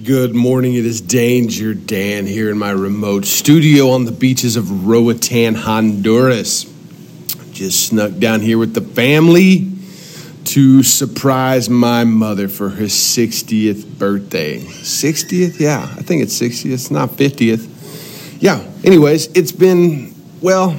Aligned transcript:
Good 0.00 0.34
morning. 0.34 0.72
It 0.72 0.86
is 0.86 1.02
Danger 1.02 1.74
Dan 1.74 2.24
here 2.24 2.50
in 2.50 2.56
my 2.56 2.70
remote 2.70 3.26
studio 3.26 3.90
on 3.90 4.06
the 4.06 4.10
beaches 4.10 4.56
of 4.56 4.86
Roatan, 4.86 5.54
Honduras. 5.54 6.64
Just 7.52 7.88
snuck 7.88 8.16
down 8.18 8.40
here 8.40 8.56
with 8.56 8.72
the 8.72 8.80
family 8.80 9.70
to 10.44 10.82
surprise 10.82 11.68
my 11.68 12.04
mother 12.04 12.48
for 12.48 12.70
her 12.70 12.86
60th 12.86 13.98
birthday. 13.98 14.60
60th? 14.60 15.60
Yeah, 15.60 15.82
I 15.82 16.00
think 16.00 16.22
it's 16.22 16.40
60th. 16.40 16.72
It's 16.72 16.90
not 16.90 17.10
50th. 17.10 18.40
Yeah, 18.40 18.66
anyways, 18.84 19.26
it's 19.36 19.52
been, 19.52 20.14
well, 20.40 20.74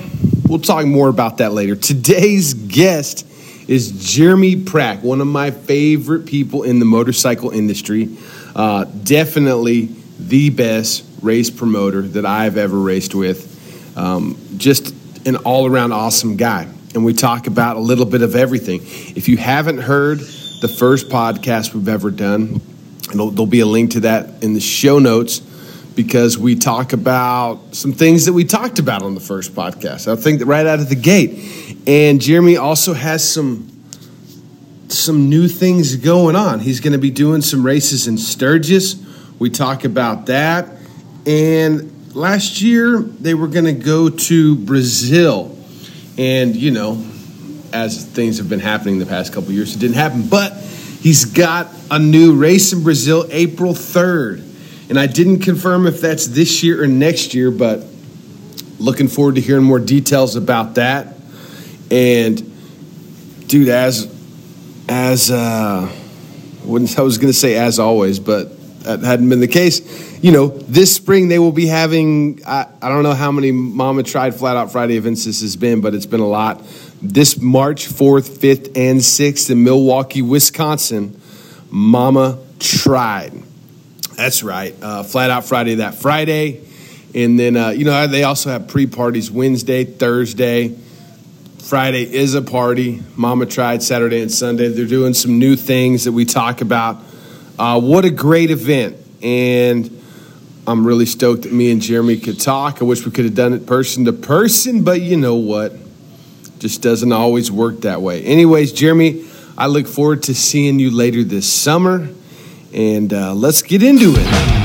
we'll 0.48 0.58
talk 0.58 0.88
more 0.88 1.10
about 1.10 1.38
that 1.38 1.54
later. 1.54 1.76
Today's 1.76 2.56
guest 2.56 3.28
is 3.68 3.92
Jeremy 4.16 4.56
Prach, 4.56 5.04
one 5.04 5.22
of 5.22 5.28
my 5.28 5.52
favorite 5.52 6.26
people 6.26 6.64
in 6.64 6.80
the 6.80 6.86
motorcycle 6.86 7.52
industry. 7.52 8.10
Uh, 8.56 8.86
definitely 8.86 9.90
the 10.20 10.50
best 10.50 11.06
race 11.22 11.50
promoter 11.50 12.02
that 12.02 12.26
I've 12.26 12.58
ever 12.58 12.78
raced 12.78 13.16
with. 13.16 13.98
Um, 13.98 14.38
just 14.58 14.94
an 15.26 15.38
all 15.38 15.66
around 15.66 15.92
awesome 15.92 16.38
guy. 16.38 16.68
And 16.94 17.04
we 17.04 17.14
talk 17.14 17.48
about 17.48 17.78
a 17.78 17.80
little 17.80 18.06
bit 18.06 18.22
of 18.22 18.36
everything. 18.36 18.82
If 19.16 19.28
you 19.28 19.38
haven't 19.38 19.80
heard 19.80 20.20
the 20.20 20.68
first 20.68 21.10
podcast 21.10 21.74
we've 21.74 21.88
ever 21.88 22.12
done, 22.12 22.62
there'll, 23.12 23.46
be 23.46 23.62
a 23.62 23.66
link 23.66 23.92
to 23.92 24.02
that 24.02 24.44
in 24.44 24.54
the 24.54 24.60
show 24.60 25.00
notes 25.00 25.40
because 25.96 26.38
we 26.38 26.56
talk 26.56 26.94
about 26.94 27.76
some 27.76 27.94
things 27.94 28.26
that 28.26 28.34
we 28.34 28.44
talked 28.44 28.80
about 28.80 29.02
on 29.02 29.16
the 29.16 29.20
first 29.20 29.54
podcast. 29.54 30.12
I 30.12 30.16
think 30.16 30.46
right 30.46 30.66
out 30.66 30.80
of 30.80 30.90
the 30.90 30.96
gate. 30.96 31.78
And 31.88 32.22
Jeremy 32.22 32.58
also 32.58 32.94
has 32.94 33.28
some 33.28 33.73
some 34.94 35.30
new 35.30 35.48
things 35.48 35.96
going 35.98 36.36
on. 36.36 36.60
He's 36.60 36.80
going 36.80 36.94
to 36.94 37.00
be 37.00 37.12
doing 37.12 37.42
some 37.42 37.66
races 37.66 38.08
in 38.08 38.18
Sturgis. 38.18 38.96
We 39.40 39.50
talk 39.50 39.84
about 39.84 40.28
that. 40.28 40.70
And 41.26 42.16
last 42.16 42.62
year, 42.62 43.00
they 43.00 43.34
were 43.34 43.48
going 43.48 43.66
to 43.66 43.74
go 43.74 44.10
to 44.10 44.56
Brazil. 44.56 45.58
And, 46.18 46.56
you 46.56 46.72
know, 46.72 47.04
as 47.72 48.06
things 48.06 48.38
have 48.38 48.50
been 48.50 48.60
happening 48.60 49.00
the 49.00 49.06
past 49.06 49.34
couple 49.34 49.52
years, 49.52 49.76
it 49.76 49.80
didn't 49.80 49.96
happen. 49.96 50.28
But 50.28 50.54
he's 50.54 51.26
got 51.26 51.70
a 51.90 51.98
new 51.98 52.36
race 52.36 52.72
in 52.72 52.84
Brazil 52.84 53.26
April 53.32 53.74
3rd. 53.74 54.90
And 54.90 55.00
I 55.00 55.08
didn't 55.08 55.40
confirm 55.40 55.88
if 55.88 56.02
that's 56.02 56.28
this 56.28 56.62
year 56.62 56.84
or 56.84 56.88
next 56.88 57.34
year, 57.34 57.50
but 57.50 57.84
looking 58.80 59.08
forward 59.08 59.36
to 59.36 59.42
hearing 59.42 59.64
more 59.64 59.80
details 59.80 60.36
about 60.36 60.76
that. 60.76 61.16
And, 61.90 62.52
dude, 63.48 63.70
as 63.70 64.13
as 64.88 65.32
uh, 65.32 65.90
I 66.66 66.68
was 66.68 67.18
going 67.18 67.32
to 67.32 67.34
say 67.34 67.56
as 67.56 67.80
always, 67.80 68.20
but 68.20 68.52
that 68.84 69.02
hadn't 69.02 69.30
been 69.30 69.40
the 69.40 69.48
case. 69.48 70.22
You 70.22 70.32
know, 70.32 70.48
this 70.48 70.96
spring 70.96 71.28
they 71.28 71.40
will 71.40 71.52
be 71.52 71.68
having. 71.68 72.42
I, 72.46 72.68
I 72.82 72.90
don't 72.90 73.04
know 73.04 73.14
how 73.14 73.32
many 73.32 73.52
Mama 73.52 74.04
Tried 74.04 74.36
Flat 74.36 74.58
Out 74.58 74.72
Friday 74.72 74.98
events 74.98 75.26
this 75.26 75.42
has 75.42 75.56
been, 75.56 75.82
but 75.82 75.94
it's 75.94 76.06
been 76.06 76.20
a 76.20 76.28
lot. 76.28 76.64
This 77.02 77.40
March 77.40 77.88
fourth, 77.88 78.40
fifth, 78.40 78.78
and 78.78 79.04
sixth 79.04 79.50
in 79.50 79.64
Milwaukee, 79.64 80.22
Wisconsin, 80.22 81.20
Mama 81.70 82.40
Tried. 82.60 83.34
That's 84.16 84.44
right, 84.44 84.76
uh, 84.82 85.04
Flat 85.04 85.30
Out 85.30 85.46
Friday 85.46 85.76
that 85.76 85.96
Friday, 85.96 86.62
and 87.16 87.40
then 87.40 87.58
uh, 87.58 87.70
you 87.70 87.84
know 87.84 88.08
they 88.08 88.24
also 88.24 88.50
have 88.50 88.68
pre 88.68 88.88
parties 88.88 89.32
Wednesday, 89.32 89.84
Thursday. 89.84 90.78
Friday 91.64 92.04
is 92.04 92.36
a 92.36 92.42
party. 92.42 93.02
Mama 93.16 93.46
tried 93.46 93.82
Saturday 93.82 94.22
and 94.22 94.30
Sunday. 94.30 94.68
They're 94.68 94.86
doing 94.86 95.14
some 95.14 95.40
new 95.40 95.56
things 95.56 96.04
that 96.04 96.12
we 96.12 96.26
talk 96.26 96.60
about. 96.60 97.02
Uh, 97.58 97.80
what 97.80 98.04
a 98.04 98.10
great 98.10 98.52
event. 98.52 98.98
And 99.22 100.02
I'm 100.68 100.86
really 100.86 101.06
stoked 101.06 101.44
that 101.44 101.54
me 101.54 101.72
and 101.72 101.82
Jeremy 101.82 102.18
could 102.18 102.38
talk. 102.38 102.82
I 102.82 102.84
wish 102.84 103.06
we 103.06 103.12
could 103.12 103.24
have 103.24 103.34
done 103.34 103.54
it 103.54 103.66
person 103.66 104.04
to 104.06 104.14
person, 104.14 104.84
but 104.84 105.02
you 105.02 105.16
know 105.16 105.36
what? 105.36 105.72
Just 106.60 106.82
doesn't 106.82 107.14
always 107.14 107.50
work 107.50 107.80
that 107.82 108.02
way. 108.02 108.22
Anyways, 108.26 108.74
Jeremy, 108.74 109.26
I 109.58 109.68
look 109.68 109.88
forward 109.88 110.24
to 110.24 110.36
seeing 110.36 110.80
you 110.80 110.92
later 110.92 111.24
this 111.24 111.52
summer. 111.52 112.10
And 112.74 113.14
uh, 113.14 113.34
let's 113.34 113.62
get 113.62 113.82
into 113.82 114.16
it. 114.18 114.63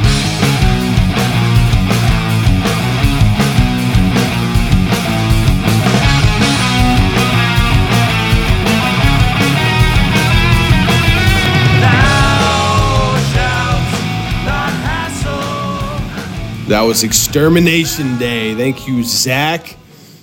That 16.68 16.82
was 16.82 17.02
Extermination 17.02 18.18
Day. 18.18 18.54
Thank 18.54 18.86
you, 18.86 19.02
Zach. 19.02 19.74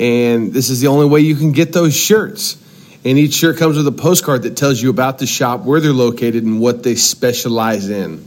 And 0.00 0.52
this 0.52 0.70
is 0.70 0.80
the 0.80 0.88
only 0.88 1.06
way 1.06 1.20
you 1.20 1.36
can 1.36 1.52
get 1.52 1.72
those 1.72 1.94
shirts. 1.94 2.56
And 3.04 3.18
each 3.18 3.34
shirt 3.34 3.58
comes 3.58 3.76
with 3.76 3.86
a 3.86 3.92
postcard 3.92 4.42
that 4.42 4.56
tells 4.56 4.80
you 4.80 4.90
about 4.90 5.18
the 5.18 5.26
shop, 5.26 5.62
where 5.62 5.80
they're 5.80 5.92
located, 5.92 6.44
and 6.44 6.60
what 6.60 6.82
they 6.82 6.94
specialize 6.94 7.88
in. 7.90 8.26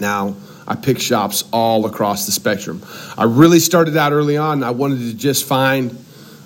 Now, 0.00 0.36
I 0.66 0.74
pick 0.76 1.00
shops 1.00 1.44
all 1.52 1.86
across 1.86 2.26
the 2.26 2.32
spectrum. 2.32 2.82
I 3.16 3.24
really 3.24 3.58
started 3.58 3.96
out 3.96 4.12
early 4.12 4.36
on. 4.36 4.62
I 4.62 4.70
wanted 4.70 4.98
to 4.98 5.14
just 5.14 5.44
find 5.44 6.04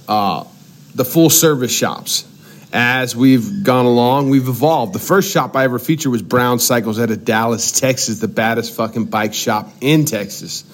uh, 0.08 0.44
the 0.94 1.04
full 1.04 1.28
service 1.28 1.72
shops. 1.76 2.24
As 2.72 3.14
we've 3.14 3.62
gone 3.62 3.86
along, 3.86 4.30
we've 4.30 4.48
evolved. 4.48 4.92
The 4.92 4.98
first 4.98 5.30
shop 5.30 5.56
I 5.56 5.64
ever 5.64 5.78
featured 5.78 6.12
was 6.12 6.22
Brown 6.22 6.58
Cycles 6.58 6.98
out 6.98 7.10
of 7.10 7.24
Dallas, 7.24 7.78
Texas, 7.80 8.18
the 8.18 8.28
baddest 8.28 8.74
fucking 8.74 9.06
bike 9.06 9.34
shop 9.34 9.70
in 9.80 10.04
Texas 10.04 10.64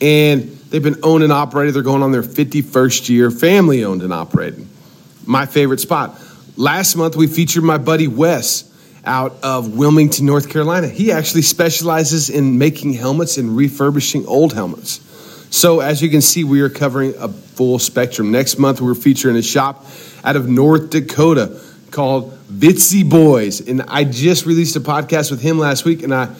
and 0.00 0.42
they've 0.70 0.82
been 0.82 1.00
owned 1.02 1.24
and 1.24 1.32
operated. 1.32 1.74
They're 1.74 1.82
going 1.82 2.02
on 2.02 2.12
their 2.12 2.22
51st 2.22 3.08
year, 3.08 3.30
family 3.30 3.84
owned 3.84 4.02
and 4.02 4.12
operated. 4.12 4.66
My 5.26 5.46
favorite 5.46 5.80
spot. 5.80 6.20
Last 6.56 6.96
month, 6.96 7.16
we 7.16 7.26
featured 7.26 7.64
my 7.64 7.78
buddy 7.78 8.08
Wes 8.08 8.64
out 9.04 9.36
of 9.42 9.76
Wilmington, 9.76 10.26
North 10.26 10.50
Carolina. 10.50 10.88
He 10.88 11.12
actually 11.12 11.42
specializes 11.42 12.30
in 12.30 12.58
making 12.58 12.94
helmets 12.94 13.38
and 13.38 13.56
refurbishing 13.56 14.26
old 14.26 14.52
helmets. 14.52 15.00
So, 15.50 15.80
as 15.80 16.02
you 16.02 16.10
can 16.10 16.20
see, 16.20 16.44
we 16.44 16.60
are 16.60 16.68
covering 16.68 17.14
a 17.18 17.28
full 17.28 17.78
spectrum. 17.78 18.30
Next 18.30 18.58
month, 18.58 18.80
we're 18.80 18.94
featuring 18.94 19.36
a 19.36 19.42
shop 19.42 19.86
out 20.22 20.36
of 20.36 20.48
North 20.48 20.90
Dakota 20.90 21.60
called 21.90 22.38
Vitsy 22.48 23.08
Boys. 23.08 23.66
And 23.66 23.82
I 23.82 24.04
just 24.04 24.46
released 24.46 24.76
a 24.76 24.80
podcast 24.80 25.30
with 25.30 25.40
him 25.40 25.58
last 25.58 25.84
week, 25.84 26.02
and 26.02 26.14
I 26.14 26.34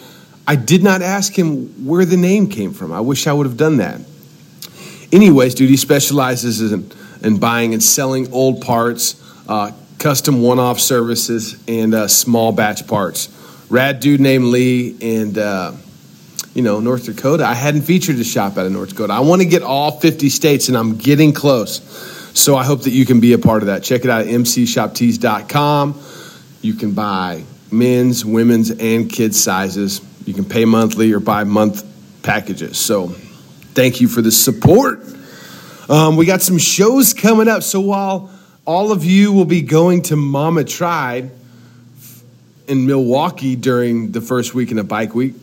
I 0.49 0.57
did 0.57 0.83
not 0.83 1.03
ask 1.03 1.39
him 1.39 1.85
where 1.87 2.07
the 2.07 2.17
name 2.17 2.49
came 2.49 2.73
from. 2.73 2.91
I 2.91 3.01
wish 3.01 3.27
I 3.27 3.35
would 3.35 3.45
have 3.45 3.59
done 3.59 3.77
that. 3.77 4.01
Anyways, 5.13 5.55
dude, 5.55 5.69
he 5.69 5.77
specializes 5.77 6.73
in, 6.73 6.91
in 7.23 7.39
buying 7.39 7.75
and 7.75 7.83
selling 7.83 8.33
old 8.33 8.63
parts, 8.63 9.23
uh, 9.47 9.73
custom 9.99 10.41
one 10.41 10.59
off 10.59 10.81
services, 10.81 11.63
and 11.69 11.93
uh, 11.93 12.09
small 12.09 12.53
batch 12.53 12.87
parts. 12.87 13.29
Rad 13.69 14.01
dude 14.01 14.21
named 14.23 14.45
Lee, 14.45 14.97
and 15.03 15.37
uh, 15.37 15.73
you 16.59 16.65
know, 16.65 16.81
North 16.81 17.05
Dakota. 17.05 17.45
I 17.45 17.55
hadn't 17.55 17.83
featured 17.83 18.17
a 18.17 18.25
shop 18.25 18.59
out 18.59 18.67
of 18.67 18.73
North 18.73 18.89
Dakota. 18.89 19.13
I 19.13 19.21
want 19.21 19.43
to 19.43 19.47
get 19.47 19.63
all 19.63 19.93
50 19.93 20.29
states, 20.29 20.67
and 20.67 20.77
I'm 20.77 20.97
getting 20.97 21.33
close. 21.33 21.81
So 22.37 22.57
I 22.57 22.65
hope 22.65 22.83
that 22.83 22.91
you 22.91 23.07
can 23.07 23.21
be 23.21 23.33
a 23.33 23.39
part 23.39 23.63
of 23.63 23.69
that. 23.69 23.85
Check 23.85 24.05
it 24.05 24.11
out 24.11 24.23
at 24.23 24.27
mcshoptees.com. 24.27 26.03
You 26.61 26.75
can 26.75 26.95
buy 26.95 27.45
men's, 27.71 28.25
women's, 28.25 28.73
and 28.73 29.09
kids 29.09 29.41
sizes. 29.41 30.01
You 30.27 30.35
can 30.35 30.45
pay 30.45 30.65
monthly 30.65 31.13
or 31.13 31.21
buy 31.21 31.45
month 31.45 31.85
packages. 32.25 32.77
So 32.77 33.07
thank 33.07 34.01
you 34.01 34.09
for 34.09 34.21
the 34.21 34.33
support. 34.33 35.07
Um, 35.89 36.17
we 36.17 36.27
got 36.27 36.43
some 36.43 36.59
shows 36.59 37.15
coming 37.15 37.47
up. 37.47 37.63
So 37.63 37.79
while 37.79 38.33
all 38.65 38.91
of 38.91 39.05
you 39.05 39.33
will 39.33 39.45
be 39.45 39.63
going 39.63 40.03
to 40.03 40.17
Mama 40.17 40.65
Tried 40.65 41.31
in 42.67 42.85
Milwaukee 42.85 43.55
during 43.55 44.11
the 44.11 44.21
first 44.21 44.55
weekend 44.55 44.81
of 44.81 44.89
Bike 44.89 45.15
Week, 45.15 45.35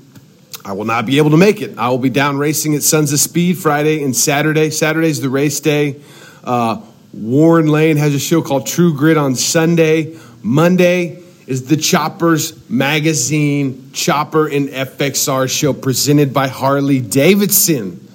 I 0.66 0.72
will 0.72 0.86
not 0.86 1.06
be 1.06 1.20
able 1.20 1.30
to 1.30 1.38
make 1.38 1.62
it. 1.62 1.78
I 1.78 1.90
will 1.90 2.00
be 2.00 2.10
down 2.10 2.40
racing 2.40 2.74
at 2.74 2.82
Sons 2.82 3.14
of 3.14 3.20
Speed 3.20 3.60
Friday 3.60 4.04
and 4.04 4.16
Saturday. 4.16 4.72
Saturday's 4.72 5.22
the 5.22 5.30
race 5.30 5.60
day. 5.60 6.02
Uh, 6.44 6.82
Warren 7.14 7.68
Lane 7.68 7.98
has 7.98 8.16
a 8.16 8.20
show 8.20 8.42
called 8.42 8.66
True 8.66 8.96
Grit 8.96 9.16
on 9.16 9.36
Sunday. 9.36 10.18
Monday 10.42 11.22
is 11.46 11.68
the 11.68 11.78
Choppers 11.78 12.68
Magazine 12.68 13.92
Chopper 13.94 14.48
and 14.48 14.70
FXR 14.70 15.48
show 15.48 15.72
presented 15.72 16.34
by 16.34 16.48
Harley 16.48 17.00
Davidson. 17.00 18.06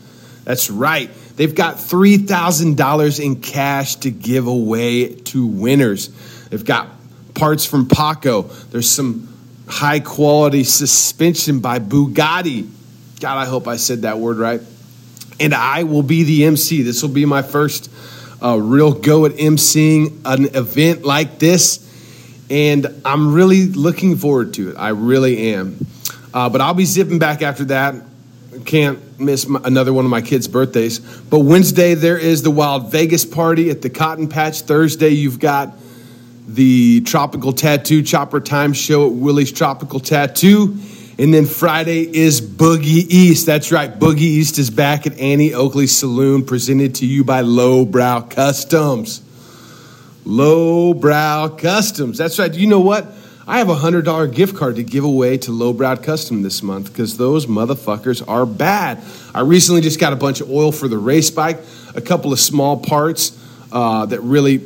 That's 0.43 0.71
right. 0.71 1.09
They've 1.37 1.55
got 1.55 1.77
$3,000 1.77 3.25
in 3.25 3.41
cash 3.41 3.95
to 3.97 4.11
give 4.11 4.49
away 4.49 5.15
to 5.15 5.47
winners. 5.47 6.09
They've 6.49 6.65
got 6.65 6.89
parts 7.35 7.65
from 7.65 7.87
Paco. 7.87 8.43
There's 8.43 8.91
some 8.91 9.30
high 9.71 10.01
quality 10.01 10.65
suspension 10.65 11.61
by 11.61 11.79
Bugatti. 11.79 12.69
God, 13.21 13.37
I 13.39 13.47
hope 13.47 13.69
I 13.69 13.77
said 13.77 14.03
that 14.03 14.19
word 14.19 14.39
right. 14.39 14.61
And 15.39 15.55
I 15.55 15.85
will 15.85 16.03
be 16.03 16.25
the 16.25 16.45
MC. 16.45 16.83
This 16.83 17.03
will 17.03 17.11
be 17.11 17.25
my 17.25 17.43
first 17.43 17.91
uh, 18.43 18.59
real 18.59 18.93
go 18.93 19.27
at 19.27 19.33
MCing 19.33 20.21
an 20.25 20.57
event 20.57 21.05
like 21.05 21.39
this. 21.39 21.87
And 22.51 23.01
I'm 23.05 23.33
really 23.33 23.67
looking 23.67 24.17
forward 24.17 24.55
to 24.55 24.71
it. 24.71 24.77
I 24.77 24.89
really 24.89 25.55
am. 25.55 25.87
Uh, 26.35 26.49
but 26.49 26.61
I'll 26.61 26.75
be 26.75 26.85
zipping 26.85 27.19
back 27.19 27.43
after 27.43 27.65
that. 27.67 27.95
Can't 28.65 29.21
miss 29.21 29.47
my, 29.47 29.61
another 29.65 29.93
one 29.93 30.05
of 30.05 30.11
my 30.11 30.21
kids' 30.21 30.49
birthdays. 30.49 30.99
But 30.99 31.41
Wednesday, 31.41 31.95
there 31.95 32.19
is 32.19 32.43
the 32.43 32.51
Wild 32.51 32.91
Vegas 32.91 33.25
party 33.25 33.71
at 33.71 33.83
the 33.83 33.91
Cotton 33.91 34.29
Patch. 34.29 34.63
Thursday, 34.63 35.11
you've 35.11 35.39
got 35.39 35.75
the 36.47 37.01
Tropical 37.03 37.53
Tattoo 37.53 38.03
Chopper 38.03 38.41
Time 38.41 38.73
show 38.73 39.07
at 39.07 39.13
Willie's 39.13 39.53
Tropical 39.53 40.01
Tattoo. 40.01 40.77
And 41.19 41.35
then 41.35 41.45
Friday 41.45 42.03
is 42.17 42.41
Boogie 42.41 43.07
East. 43.09 43.47
That's 43.47 43.71
right, 43.71 43.99
Boogie 43.99 44.21
East 44.21 44.59
is 44.59 44.71
back 44.71 45.07
at 45.07 45.19
Annie 45.19 45.53
Oakley 45.53 45.87
Saloon, 45.87 46.45
presented 46.45 46.95
to 46.97 47.07
you 47.07 47.25
by 47.25 47.43
Lowbrow 47.43 48.23
Customs. 48.23 49.23
Lowbrow 50.25 51.57
Customs. 51.59 52.17
That's 52.17 52.39
right. 52.39 52.53
You 52.53 52.67
know 52.67 52.81
what? 52.81 53.07
I 53.47 53.59
have 53.59 53.69
a 53.69 53.75
hundred 53.75 54.05
dollar 54.05 54.29
gift 54.29 54.57
card 54.57 54.77
to 54.77 54.85
give 54.85 55.05
away 55.05 55.37
to 55.39 55.51
Lowbrow 55.51 55.97
Custom 55.97 56.43
this 56.43 56.63
month 56.63 56.93
because 56.93 57.17
those 57.17 57.47
motherfuckers 57.47 58.27
are 58.29 58.47
bad. 58.47 59.03
I 59.35 59.41
recently 59.41 59.81
just 59.81 59.99
got 59.99 60.13
a 60.13 60.17
bunch 60.17 60.41
of 60.41 60.51
oil 60.51 60.73
for 60.73 60.89
the 60.89 60.99
race 60.99 61.31
bike, 61.31 61.59
a 61.95 62.01
couple 62.01 62.33
of 62.33 62.39
small 62.39 62.77
parts 62.77 63.37
uh, 63.73 64.07
that 64.07 64.21
really 64.21 64.59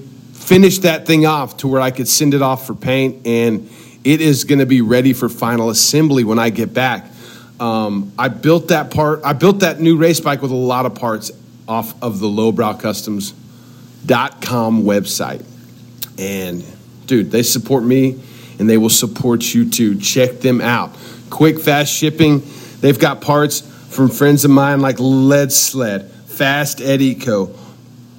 finished 0.45 0.83
that 0.83 1.07
thing 1.07 1.25
off 1.25 1.57
to 1.59 1.69
where 1.69 1.81
I 1.81 1.91
could 1.91 2.07
send 2.07 2.35
it 2.35 2.43
off 2.43 2.67
for 2.67 2.75
paint, 2.75 3.27
and 3.27 3.71
it 4.05 4.21
is 4.21 4.45
going 4.45 4.59
to 4.59 4.67
be 4.67 4.83
ready 4.83 5.15
for 5.15 5.31
final 5.31 5.71
assembly 5.71 6.25
when 6.25 6.39
I 6.39 6.51
get 6.51 6.75
back. 6.75 7.07
Um, 7.59 8.13
I 8.19 8.29
built 8.29 8.69
that 8.69 8.91
part. 8.91 9.23
I 9.25 9.33
built 9.33 9.61
that 9.61 9.81
new 9.81 9.97
race 9.97 10.21
bike 10.21 10.43
with 10.43 10.51
a 10.51 10.57
lot 10.57 10.85
of 10.87 10.95
parts 10.95 11.33
off 11.67 11.95
of 12.03 12.21
the 12.21 12.27
lowbrowcustoms.com 12.27 14.83
website. 14.83 15.43
And 16.19 16.63
dude, 17.07 17.31
they 17.31 17.43
support 17.43 17.83
me 17.83 18.21
and 18.59 18.69
they 18.69 18.77
will 18.77 18.91
support 18.91 19.55
you 19.55 19.71
too. 19.71 19.99
Check 19.99 20.41
them 20.41 20.61
out. 20.61 20.95
Quick, 21.31 21.59
fast 21.59 21.91
shipping. 21.93 22.43
They've 22.81 22.99
got 22.99 23.23
parts 23.23 23.61
from 23.61 24.11
friends 24.11 24.45
of 24.45 24.51
mine 24.51 24.81
like 24.81 24.97
Lead 24.99 25.53
Sled, 25.53 26.11
Fast 26.11 26.81
Co., 26.81 27.55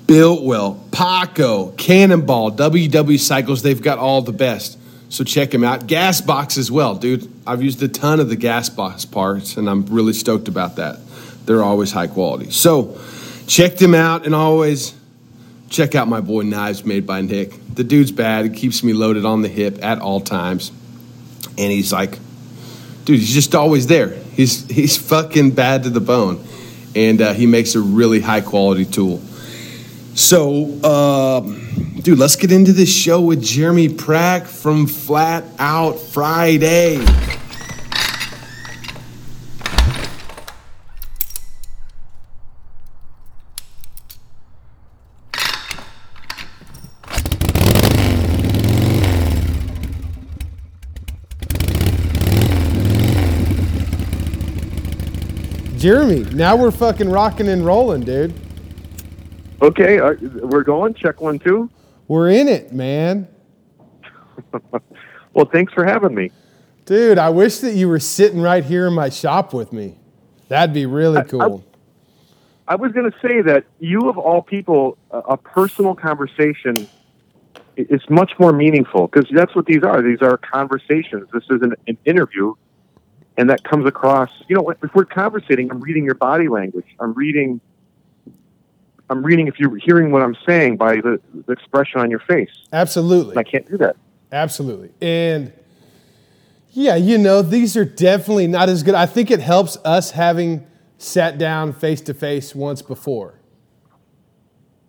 Biltwell, 0.08 0.92
Paco, 0.92 1.72
Cannonball, 1.72 2.52
WW 2.52 3.20
Cycles. 3.20 3.64
They've 3.64 3.82
got 3.82 3.98
all 3.98 4.22
the 4.22 4.32
best. 4.32 4.78
So 5.10 5.24
check 5.24 5.52
them 5.52 5.64
out. 5.64 5.88
Gas 5.88 6.22
Box 6.22 6.58
as 6.58 6.72
well, 6.72 6.96
dude. 6.96 7.32
I've 7.48 7.64
used 7.64 7.82
a 7.82 7.88
ton 7.88 8.20
of 8.20 8.30
the 8.30 8.36
Gas 8.36 8.70
Box 8.70 9.06
parts, 9.06 9.58
and 9.58 9.70
I'm 9.70 9.86
really 9.86 10.14
stoked 10.14 10.48
about 10.48 10.76
that. 10.76 11.00
They're 11.46 11.64
always 11.64 11.92
high 11.92 12.08
quality. 12.08 12.52
So 12.52 13.00
check 13.48 13.78
them 13.78 13.96
out, 13.96 14.26
and 14.26 14.36
always 14.36 14.94
check 15.70 15.96
out 15.96 16.08
my 16.08 16.22
boy 16.22 16.42
Knives 16.42 16.86
Made 16.86 17.08
by 17.08 17.22
Nick. 17.22 17.54
The 17.74 17.84
dude's 17.84 18.12
bad. 18.12 18.46
He 18.46 18.52
keeps 18.52 18.84
me 18.84 18.94
loaded 18.94 19.26
on 19.26 19.42
the 19.42 19.48
hip 19.48 19.84
at 19.84 20.00
all 20.00 20.20
times, 20.22 20.72
and 21.58 21.72
he's 21.72 21.94
like, 21.94 22.20
dude, 23.06 23.20
he's 23.20 23.34
just 23.34 23.56
always 23.56 23.88
there. 23.88 24.10
He's 24.10 24.68
he's 24.68 24.98
fucking 24.98 25.52
bad 25.52 25.84
to 25.84 25.90
the 25.90 26.02
bone, 26.02 26.44
and 26.96 27.22
uh, 27.22 27.34
he 27.34 27.46
makes 27.46 27.76
a 27.76 27.80
really 27.80 28.20
high 28.20 28.42
quality 28.42 28.86
tool. 28.86 29.22
So, 30.16 30.80
uh, 30.82 31.42
dude, 31.42 32.18
let's 32.18 32.38
get 32.38 32.50
into 32.50 32.72
this 32.72 32.90
show 32.90 33.20
with 33.20 33.44
Jeremy 33.44 33.90
Prach 33.90 34.48
from 34.48 34.88
Flat 34.88 35.44
Out 35.60 36.00
Friday. 36.00 37.06
Jeremy, 55.78 56.24
now 56.34 56.56
we're 56.56 56.72
fucking 56.72 57.10
rocking 57.10 57.50
and 57.50 57.66
rolling, 57.66 58.06
dude. 58.06 58.45
Okay, 59.62 60.00
uh, 60.00 60.14
we're 60.44 60.64
going. 60.64 60.94
Check 60.94 61.22
one, 61.22 61.40
two. 61.40 61.70
We're 62.08 62.30
in 62.30 62.48
it, 62.48 62.74
man. 62.74 63.28
well, 65.34 65.46
thanks 65.52 65.74
for 65.74 65.86
having 65.86 66.14
me. 66.14 66.32
Dude, 66.86 67.18
I 67.18 67.30
wish 67.30 67.60
that 67.60 67.74
you 67.74 67.88
were 67.88 68.00
sitting 68.00 68.42
right 68.42 68.64
here 68.64 68.88
in 68.88 68.94
my 68.94 69.10
shop 69.10 69.54
with 69.54 69.74
me. 69.74 69.98
That'd 70.50 70.74
be 70.74 70.86
really 70.86 71.24
cool. 71.24 71.64
I, 72.68 72.72
I, 72.72 72.74
I 72.74 72.76
was 72.76 72.92
going 72.92 73.10
to 73.10 73.18
say 73.20 73.42
that 73.42 73.66
you, 73.80 74.10
of 74.10 74.18
all 74.18 74.42
people, 74.42 74.98
a, 75.10 75.20
a 75.20 75.38
personal 75.38 75.96
conversation 75.96 76.88
is 77.78 78.02
much 78.10 78.34
more 78.40 78.54
meaningful 78.54 79.08
because 79.08 79.30
that's 79.34 79.56
what 79.56 79.66
these 79.66 79.84
are. 79.84 80.02
These 80.02 80.22
are 80.22 80.38
conversations. 80.38 81.28
This 81.34 81.44
is 81.50 81.62
an, 81.62 81.74
an 81.88 81.98
interview, 82.06 82.54
and 83.38 83.50
that 83.50 83.64
comes 83.64 83.86
across. 83.86 84.30
You 84.48 84.58
know, 84.58 84.70
if 84.70 84.94
we're 84.94 85.06
conversating, 85.06 85.72
I'm 85.72 85.80
reading 85.80 86.06
your 86.06 86.16
body 86.16 86.48
language. 86.48 86.86
I'm 87.00 87.14
reading 87.14 87.62
I'm 89.10 89.24
reading 89.24 89.48
if 89.48 89.60
you're 89.60 89.76
hearing 89.78 90.12
what 90.12 90.22
I'm 90.22 90.36
saying 90.46 90.78
by 90.78 90.96
the, 90.96 91.20
the 91.46 91.52
expression 91.52 92.00
on 92.02 92.10
your 92.10 92.20
face. 92.20 92.50
Absolutely. 92.74 93.32
And 93.32 93.40
I 93.40 93.44
can't 93.44 93.70
do 93.70 93.78
that. 93.78 93.96
Absolutely. 94.32 94.92
And 95.02 95.54
yeah, 96.72 96.96
you 96.96 97.18
know, 97.18 97.42
these 97.42 97.78
are 97.78 97.86
definitely 97.86 98.48
not 98.48 98.68
as 98.68 98.84
good. 98.84 98.96
I 98.96 99.06
think 99.06 99.32
it 99.32 99.40
helps 99.40 99.78
us 99.86 100.12
having 100.12 100.66
sat 100.98 101.38
down 101.38 101.72
face 101.74 102.02
to 102.02 102.14
face 102.14 102.56
once 102.56 102.82
before. 102.82 103.40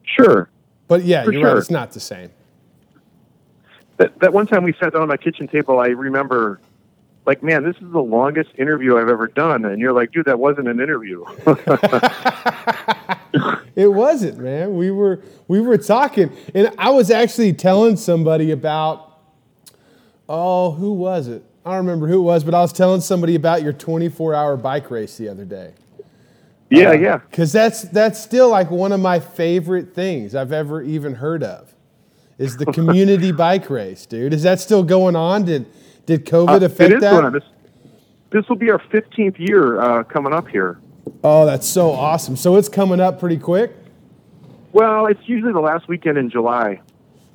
Sure. 0.02 0.48
But 0.88 1.04
yeah, 1.04 1.24
For 1.24 1.32
you're 1.32 1.42
sure. 1.42 1.50
right. 1.50 1.58
It's 1.58 1.70
not 1.70 1.92
the 1.92 2.00
same. 2.00 2.30
That, 3.98 4.18
that 4.20 4.32
one 4.32 4.46
time 4.46 4.64
we 4.64 4.72
sat 4.74 4.92
down 4.92 5.02
at 5.02 5.08
my 5.08 5.16
kitchen 5.16 5.46
table, 5.48 5.78
I 5.78 5.88
remember 5.88 6.60
like, 7.26 7.42
man, 7.42 7.64
this 7.64 7.76
is 7.76 7.90
the 7.90 8.02
longest 8.02 8.50
interview 8.56 8.96
I've 8.98 9.08
ever 9.08 9.26
done. 9.26 9.64
And 9.64 9.80
you're 9.80 9.92
like, 9.92 10.12
dude, 10.12 10.26
that 10.26 10.38
wasn't 10.38 10.68
an 10.68 10.80
interview. 10.80 11.24
it 13.76 13.92
wasn't, 13.92 14.38
man. 14.38 14.74
We 14.74 14.90
were 14.90 15.20
we 15.46 15.60
were 15.60 15.76
talking, 15.76 16.32
and 16.54 16.72
I 16.78 16.90
was 16.90 17.10
actually 17.10 17.52
telling 17.52 17.96
somebody 17.98 18.50
about, 18.50 19.20
oh, 20.28 20.72
who 20.72 20.92
was 20.94 21.28
it? 21.28 21.44
I 21.64 21.70
don't 21.70 21.86
remember 21.86 22.06
who 22.06 22.20
it 22.20 22.22
was, 22.22 22.42
but 22.42 22.54
I 22.54 22.60
was 22.62 22.72
telling 22.72 23.02
somebody 23.02 23.34
about 23.34 23.62
your 23.62 23.74
24 23.74 24.34
hour 24.34 24.56
bike 24.56 24.90
race 24.90 25.18
the 25.18 25.28
other 25.28 25.44
day. 25.44 25.74
Yeah, 26.70 26.90
uh, 26.90 26.92
yeah. 26.92 27.18
Because 27.18 27.52
that's 27.52 27.82
that's 27.82 28.18
still 28.18 28.48
like 28.48 28.70
one 28.70 28.92
of 28.92 29.00
my 29.00 29.20
favorite 29.20 29.94
things 29.94 30.34
I've 30.34 30.52
ever 30.52 30.80
even 30.82 31.14
heard 31.14 31.42
of, 31.42 31.74
is 32.38 32.56
the 32.56 32.66
community 32.72 33.30
bike 33.30 33.68
race, 33.68 34.06
dude. 34.06 34.32
Is 34.32 34.42
that 34.44 34.58
still 34.58 34.84
going 34.84 35.16
on? 35.16 35.44
Did 35.44 35.66
did 36.06 36.24
COVID 36.24 36.62
uh, 36.62 36.64
affect 36.64 37.00
that? 37.02 37.32
This, 37.34 37.44
this 38.30 38.48
will 38.48 38.56
be 38.56 38.70
our 38.70 38.78
15th 38.78 39.38
year 39.38 39.80
uh, 39.80 40.02
coming 40.04 40.32
up 40.32 40.48
here. 40.48 40.78
Oh, 41.22 41.46
that's 41.46 41.66
so 41.66 41.90
awesome. 41.90 42.36
So 42.36 42.56
it's 42.56 42.68
coming 42.68 43.00
up 43.00 43.18
pretty 43.20 43.38
quick? 43.38 43.74
Well, 44.72 45.06
it's 45.06 45.26
usually 45.26 45.52
the 45.52 45.60
last 45.60 45.88
weekend 45.88 46.18
in 46.18 46.30
July. 46.30 46.80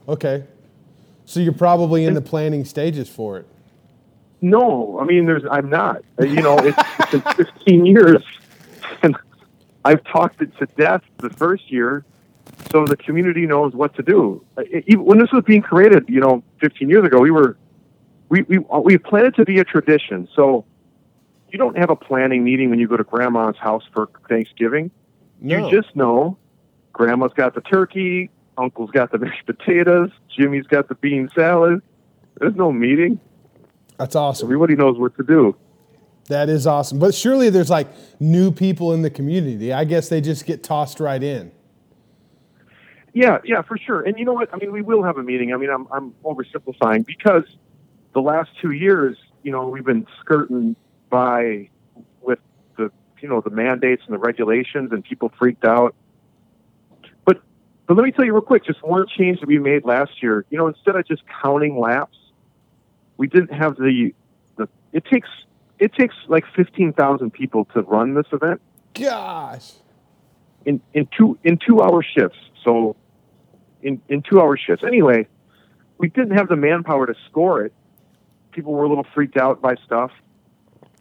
Okay. 0.07 0.43
So 1.25 1.39
you're 1.39 1.53
probably 1.53 2.05
in 2.05 2.13
the 2.13 2.21
planning 2.21 2.65
stages 2.65 3.09
for 3.09 3.37
it. 3.37 3.47
No, 4.41 4.99
I 4.99 5.05
mean, 5.05 5.25
there's. 5.25 5.43
I'm 5.49 5.69
not. 5.69 6.03
Uh, 6.19 6.25
you 6.25 6.41
know, 6.41 6.57
it's, 6.57 6.77
it's 6.99 7.11
been 7.11 7.21
15 7.21 7.85
years, 7.85 8.23
and 9.03 9.15
I've 9.85 10.03
talked 10.03 10.41
it 10.41 10.57
to 10.57 10.65
death 10.65 11.03
the 11.17 11.29
first 11.29 11.71
year, 11.71 12.03
so 12.71 12.85
the 12.85 12.97
community 12.97 13.45
knows 13.45 13.73
what 13.73 13.95
to 13.95 14.01
do. 14.01 14.43
It, 14.57 14.99
when 14.99 15.19
this 15.19 15.31
was 15.31 15.43
being 15.43 15.61
created, 15.61 16.05
you 16.09 16.19
know, 16.19 16.43
15 16.59 16.89
years 16.89 17.05
ago, 17.05 17.19
we 17.19 17.29
were 17.29 17.55
we 18.29 18.41
we 18.43 18.57
we 18.57 18.97
planned 18.97 19.27
it 19.27 19.35
to 19.35 19.45
be 19.45 19.59
a 19.59 19.63
tradition. 19.63 20.27
So 20.35 20.65
you 21.51 21.57
don't 21.57 21.77
have 21.77 21.89
a 21.89 21.95
planning 21.95 22.43
meeting 22.43 22.69
when 22.69 22.79
you 22.79 22.87
go 22.87 22.97
to 22.97 23.03
grandma's 23.03 23.57
house 23.57 23.83
for 23.93 24.09
Thanksgiving. 24.29 24.91
No. 25.39 25.69
You 25.69 25.81
just 25.81 25.95
know 25.95 26.37
grandma's 26.93 27.33
got 27.33 27.55
the 27.55 27.61
turkey, 27.61 28.29
uncle's 28.57 28.91
got 28.91 29.11
the 29.11 29.17
mashed 29.19 29.45
potatoes, 29.45 30.11
Jimmy's 30.35 30.67
got 30.67 30.87
the 30.87 30.95
bean 30.95 31.29
salad. 31.35 31.81
There's 32.39 32.55
no 32.55 32.71
meeting. 32.71 33.19
That's 33.97 34.15
awesome. 34.15 34.47
Everybody 34.47 34.75
knows 34.75 34.97
what 34.97 35.15
to 35.17 35.23
do. 35.23 35.55
That 36.27 36.49
is 36.49 36.65
awesome. 36.65 36.97
But 36.97 37.13
surely 37.13 37.49
there's 37.49 37.69
like 37.69 37.87
new 38.19 38.51
people 38.51 38.93
in 38.93 39.01
the 39.01 39.09
community. 39.09 39.73
I 39.73 39.83
guess 39.83 40.09
they 40.09 40.21
just 40.21 40.45
get 40.45 40.63
tossed 40.63 40.99
right 40.99 41.21
in. 41.21 41.51
Yeah, 43.13 43.39
yeah, 43.43 43.61
for 43.61 43.77
sure. 43.77 44.01
And 44.01 44.17
you 44.17 44.23
know 44.23 44.33
what? 44.33 44.53
I 44.53 44.57
mean, 44.57 44.71
we 44.71 44.81
will 44.81 45.03
have 45.03 45.17
a 45.17 45.23
meeting. 45.23 45.53
I 45.53 45.57
mean, 45.57 45.69
I'm 45.69 45.87
I'm 45.91 46.13
oversimplifying 46.23 47.05
because 47.05 47.43
the 48.13 48.21
last 48.21 48.49
two 48.61 48.71
years, 48.71 49.17
you 49.43 49.51
know, 49.51 49.67
we've 49.67 49.83
been 49.83 50.07
skirting 50.21 50.75
by 51.11 51.69
with 52.21 52.39
the 52.77 52.91
you 53.21 53.29
know 53.29 53.41
the 53.41 53.51
mandates 53.51 54.01
and 54.07 54.15
the 54.15 54.17
regulations, 54.17 54.91
and 54.91 55.03
people 55.03 55.31
freaked 55.37 55.63
out. 55.63 55.93
But 57.23 57.41
but 57.85 57.95
let 57.95 58.03
me 58.03 58.11
tell 58.11 58.25
you 58.25 58.33
real 58.33 58.41
quick, 58.41 58.65
just 58.65 58.81
one 58.81 59.05
change 59.07 59.41
that 59.41 59.47
we 59.47 59.59
made 59.59 59.85
last 59.85 60.23
year. 60.23 60.45
You 60.49 60.57
know, 60.57 60.67
instead 60.67 60.95
of 60.95 61.07
just 61.07 61.21
counting 61.43 61.79
laps, 61.79 62.17
we 63.17 63.27
didn't 63.27 63.53
have 63.53 63.75
the 63.75 64.15
the. 64.57 64.67
It 64.91 65.05
takes 65.05 65.29
it 65.77 65.93
takes 65.93 66.15
like 66.27 66.45
fifteen 66.55 66.93
thousand 66.93 67.31
people 67.31 67.65
to 67.73 67.81
run 67.83 68.15
this 68.15 68.27
event 68.31 68.61
Gosh. 68.95 69.73
in 70.65 70.81
in 70.93 71.07
two 71.15 71.37
in 71.43 71.57
two 71.57 71.81
hour 71.83 72.01
shifts. 72.01 72.39
So 72.63 72.95
in 73.83 74.01
in 74.09 74.21
two 74.21 74.39
hour 74.41 74.57
shifts. 74.57 74.83
Anyway, 74.83 75.27
we 75.97 76.09
didn't 76.09 76.37
have 76.37 76.47
the 76.47 76.55
manpower 76.55 77.05
to 77.05 77.15
score 77.29 77.65
it. 77.65 77.73
People 78.51 78.73
were 78.73 78.83
a 78.83 78.89
little 78.89 79.05
freaked 79.13 79.37
out 79.37 79.61
by 79.61 79.75
stuff. 79.85 80.11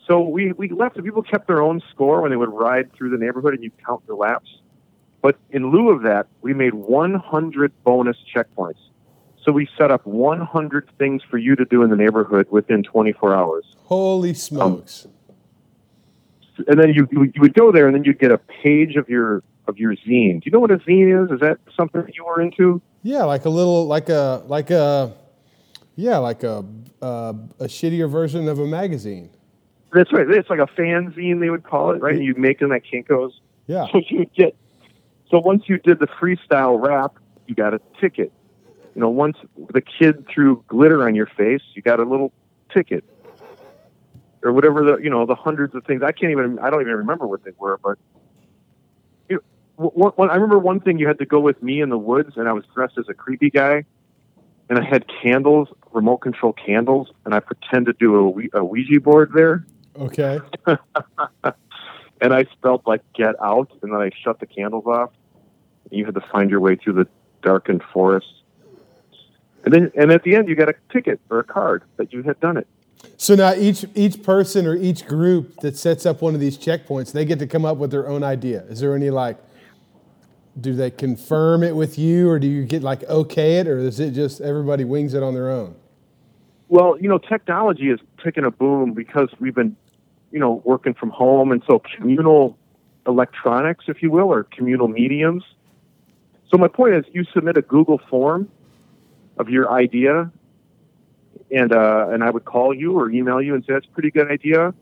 So 0.06 0.20
we, 0.20 0.52
we 0.52 0.68
left 0.68 0.96
it. 0.96 1.04
People 1.04 1.22
kept 1.22 1.46
their 1.46 1.62
own 1.62 1.80
score 1.90 2.22
when 2.22 2.30
they 2.30 2.36
would 2.36 2.52
ride 2.52 2.92
through 2.92 3.10
the 3.10 3.16
neighborhood 3.16 3.54
and 3.54 3.62
you 3.62 3.70
count 3.86 4.06
their 4.06 4.16
laps. 4.16 4.48
But 5.22 5.36
in 5.50 5.70
lieu 5.70 5.90
of 5.90 6.02
that, 6.02 6.26
we 6.40 6.54
made 6.54 6.74
100 6.74 7.84
bonus 7.84 8.16
checkpoints. 8.34 8.78
So 9.44 9.52
we 9.52 9.68
set 9.78 9.90
up 9.90 10.06
100 10.06 10.90
things 10.98 11.22
for 11.30 11.38
you 11.38 11.56
to 11.56 11.64
do 11.64 11.82
in 11.82 11.90
the 11.90 11.96
neighborhood 11.96 12.46
within 12.50 12.82
24 12.82 13.34
hours. 13.34 13.64
Holy 13.84 14.34
smokes. 14.34 15.06
And 16.66 16.78
then 16.78 16.92
you, 16.92 17.08
you 17.10 17.24
you 17.34 17.40
would 17.40 17.54
go 17.54 17.72
there 17.72 17.86
and 17.86 17.94
then 17.94 18.04
you'd 18.04 18.18
get 18.18 18.30
a 18.30 18.36
page 18.36 18.96
of 18.96 19.08
your 19.08 19.42
of 19.66 19.78
your 19.78 19.94
zine. 19.96 20.40
Do 20.40 20.42
you 20.44 20.52
know 20.52 20.60
what 20.60 20.70
a 20.70 20.76
zine 20.76 21.24
is? 21.24 21.30
Is 21.30 21.40
that 21.40 21.58
something 21.74 22.02
that 22.02 22.16
you 22.16 22.24
were 22.26 22.42
into? 22.42 22.82
yeah, 23.02 23.24
like 23.24 23.44
a 23.44 23.48
little, 23.48 23.86
like 23.86 24.08
a, 24.08 24.42
like 24.46 24.70
a, 24.70 25.14
yeah, 25.96 26.18
like 26.18 26.42
a, 26.42 26.64
uh, 27.00 27.32
a 27.58 27.64
shittier 27.64 28.10
version 28.10 28.48
of 28.48 28.58
a 28.58 28.66
magazine. 28.66 29.30
That's 29.92 30.12
right. 30.12 30.28
It's 30.30 30.48
like 30.48 30.60
a 30.60 30.66
fanzine, 30.66 31.40
they 31.40 31.50
would 31.50 31.64
call 31.64 31.90
it, 31.90 32.00
right? 32.00 32.14
And 32.14 32.24
you'd 32.24 32.38
make 32.38 32.58
them 32.60 32.72
at 32.72 32.82
Kinko's. 32.84 33.40
Yeah. 33.66 33.86
So 33.92 34.00
you 34.08 34.26
get. 34.36 34.56
So 35.30 35.38
once 35.38 35.64
you 35.68 35.78
did 35.78 36.00
the 36.00 36.06
freestyle 36.06 36.80
rap, 36.80 37.16
you 37.46 37.54
got 37.54 37.72
a 37.72 37.80
ticket. 38.00 38.32
You 38.94 39.00
know, 39.00 39.08
once 39.08 39.36
the 39.72 39.80
kid 39.80 40.26
threw 40.28 40.64
glitter 40.66 41.04
on 41.04 41.14
your 41.14 41.26
face, 41.26 41.62
you 41.74 41.82
got 41.82 42.00
a 42.00 42.04
little 42.04 42.32
ticket, 42.74 43.04
or 44.42 44.52
whatever 44.52 44.84
the 44.84 44.96
you 44.96 45.10
know 45.10 45.26
the 45.26 45.36
hundreds 45.36 45.74
of 45.74 45.84
things. 45.84 46.02
I 46.02 46.10
can't 46.12 46.32
even. 46.32 46.58
I 46.58 46.70
don't 46.70 46.80
even 46.80 46.94
remember 46.94 47.26
what 47.26 47.44
they 47.44 47.52
were, 47.58 47.78
but. 47.78 47.98
You 49.28 49.36
know, 49.36 49.88
one, 49.94 50.12
one, 50.16 50.30
I 50.30 50.34
remember 50.34 50.58
one 50.58 50.80
thing 50.80 50.98
you 50.98 51.06
had 51.06 51.18
to 51.18 51.26
go 51.26 51.38
with 51.38 51.62
me 51.62 51.80
in 51.80 51.88
the 51.88 51.98
woods, 51.98 52.36
and 52.36 52.48
I 52.48 52.52
was 52.52 52.64
dressed 52.74 52.98
as 52.98 53.08
a 53.08 53.14
creepy 53.14 53.50
guy, 53.50 53.84
and 54.68 54.78
I 54.78 54.84
had 54.84 55.04
candles, 55.22 55.68
remote 55.92 56.18
control 56.18 56.52
candles, 56.52 57.12
and 57.24 57.34
I 57.34 57.40
pretended 57.40 57.98
to 57.98 58.04
do 58.04 58.50
a, 58.52 58.58
a 58.58 58.64
Ouija 58.64 59.00
board 59.00 59.30
there 59.32 59.64
Okay. 59.98 60.40
and 62.20 62.34
I 62.34 62.44
spelled 62.44 62.82
like 62.86 63.02
"get 63.14 63.34
out," 63.42 63.70
and 63.82 63.92
then 63.92 64.00
I 64.00 64.10
shut 64.22 64.40
the 64.40 64.46
candles 64.46 64.86
off. 64.86 65.10
You 65.90 66.04
had 66.04 66.14
to 66.14 66.20
find 66.20 66.50
your 66.50 66.60
way 66.60 66.76
through 66.76 66.92
the 66.94 67.08
darkened 67.42 67.82
forest, 67.92 68.32
and 69.64 69.74
then 69.74 69.92
and 69.96 70.10
at 70.12 70.22
the 70.22 70.36
end 70.36 70.48
you 70.48 70.54
got 70.54 70.68
a 70.68 70.74
ticket 70.92 71.20
or 71.30 71.40
a 71.40 71.44
card 71.44 71.82
that 71.96 72.12
you 72.12 72.22
had 72.22 72.38
done 72.40 72.56
it. 72.56 72.66
So 73.16 73.34
now 73.34 73.54
each 73.54 73.84
each 73.94 74.22
person 74.22 74.66
or 74.66 74.76
each 74.76 75.06
group 75.06 75.56
that 75.60 75.76
sets 75.76 76.06
up 76.06 76.22
one 76.22 76.34
of 76.34 76.40
these 76.40 76.58
checkpoints, 76.58 77.12
they 77.12 77.24
get 77.24 77.38
to 77.38 77.46
come 77.46 77.64
up 77.64 77.76
with 77.78 77.90
their 77.90 78.08
own 78.08 78.22
idea. 78.22 78.62
Is 78.64 78.80
there 78.80 78.94
any 78.94 79.10
like 79.10 79.38
do 80.60 80.74
they 80.74 80.90
confirm 80.90 81.62
it 81.62 81.74
with 81.74 81.98
you 81.98 82.28
or 82.28 82.38
do 82.38 82.46
you 82.46 82.64
get 82.64 82.82
like 82.82 83.02
okay 83.04 83.56
it 83.56 83.68
or 83.68 83.78
is 83.78 84.00
it 84.00 84.12
just 84.12 84.40
everybody 84.40 84.84
wings 84.84 85.14
it 85.14 85.22
on 85.22 85.34
their 85.34 85.50
own? 85.50 85.74
Well, 86.70 86.96
you 87.00 87.08
know, 87.08 87.18
technology 87.18 87.90
is 87.90 87.98
taking 88.22 88.44
a 88.44 88.50
boom 88.52 88.94
because 88.94 89.28
we've 89.40 89.54
been, 89.54 89.76
you 90.30 90.38
know, 90.38 90.62
working 90.64 90.94
from 90.94 91.10
home, 91.10 91.50
and 91.50 91.64
so 91.66 91.82
communal 91.96 92.56
electronics, 93.08 93.86
if 93.88 94.00
you 94.02 94.10
will, 94.12 94.32
or 94.32 94.44
communal 94.44 94.86
mediums. 94.86 95.42
So 96.48 96.56
my 96.58 96.68
point 96.68 96.94
is, 96.94 97.04
you 97.12 97.24
submit 97.34 97.56
a 97.56 97.62
Google 97.62 98.00
form 98.08 98.48
of 99.36 99.48
your 99.48 99.72
idea, 99.72 100.30
and 101.50 101.72
uh, 101.72 102.06
and 102.10 102.22
I 102.22 102.30
would 102.30 102.44
call 102.44 102.72
you 102.72 102.96
or 102.96 103.10
email 103.10 103.42
you 103.42 103.56
and 103.56 103.64
say 103.64 103.72
that's 103.72 103.86
a 103.86 103.90
pretty 103.90 104.12
good 104.12 104.30
idea, 104.30 104.72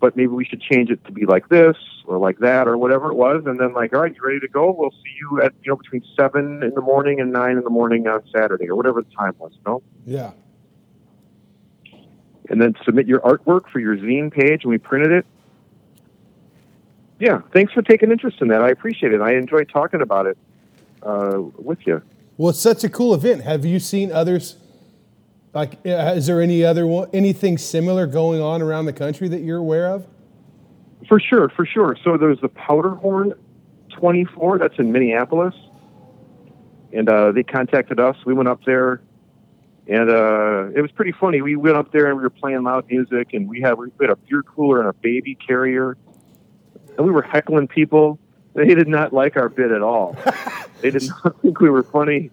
but 0.00 0.16
maybe 0.16 0.28
we 0.28 0.46
should 0.46 0.62
change 0.62 0.88
it 0.88 1.04
to 1.04 1.12
be 1.12 1.26
like 1.26 1.50
this 1.50 1.76
or 2.06 2.16
like 2.16 2.38
that 2.38 2.66
or 2.66 2.78
whatever 2.78 3.10
it 3.10 3.16
was, 3.16 3.42
and 3.44 3.60
then 3.60 3.74
like, 3.74 3.92
all 3.92 4.00
right, 4.00 4.14
you 4.14 4.22
ready 4.24 4.40
to 4.40 4.48
go? 4.48 4.74
We'll 4.74 4.92
see 4.92 5.14
you 5.20 5.42
at 5.42 5.52
you 5.62 5.72
know 5.72 5.76
between 5.76 6.02
seven 6.16 6.62
in 6.62 6.72
the 6.74 6.80
morning 6.80 7.20
and 7.20 7.30
nine 7.30 7.58
in 7.58 7.64
the 7.64 7.70
morning 7.70 8.06
on 8.06 8.22
Saturday 8.34 8.66
or 8.66 8.76
whatever 8.76 9.02
the 9.02 9.10
time 9.14 9.34
was. 9.38 9.52
Know 9.66 9.82
Yeah. 10.06 10.30
And 12.48 12.60
then 12.60 12.74
submit 12.84 13.06
your 13.06 13.20
artwork 13.20 13.68
for 13.70 13.78
your 13.78 13.96
zine 13.96 14.32
page, 14.32 14.64
and 14.64 14.70
we 14.70 14.78
printed 14.78 15.12
it. 15.12 15.26
Yeah, 17.18 17.40
thanks 17.52 17.72
for 17.72 17.82
taking 17.82 18.10
interest 18.10 18.40
in 18.40 18.48
that. 18.48 18.62
I 18.62 18.70
appreciate 18.70 19.12
it. 19.12 19.20
I 19.20 19.34
enjoy 19.34 19.64
talking 19.64 20.00
about 20.00 20.26
it 20.26 20.38
uh, 21.02 21.40
with 21.56 21.86
you. 21.86 22.02
Well, 22.36 22.50
it's 22.50 22.60
such 22.60 22.84
a 22.84 22.88
cool 22.88 23.14
event. 23.14 23.42
Have 23.42 23.64
you 23.64 23.80
seen 23.80 24.12
others? 24.12 24.56
Like, 25.52 25.74
uh, 25.84 26.14
is 26.14 26.26
there 26.26 26.40
any 26.40 26.64
other 26.64 26.86
one, 26.86 27.08
anything 27.12 27.58
similar 27.58 28.06
going 28.06 28.40
on 28.40 28.62
around 28.62 28.86
the 28.86 28.92
country 28.92 29.26
that 29.28 29.40
you're 29.40 29.58
aware 29.58 29.88
of? 29.88 30.06
For 31.08 31.18
sure, 31.18 31.48
for 31.48 31.66
sure. 31.66 31.96
So 32.04 32.16
there's 32.16 32.40
the 32.40 32.48
Powderhorn 32.48 33.32
24, 33.90 34.58
that's 34.58 34.78
in 34.78 34.92
Minneapolis. 34.92 35.54
And 36.92 37.08
uh, 37.08 37.32
they 37.32 37.42
contacted 37.42 37.98
us. 37.98 38.16
We 38.24 38.34
went 38.34 38.48
up 38.48 38.60
there, 38.64 39.00
and 39.88 40.10
uh, 40.10 40.68
it 40.76 40.82
was 40.82 40.90
pretty 40.92 41.12
funny. 41.12 41.40
We 41.42 41.56
went 41.56 41.76
up 41.76 41.92
there 41.92 42.06
and 42.08 42.16
we 42.16 42.22
were 42.22 42.30
playing 42.30 42.62
loud 42.62 42.86
music, 42.90 43.32
and 43.32 43.48
we 43.48 43.60
had, 43.60 43.74
we 43.78 43.88
had 44.00 44.10
a 44.10 44.16
beer 44.16 44.42
cooler 44.42 44.80
and 44.80 44.88
a 44.88 44.92
baby 44.92 45.34
carrier. 45.34 45.96
And 46.96 47.06
we 47.06 47.12
were 47.12 47.22
heckling 47.22 47.68
people. 47.68 48.18
They 48.54 48.74
did 48.74 48.88
not 48.88 49.12
like 49.12 49.36
our 49.36 49.48
bit 49.48 49.70
at 49.70 49.82
all. 49.82 50.16
they 50.82 50.90
did 50.90 51.08
not 51.24 51.40
think 51.42 51.60
we 51.60 51.70
were 51.70 51.84
funny. 51.84 52.30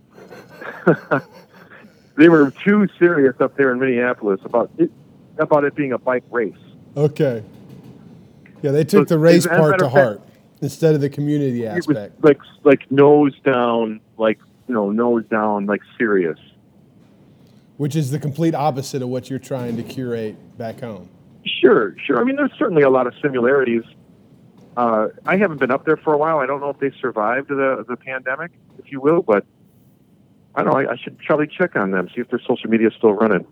they 2.18 2.30
were 2.30 2.52
too 2.64 2.88
serious 2.98 3.36
up 3.40 3.56
there 3.56 3.72
in 3.72 3.80
Minneapolis 3.80 4.40
about 4.44 4.70
it, 4.78 4.92
about 5.38 5.64
it 5.64 5.76
being 5.76 5.92
a 5.94 5.98
bike 5.98 6.24
race. 6.32 6.54
Okay. 6.98 7.44
Yeah, 8.62 8.72
they 8.72 8.84
took 8.84 9.08
So, 9.08 9.16
the 9.16 9.20
race 9.20 9.46
part 9.46 9.80
to 9.80 9.86
fact- 9.86 9.94
heart 9.96 10.22
instead 10.62 10.96
of 10.96 11.02
the 11.02 11.10
community 11.10 11.64
it 11.66 11.76
was 11.76 11.88
aspect. 11.90 12.24
like 12.24 12.40
like 12.64 12.90
nose 12.92 13.38
down, 13.44 14.00
like 14.18 14.40
you 14.68 14.74
know, 14.74 14.90
nose 14.92 15.26
down, 15.30 15.68
like 15.68 15.82
serious. 15.98 16.40
Which 17.78 17.96
is 17.96 18.12
the 18.12 18.20
complete 18.20 18.56
opposite 18.56 19.02
of 19.02 19.10
what 19.10 19.30
you're 19.30 19.40
trying 19.40 19.78
to 19.78 19.84
curate 19.84 20.58
back 20.58 20.80
home. 20.80 21.10
Sure, 21.46 21.96
sure. 22.06 22.20
I 22.20 22.24
mean, 22.24 22.36
there's 22.36 22.54
certainly 22.58 22.84
a 22.84 22.90
lot 22.90 23.08
of 23.08 23.14
similarities. 23.22 23.84
Uh, 24.78 25.08
I 25.26 25.38
haven't 25.38 25.60
been 25.60 25.72
up 25.72 25.86
there 25.86 25.98
for 25.98 26.14
a 26.14 26.18
while. 26.18 26.40
I 26.40 26.46
don't 26.46 26.60
know 26.60 26.70
if 26.70 26.80
they 26.80 26.92
survived 27.00 27.50
the 27.50 27.86
the 27.88 27.96
pandemic, 27.96 28.52
if 28.78 28.92
you 28.92 29.00
will, 29.00 29.22
but 29.22 29.46
I 30.56 30.64
don't 30.64 30.74
know. 30.74 30.80
I, 30.80 30.94
I 30.94 30.96
should 30.98 31.18
probably 31.20 31.48
check 31.48 31.76
on 31.76 31.92
them, 31.92 32.10
see 32.14 32.22
if 32.22 32.30
their 32.30 32.42
social 32.46 32.70
media 32.70 32.88
is 32.88 32.94
still 32.98 33.14
running. 33.14 33.46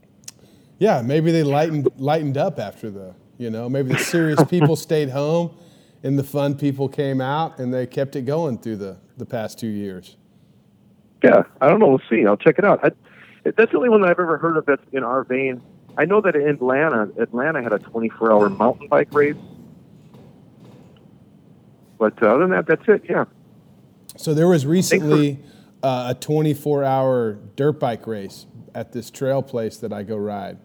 Yeah, 0.80 1.02
maybe 1.02 1.32
they 1.32 1.44
lightened 1.44 1.90
lightened 1.98 2.38
up 2.38 2.60
after 2.60 2.90
the, 2.90 3.14
you 3.38 3.50
know, 3.50 3.70
maybe 3.70 3.90
the 3.90 4.00
serious 4.00 4.44
people 4.50 4.76
stayed 4.76 5.10
home 5.10 5.56
and 6.04 6.20
the 6.20 6.24
fun 6.24 6.56
people 6.56 6.90
came 6.90 7.22
out 7.22 7.60
and 7.60 7.74
they 7.74 7.88
kept 7.88 8.16
it 8.16 8.24
going 8.24 8.58
through 8.58 8.78
the, 8.78 8.98
the 9.18 9.26
past 9.26 9.58
two 9.58 9.68
years. 9.68 10.18
Yeah, 11.24 11.44
I 11.62 11.70
don't 11.70 11.80
know. 11.80 11.88
We'll 11.88 12.02
see. 12.10 12.26
I'll 12.26 12.38
check 12.38 12.60
it 12.60 12.66
out. 12.66 12.84
I, 12.84 12.92
that's 13.44 13.72
the 13.72 13.78
only 13.78 13.90
one 13.90 14.02
that 14.02 14.10
I've 14.10 14.20
ever 14.20 14.38
heard 14.38 14.58
of 14.58 14.66
that's 14.66 14.84
in 14.92 15.04
our 15.04 15.24
vein. 15.24 15.62
I 15.98 16.06
know 16.06 16.22
that 16.22 16.36
in 16.36 16.48
Atlanta, 16.48 17.10
Atlanta 17.20 17.62
had 17.62 17.72
a 17.74 17.80
24-hour 17.80 18.50
mountain 18.50 18.88
bike 18.88 19.14
race, 19.14 19.36
but 22.00 22.22
uh, 22.22 22.28
other 22.28 22.40
than 22.40 22.52
that, 22.52 22.66
that's 22.68 22.88
it. 22.88 23.04
Yeah. 23.10 23.26
So 24.18 24.34
there 24.34 24.48
was 24.48 24.66
recently 24.66 25.40
uh, 25.82 26.14
a 26.16 26.20
24 26.20 26.84
hour 26.84 27.34
dirt 27.56 27.74
bike 27.80 28.08
race 28.08 28.46
at 28.76 28.92
this 28.92 29.12
trail 29.12 29.42
place 29.42 29.78
that 29.78 29.94
I 29.94 30.04
go 30.04 30.16
ride. 30.18 30.58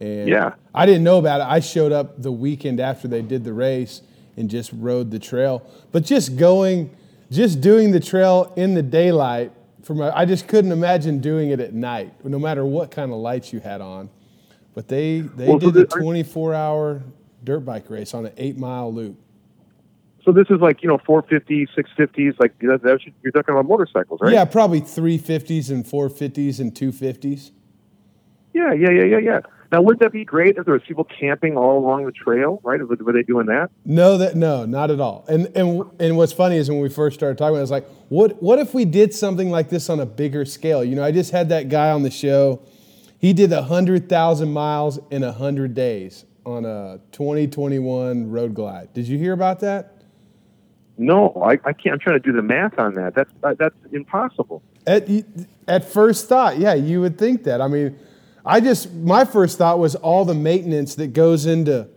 And 0.00 0.28
Yeah. 0.28 0.54
I 0.74 0.86
didn't 0.86 1.04
know 1.04 1.18
about 1.18 1.40
it. 1.40 1.46
I 1.48 1.60
showed 1.60 1.92
up 1.92 2.22
the 2.22 2.32
weekend 2.32 2.80
after 2.80 3.08
they 3.08 3.22
did 3.22 3.44
the 3.44 3.52
race 3.52 4.02
and 4.36 4.48
just 4.50 4.70
rode 4.74 5.10
the 5.10 5.18
trail. 5.18 5.66
But 5.90 6.04
just 6.04 6.36
going, 6.36 6.94
just 7.30 7.60
doing 7.60 7.92
the 7.92 8.00
trail 8.00 8.52
in 8.56 8.74
the 8.74 8.82
daylight, 8.82 9.52
from 9.86 10.00
a, 10.00 10.10
I 10.12 10.24
just 10.24 10.48
couldn't 10.48 10.72
imagine 10.72 11.20
doing 11.20 11.50
it 11.50 11.60
at 11.60 11.72
night, 11.72 12.12
no 12.24 12.40
matter 12.40 12.64
what 12.64 12.90
kind 12.90 13.12
of 13.12 13.18
lights 13.18 13.52
you 13.52 13.60
had 13.60 13.80
on. 13.80 14.10
But 14.74 14.88
they 14.88 15.20
they 15.20 15.46
Well, 15.46 15.58
did 15.58 15.74
the 15.74 15.84
the- 15.84 15.86
24 15.86 16.54
hour 16.54 17.02
dirt 17.44 17.60
bike 17.60 17.88
race 17.88 18.12
on 18.12 18.26
an 18.26 18.32
eight 18.36 18.58
mile 18.58 18.92
loop. 18.92 19.16
So 20.24 20.32
this 20.32 20.48
is 20.50 20.60
like 20.60 20.82
you 20.82 20.88
know 20.88 20.98
450s, 20.98 21.68
650s, 21.78 22.34
like 22.40 22.58
that, 22.58 22.80
that, 22.82 22.98
you're 23.22 23.30
talking 23.30 23.54
about 23.54 23.66
motorcycles, 23.68 24.20
right? 24.20 24.32
Yeah, 24.32 24.44
probably 24.44 24.80
350s 24.80 25.70
and 25.70 25.84
450s 25.84 26.58
and 26.58 26.74
250s. 26.74 27.52
Yeah, 28.52 28.72
yeah, 28.72 28.90
yeah, 28.90 29.04
yeah, 29.04 29.18
yeah. 29.18 29.40
Now, 29.72 29.82
wouldn't 29.82 30.00
that 30.00 30.12
be 30.12 30.24
great 30.24 30.56
if 30.56 30.64
there 30.64 30.74
was 30.74 30.82
people 30.86 31.04
camping 31.04 31.56
all 31.56 31.78
along 31.78 32.06
the 32.06 32.12
trail? 32.12 32.60
Right? 32.62 32.80
Were 32.86 33.12
they 33.12 33.22
doing 33.22 33.46
that? 33.46 33.70
No, 33.84 34.16
that 34.18 34.36
no, 34.36 34.64
not 34.64 34.90
at 34.90 35.00
all. 35.00 35.24
And 35.28 35.46
and 35.56 35.84
and 35.98 36.16
what's 36.16 36.32
funny 36.32 36.56
is 36.56 36.68
when 36.68 36.80
we 36.80 36.88
first 36.88 37.16
started 37.16 37.38
talking, 37.38 37.56
I 37.56 37.60
was 37.60 37.70
like, 37.70 37.86
what 38.08 38.42
what 38.42 38.58
if 38.58 38.74
we 38.74 38.84
did 38.84 39.14
something 39.14 39.50
like 39.50 39.68
this 39.68 39.90
on 39.90 40.00
a 40.00 40.06
bigger 40.06 40.44
scale? 40.44 40.84
You 40.84 40.96
know, 40.96 41.04
I 41.04 41.12
just 41.12 41.32
had 41.32 41.48
that 41.48 41.68
guy 41.68 41.90
on 41.90 42.02
the 42.02 42.10
show. 42.10 42.60
He 43.18 43.32
did 43.32 43.50
hundred 43.50 44.08
thousand 44.08 44.52
miles 44.52 45.00
in 45.10 45.22
hundred 45.22 45.74
days 45.74 46.24
on 46.44 46.64
a 46.64 47.00
2021 47.12 48.30
road 48.30 48.54
glide. 48.54 48.92
Did 48.94 49.08
you 49.08 49.18
hear 49.18 49.32
about 49.32 49.60
that? 49.60 49.94
No, 50.98 51.42
I, 51.44 51.58
I 51.64 51.72
can't. 51.72 51.94
I'm 51.94 51.98
trying 51.98 52.16
to 52.16 52.20
do 52.20 52.32
the 52.32 52.42
math 52.42 52.78
on 52.78 52.94
that. 52.94 53.14
That's 53.14 53.30
uh, 53.42 53.54
that's 53.58 53.74
impossible. 53.92 54.62
At 54.86 55.08
at 55.68 55.84
first 55.84 56.28
thought, 56.28 56.58
yeah, 56.58 56.74
you 56.74 57.00
would 57.00 57.18
think 57.18 57.44
that. 57.44 57.60
I 57.60 57.68
mean, 57.68 57.98
I 58.46 58.60
just 58.60 58.92
my 58.92 59.24
first 59.24 59.58
thought 59.58 59.78
was 59.78 59.94
all 59.96 60.24
the 60.24 60.34
maintenance 60.34 60.94
that 60.94 61.08
goes 61.08 61.46
into 61.46 61.88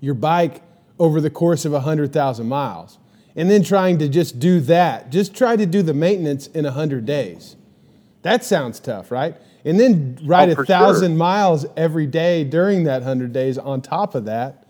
your 0.00 0.14
bike 0.14 0.62
over 0.98 1.20
the 1.20 1.30
course 1.30 1.64
of 1.64 1.72
hundred 1.74 2.12
thousand 2.12 2.48
miles, 2.48 2.98
and 3.36 3.50
then 3.50 3.62
trying 3.62 3.98
to 3.98 4.08
just 4.08 4.38
do 4.38 4.60
that. 4.60 5.10
Just 5.10 5.34
try 5.34 5.56
to 5.56 5.66
do 5.66 5.82
the 5.82 5.94
maintenance 5.94 6.46
in 6.48 6.64
hundred 6.64 7.04
days. 7.06 7.56
That 8.22 8.44
sounds 8.44 8.80
tough, 8.80 9.10
right? 9.10 9.36
And 9.64 9.78
then 9.78 10.18
ride 10.24 10.48
Oh, 10.48 10.62
a 10.62 10.64
thousand 10.64 11.10
sure. 11.12 11.16
miles 11.18 11.66
every 11.76 12.06
day 12.06 12.44
during 12.44 12.84
that 12.84 13.02
hundred 13.02 13.32
days 13.32 13.58
on 13.58 13.82
top 13.82 14.14
of 14.14 14.24
that. 14.24 14.66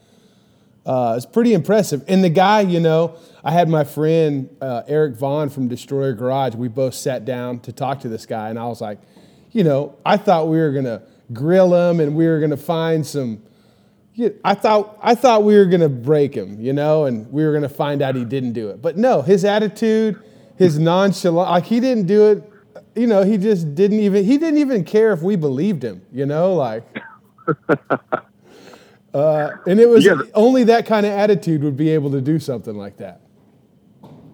Uh, 0.85 1.15
it's 1.17 1.27
pretty 1.27 1.55
impressive. 1.55 2.03
And 2.09 2.25
the 2.25 2.29
guy, 2.29 2.61
you 2.63 2.81
know, 2.81 3.15
I 3.45 3.53
had 3.53 3.69
my 3.69 3.85
friend 3.85 4.49
uh, 4.61 4.83
Eric 4.89 5.15
Vaughn 5.17 5.49
from 5.49 5.69
Destroyer 5.69 6.13
Garage. 6.13 6.55
We 6.57 6.67
both 6.69 6.95
sat 6.95 7.25
down 7.25 7.61
to 7.61 7.73
talk 7.73 8.01
to 8.01 8.09
this 8.09 8.27
guy, 8.27 8.51
and 8.51 8.59
I 8.59 8.67
was 8.67 8.81
like, 8.81 8.99
you 9.53 9.65
know, 9.65 9.95
I 10.05 10.17
thought 10.17 10.49
we 10.49 10.59
were 10.59 10.73
gonna 10.73 11.03
grill 11.33 11.75
him 11.75 12.01
and 12.01 12.15
we 12.17 12.27
were 12.27 12.41
gonna 12.41 12.57
find 12.57 13.07
some. 13.07 13.43
I 14.45 14.55
thought 14.55 14.99
I 15.03 15.15
thought 15.15 15.43
we 15.45 15.57
were 15.57 15.65
gonna 15.67 15.89
break 15.89 16.35
him, 16.35 16.61
you 16.61 16.73
know, 16.73 17.07
and 17.07 17.31
we 17.33 17.45
were 17.45 17.53
gonna 17.53 17.69
find 17.69 18.03
out 18.03 18.15
he 18.15 18.25
didn't 18.25 18.53
do 18.53 18.69
it. 18.71 18.83
But 18.83 18.97
no, 18.99 19.23
his 19.23 19.45
attitude, 19.45 20.21
his 20.57 20.79
nonchalant, 20.79 21.51
like 21.51 21.65
he 21.65 21.81
didn't 21.81 22.07
do 22.07 22.31
it. 22.31 22.49
You 22.95 23.07
know, 23.07 23.23
he 23.23 23.39
just 23.39 23.75
didn't 23.75 24.01
even 24.01 24.25
he 24.25 24.37
didn't 24.39 24.59
even 24.59 24.85
care 24.85 25.13
if 25.13 25.23
we 25.23 25.37
believed 25.37 25.83
him. 25.83 26.03
You 26.13 26.27
know, 26.27 26.55
like. 26.55 26.85
Uh, 29.15 29.51
and 29.67 29.79
it 29.79 29.87
was 29.87 30.07
Yeah. 30.07 30.23
only 30.35 30.65
that 30.65 30.87
kind 30.87 31.05
of 31.05 31.13
attitude 31.13 31.63
would 31.63 31.77
be 31.77 31.91
able 31.91 32.11
to 32.13 32.21
do 32.23 32.39
something 32.39 32.75
like 32.77 32.97
that. 32.97 33.21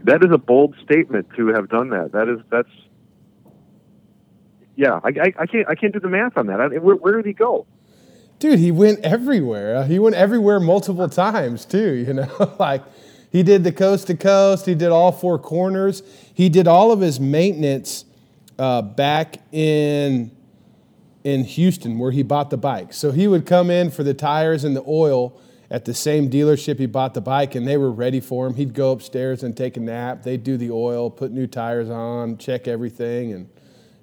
That 0.04 0.22
is 0.25 0.30
a 0.32 0.38
bold 0.38 0.76
statement 0.84 1.26
to 1.37 1.48
have 1.48 1.68
done 1.68 1.90
that. 1.90 2.12
That 2.12 2.28
is 2.28 2.38
that's. 2.48 2.68
Yeah, 4.78 5.00
I, 5.02 5.08
I, 5.08 5.32
I 5.40 5.47
can't 5.47 5.68
I 5.68 5.75
can't 5.75 5.92
do 5.92 5.99
the 5.99 6.08
math 6.08 6.38
on 6.38 6.47
that. 6.47 6.61
I, 6.61 6.68
where, 6.68 6.94
where 6.94 7.16
did 7.16 7.26
he 7.26 7.32
go? 7.32 7.66
Dude, 8.38 8.61
he 8.61 8.70
went 8.70 9.00
everywhere. 9.00 9.75
Uh, 9.75 9.85
He 9.85 9.99
went 9.99 10.14
everywhere 10.14 10.61
multiple 10.61 11.08
times 11.08 11.64
too. 11.64 11.94
You 11.94 12.14
know, 12.14 12.54
like 12.61 12.85
he 13.32 13.42
did 13.42 13.64
the 13.64 13.73
coast 13.73 14.06
to 14.06 14.16
coast. 14.16 14.66
He 14.66 14.76
did 14.76 14.90
all 14.90 15.11
four 15.11 15.37
corners. 15.37 16.04
He 16.32 16.49
did 16.49 16.68
all 16.68 16.92
of 16.92 17.00
his 17.00 17.18
maintenance 17.18 18.04
uh, 18.56 18.82
back 18.82 19.38
in 19.50 20.30
in 21.25 21.42
Houston 21.42 21.99
where 21.99 22.12
he 22.12 22.23
bought 22.23 22.50
the 22.50 22.56
bike. 22.56 22.92
So 22.92 23.11
he 23.11 23.26
would 23.26 23.47
come 23.47 23.70
in 23.70 23.90
for 23.90 24.04
the 24.04 24.14
tires 24.14 24.62
and 24.62 24.76
the 24.76 24.85
oil 24.87 25.40
at 25.73 25.87
the 25.87 25.92
same 25.92 26.30
dealership 26.30 26.78
he 26.78 26.87
bought 26.87 27.14
the 27.14 27.20
bike, 27.20 27.56
and 27.56 27.66
they 27.66 27.76
were 27.76 27.90
ready 27.90 28.20
for 28.20 28.47
him. 28.47 28.54
He'd 28.54 28.75
go 28.75 28.92
upstairs 28.92 29.42
and 29.42 29.56
take 29.56 29.76
a 29.76 29.80
nap. 29.80 30.23
They'd 30.23 30.44
do 30.44 30.56
the 30.56 30.70
oil, 30.70 31.11
put 31.11 31.33
new 31.33 31.48
tires 31.48 31.90
on, 31.90 32.38
check 32.38 32.68
everything, 32.68 33.33
and 33.33 33.48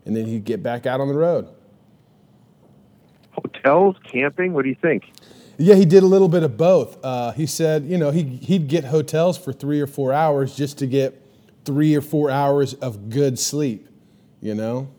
and 0.06 0.15
then 0.15 0.26
he'd 0.26 0.46
get 0.46 0.62
back 0.63 0.86
out 0.86 1.02
on 1.02 1.08
the 1.08 1.13
road. 1.13 1.48
Hotels, 3.32 3.96
camping. 4.10 4.54
What 4.54 4.63
do 4.63 4.70
you 4.70 4.78
think? 4.82 5.04
Yeah, 5.58 5.76
he 5.76 5.86
did 5.86 6.04
a 6.04 6.06
little 6.06 6.28
bit 6.28 6.44
of 6.44 6.58
both. 6.58 7.04
Uh, 7.04 7.32
he 7.32 7.46
said, 7.46 7.86
you 7.86 7.98
know, 7.98 8.12
he, 8.12 8.24
he'd 8.24 8.68
get 8.68 8.86
hotels 8.86 9.38
for 9.38 9.54
three 9.54 9.80
or 9.80 9.88
four 9.88 10.12
hours 10.13 10.56
just 10.56 10.78
to 10.80 10.88
get 10.88 11.22
three 11.63 11.96
or 11.96 12.02
four 12.02 12.30
hours 12.30 12.74
of 12.76 13.10
good 13.10 13.39
sleep, 13.39 13.88
you 14.41 14.54
know, 14.54 14.89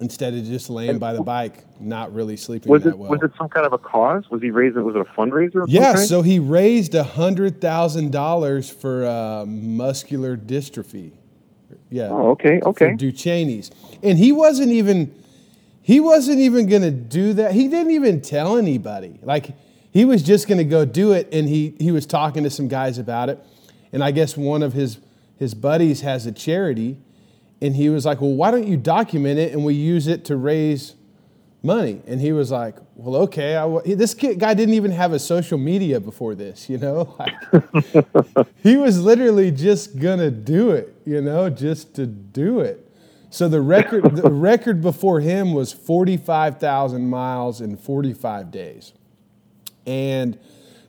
instead 0.00 0.34
of 0.34 0.44
just 0.44 0.70
laying 0.70 0.98
by 0.98 1.12
the 1.12 1.22
bike, 1.22 1.64
not 1.80 2.14
really 2.14 2.36
sleeping 2.36 2.70
Was 2.70 2.84
that 2.84 2.90
it 2.90 2.98
well. 2.98 3.10
was 3.10 3.20
it 3.22 3.32
some 3.36 3.48
kind 3.48 3.66
of 3.66 3.72
a 3.72 3.78
cause? 3.78 4.30
Was 4.30 4.40
he 4.40 4.50
raising? 4.50 4.84
Was 4.84 4.94
it 4.94 5.00
a 5.00 5.04
fundraiser? 5.04 5.64
Yeah, 5.66 5.96
so 5.96 6.22
he 6.22 6.38
raised 6.38 6.92
$100,000 6.92 8.72
for 8.72 9.06
uh, 9.06 9.44
muscular 9.44 10.36
dystrophy. 10.36 11.12
Yeah. 11.90 12.08
Oh, 12.08 12.30
okay, 12.30 12.60
okay. 12.60 12.90
for 12.90 12.96
Duchenne's. 12.96 13.70
And 14.02 14.18
he 14.18 14.32
wasn't 14.32 14.70
even 14.72 15.14
he 15.82 16.00
wasn't 16.00 16.38
even 16.38 16.66
going 16.66 16.82
to 16.82 16.90
do 16.90 17.32
that. 17.34 17.52
He 17.52 17.68
didn't 17.68 17.92
even 17.92 18.20
tell 18.20 18.58
anybody. 18.58 19.18
Like 19.22 19.54
he 19.90 20.04
was 20.04 20.22
just 20.22 20.46
going 20.46 20.58
to 20.58 20.64
go 20.64 20.84
do 20.84 21.12
it 21.12 21.28
and 21.32 21.48
he 21.48 21.74
he 21.78 21.90
was 21.90 22.06
talking 22.06 22.44
to 22.44 22.50
some 22.50 22.68
guys 22.68 22.98
about 22.98 23.30
it. 23.30 23.42
And 23.92 24.04
I 24.04 24.10
guess 24.10 24.36
one 24.36 24.62
of 24.62 24.74
his 24.74 24.98
his 25.36 25.54
buddies 25.54 26.02
has 26.02 26.26
a 26.26 26.32
charity 26.32 26.98
and 27.60 27.74
he 27.74 27.88
was 27.88 28.04
like, 28.04 28.20
"Well, 28.20 28.34
why 28.34 28.50
don't 28.50 28.66
you 28.66 28.76
document 28.76 29.38
it 29.38 29.52
and 29.52 29.64
we 29.64 29.74
use 29.74 30.06
it 30.06 30.24
to 30.26 30.36
raise 30.36 30.94
money?" 31.62 32.00
And 32.06 32.20
he 32.20 32.32
was 32.32 32.50
like, 32.50 32.76
"Well, 32.94 33.22
okay. 33.22 33.56
I, 33.56 33.94
this 33.94 34.14
kid, 34.14 34.38
guy 34.38 34.54
didn't 34.54 34.74
even 34.74 34.90
have 34.92 35.12
a 35.12 35.18
social 35.18 35.58
media 35.58 36.00
before 36.00 36.34
this, 36.34 36.68
you 36.68 36.78
know? 36.78 37.14
Like, 37.18 38.46
he 38.62 38.76
was 38.76 39.00
literally 39.02 39.50
just 39.50 39.98
gonna 39.98 40.30
do 40.30 40.70
it, 40.70 40.94
you 41.04 41.20
know, 41.20 41.50
just 41.50 41.94
to 41.96 42.06
do 42.06 42.60
it. 42.60 42.88
So 43.30 43.48
the 43.48 43.60
record, 43.60 44.16
the 44.16 44.30
record 44.30 44.80
before 44.80 45.20
him 45.20 45.52
was 45.52 45.72
forty-five 45.72 46.58
thousand 46.58 47.08
miles 47.10 47.60
in 47.60 47.76
forty-five 47.76 48.50
days, 48.50 48.92
and 49.86 50.38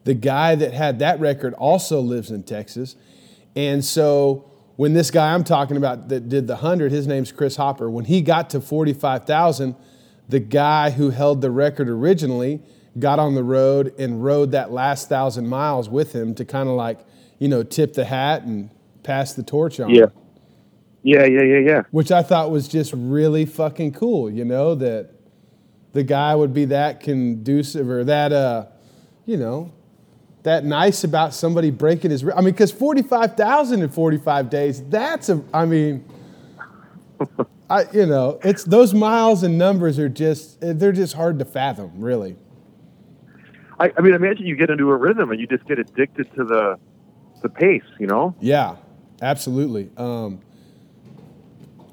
the 0.06 0.14
guy 0.14 0.56
that 0.56 0.74
had 0.74 1.00
that 1.00 1.20
record 1.20 1.54
also 1.56 2.00
lives 2.00 2.32
in 2.32 2.44
Texas, 2.44 2.96
and 3.56 3.84
so 3.84 4.50
when 4.78 4.94
this 4.94 5.12
guy 5.12 5.34
I'm 5.34 5.44
talking 5.44 5.76
about 5.76 6.08
that 6.08 6.30
did 6.30 6.48
the 6.48 6.56
hundred, 6.56 6.94
his 6.94 7.06
name's 7.06 7.34
Chris 7.34 7.58
Hopper. 7.58 7.90
When 7.90 8.06
he 8.06 8.22
got 8.22 8.50
to 8.52 8.62
forty-five 8.62 9.26
thousand, 9.26 9.76
the 10.30 10.40
guy 10.40 10.92
who 10.92 11.10
held 11.10 11.42
the 11.42 11.52
record 11.52 11.90
originally 11.90 12.62
got 12.98 13.20
on 13.20 13.36
the 13.36 13.44
road 13.44 13.94
and 14.00 14.24
rode 14.24 14.52
that 14.52 14.72
last 14.72 15.10
thousand 15.10 15.48
miles 15.48 15.90
with 15.90 16.14
him 16.14 16.34
to 16.36 16.46
kind 16.46 16.70
of 16.70 16.76
like, 16.76 17.00
you 17.40 17.48
know, 17.48 17.64
tip 17.64 17.94
the 17.94 18.06
hat 18.06 18.44
and 18.44 18.70
pass 19.04 19.34
the 19.34 19.44
torch 19.44 19.80
on. 19.80 19.90
Yeah. 19.90 20.06
Yeah, 21.02 21.26
yeah, 21.26 21.44
yeah, 21.44 21.60
yeah. 21.60 21.82
Which 21.92 22.12
I 22.12 22.22
thought 22.22 22.52
was 22.52 22.68
just 22.68 22.94
really 22.96 23.46
fucking 23.46 23.94
cool, 23.94 24.30
you 24.30 24.44
know, 24.44 24.76
that 24.76 25.12
the 25.94 26.04
guy 26.04 26.36
would 26.36 26.54
be 26.54 26.66
that 26.66 27.00
conducive 27.00 27.90
or 27.90 28.04
that, 28.04 28.32
uh, 28.34 28.66
you 29.26 29.38
know, 29.38 29.72
that 30.44 30.66
nice 30.66 31.04
about 31.04 31.34
somebody 31.34 31.72
breaking 31.72 32.12
his. 32.12 32.24
re- 32.24 32.34
I 32.36 32.42
mean, 32.42 32.54
because 32.54 32.72
45,000 32.72 33.82
in 33.82 33.90
45 33.90 34.50
days, 34.50 34.84
that's 34.84 35.30
a, 35.30 35.42
I 35.54 35.66
mean, 35.66 36.04
I, 37.70 37.86
you 37.94 38.06
know, 38.06 38.40
it's 38.44 38.64
those 38.64 38.94
miles 38.94 39.44
and 39.44 39.58
numbers 39.58 40.00
are 40.00 40.10
just, 40.10 40.60
they're 40.62 40.92
just 40.92 41.14
hard 41.14 41.40
to 41.40 41.46
fathom, 41.46 41.92
really. 41.98 42.36
I, 43.80 43.92
I 43.98 44.02
mean, 44.02 44.14
imagine 44.14 44.46
you 44.46 44.56
get 44.56 44.70
into 44.70 44.90
a 44.90 44.98
rhythm 44.98 45.32
and 45.32 45.40
you 45.40 45.48
just 45.48 45.66
get 45.66 45.80
addicted 45.80 46.34
to 46.36 46.44
the 46.44 46.80
the 47.42 47.50
pace. 47.50 47.84
You 47.98 48.08
know. 48.08 48.36
Yeah, 48.42 48.76
absolutely. 49.22 49.90
Um, 49.98 50.42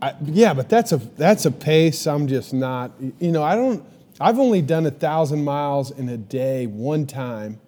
I, 0.03 0.15
yeah, 0.25 0.53
but 0.53 0.69
that's 0.69 0.93
a 0.93 0.97
that's 0.97 1.47
a 1.47 1.51
pace. 1.53 2.07
I'm 2.07 2.27
just 2.27 2.53
not. 2.53 2.93
You 3.21 3.33
know, 3.33 3.43
I 3.43 3.55
don't. 3.55 3.85
I've 4.21 4.39
only 4.39 4.63
done 4.63 4.87
a 4.87 4.91
thousand 4.91 5.45
miles 5.45 5.91
in 5.91 6.09
a 6.09 6.17
day 6.17 6.67
one 6.67 7.07
time, 7.07 7.61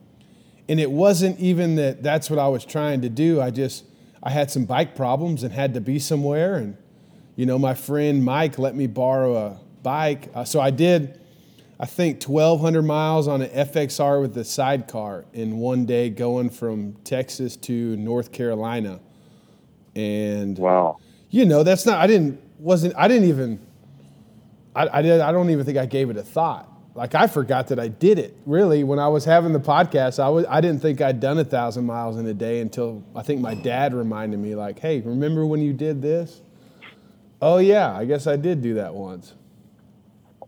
and 0.69 0.81
it 0.81 0.91
wasn't 0.91 1.39
even 1.39 1.77
that. 1.77 2.03
That's 2.03 2.29
what 2.29 2.39
I 2.39 2.49
was 2.49 2.65
trying 2.65 3.03
to 3.03 3.09
do. 3.09 3.41
I 3.41 3.51
just 3.51 3.85
I 4.23 4.31
had 4.31 4.51
some 4.51 4.65
bike 4.65 4.97
problems 4.97 5.45
and 5.45 5.53
had 5.53 5.75
to 5.75 5.81
be 5.81 5.99
somewhere, 5.99 6.57
and 6.57 6.77
you 7.39 7.47
know, 7.47 7.57
my 7.57 7.73
friend 7.73 8.25
Mike 8.25 8.59
let 8.59 8.75
me 8.75 8.89
borrow 8.89 9.37
a 9.37 9.61
bike, 9.85 10.29
uh, 10.35 10.43
so 10.45 10.61
I 10.61 10.71
did. 10.73 11.21
I 11.79 11.87
think 11.87 12.21
1,200 12.25 12.83
miles 12.83 13.29
on 13.29 13.43
an 13.43 13.51
FXR 13.51 14.21
with 14.21 14.37
a 14.37 14.43
sidecar 14.43 15.25
in 15.33 15.59
one 15.59 15.87
day, 15.87 16.11
going 16.11 16.51
from 16.51 16.95
Texas 17.05 17.55
to 17.59 17.97
North 17.97 18.33
Carolina, 18.33 18.99
and 19.95 20.59
Wow. 20.59 20.97
you 21.31 21.45
know 21.45 21.63
that's 21.63 21.87
not. 21.87 21.99
I 21.99 22.09
didn't 22.09 22.41
wasn't. 22.59 22.95
I 22.97 23.07
didn't 23.07 23.29
even. 23.29 23.61
I, 24.75 24.99
I 24.99 25.03
did. 25.03 25.21
I 25.21 25.31
don't 25.31 25.51
even 25.51 25.65
think 25.65 25.79
I 25.79 25.87
gave 25.87 26.11
it 26.11 26.17
a 26.17 26.25
thought. 26.25 26.69
Like 26.97 27.15
I 27.15 27.29
forgot 27.29 27.69
that 27.69 27.79
I 27.79 27.87
did 27.87 28.19
it. 28.19 28.37
Really, 28.47 28.83
when 28.83 28.99
I 28.99 29.07
was 29.07 29.25
having 29.25 29.53
the 29.53 29.61
podcast, 29.61 30.19
I 30.19 30.29
was. 30.29 30.45
I 30.49 30.61
didn't 30.61 30.83
think 30.83 31.01
I'd 31.01 31.21
done 31.21 31.39
a 31.39 31.45
thousand 31.45 31.87
miles 31.87 32.17
in 32.17 32.27
a 32.27 32.35
day 32.35 32.61
until 32.61 33.05
I 33.15 33.23
think 33.23 33.41
my 33.41 33.55
dad 33.55 33.95
reminded 33.95 34.41
me. 34.41 34.57
Like, 34.57 34.81
hey, 34.81 35.01
remember 35.03 35.47
when 35.47 35.61
you 35.61 35.73
did 35.73 36.03
this? 36.03 36.43
Oh 37.41 37.59
yeah, 37.59 37.97
I 37.97 38.05
guess 38.05 38.27
I 38.27 38.37
did 38.37 38.63
do 38.63 38.75
that 38.75 38.95
once. 38.95 39.35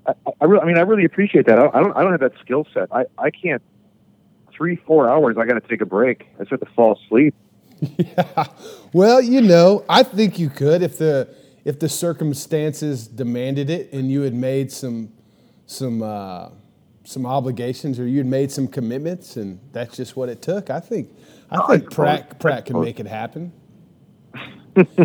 I, 0.07 0.13
I, 0.41 0.45
really, 0.45 0.63
I 0.63 0.67
mean, 0.67 0.79
I 0.79 0.81
really 0.81 1.05
appreciate 1.05 1.47
that. 1.47 1.59
I, 1.59 1.67
I 1.69 1.81
don't, 1.81 1.97
I 1.97 2.03
don't 2.03 2.13
have 2.13 2.21
that 2.21 2.39
skill 2.41 2.67
set. 2.73 2.89
I, 2.93 3.05
I 3.19 3.31
can't, 3.31 3.63
three, 4.53 4.77
four 4.77 5.09
hours, 5.09 5.37
I 5.39 5.47
got 5.47 5.55
to 5.63 5.69
take 5.69 5.81
a 5.81 5.87
break. 5.87 6.27
I 6.37 6.45
have 6.49 6.61
to 6.61 6.67
fall 6.75 6.99
asleep. 7.05 7.35
Yeah. 7.81 8.47
Well, 8.93 9.23
you 9.23 9.41
know, 9.41 9.85
I 9.89 10.03
think 10.03 10.41
you 10.41 10.51
could 10.51 10.83
if 10.83 10.99
the 10.99 11.33
if 11.65 11.79
the 11.79 11.89
circumstances 11.89 13.07
demanded 13.07 13.71
it 13.71 13.93
and 13.93 14.11
you 14.11 14.23
had 14.23 14.35
made 14.35 14.73
some 14.73 15.13
some 15.67 16.03
uh, 16.03 16.49
some 17.05 17.25
obligations 17.25 18.01
or 18.01 18.07
you 18.09 18.19
had 18.19 18.27
made 18.27 18.51
some 18.51 18.67
commitments 18.67 19.37
and 19.37 19.61
that's 19.71 19.97
just 19.97 20.17
what 20.17 20.29
it 20.29 20.43
took. 20.43 20.71
I 20.71 20.81
think 20.81 21.11
I 21.53 21.57
Oh, 21.57 21.63
I 21.63 21.79
think 21.79 21.93
Pratt 21.93 22.41
Pratt 22.41 22.67
can 22.67 22.81
make 22.81 22.99
it 22.99 23.07
happen. 23.07 23.53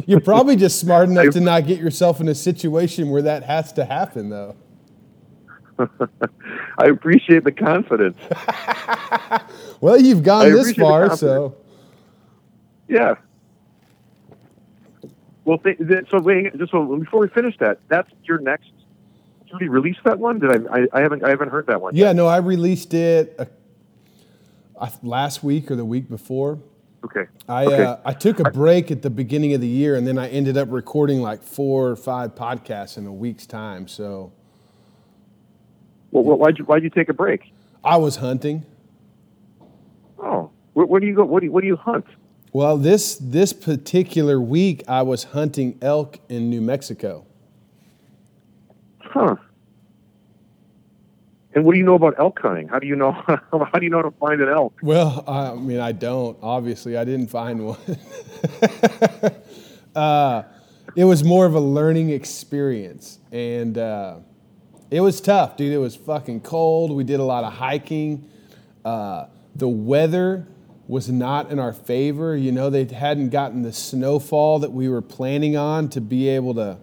You're 0.05 0.19
probably 0.21 0.55
just 0.55 0.79
smart 0.79 1.09
enough 1.09 1.33
to 1.33 1.39
not 1.41 1.65
get 1.65 1.79
yourself 1.79 2.21
in 2.21 2.27
a 2.27 2.35
situation 2.35 3.09
where 3.09 3.23
that 3.23 3.43
has 3.43 3.73
to 3.73 3.85
happen, 3.85 4.29
though. 4.29 4.55
I 5.79 6.85
appreciate 6.85 7.43
the 7.43 7.51
confidence. 7.51 8.17
Well, 9.81 9.99
you've 9.99 10.23
gone 10.23 10.45
I 10.45 10.49
this 10.49 10.71
far, 10.73 11.15
so 11.17 11.55
Yeah. 12.87 13.15
Well, 15.43 15.57
th- 15.59 15.77
th- 15.77 16.05
so 16.09 16.19
wait, 16.19 16.57
just 16.57 16.71
so, 16.71 16.97
before 16.97 17.19
we 17.19 17.27
finish 17.27 17.55
that, 17.59 17.79
that's 17.87 18.09
your 18.23 18.39
next. 18.39 18.71
Did 19.51 19.61
you 19.61 19.69
release 19.69 19.97
that 20.05 20.17
one? 20.17 20.39
Did 20.39 20.67
I, 20.67 20.79
I? 20.79 20.87
I 20.93 21.01
haven't. 21.01 21.23
I 21.23 21.29
haven't 21.29 21.49
heard 21.49 21.67
that 21.67 21.81
one. 21.81 21.95
yeah. 21.95 22.13
No, 22.13 22.25
I 22.25 22.37
released 22.37 22.93
it 22.93 23.35
uh, 23.37 24.89
last 25.03 25.43
week 25.43 25.69
or 25.69 25.75
the 25.75 25.85
week 25.85 26.09
before. 26.09 26.59
Okay. 27.05 27.25
I 27.47 27.65
okay. 27.65 27.83
uh, 27.83 27.97
I 28.03 28.13
took 28.13 28.39
a 28.39 28.49
break 28.49 28.89
at 28.89 29.03
the 29.03 29.11
beginning 29.11 29.53
of 29.53 29.61
the 29.61 29.67
year, 29.67 29.95
and 29.95 30.07
then 30.07 30.17
I 30.17 30.27
ended 30.29 30.57
up 30.57 30.69
recording 30.71 31.21
like 31.21 31.43
four 31.43 31.87
or 31.87 31.95
five 31.95 32.33
podcasts 32.33 32.97
in 32.97 33.05
a 33.05 33.13
week's 33.13 33.45
time. 33.45 33.87
So 33.87 34.31
well, 36.11 36.23
why'd 36.23 36.57
you 36.57 36.65
Why'd 36.65 36.83
you 36.83 36.89
take 36.89 37.09
a 37.09 37.13
break? 37.13 37.53
I 37.83 37.97
was 37.97 38.15
hunting. 38.15 38.65
Oh, 40.17 40.49
where, 40.73 40.87
where 40.87 40.99
do 40.99 41.05
you 41.05 41.13
go? 41.13 41.25
What 41.25 41.41
do 41.41 41.45
you, 41.45 41.51
What 41.51 41.61
do 41.61 41.67
you 41.67 41.75
hunt? 41.75 42.05
Well, 42.51 42.75
this 42.77 43.17
this 43.21 43.53
particular 43.53 44.41
week, 44.41 44.83
I 44.87 45.03
was 45.03 45.25
hunting 45.25 45.77
elk 45.83 46.19
in 46.27 46.49
New 46.49 46.61
Mexico. 46.61 47.27
Huh. 48.99 49.35
And 51.55 51.63
what 51.63 51.71
do 51.71 51.79
you 51.79 51.85
know 51.85 51.95
about 51.95 52.19
elk 52.19 52.41
hunting? 52.41 52.67
How 52.67 52.79
do 52.79 52.87
you 52.87 52.97
know? 52.97 53.11
How 53.27 53.79
do 53.79 53.83
you 53.83 53.89
know 53.89 54.01
to 54.01 54.11
find 54.11 54.41
an 54.41 54.49
elk? 54.49 54.77
Well, 54.83 55.23
I 55.25 55.55
mean, 55.55 55.79
I 55.79 55.93
don't. 55.93 56.37
Obviously, 56.41 56.97
I 56.97 57.05
didn't 57.05 57.27
find 57.27 57.65
one. 57.65 57.77
uh, 59.95 60.43
it 60.97 61.05
was 61.05 61.23
more 61.23 61.45
of 61.45 61.55
a 61.55 61.59
learning 61.59 62.09
experience, 62.09 63.19
and 63.31 63.77
uh, 63.77 64.17
it 64.91 64.99
was 64.99 65.21
tough, 65.21 65.55
dude. 65.55 65.71
It 65.71 65.77
was 65.77 65.95
fucking 65.95 66.41
cold. 66.41 66.91
We 66.91 67.05
did 67.05 67.21
a 67.21 67.23
lot 67.23 67.45
of 67.45 67.53
hiking. 67.53 68.29
Uh, 68.83 69.27
the 69.55 69.69
weather 69.69 70.47
was 70.87 71.09
not 71.09 71.51
in 71.51 71.59
our 71.59 71.73
favor. 71.73 72.35
You 72.35 72.51
know, 72.51 72.69
they 72.69 72.83
hadn't 72.83 73.29
gotten 73.29 73.61
the 73.61 73.71
snowfall 73.71 74.59
that 74.59 74.73
we 74.73 74.89
were 74.89 75.01
planning 75.01 75.55
on 75.55 75.87
to 75.89 76.01
be 76.01 76.27
able 76.27 76.53
to 76.55 76.79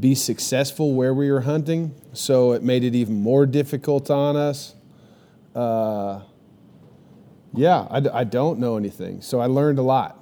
be 0.00 0.14
successful 0.14 0.94
where 0.94 1.12
we 1.14 1.30
were 1.30 1.42
hunting. 1.42 1.94
So 2.12 2.52
it 2.52 2.62
made 2.62 2.82
it 2.84 2.94
even 2.94 3.20
more 3.22 3.46
difficult 3.46 4.10
on 4.10 4.34
us. 4.36 4.74
Uh, 5.54 6.22
yeah, 7.52 7.86
I 7.90 8.24
don't 8.24 8.58
know 8.58 8.76
anything. 8.76 9.20
So 9.20 9.40
I 9.40 9.46
learned 9.46 9.78
a 9.78 9.82
lot. 9.82 10.16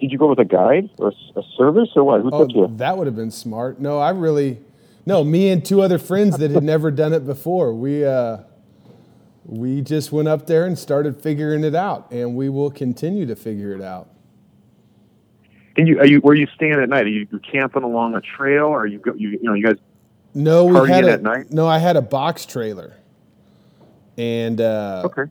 Did 0.00 0.12
you 0.12 0.18
go 0.18 0.28
with 0.30 0.38
a 0.38 0.44
guide 0.44 0.88
or 0.98 1.12
a 1.36 1.42
service 1.58 1.90
or 1.94 2.04
what? 2.04 2.22
Who 2.22 2.30
Oh, 2.32 2.46
took 2.46 2.56
you? 2.56 2.68
that 2.78 2.96
would 2.96 3.06
have 3.06 3.16
been 3.16 3.30
smart. 3.30 3.80
No, 3.80 3.98
I 3.98 4.10
really, 4.10 4.58
no, 5.04 5.22
me 5.24 5.50
and 5.50 5.62
two 5.64 5.82
other 5.82 5.98
friends 5.98 6.38
that 6.38 6.50
had 6.50 6.62
never 6.62 6.90
done 6.90 7.12
it 7.12 7.26
before. 7.26 7.74
We, 7.74 8.04
uh, 8.04 8.38
we 9.44 9.82
just 9.82 10.10
went 10.12 10.28
up 10.28 10.46
there 10.46 10.64
and 10.64 10.78
started 10.78 11.20
figuring 11.20 11.64
it 11.64 11.74
out, 11.74 12.10
and 12.12 12.34
we 12.34 12.48
will 12.48 12.70
continue 12.70 13.26
to 13.26 13.36
figure 13.36 13.74
it 13.74 13.82
out. 13.82 14.08
And 15.80 15.88
you 15.88 15.98
are 15.98 16.04
you 16.04 16.18
where 16.20 16.34
you 16.34 16.46
staying 16.54 16.74
at 16.74 16.90
night? 16.90 17.06
Are 17.06 17.08
you, 17.08 17.26
camping 17.50 17.84
along 17.84 18.14
a 18.14 18.20
trail, 18.20 18.66
or 18.66 18.80
are 18.80 18.86
you 18.86 18.98
go, 18.98 19.14
you 19.14 19.30
you 19.30 19.38
know 19.42 19.54
you 19.54 19.64
guys? 19.64 19.76
No, 20.34 20.66
we 20.66 20.86
had 20.90 21.06
a, 21.06 21.12
at 21.12 21.22
night? 21.22 21.50
no. 21.50 21.66
I 21.66 21.78
had 21.78 21.96
a 21.96 22.02
box 22.02 22.44
trailer, 22.44 22.92
and 24.18 24.60
uh, 24.60 25.04
Okay. 25.06 25.22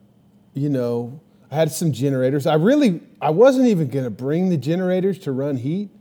you 0.56 0.70
know, 0.70 1.22
I 1.52 1.56
had 1.56 1.72
some 1.72 1.92
generators. 1.92 2.48
I 2.48 2.56
really, 2.56 3.02
I 3.22 3.30
wasn't 3.30 3.68
even 3.68 3.90
going 3.90 4.06
to 4.06 4.10
bring 4.10 4.50
the 4.50 4.58
generators 4.58 5.20
to 5.20 5.32
run 5.32 5.58
heat. 5.58 5.92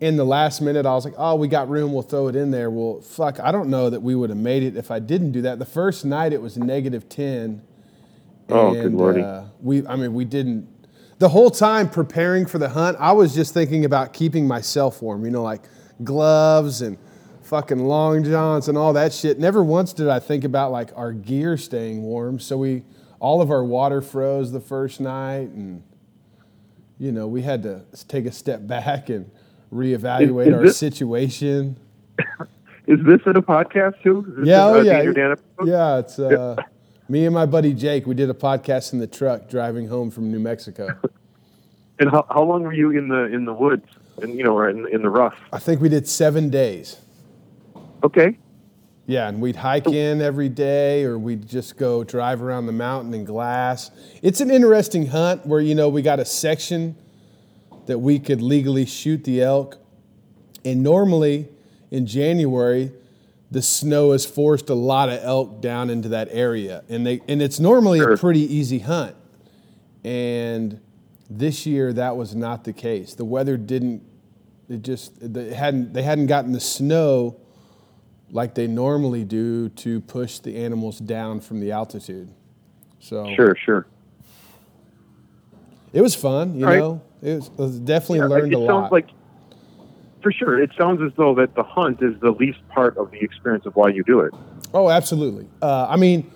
In 0.00 0.16
the 0.16 0.24
last 0.24 0.62
minute, 0.62 0.86
I 0.86 0.94
was 0.94 1.04
like, 1.04 1.14
"Oh, 1.18 1.34
we 1.34 1.46
got 1.46 1.68
room. 1.68 1.92
We'll 1.92 2.02
throw 2.02 2.28
it 2.28 2.36
in 2.36 2.50
there." 2.50 2.70
Well, 2.70 3.02
fuck, 3.02 3.38
I 3.38 3.52
don't 3.52 3.68
know 3.68 3.90
that 3.90 4.00
we 4.00 4.14
would 4.14 4.30
have 4.30 4.38
made 4.38 4.62
it 4.62 4.78
if 4.78 4.90
I 4.90 4.98
didn't 4.98 5.32
do 5.32 5.42
that. 5.42 5.58
The 5.58 5.66
first 5.66 6.06
night, 6.06 6.32
it 6.32 6.40
was 6.40 6.56
negative 6.56 7.10
ten. 7.10 7.60
Oh, 8.48 8.72
good 8.72 8.86
and, 8.86 8.96
lordy. 8.96 9.20
Uh, 9.22 9.44
we, 9.60 9.86
I 9.86 9.96
mean, 9.96 10.14
we 10.14 10.24
didn't. 10.24 10.68
The 11.24 11.30
whole 11.30 11.50
time 11.50 11.88
preparing 11.88 12.44
for 12.44 12.58
the 12.58 12.68
hunt, 12.68 12.98
I 13.00 13.12
was 13.12 13.34
just 13.34 13.54
thinking 13.54 13.86
about 13.86 14.12
keeping 14.12 14.46
myself 14.46 15.00
warm. 15.00 15.24
You 15.24 15.30
know, 15.30 15.42
like 15.42 15.62
gloves 16.04 16.82
and 16.82 16.98
fucking 17.44 17.78
long 17.78 18.22
johns 18.24 18.68
and 18.68 18.76
all 18.76 18.92
that 18.92 19.10
shit. 19.14 19.38
Never 19.38 19.64
once 19.64 19.94
did 19.94 20.06
I 20.08 20.20
think 20.20 20.44
about 20.44 20.70
like 20.70 20.90
our 20.94 21.12
gear 21.14 21.56
staying 21.56 22.02
warm. 22.02 22.38
So 22.38 22.58
we, 22.58 22.82
all 23.20 23.40
of 23.40 23.50
our 23.50 23.64
water 23.64 24.02
froze 24.02 24.52
the 24.52 24.60
first 24.60 25.00
night, 25.00 25.48
and 25.48 25.82
you 26.98 27.10
know, 27.10 27.26
we 27.26 27.40
had 27.40 27.62
to 27.62 27.86
take 28.06 28.26
a 28.26 28.32
step 28.32 28.66
back 28.66 29.08
and 29.08 29.30
reevaluate 29.72 30.42
Is- 30.42 30.48
is 30.48 30.52
our 30.54 30.62
this- 30.64 30.76
situation. 30.76 31.78
Is 32.86 32.98
this 33.06 33.20
in 33.24 33.34
a 33.34 33.40
podcast 33.40 33.94
too? 34.02 34.42
Yeah, 34.44 34.66
oh 34.66 34.82
yeah, 34.82 35.00
yeah. 35.64 35.98
It's 36.00 36.18
uh, 36.18 36.56
me 37.08 37.26
and 37.26 37.34
my 37.34 37.46
buddy 37.46 37.72
Jake. 37.74 38.06
We 38.06 38.14
did 38.14 38.30
a 38.30 38.34
podcast 38.34 38.92
in 38.92 38.98
the 38.98 39.06
truck 39.06 39.48
driving 39.48 39.88
home 39.88 40.10
from 40.10 40.30
New 40.30 40.40
Mexico. 40.40 40.88
And 41.98 42.10
how, 42.10 42.26
how 42.28 42.42
long 42.42 42.62
were 42.62 42.72
you 42.72 42.90
in 42.90 43.08
the 43.08 43.26
in 43.26 43.44
the 43.44 43.52
woods 43.52 43.86
and 44.20 44.36
you 44.36 44.42
know 44.42 44.56
or 44.56 44.68
in 44.68 44.88
in 44.88 45.02
the 45.02 45.10
rough? 45.10 45.36
I 45.52 45.58
think 45.58 45.80
we 45.80 45.88
did 45.88 46.08
seven 46.08 46.50
days. 46.50 46.96
Okay. 48.02 48.36
Yeah, 49.06 49.28
and 49.28 49.40
we'd 49.40 49.56
hike 49.56 49.86
in 49.86 50.22
every 50.22 50.48
day, 50.48 51.04
or 51.04 51.18
we'd 51.18 51.46
just 51.46 51.76
go 51.76 52.02
drive 52.04 52.42
around 52.42 52.66
the 52.66 52.72
mountain 52.72 53.12
in 53.12 53.24
glass. 53.24 53.90
It's 54.22 54.40
an 54.40 54.50
interesting 54.50 55.06
hunt 55.06 55.46
where 55.46 55.60
you 55.60 55.74
know 55.74 55.88
we 55.88 56.02
got 56.02 56.18
a 56.18 56.24
section 56.24 56.96
that 57.86 57.98
we 57.98 58.18
could 58.18 58.40
legally 58.40 58.86
shoot 58.86 59.22
the 59.24 59.42
elk, 59.42 59.78
and 60.64 60.82
normally 60.82 61.48
in 61.90 62.06
January, 62.06 62.90
the 63.50 63.62
snow 63.62 64.12
has 64.12 64.24
forced 64.26 64.68
a 64.70 64.74
lot 64.74 65.08
of 65.08 65.20
elk 65.22 65.60
down 65.60 65.90
into 65.90 66.08
that 66.10 66.28
area, 66.30 66.82
and 66.88 67.06
they 67.06 67.20
and 67.28 67.40
it's 67.42 67.60
normally 67.60 68.00
a 68.00 68.16
pretty 68.16 68.40
easy 68.40 68.80
hunt. 68.80 69.14
And 70.04 70.80
this 71.30 71.64
year, 71.66 71.92
that 71.92 72.16
was 72.16 72.34
not 72.34 72.64
the 72.64 72.72
case. 72.72 73.14
The 73.14 73.24
weather 73.24 73.56
didn't. 73.56 74.02
It 74.68 74.82
just 74.82 75.12
they 75.20 75.54
hadn't 75.54 75.92
they 75.92 76.02
hadn't 76.02 76.26
gotten 76.26 76.52
the 76.52 76.60
snow 76.60 77.36
like 78.30 78.54
they 78.54 78.66
normally 78.66 79.24
do 79.24 79.68
to 79.70 80.00
push 80.00 80.38
the 80.40 80.56
animals 80.56 80.98
down 80.98 81.40
from 81.40 81.60
the 81.60 81.70
altitude. 81.70 82.28
So 82.98 83.32
Sure, 83.36 83.54
sure. 83.54 83.86
it 85.92 86.00
was 86.00 86.14
fun, 86.14 86.56
you 86.58 86.64
All 86.64 86.70
right. 86.72 86.78
know. 86.80 87.02
It 87.22 87.34
was, 87.36 87.46
it 87.48 87.58
was 87.58 87.78
definitely 87.78 88.18
Yeah, 88.20 88.24
learned 88.26 88.54
a 88.54 88.58
lot. 88.58 88.90
like 88.90 89.08
for 90.24 90.32
sure. 90.32 90.60
It 90.60 90.70
sounds 90.76 91.02
as 91.02 91.12
though 91.16 91.34
that 91.36 91.54
the 91.54 91.62
hunt 91.62 92.02
is 92.02 92.18
the 92.20 92.30
least 92.30 92.66
part 92.70 92.96
of 92.96 93.10
the 93.12 93.18
experience 93.18 93.66
of 93.66 93.76
why 93.76 93.90
you 93.90 94.02
do 94.02 94.20
it. 94.20 94.32
Oh, 94.72 94.90
absolutely. 94.90 95.46
Uh, 95.62 95.86
I 95.88 95.96
mean, 95.96 96.28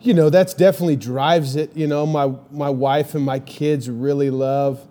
you 0.00 0.14
know, 0.14 0.30
that's 0.30 0.54
definitely 0.54 0.94
drives 0.96 1.56
it. 1.56 1.76
You 1.76 1.88
know, 1.88 2.06
my 2.06 2.32
my 2.52 2.70
wife 2.70 3.14
and 3.14 3.24
my 3.24 3.40
kids 3.40 3.90
really 3.90 4.30
love. 4.30 4.86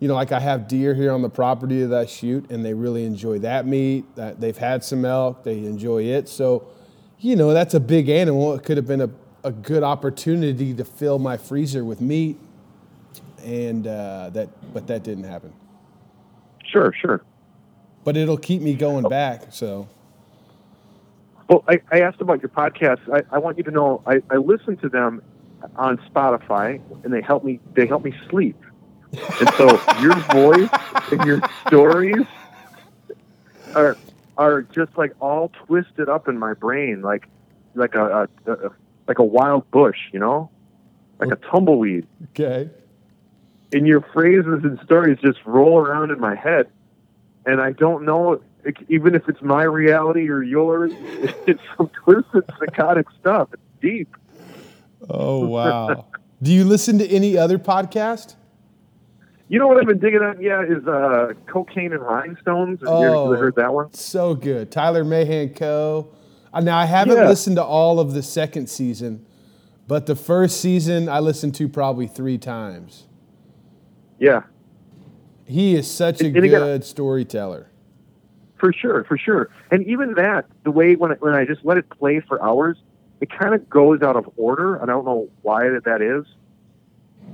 You 0.00 0.08
know, 0.08 0.14
like 0.14 0.32
I 0.32 0.40
have 0.40 0.66
deer 0.66 0.94
here 0.94 1.12
on 1.12 1.22
the 1.22 1.28
property 1.28 1.84
that 1.84 1.96
I 1.96 2.06
shoot, 2.06 2.50
and 2.50 2.64
they 2.64 2.72
really 2.72 3.04
enjoy 3.04 3.38
that 3.40 3.66
meat. 3.66 4.04
That 4.16 4.40
they've 4.40 4.56
had 4.56 4.82
some 4.82 5.04
elk, 5.04 5.44
they 5.44 5.58
enjoy 5.58 6.04
it. 6.04 6.28
So, 6.28 6.66
you 7.18 7.36
know, 7.36 7.52
that's 7.52 7.74
a 7.74 7.80
big 7.80 8.08
animal. 8.08 8.54
It 8.54 8.64
could 8.64 8.78
have 8.78 8.86
been 8.86 9.02
a, 9.02 9.10
a 9.44 9.52
good 9.52 9.82
opportunity 9.82 10.72
to 10.72 10.84
fill 10.84 11.18
my 11.18 11.36
freezer 11.36 11.84
with 11.84 12.00
meat, 12.00 12.38
and 13.44 13.86
uh, 13.86 14.30
that, 14.30 14.48
but 14.72 14.86
that 14.86 15.04
didn't 15.04 15.24
happen. 15.24 15.52
Sure, 16.64 16.92
sure. 16.98 17.22
But 18.04 18.16
it'll 18.16 18.38
keep 18.38 18.62
me 18.62 18.74
going 18.74 19.06
oh. 19.06 19.08
back. 19.08 19.46
So, 19.50 19.88
Well, 21.48 21.64
I, 21.68 21.80
I 21.90 22.00
asked 22.00 22.20
about 22.20 22.42
your 22.42 22.50
podcast. 22.50 23.00
I, 23.12 23.22
I 23.34 23.38
want 23.38 23.56
you 23.58 23.64
to 23.64 23.70
know 23.70 24.02
I, 24.06 24.22
I 24.30 24.36
listen 24.36 24.76
to 24.78 24.88
them 24.88 25.22
on 25.76 25.98
Spotify, 25.98 26.80
and 27.04 27.12
they 27.12 27.22
help 27.22 27.44
me. 27.44 27.60
They 27.74 27.86
help 27.86 28.04
me 28.04 28.14
sleep. 28.28 28.56
And 29.40 29.48
so 29.56 29.80
your 30.00 30.14
voice 30.32 30.68
and 31.10 31.24
your 31.24 31.40
stories 31.66 32.26
are 33.74 33.96
are 34.36 34.62
just 34.62 34.96
like 34.96 35.12
all 35.20 35.50
twisted 35.66 36.08
up 36.08 36.28
in 36.28 36.38
my 36.38 36.54
brain, 36.54 37.02
like 37.02 37.28
like 37.74 37.94
a, 37.94 38.28
a, 38.46 38.52
a 38.52 38.70
like 39.06 39.18
a 39.18 39.24
wild 39.24 39.70
bush, 39.70 39.98
you 40.12 40.18
know, 40.18 40.50
like 41.18 41.30
a 41.30 41.36
tumbleweed. 41.36 42.06
okay. 42.30 42.70
And 43.72 43.86
your 43.86 44.02
phrases 44.12 44.60
and 44.62 44.78
stories 44.84 45.18
just 45.20 45.38
roll 45.44 45.78
around 45.78 46.10
in 46.10 46.20
my 46.20 46.36
head, 46.36 46.68
and 47.46 47.60
I 47.60 47.72
don't 47.72 48.04
know 48.04 48.40
it, 48.64 48.76
even 48.88 49.14
if 49.14 49.28
it's 49.28 49.42
my 49.42 49.62
reality 49.64 50.28
or 50.28 50.42
yours. 50.42 50.92
It's 51.46 51.60
some 51.76 51.90
twisted 52.04 52.44
psychotic 52.58 53.06
stuff. 53.20 53.48
It's 53.52 53.62
deep. 53.82 54.16
Oh 55.10 55.46
wow. 55.46 56.06
Do 56.42 56.50
you 56.52 56.64
listen 56.64 56.98
to 56.98 57.06
any 57.08 57.36
other 57.36 57.58
podcast? 57.58 58.36
You 59.48 59.58
know 59.58 59.66
what 59.68 59.76
I've 59.78 59.86
been 59.86 59.98
digging 59.98 60.20
on? 60.22 60.40
Yeah, 60.40 60.62
is 60.62 60.86
uh, 60.86 61.34
cocaine 61.46 61.92
and 61.92 62.00
rhinestones. 62.02 62.80
Have 62.80 62.88
you 62.88 62.94
Oh. 62.94 63.24
ever 63.26 63.36
heard 63.36 63.56
that 63.56 63.72
one? 63.74 63.92
So 63.92 64.34
good. 64.34 64.70
Tyler 64.70 65.04
Mahan 65.04 65.50
Coe. 65.50 66.08
Uh, 66.52 66.60
Now, 66.60 66.78
I 66.78 66.86
haven't 66.86 67.16
Yeah. 67.18 67.28
listened 67.28 67.56
to 67.56 67.62
all 67.64 68.00
of 68.00 68.14
the 68.14 68.22
second 68.22 68.68
season, 68.70 69.24
but 69.86 70.06
the 70.06 70.16
first 70.16 70.60
season 70.62 71.08
I 71.10 71.20
listened 71.20 71.54
to 71.56 71.68
probably 71.68 72.06
three 72.06 72.38
times. 72.38 73.04
Yeah, 74.18 74.42
He 75.46 75.74
is 75.74 75.90
such 75.90 76.20
a 76.22 76.26
And- 76.26 76.36
and 76.36 76.44
again- 76.46 76.60
good 76.60 76.84
storyteller. 76.84 77.66
for 78.56 78.72
sure, 78.72 79.04
for 79.04 79.18
sure. 79.18 79.50
And 79.70 79.82
even 79.86 80.14
that, 80.14 80.46
the 80.62 80.70
way 80.70 80.94
when 80.96 81.12
I, 81.12 81.14
when 81.16 81.34
I 81.34 81.44
just 81.44 81.64
let 81.64 81.76
it 81.76 81.88
play 81.90 82.20
for 82.20 82.42
hours, 82.42 82.78
it 83.20 83.28
kind 83.30 83.54
of 83.54 83.68
goes 83.68 84.00
out 84.00 84.16
of 84.16 84.28
order. 84.36 84.82
I 84.82 84.86
don't 84.86 85.04
know 85.04 85.28
why 85.42 85.68
that 85.68 85.84
that 85.84 86.00
is. 86.00 86.24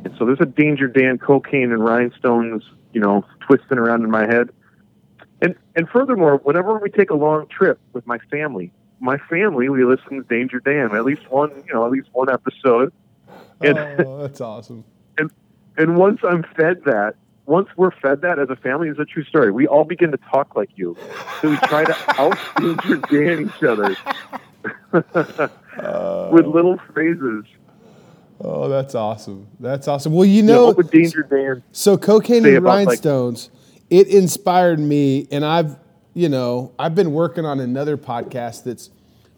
And 0.05 0.13
so 0.19 0.25
there's 0.25 0.41
a 0.41 0.47
Danger 0.47 0.89
Dan, 0.89 1.19
cocaine 1.19 1.71
and 1.73 1.85
rhinestones, 1.85 2.65
you 2.93 3.01
know, 3.01 3.25
twisting 3.41 3.79
around 3.79 4.03
in 4.03 4.11
my 4.11 4.27
head. 4.27 4.51
And 5.41 5.55
and 5.77 5.89
furthermore, 5.89 6.39
whenever 6.43 6.79
we 6.79 6.91
take 6.91 7.11
a 7.11 7.15
long 7.17 7.47
trip 7.47 7.79
with 7.93 8.07
my 8.07 8.19
family, 8.31 8.73
my 8.99 9.17
family 9.19 9.69
we 9.69 9.85
listen 9.85 10.17
to 10.17 10.23
Danger 10.25 10.59
Dan 10.61 10.95
at 10.97 11.05
least 11.05 11.31
one, 11.31 11.51
you 11.67 11.73
know, 11.75 11.85
at 11.87 11.93
least 11.93 12.09
one 12.13 12.29
episode. 12.29 12.93
And 13.61 13.79
oh, 13.79 14.19
that's 14.23 14.41
awesome. 14.41 14.85
And 15.19 15.31
and 15.77 15.97
once 15.97 16.21
I'm 16.25 16.43
fed 16.57 16.83
that, 16.87 17.15
once 17.51 17.69
we're 17.77 17.91
fed 17.91 18.23
that 18.23 18.39
as 18.39 18.49
a 18.49 18.55
family, 18.57 18.89
it's 18.89 19.01
a 19.01 19.05
true 19.05 19.25
story. 19.25 19.51
We 19.51 19.67
all 19.67 19.83
begin 19.85 20.13
to 20.13 20.19
talk 20.33 20.55
like 20.55 20.71
you. 20.77 20.97
So 21.43 21.51
we 21.51 21.57
try 21.57 21.85
to 21.85 21.97
out 22.21 22.39
danger 22.57 22.97
Dan 23.11 23.51
each 23.51 23.63
other 23.65 23.97
uh, 25.83 26.31
with 26.33 26.47
little 26.47 26.79
phrases. 26.93 27.45
Oh, 28.41 28.69
that's 28.69 28.95
awesome. 28.95 29.49
That's 29.59 29.89
awesome. 29.89 30.15
Well, 30.15 30.25
you 30.25 30.43
know, 30.43 30.71
what 30.71 30.91
Danger 30.91 31.25
Dan? 31.25 31.63
So 31.73 31.99
cocaine 31.99 32.47
and 32.47 32.57
about, 32.57 32.71
like- 32.71 32.87
rhinestones, 32.87 33.51
it 33.91 34.07
inspired 34.07 34.79
me, 34.79 35.27
and 35.33 35.45
I've 35.45 35.77
you 36.15 36.29
know 36.29 36.73
I've 36.79 36.95
been 36.95 37.13
working 37.13 37.45
on 37.45 37.59
another 37.59 37.97
podcast 37.97 38.63
that's 38.63 38.91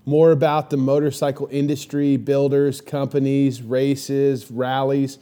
more 0.05 0.33
about 0.33 0.68
the 0.70 0.77
motorcycle 0.77 1.48
industry, 1.51 2.16
builders, 2.18 2.81
companies, 2.81 3.62
races, 3.62 4.51
rallies, 4.51 5.18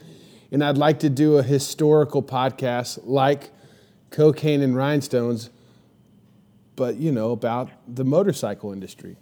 and 0.52 0.64
I'd 0.64 0.78
like 0.78 0.98
to 1.00 1.10
do 1.10 1.38
a 1.38 1.42
historical 1.42 2.22
podcast 2.22 3.00
like 3.04 3.50
cocaine 4.10 4.62
and 4.62 4.76
rhinestones, 4.76 5.50
but 6.76 6.96
you 6.96 7.12
know 7.12 7.30
about 7.32 7.70
the 7.86 8.04
motorcycle 8.04 8.72
industry. 8.72 9.16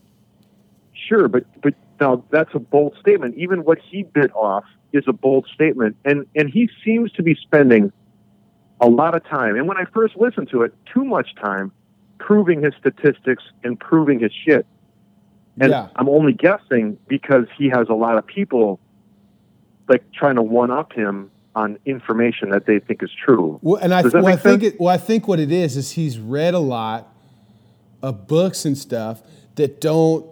Sure, 0.93 1.29
but 1.29 1.45
but 1.63 1.75
now 2.01 2.25
that's 2.31 2.55
a 2.55 2.59
bold 2.59 2.97
statement. 3.01 3.37
Even 3.37 3.65
what 3.65 3.79
he 3.79 4.03
bit 4.03 4.35
off 4.35 4.65
is 4.93 5.05
a 5.07 5.13
bold 5.13 5.47
statement, 5.55 5.97
and 6.05 6.27
and 6.35 6.49
he 6.49 6.71
seems 6.85 7.13
to 7.13 7.23
be 7.23 7.35
spending 7.35 7.93
a 8.81 8.89
lot 8.89 9.15
of 9.15 9.25
time. 9.25 9.57
And 9.57 9.67
when 9.67 9.77
I 9.77 9.85
first 9.93 10.17
listened 10.17 10.49
to 10.51 10.63
it, 10.63 10.73
too 10.93 11.05
much 11.05 11.35
time 11.35 11.73
proving 12.19 12.63
his 12.63 12.75
statistics 12.79 13.43
and 13.65 13.79
proving 13.79 14.21
his 14.21 14.33
shit. 14.33 14.67
And 15.61 15.71
Yeah. 15.71 15.89
I'm 15.97 16.09
only 16.09 16.33
guessing 16.33 16.99
because 17.09 17.47
he 17.57 17.69
has 17.69 17.89
a 17.89 17.95
lot 17.95 18.19
of 18.19 18.27
people 18.27 18.79
like 19.89 20.05
trying 20.13 20.37
to 20.37 20.43
one 20.43 20.71
up 20.71 20.93
him 20.93 21.31
on 21.55 21.79
information 21.85 22.51
that 22.51 22.67
they 22.67 22.79
think 22.79 23.03
is 23.03 23.11
true. 23.25 23.59
Well, 23.63 23.81
and 23.83 23.93
I, 23.93 24.03
well, 24.03 24.27
I 24.27 24.37
think 24.37 24.63
it, 24.63 24.81
well, 24.81 24.95
I 24.95 24.99
think 24.99 25.27
what 25.27 25.41
it 25.41 25.51
is 25.51 25.77
is 25.77 25.93
he's 25.93 26.19
read 26.19 26.55
a 26.55 26.59
lot 26.59 27.13
of 28.03 28.27
books 28.27 28.65
and 28.65 28.79
stuff 28.79 29.23
that 29.57 29.81
don't 29.81 30.27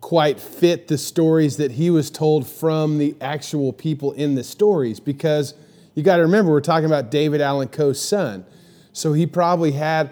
quite 0.00 0.40
fit 0.40 0.88
the 0.88 0.98
stories 0.98 1.56
that 1.58 1.72
he 1.72 1.90
was 1.90 2.10
told 2.10 2.46
from 2.46 2.98
the 2.98 3.14
actual 3.20 3.72
people 3.72 4.12
in 4.12 4.34
the 4.34 4.42
stories. 4.42 4.98
Because 4.98 5.54
you 5.94 6.02
got 6.02 6.16
to 6.16 6.22
remember, 6.22 6.50
we're 6.50 6.60
talking 6.60 6.86
about 6.86 7.10
David 7.10 7.40
Allan 7.40 7.68
Coe's 7.68 8.00
son, 8.00 8.44
so 8.92 9.12
he 9.12 9.26
probably 9.26 9.72
had 9.72 10.10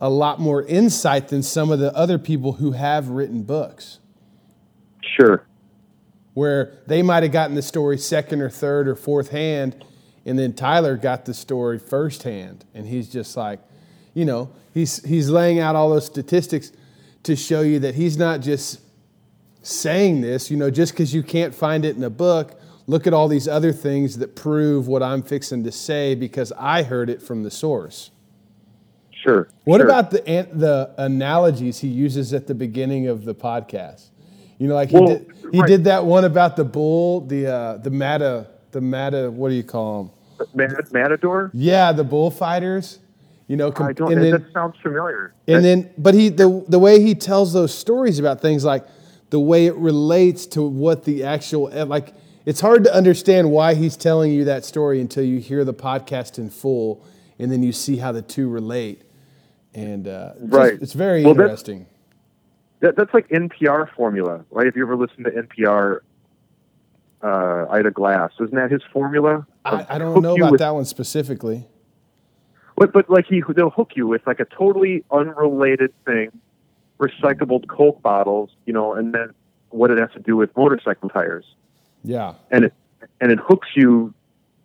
a 0.00 0.08
lot 0.08 0.38
more 0.38 0.62
insight 0.64 1.28
than 1.28 1.42
some 1.42 1.70
of 1.70 1.78
the 1.78 1.94
other 1.96 2.18
people 2.18 2.54
who 2.54 2.72
have 2.72 3.08
written 3.08 3.42
books 3.42 3.98
Sure. 5.02 5.44
Where 6.34 6.78
they 6.86 7.02
might 7.02 7.22
have 7.22 7.32
gotten 7.32 7.54
the 7.54 7.62
story 7.62 7.98
second 7.98 8.40
or 8.40 8.50
third 8.50 8.88
or 8.88 8.94
fourth 8.94 9.30
hand, 9.30 9.84
and 10.24 10.38
then 10.38 10.52
Tyler 10.52 10.96
got 10.96 11.24
the 11.24 11.34
story 11.34 11.78
firsthand. 11.78 12.64
and 12.74 12.86
he's 12.86 13.08
just 13.08 13.36
like, 13.36 13.60
you 14.14 14.24
know, 14.24 14.50
he's 14.72 15.04
he's 15.04 15.28
laying 15.28 15.58
out 15.58 15.76
all 15.76 15.90
those 15.90 16.06
statistics 16.06 16.72
to 17.22 17.36
show 17.36 17.60
you 17.60 17.78
that 17.78 17.94
he's 17.94 18.16
not 18.16 18.40
just 18.40 18.80
saying 19.62 20.20
this, 20.20 20.50
you 20.50 20.56
know, 20.56 20.70
just 20.70 20.92
because 20.92 21.14
you 21.14 21.22
can't 21.22 21.54
find 21.54 21.84
it 21.84 21.96
in 21.96 22.02
a 22.02 22.10
book. 22.10 22.60
Look 22.86 23.06
at 23.06 23.14
all 23.14 23.28
these 23.28 23.46
other 23.46 23.72
things 23.72 24.18
that 24.18 24.34
prove 24.34 24.88
what 24.88 25.02
I'm 25.02 25.22
fixing 25.22 25.62
to 25.64 25.72
say 25.72 26.14
because 26.16 26.52
I 26.58 26.82
heard 26.82 27.08
it 27.08 27.22
from 27.22 27.44
the 27.44 27.50
source. 27.50 28.10
Sure. 29.12 29.48
What 29.64 29.78
sure. 29.78 29.86
about 29.86 30.10
the 30.10 30.20
the 30.52 30.92
analogies 30.98 31.78
he 31.78 31.88
uses 31.88 32.34
at 32.34 32.48
the 32.48 32.54
beginning 32.54 33.06
of 33.06 33.24
the 33.24 33.34
podcast? 33.34 34.08
You 34.62 34.68
know, 34.68 34.74
like 34.76 34.90
he 34.90 34.94
Well, 34.96 35.08
did 35.08 35.26
he 35.50 35.58
right. 35.60 35.66
did 35.66 35.84
that 35.84 36.04
one 36.06 36.24
about 36.24 36.54
the 36.54 36.62
bull, 36.64 37.22
the 37.22 37.48
uh, 37.48 37.76
the 37.78 37.90
mata, 37.90 38.46
the 38.70 38.80
mata. 38.80 39.28
What 39.28 39.48
do 39.48 39.56
you 39.56 39.64
call 39.64 40.04
them? 40.38 40.46
Mad- 40.54 40.92
Matador? 40.92 41.50
Yeah, 41.52 41.90
the 41.90 42.04
bullfighters. 42.04 43.00
You 43.48 43.56
know, 43.56 43.72
com- 43.72 43.88
I 43.88 43.92
don't. 43.92 44.12
and 44.12 44.22
then, 44.22 44.30
that 44.30 44.52
sounds 44.52 44.76
familiar. 44.80 45.34
and 45.48 45.64
then, 45.64 45.90
but 45.98 46.14
he 46.14 46.28
the 46.28 46.64
the 46.68 46.78
way 46.78 47.00
he 47.02 47.16
tells 47.16 47.52
those 47.52 47.74
stories 47.76 48.20
about 48.20 48.40
things 48.40 48.64
like 48.64 48.86
the 49.30 49.40
way 49.40 49.66
it 49.66 49.74
relates 49.74 50.46
to 50.46 50.62
what 50.62 51.02
the 51.04 51.24
actual 51.24 51.68
eh, 51.72 51.82
like. 51.82 52.14
It's 52.46 52.60
hard 52.60 52.84
to 52.84 52.94
understand 52.94 53.50
why 53.50 53.74
he's 53.74 53.96
telling 53.96 54.30
you 54.32 54.44
that 54.44 54.64
story 54.64 55.00
until 55.00 55.24
you 55.24 55.38
hear 55.40 55.64
the 55.64 55.74
podcast 55.74 56.38
in 56.38 56.50
full, 56.50 57.04
and 57.40 57.50
then 57.50 57.64
you 57.64 57.72
see 57.72 57.96
how 57.96 58.12
the 58.12 58.22
two 58.22 58.48
relate. 58.48 59.02
And 59.74 60.06
uh, 60.06 60.34
Right. 60.40 60.74
it's 60.80 60.92
very 60.92 61.22
Well, 61.24 61.32
interesting. 61.32 61.86
That, 62.82 62.96
that's 62.96 63.14
like 63.14 63.28
NPR 63.28 63.88
formula, 63.94 64.44
right? 64.50 64.66
If 64.66 64.74
you 64.76 64.82
ever 64.82 64.96
listen 64.96 65.22
to 65.24 65.30
NPR, 65.30 66.00
uh, 67.22 67.66
Ira 67.70 67.92
Glass, 67.92 68.32
isn't 68.40 68.54
that 68.56 68.70
his 68.72 68.82
formula? 68.92 69.46
I, 69.64 69.86
I 69.88 69.98
don't 69.98 70.20
know 70.20 70.34
about 70.34 70.50
with- 70.52 70.58
that 70.58 70.74
one 70.74 70.84
specifically. 70.84 71.66
But 72.76 72.92
but 72.92 73.08
like 73.08 73.26
he 73.26 73.42
they'll 73.54 73.70
hook 73.70 73.92
you 73.94 74.08
with 74.08 74.26
like 74.26 74.40
a 74.40 74.44
totally 74.46 75.04
unrelated 75.12 75.92
thing, 76.04 76.32
recyclable 76.98 77.64
Coke 77.68 78.02
bottles, 78.02 78.50
you 78.66 78.72
know, 78.72 78.94
and 78.94 79.14
then 79.14 79.32
what 79.68 79.90
it 79.92 79.98
has 79.98 80.10
to 80.14 80.18
do 80.20 80.36
with 80.36 80.56
motorcycle 80.56 81.08
tires, 81.10 81.44
Yeah. 82.02 82.34
and 82.50 82.64
it 82.64 82.74
and 83.20 83.30
it 83.30 83.38
hooks 83.38 83.68
you, 83.76 84.12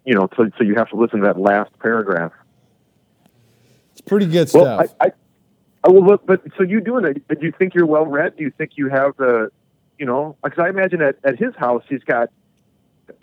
you 0.06 0.15
know, 0.15 0.27
so 0.36 0.49
so 0.58 0.63
you 0.63 0.73
have 0.75 0.89
to 0.89 0.95
listen 0.95 1.19
to 1.19 1.25
that 1.27 1.39
last 1.39 1.77
paragraph. 1.80 2.32
It's 3.91 4.01
pretty 4.01 4.25
good 4.25 4.49
Well, 4.53 4.80
stuff. 4.80 4.95
I, 4.99 5.08
I, 5.08 5.12
I 5.83 5.89
will 5.89 6.05
look, 6.05 6.25
but 6.25 6.41
so 6.57 6.63
you 6.63 6.81
doing 6.81 7.05
it? 7.05 7.27
Do 7.27 7.45
you 7.45 7.53
think 7.57 7.73
you're 7.75 7.85
well 7.85 8.05
read? 8.05 8.35
Do 8.37 8.43
you 8.43 8.51
think 8.51 8.71
you 8.75 8.89
have 8.89 9.15
the, 9.17 9.49
you 9.97 10.05
know, 10.05 10.35
because 10.43 10.59
I 10.59 10.69
imagine 10.69 11.01
at, 11.01 11.17
at 11.23 11.37
his 11.39 11.55
house 11.55 11.83
he's 11.87 12.03
got, 12.03 12.29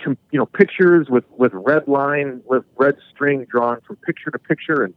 you 0.06 0.16
know, 0.32 0.46
pictures 0.46 1.08
with 1.10 1.24
with 1.36 1.52
red 1.54 1.88
line 1.88 2.40
with 2.46 2.64
red 2.76 2.96
string 3.12 3.44
drawn 3.50 3.80
from 3.82 3.96
picture 3.96 4.30
to 4.30 4.38
picture, 4.38 4.82
and 4.82 4.94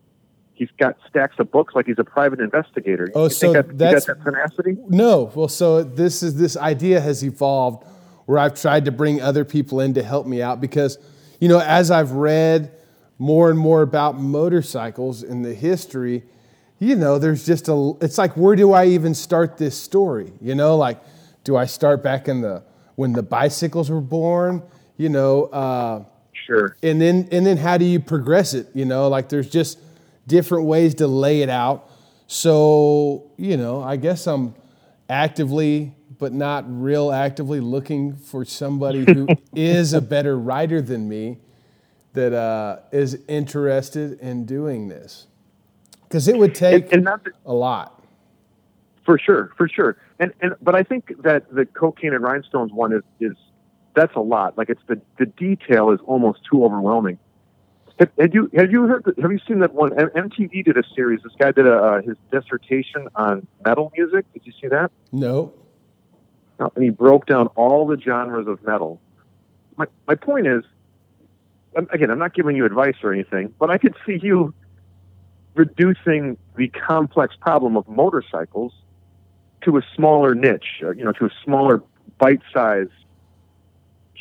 he's 0.54 0.70
got 0.80 0.96
stacks 1.10 1.36
of 1.40 1.52
books 1.52 1.76
like 1.76 1.88
he's 1.88 2.00
a 2.00 2.04
private 2.04 2.40
investigator. 2.40 3.10
Oh, 3.14 3.26
you 3.26 3.30
so 3.32 3.54
think 3.54 3.66
that, 3.68 3.74
you 3.74 3.78
that's- 3.78 4.06
got 4.06 4.18
that 4.24 4.32
tenacity? 4.32 4.78
no. 4.88 5.32
Well, 5.36 5.48
so 5.50 5.84
this 5.84 6.24
is 6.24 6.36
this 6.36 6.56
idea 6.56 7.02
has 7.02 7.24
evolved 7.24 7.86
where 8.28 8.40
I've 8.40 8.60
tried 8.60 8.86
to 8.86 8.92
bring 8.92 9.22
other 9.22 9.44
people 9.46 9.80
in 9.80 9.94
to 9.96 10.04
help 10.04 10.28
me 10.28 10.42
out 10.42 10.60
because, 10.62 10.98
you 11.40 11.48
know, 11.48 11.60
as 11.60 11.92
I've 11.92 12.12
read 12.12 12.72
more 13.18 13.50
and 13.50 13.58
more 13.58 13.82
about 13.82 14.20
motorcycles 14.20 15.24
and 15.24 15.44
the 15.46 15.54
history, 15.54 16.24
you 16.80 16.96
know, 16.96 17.18
there's 17.20 17.46
just 17.46 17.68
a. 17.70 17.94
It's 18.02 18.18
like 18.18 18.38
where 18.38 18.56
do 18.56 18.74
I 18.74 18.86
even 18.88 19.14
start 19.16 19.58
this 19.58 19.78
story? 19.78 20.32
You 20.42 20.56
know, 20.56 20.76
like 20.78 21.00
do 21.44 21.56
I 21.56 21.66
start 21.66 22.04
back 22.04 22.28
in 22.28 22.42
the 22.42 22.64
when 22.96 23.14
the 23.14 23.24
bicycles 23.24 23.90
were 23.90 24.02
born? 24.02 24.62
You 24.98 25.10
know. 25.10 25.44
Uh, 25.46 26.04
Sure. 26.46 26.78
and 26.82 27.02
then 27.02 27.28
and 27.34 27.46
then 27.46 27.58
how 27.58 27.78
do 27.78 27.84
you 27.84 28.00
progress 28.00 28.54
it 28.54 28.68
you 28.74 28.86
know 28.86 29.10
like 29.10 29.28
there's 29.28 29.50
just 29.50 29.80
different 30.28 30.64
ways 30.66 30.96
to 30.96 31.06
lay 31.08 31.42
it 31.42 31.50
out 31.50 31.90
so 32.28 33.30
you 33.36 33.58
know 33.58 33.82
i 33.84 33.98
guess 33.98 34.28
i'm 34.28 34.54
actively 35.10 35.94
but 36.20 36.32
not 36.32 36.64
real 36.68 37.12
actively 37.12 37.60
looking 37.60 38.16
for 38.16 38.46
somebody 38.46 39.04
who 39.04 39.28
is 39.56 39.94
a 39.94 40.00
better 40.00 40.38
writer 40.40 40.82
than 40.82 41.10
me 41.10 41.38
that 42.14 42.32
uh, 42.34 42.78
is 42.94 43.20
interested 43.28 44.18
in 44.22 44.46
doing 44.46 44.88
this 44.88 45.28
because 46.08 46.28
it 46.28 46.38
would 46.38 46.56
take 46.56 46.86
And, 46.86 46.94
and 46.94 47.08
that, 47.08 47.22
a 47.46 47.54
lot 47.54 48.04
For 49.06 49.18
sure, 49.20 49.52
for 49.58 49.68
sure. 49.68 49.98
And 50.20 50.34
and 50.42 50.56
but 50.62 50.76
I 50.76 50.84
think 50.84 51.14
that 51.24 51.52
the 51.54 51.66
cocaine 51.66 52.14
and 52.14 52.24
rhinestones 52.24 52.72
one 52.72 52.94
is 52.94 53.04
is 53.20 53.36
that's 53.96 54.16
a 54.16 54.22
lot. 54.22 54.58
Like 54.58 54.70
it's 54.70 54.82
the 54.88 55.02
the 55.18 55.26
detail 55.26 55.92
is 55.92 56.00
almost 56.06 56.40
too 56.50 56.64
overwhelming. 56.64 57.18
Have, 58.00 58.10
had 58.20 58.34
you 58.34 58.50
have 58.56 58.72
you 58.72 58.84
heard? 58.84 59.12
Have 59.22 59.32
you 59.32 59.40
seen 59.48 59.60
that 59.60 59.74
one? 59.74 59.90
MTV 59.92 60.64
did 60.64 60.78
a 60.78 60.84
series. 60.96 61.22
This 61.24 61.34
guy 61.38 61.52
did 61.52 61.66
a 61.66 61.76
uh, 61.76 62.02
his 62.02 62.16
dissertation 62.32 63.08
on 63.16 63.48
metal 63.66 63.92
music. 63.96 64.32
Did 64.34 64.44
you 64.46 64.54
see 64.62 64.68
that? 64.68 64.92
no 65.12 65.52
No, 66.60 66.72
And 66.76 66.84
he 66.84 66.92
broke 66.92 67.26
down 67.26 67.48
all 67.56 67.88
the 67.88 68.00
genres 68.00 68.48
of 68.48 68.64
metal. 68.64 69.02
My 69.78 69.88
my 70.08 70.14
point 70.14 70.46
is, 70.46 70.64
again, 71.76 72.12
I'm 72.12 72.20
not 72.20 72.36
giving 72.36 72.56
you 72.56 72.66
advice 72.66 72.96
or 73.02 73.12
anything, 73.12 73.52
but 73.60 73.72
I 73.72 73.80
could 73.80 73.96
see 74.06 74.20
you 74.22 74.54
reducing 75.58 76.38
the 76.56 76.68
complex 76.70 77.36
problem 77.36 77.76
of 77.76 77.88
motorcycles 77.88 78.74
to 79.64 79.78
a 79.78 79.82
smaller 79.96 80.36
niche, 80.36 80.82
uh, 80.84 80.92
you 80.92 81.04
know, 81.04 81.12
to 81.14 81.26
a 81.26 81.30
smaller 81.44 81.82
bite 82.20 82.42
size. 82.54 82.88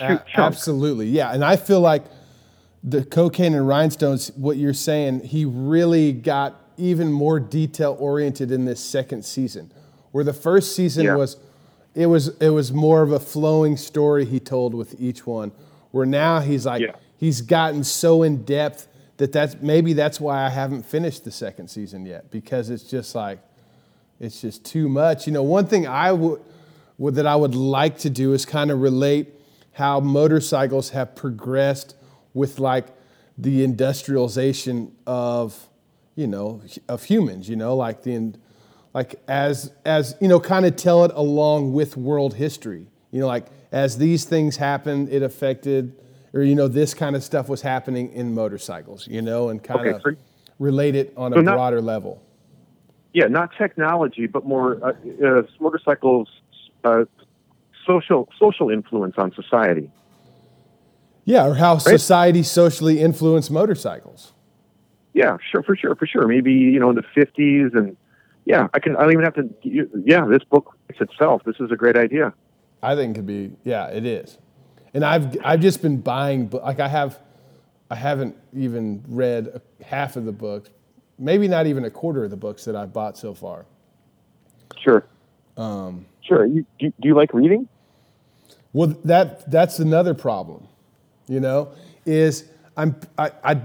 A- 0.01 0.21
absolutely, 0.37 1.07
yeah. 1.09 1.33
And 1.33 1.45
I 1.45 1.57
feel 1.57 1.81
like 1.81 2.05
the 2.85 3.05
cocaine 3.05 3.55
and 3.55 3.67
rhinestones. 3.67 4.31
What 4.37 4.57
you're 4.57 4.75
saying, 4.75 5.21
he 5.25 5.45
really 5.45 6.13
got 6.13 6.61
even 6.77 7.11
more 7.11 7.41
detail 7.41 7.97
oriented 7.99 8.51
in 8.53 8.65
this 8.67 8.81
second 8.81 9.25
season, 9.25 9.73
where 10.13 10.25
the 10.25 10.35
first 10.35 10.77
season 10.77 11.07
Yeah. 11.07 11.17
was, 11.17 11.37
it 11.95 12.07
was 12.07 12.29
it 12.41 12.51
was 12.51 12.73
more 12.73 13.03
of 13.03 13.11
a 13.13 13.19
flowing 13.21 13.77
story 13.79 14.25
he 14.27 14.39
told 14.39 14.75
with 14.75 14.95
each 15.01 15.27
one. 15.27 15.53
Where 15.93 16.05
now 16.07 16.41
he's 16.41 16.67
like 16.67 16.83
Yeah. 16.83 16.93
he's 17.17 17.41
gotten 17.41 17.83
so 17.83 18.23
in 18.23 18.45
depth 18.45 18.87
that 19.17 19.33
that's 19.33 19.57
maybe 19.61 19.93
that's 19.93 20.21
why 20.21 20.45
I 20.45 20.51
haven't 20.51 20.85
finished 20.85 21.25
the 21.25 21.31
second 21.31 21.69
season 21.69 22.05
yet 22.07 22.31
because 22.31 22.71
it's 22.71 22.85
just 22.85 23.15
like 23.15 23.39
it's 24.21 24.41
just 24.41 24.65
too 24.65 24.89
much. 24.89 25.27
You 25.27 25.33
know, 25.33 25.43
one 25.43 25.67
thing 25.67 25.87
I 25.87 26.13
would, 26.13 26.41
that 26.99 27.27
I 27.27 27.37
would 27.37 27.55
like 27.55 27.99
to 27.99 28.11
do 28.11 28.33
is 28.33 28.47
kind 28.47 28.71
of 28.71 28.81
relate 28.81 29.29
how 29.73 30.01
motorcycles 30.01 30.91
have 30.91 31.15
progressed 31.15 31.95
with 32.33 32.59
like 32.59 32.87
the 33.37 33.63
industrialization 33.63 34.93
of 35.07 35.69
you 36.15 36.27
know 36.27 36.63
of 36.89 37.05
humans. 37.05 37.49
You 37.49 37.57
know, 37.57 37.77
like 37.77 38.03
the 38.03 38.35
like 38.95 39.21
as 39.29 39.73
as 39.85 40.17
you 40.21 40.29
know, 40.29 40.41
kind 40.41 40.65
of 40.65 40.77
tell 40.77 41.05
it 41.05 41.13
along 41.15 41.73
with 41.73 41.97
world 41.97 42.35
history. 42.35 42.87
You 43.11 43.21
know, 43.21 43.27
like 43.27 43.47
as 43.73 43.99
these 43.99 44.25
things 44.25 44.57
happened, 44.57 45.11
it 45.11 45.23
affected, 45.23 45.95
or 46.37 46.43
you 46.43 46.55
know, 46.55 46.69
this 46.69 46.93
kind 46.95 47.17
of 47.17 47.25
stuff 47.25 47.49
was 47.49 47.63
happening 47.63 48.13
in 48.13 48.35
motorcycles. 48.35 49.07
You 49.09 49.23
know, 49.23 49.49
and 49.49 49.63
kind 49.63 49.81
Okay, 49.81 49.91
of 49.97 50.03
for- 50.03 50.17
relate 50.59 50.95
it 50.95 51.13
on 51.17 51.33
a 51.33 51.43
not- 51.43 51.55
broader 51.55 51.81
level. 51.81 52.23
yeah, 53.13 53.27
not 53.27 53.51
technology, 53.57 54.27
but 54.27 54.45
more 54.47 54.79
uh, 54.85 54.93
uh, 55.27 55.43
motorcycles' 55.61 56.29
uh, 56.85 57.05
social 57.87 58.29
social 58.39 58.69
influence 58.71 59.15
on 59.19 59.33
society. 59.33 59.91
Yeah, 61.25 61.47
or 61.49 61.55
how 61.55 61.79
society 61.79 62.43
socially 62.45 63.01
influenced 63.01 63.51
motorcycles. 63.51 64.33
Yeah, 65.13 65.39
sure, 65.51 65.63
for 65.63 65.75
sure, 65.75 65.97
for 65.97 66.07
sure. 66.07 66.29
Maybe 66.29 66.53
you 66.53 66.79
know 66.79 66.91
in 66.91 66.97
the 66.97 67.03
fifties, 67.15 67.71
and 67.75 67.97
yeah, 68.45 68.69
I 68.75 68.79
can. 68.79 68.95
I 68.97 69.01
don't 69.03 69.13
even 69.13 69.25
have 69.25 69.35
to. 69.35 69.49
Yeah, 70.05 70.27
this 70.27 70.45
book 70.45 70.77
writes 70.89 71.01
itself. 71.01 71.43
This 71.45 71.57
is 71.59 71.71
a 71.73 71.77
great 71.77 71.97
idea. 71.97 72.33
I 72.83 72.95
think 72.95 73.17
it 73.17 73.21
could 73.21 73.27
be. 73.27 73.53
Yeah, 73.65 73.87
it 73.89 74.05
is. 74.07 74.39
And 74.97 75.05
I've 75.05 75.37
I've 75.45 75.61
just 75.61 75.83
been 75.83 75.99
buying 76.01 76.49
like 76.49 76.81
I 76.81 76.89
have, 76.89 77.19
I 77.91 77.97
haven't 77.97 78.35
even 78.57 79.05
read 79.07 79.61
half 79.85 80.17
of 80.17 80.25
the 80.25 80.33
books, 80.33 80.71
maybe 81.19 81.49
not 81.49 81.67
even 81.67 81.85
a 81.85 81.91
quarter 81.91 82.25
of 82.25 82.31
the 82.31 82.37
books 82.39 82.65
that 82.65 82.75
I've 82.75 82.95
bought 82.95 83.19
so 83.19 83.35
far. 83.35 83.67
Sure. 84.83 85.05
Um, 85.59 86.07
sure. 86.23 86.47
You, 86.47 86.65
do, 86.79 86.89
do 86.99 87.09
you 87.09 87.15
like 87.15 87.35
reading? 87.35 87.69
Well, 88.73 88.97
that 89.05 89.51
that's 89.51 89.81
another 89.81 90.15
problem, 90.15 90.67
you 91.29 91.41
know, 91.41 91.73
is 92.07 92.47
I'm 92.75 92.97
I, 93.19 93.33
I 93.45 93.61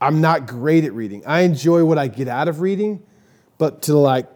I'm 0.00 0.22
not 0.22 0.46
great 0.46 0.84
at 0.84 0.94
reading. 0.94 1.22
I 1.26 1.42
enjoy 1.42 1.84
what 1.84 1.98
I 1.98 2.08
get 2.08 2.28
out 2.28 2.48
of 2.48 2.62
reading, 2.62 3.02
but 3.58 3.82
to 3.82 3.94
like 3.98 4.26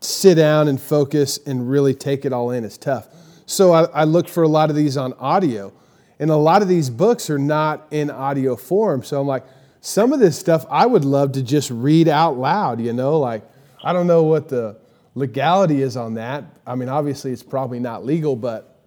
sit 0.00 0.34
down 0.34 0.66
and 0.66 0.80
focus 0.80 1.38
and 1.46 1.70
really 1.70 1.94
take 1.94 2.24
it 2.24 2.32
all 2.32 2.50
in 2.50 2.64
is 2.64 2.78
tough. 2.78 3.06
So 3.46 3.72
I, 3.72 3.84
I 3.84 4.04
look 4.04 4.26
for 4.26 4.42
a 4.42 4.48
lot 4.48 4.70
of 4.70 4.76
these 4.76 4.96
on 4.96 5.12
audio, 5.20 5.72
and 6.18 6.30
a 6.30 6.36
lot 6.36 6.62
of 6.62 6.68
these 6.68 6.90
books 6.90 7.28
are 7.30 7.38
not 7.38 7.86
in 7.90 8.10
audio 8.10 8.56
form. 8.56 9.02
So 9.02 9.20
I'm 9.20 9.26
like, 9.26 9.44
some 9.80 10.12
of 10.12 10.20
this 10.20 10.38
stuff 10.38 10.64
I 10.70 10.86
would 10.86 11.04
love 11.04 11.32
to 11.32 11.42
just 11.42 11.70
read 11.70 12.08
out 12.08 12.38
loud. 12.38 12.80
You 12.80 12.92
know, 12.92 13.18
like 13.18 13.42
I 13.82 13.92
don't 13.92 14.06
know 14.06 14.22
what 14.22 14.48
the 14.48 14.78
legality 15.14 15.82
is 15.82 15.96
on 15.96 16.14
that. 16.14 16.44
I 16.66 16.74
mean, 16.74 16.88
obviously 16.88 17.32
it's 17.32 17.42
probably 17.42 17.80
not 17.80 18.04
legal, 18.04 18.36
but 18.36 18.80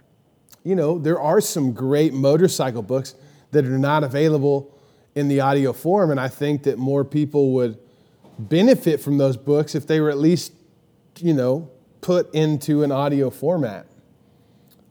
you 0.63 0.75
know, 0.75 0.97
there 0.97 1.19
are 1.21 1.39
some 1.39 1.71
great 1.71 2.13
motorcycle 2.13 2.81
books 2.81 3.15
that 3.51 3.65
are 3.65 3.77
not 3.77 4.03
available 4.03 4.77
in 5.15 5.27
the 5.27 5.39
audio 5.39 5.71
form. 5.71 6.11
And 6.11 6.19
I 6.19 6.27
think 6.27 6.63
that 6.63 6.77
more 6.77 7.05
people 7.05 7.53
would 7.53 7.77
benefit 8.37 8.99
from 8.99 9.17
those 9.17 9.37
books 9.37 9.75
if 9.75 9.87
they 9.87 9.99
were 9.99 10.09
at 10.09 10.17
least, 10.17 10.53
you 11.19 11.33
know, 11.33 11.69
put 12.01 12.33
into 12.33 12.83
an 12.83 12.91
audio 12.91 13.29
format. 13.29 13.87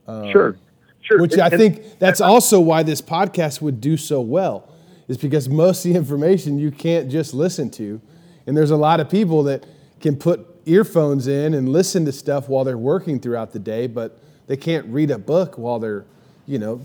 Um, 0.07 0.31
sure. 0.31 0.59
Sure. 1.07 1.21
Which 1.21 1.39
I 1.39 1.51
think 1.51 1.99
that's 2.01 2.21
also 2.21 2.59
why 2.59 2.83
this 2.83 3.01
podcast 3.01 3.63
would 3.63 3.81
do 3.81 3.97
so 3.97 4.21
well, 4.21 4.69
is 5.07 5.17
because 5.17 5.49
most 5.49 5.85
of 5.85 5.93
the 5.93 5.99
information 5.99 6.59
you 6.59 6.73
can't 6.73 7.09
just 7.09 7.33
listen 7.33 7.71
to. 7.73 8.01
And 8.47 8.57
there's 8.57 8.73
a 8.73 8.77
lot 8.77 8.99
of 8.99 9.09
people 9.09 9.45
that 9.45 9.65
can 10.01 10.17
put 10.17 10.47
earphones 10.67 11.29
in 11.29 11.55
and 11.55 11.69
listen 11.69 12.05
to 12.07 12.13
stuff 12.13 12.49
while 12.49 12.65
they're 12.65 12.77
working 12.77 13.21
throughout 13.21 13.53
the 13.53 13.59
day, 13.61 13.87
but 13.87 14.19
they 14.49 14.57
can't 14.57 14.85
read 14.87 15.13
a 15.13 15.19
book 15.19 15.57
while 15.59 15.79
they're, 15.79 16.05
you 16.47 16.59
know, 16.59 16.81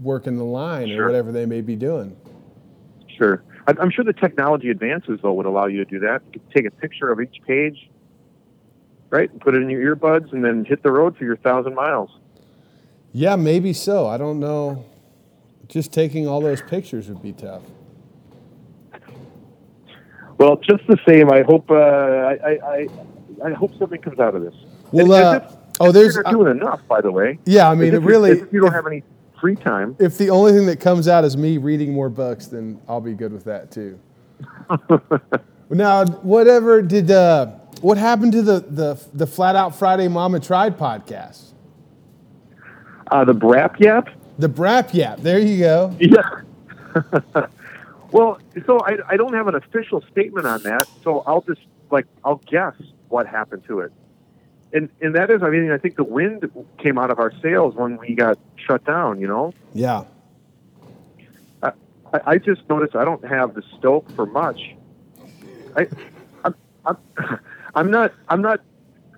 working 0.00 0.36
the 0.36 0.44
line 0.44 0.90
or 0.92 1.06
whatever 1.06 1.32
they 1.32 1.46
may 1.46 1.62
be 1.62 1.74
doing. 1.74 2.14
Sure. 3.16 3.42
I'm 3.66 3.78
I'm 3.80 3.90
sure 3.90 4.04
the 4.04 4.12
technology 4.12 4.68
advances 4.68 5.20
though 5.22 5.32
would 5.32 5.46
allow 5.46 5.66
you 5.66 5.82
to 5.82 5.90
do 5.90 6.00
that. 6.00 6.20
You 6.26 6.32
could 6.32 6.50
take 6.50 6.66
a 6.66 6.70
picture 6.70 7.10
of 7.10 7.18
each 7.18 7.40
page, 7.46 7.88
right, 9.08 9.30
and 9.30 9.40
put 9.40 9.54
it 9.54 9.62
in 9.62 9.70
your 9.70 9.96
earbuds, 9.96 10.32
and 10.32 10.44
then 10.44 10.66
hit 10.66 10.82
the 10.82 10.90
road 10.90 11.16
for 11.16 11.24
your 11.24 11.36
thousand 11.36 11.74
miles. 11.74 12.10
Yeah, 13.16 13.36
maybe 13.36 13.72
so. 13.72 14.06
I 14.08 14.16
don't 14.18 14.40
know. 14.40 14.84
Just 15.68 15.92
taking 15.92 16.26
all 16.26 16.40
those 16.40 16.60
pictures 16.62 17.08
would 17.08 17.22
be 17.22 17.32
tough. 17.32 17.62
Well, 20.36 20.56
just 20.56 20.84
the 20.88 20.98
same, 21.06 21.30
I 21.30 21.42
hope 21.42 21.70
uh, 21.70 21.74
I, 21.74 22.32
I, 22.44 22.50
I 22.66 22.88
I 23.46 23.52
hope 23.52 23.70
something 23.78 24.00
comes 24.00 24.18
out 24.18 24.34
of 24.34 24.42
this. 24.42 24.54
Well, 24.90 25.12
uh, 25.12 25.36
if- 25.36 25.42
oh, 25.80 25.92
there's- 25.92 26.14
you're 26.14 26.24
not 26.24 26.32
doing 26.32 26.56
enough, 26.58 26.80
by 26.88 27.00
the 27.00 27.12
way. 27.12 27.38
Yeah, 27.46 27.70
I 27.70 27.74
mean, 27.76 27.94
it 27.94 27.98
really. 28.02 28.32
if 28.32 28.52
you 28.52 28.60
don't 28.60 28.72
have 28.72 28.86
any 28.86 29.04
free 29.40 29.54
time. 29.54 29.94
if 30.00 30.18
the 30.18 30.30
only 30.30 30.52
thing 30.52 30.66
that 30.66 30.80
comes 30.80 31.06
out 31.06 31.24
is 31.24 31.36
me 31.36 31.58
reading 31.58 31.92
more 31.92 32.08
books, 32.08 32.46
then 32.46 32.80
I'll 32.88 33.00
be 33.00 33.14
good 33.14 33.32
with 33.32 33.44
that 33.44 33.70
too. 33.70 33.98
now, 35.70 36.04
whatever 36.04 36.82
did 36.82 37.10
uh, 37.12 37.46
what 37.80 37.96
happened 37.96 38.32
to 38.32 38.42
the 38.42 38.60
the 38.60 39.00
the 39.14 39.26
Flat 39.26 39.54
Out 39.54 39.76
Friday 39.76 40.08
Mama 40.08 40.40
Tried 40.40 40.76
podcast? 40.76 41.52
Uh, 43.10 43.24
the 43.24 43.34
Brap 43.34 43.78
Yap. 43.78 44.08
The 44.38 44.48
Brap 44.48 44.92
Yap. 44.94 45.20
There 45.20 45.38
you 45.38 45.58
go. 45.58 45.96
Yeah. 46.00 46.22
well, 48.12 48.38
so 48.66 48.80
I, 48.80 48.98
I 49.08 49.16
don't 49.16 49.34
have 49.34 49.48
an 49.48 49.54
official 49.54 50.02
statement 50.12 50.46
on 50.46 50.62
that, 50.62 50.88
so 51.02 51.22
I'll 51.26 51.42
just 51.42 51.60
like 51.90 52.06
I'll 52.24 52.40
guess 52.50 52.74
what 53.08 53.26
happened 53.26 53.64
to 53.68 53.80
it. 53.80 53.92
And 54.72 54.88
and 55.00 55.14
that 55.14 55.30
is, 55.30 55.42
I 55.42 55.50
mean, 55.50 55.70
I 55.70 55.78
think 55.78 55.96
the 55.96 56.04
wind 56.04 56.50
came 56.78 56.98
out 56.98 57.10
of 57.10 57.18
our 57.18 57.32
sails 57.40 57.74
when 57.74 57.96
we 57.98 58.14
got 58.14 58.38
shut 58.56 58.84
down. 58.84 59.20
You 59.20 59.28
know, 59.28 59.54
Yeah. 59.72 60.04
I, 61.62 61.72
I 62.26 62.38
just 62.38 62.68
noticed 62.68 62.94
I 62.94 63.04
don't 63.04 63.24
have 63.24 63.54
the 63.54 63.62
stoke 63.76 64.08
for 64.12 64.24
much. 64.26 64.60
I, 65.76 65.88
I'm, 66.44 66.54
I'm, 66.86 66.96
I'm 67.74 67.90
not 67.90 68.12
I'm 68.28 68.40
not 68.42 68.60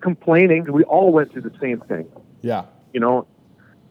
complaining. 0.01 0.71
We 0.73 0.83
all 0.85 1.13
went 1.13 1.33
through 1.33 1.43
the 1.43 1.53
same 1.61 1.81
thing. 1.81 2.09
Yeah. 2.43 2.65
you 2.93 3.01
know, 3.01 3.27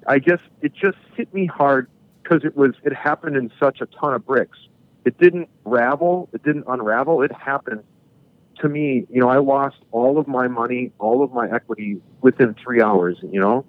I 0.05 0.19
guess 0.19 0.39
it 0.61 0.73
just 0.73 0.97
hit 1.15 1.33
me 1.33 1.45
hard 1.45 1.89
because 2.21 2.43
it 2.43 2.55
was 2.55 2.73
it 2.83 2.93
happened 2.93 3.35
in 3.35 3.51
such 3.59 3.81
a 3.81 3.85
ton 3.87 4.13
of 4.13 4.25
bricks. 4.25 4.57
It 5.05 5.17
didn't 5.17 5.49
ravel, 5.63 6.29
it 6.33 6.43
didn't 6.43 6.65
unravel. 6.67 7.21
It 7.21 7.31
happened 7.31 7.83
to 8.59 8.69
me. 8.69 9.05
You 9.09 9.21
know, 9.21 9.29
I 9.29 9.37
lost 9.37 9.77
all 9.91 10.17
of 10.17 10.27
my 10.27 10.47
money, 10.47 10.91
all 10.99 11.23
of 11.23 11.31
my 11.31 11.49
equity 11.49 12.01
within 12.21 12.55
three 12.55 12.81
hours. 12.81 13.17
You 13.21 13.39
know, 13.39 13.65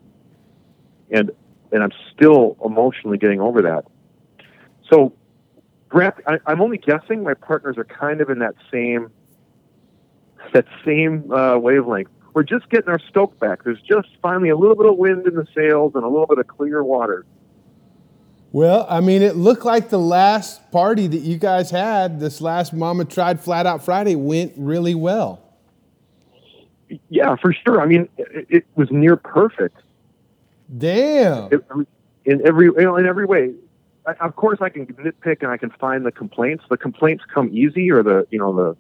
and 1.10 1.30
and 1.72 1.82
I'm 1.82 1.92
still 2.14 2.56
emotionally 2.64 3.18
getting 3.18 3.40
over 3.40 3.62
that. 3.62 3.84
So, 4.90 5.12
Brett, 5.90 6.14
I, 6.26 6.38
I'm 6.46 6.60
only 6.60 6.78
guessing. 6.78 7.22
My 7.22 7.34
partners 7.34 7.76
are 7.78 7.84
kind 7.84 8.20
of 8.20 8.30
in 8.30 8.38
that 8.40 8.54
same 8.72 9.10
that 10.52 10.66
same 10.84 11.30
uh, 11.32 11.58
wavelength 11.58 12.10
we're 12.36 12.42
just 12.42 12.68
getting 12.68 12.90
our 12.90 12.98
stoke 12.98 13.40
back. 13.40 13.64
There's 13.64 13.80
just 13.80 14.08
finally 14.20 14.50
a 14.50 14.56
little 14.56 14.76
bit 14.76 14.84
of 14.84 14.98
wind 14.98 15.26
in 15.26 15.36
the 15.36 15.46
sails 15.54 15.92
and 15.94 16.04
a 16.04 16.06
little 16.06 16.26
bit 16.26 16.36
of 16.36 16.46
clear 16.46 16.84
water. 16.84 17.24
Well, 18.52 18.86
I 18.90 19.00
mean, 19.00 19.22
it 19.22 19.36
looked 19.36 19.64
like 19.64 19.88
the 19.88 19.98
last 19.98 20.70
party 20.70 21.06
that 21.06 21.20
you 21.20 21.38
guys 21.38 21.70
had, 21.70 22.20
this 22.20 22.42
last 22.42 22.74
Mama 22.74 23.06
Tried 23.06 23.40
Flat 23.40 23.64
Out 23.64 23.82
Friday, 23.82 24.16
went 24.16 24.52
really 24.58 24.94
well. 24.94 25.42
Yeah, 27.08 27.36
for 27.36 27.54
sure. 27.54 27.80
I 27.80 27.86
mean, 27.86 28.06
it, 28.18 28.46
it 28.50 28.66
was 28.74 28.90
near 28.90 29.16
perfect 29.16 29.78
Damn. 30.76 31.50
it, 31.50 31.64
in 32.26 32.46
every 32.46 32.66
you 32.66 32.82
know, 32.82 32.96
in 32.96 33.06
every 33.06 33.24
way. 33.24 33.54
I, 34.06 34.12
of 34.20 34.36
course, 34.36 34.58
I 34.60 34.68
can 34.68 34.84
nitpick 34.86 35.40
and 35.40 35.50
I 35.50 35.56
can 35.56 35.70
find 35.70 36.04
the 36.04 36.12
complaints. 36.12 36.64
The 36.68 36.76
complaints 36.76 37.24
come 37.32 37.48
easy, 37.50 37.90
or 37.90 38.02
the 38.02 38.26
you 38.30 38.38
know 38.38 38.54
the 38.54 38.76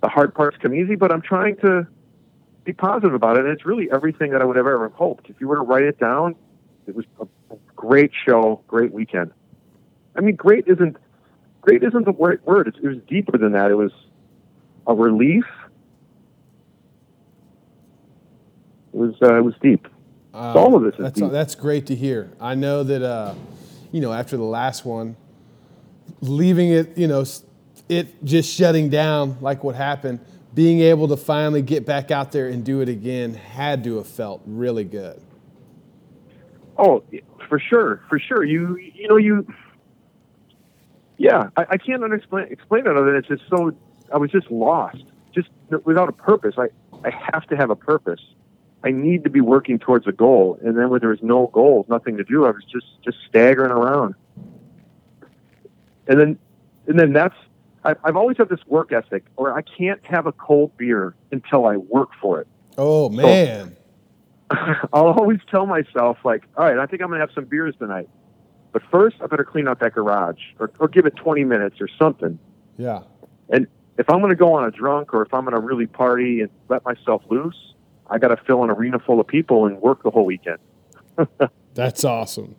the 0.00 0.08
hard 0.08 0.34
parts 0.34 0.56
come 0.62 0.74
easy. 0.74 0.94
But 0.94 1.12
I'm 1.12 1.22
trying 1.22 1.56
to 1.58 1.86
be 2.64 2.72
positive 2.72 3.14
about 3.14 3.36
it. 3.36 3.44
And 3.44 3.52
it's 3.52 3.66
really 3.66 3.90
everything 3.90 4.30
that 4.32 4.42
I 4.42 4.44
would 4.44 4.56
have 4.56 4.66
ever 4.66 4.88
hoped. 4.88 5.28
If 5.28 5.40
you 5.40 5.48
were 5.48 5.56
to 5.56 5.62
write 5.62 5.84
it 5.84 5.98
down, 5.98 6.34
it 6.86 6.94
was 6.94 7.04
a 7.20 7.26
great 7.76 8.10
show, 8.26 8.62
great 8.66 8.92
weekend. 8.92 9.32
I 10.16 10.20
mean, 10.20 10.36
great 10.36 10.64
isn't 10.66 10.96
great 11.60 11.82
isn't 11.82 12.04
the 12.04 12.12
right 12.12 12.44
word. 12.46 12.68
It, 12.68 12.76
it 12.82 12.88
was 12.88 12.98
deeper 13.08 13.38
than 13.38 13.52
that. 13.52 13.70
It 13.70 13.74
was 13.74 13.92
a 14.86 14.94
relief. 14.94 15.44
It 18.92 18.98
was 18.98 19.14
uh, 19.22 19.36
it 19.36 19.44
was 19.44 19.54
deep. 19.62 19.88
Uh, 20.32 20.52
all 20.54 20.76
of 20.76 20.82
this 20.82 20.94
is 20.94 21.00
that's 21.00 21.20
deep. 21.20 21.30
that's 21.30 21.54
great 21.54 21.86
to 21.86 21.94
hear. 21.94 22.30
I 22.40 22.54
know 22.54 22.82
that 22.82 23.02
uh, 23.02 23.34
you 23.92 24.00
know 24.00 24.12
after 24.12 24.36
the 24.36 24.44
last 24.44 24.84
one, 24.84 25.16
leaving 26.20 26.70
it, 26.70 26.96
you 26.96 27.06
know, 27.06 27.24
it 27.88 28.24
just 28.24 28.52
shutting 28.52 28.88
down 28.88 29.38
like 29.40 29.64
what 29.64 29.74
happened, 29.74 30.20
being 30.54 30.80
able 30.80 31.08
to 31.08 31.16
finally 31.16 31.62
get 31.62 31.84
back 31.84 32.10
out 32.10 32.32
there 32.32 32.48
and 32.48 32.64
do 32.64 32.80
it 32.80 32.88
again 32.88 33.34
had 33.34 33.82
to 33.84 33.96
have 33.96 34.06
felt 34.06 34.42
really 34.46 34.84
good. 34.84 35.20
Oh, 36.78 37.02
for 37.48 37.58
sure, 37.58 38.02
for 38.08 38.18
sure. 38.18 38.44
You 38.44 38.76
you 38.76 39.08
know 39.08 39.16
you. 39.16 39.46
Yeah, 41.16 41.50
I, 41.56 41.66
I 41.70 41.76
can't 41.76 42.02
understand 42.02 42.50
explain 42.50 42.86
it 42.86 42.96
other 42.96 43.06
than 43.06 43.16
it's 43.16 43.28
just 43.28 43.42
so. 43.48 43.72
I 44.12 44.18
was 44.18 44.30
just 44.30 44.50
lost, 44.50 45.04
just 45.34 45.48
without 45.84 46.08
a 46.08 46.12
purpose. 46.12 46.54
I 46.58 46.68
I 47.04 47.10
have 47.10 47.46
to 47.48 47.56
have 47.56 47.70
a 47.70 47.76
purpose. 47.76 48.20
I 48.82 48.90
need 48.90 49.24
to 49.24 49.30
be 49.30 49.40
working 49.40 49.78
towards 49.78 50.06
a 50.06 50.12
goal, 50.12 50.58
and 50.62 50.76
then 50.76 50.90
when 50.90 51.00
there 51.00 51.10
was 51.10 51.22
no 51.22 51.46
goals, 51.48 51.86
nothing 51.88 52.16
to 52.18 52.24
do, 52.24 52.44
I 52.44 52.50
was 52.50 52.64
just 52.64 52.86
just 53.02 53.18
staggering 53.28 53.70
around. 53.70 54.14
And 56.06 56.20
then, 56.20 56.38
and 56.86 56.98
then 56.98 57.12
that's. 57.12 57.36
I've 57.84 58.16
always 58.16 58.38
had 58.38 58.48
this 58.48 58.60
work 58.66 58.92
ethic, 58.92 59.24
where 59.36 59.54
I 59.54 59.62
can't 59.62 60.00
have 60.06 60.26
a 60.26 60.32
cold 60.32 60.76
beer 60.76 61.14
until 61.32 61.66
I 61.66 61.76
work 61.76 62.10
for 62.20 62.40
it. 62.40 62.48
Oh 62.78 63.08
man, 63.10 63.76
I'll 64.50 65.08
always 65.08 65.40
tell 65.50 65.66
myself, 65.66 66.18
like, 66.24 66.44
all 66.56 66.64
right, 66.64 66.78
I 66.78 66.86
think 66.86 67.02
I'm 67.02 67.08
going 67.08 67.20
to 67.20 67.26
have 67.26 67.34
some 67.34 67.44
beers 67.44 67.74
tonight. 67.78 68.08
But 68.72 68.82
first, 68.90 69.16
I 69.20 69.26
better 69.26 69.44
clean 69.44 69.68
out 69.68 69.80
that 69.80 69.94
garage 69.94 70.40
or, 70.58 70.70
or 70.80 70.88
give 70.88 71.06
it 71.06 71.14
20 71.16 71.44
minutes 71.44 71.76
or 71.80 71.88
something. 71.98 72.38
yeah, 72.76 73.02
And 73.48 73.68
if 73.98 74.10
I'm 74.10 74.18
going 74.18 74.30
to 74.30 74.36
go 74.36 74.52
on 74.54 74.64
a 74.64 74.70
drunk 74.70 75.14
or 75.14 75.22
if 75.22 75.32
I'm 75.32 75.44
going 75.44 75.54
to 75.54 75.60
really 75.60 75.86
party 75.86 76.40
and 76.40 76.50
let 76.68 76.84
myself 76.84 77.22
loose, 77.30 77.74
I 78.08 78.18
got 78.18 78.28
to 78.28 78.36
fill 78.36 78.64
an 78.64 78.70
arena 78.70 78.98
full 78.98 79.20
of 79.20 79.26
people 79.26 79.66
and 79.66 79.80
work 79.80 80.02
the 80.02 80.10
whole 80.10 80.24
weekend. 80.24 80.58
that's 81.74 82.04
awesome. 82.04 82.56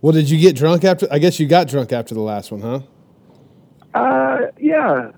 Well, 0.00 0.12
did 0.12 0.30
you 0.30 0.40
get 0.40 0.56
drunk 0.56 0.84
after? 0.84 1.06
I 1.10 1.18
guess 1.18 1.38
you 1.38 1.46
got 1.46 1.68
drunk 1.68 1.92
after 1.92 2.14
the 2.14 2.20
last 2.20 2.50
one, 2.50 2.62
huh? 2.62 2.80
Uh, 3.96 4.50
yeah, 4.58 5.12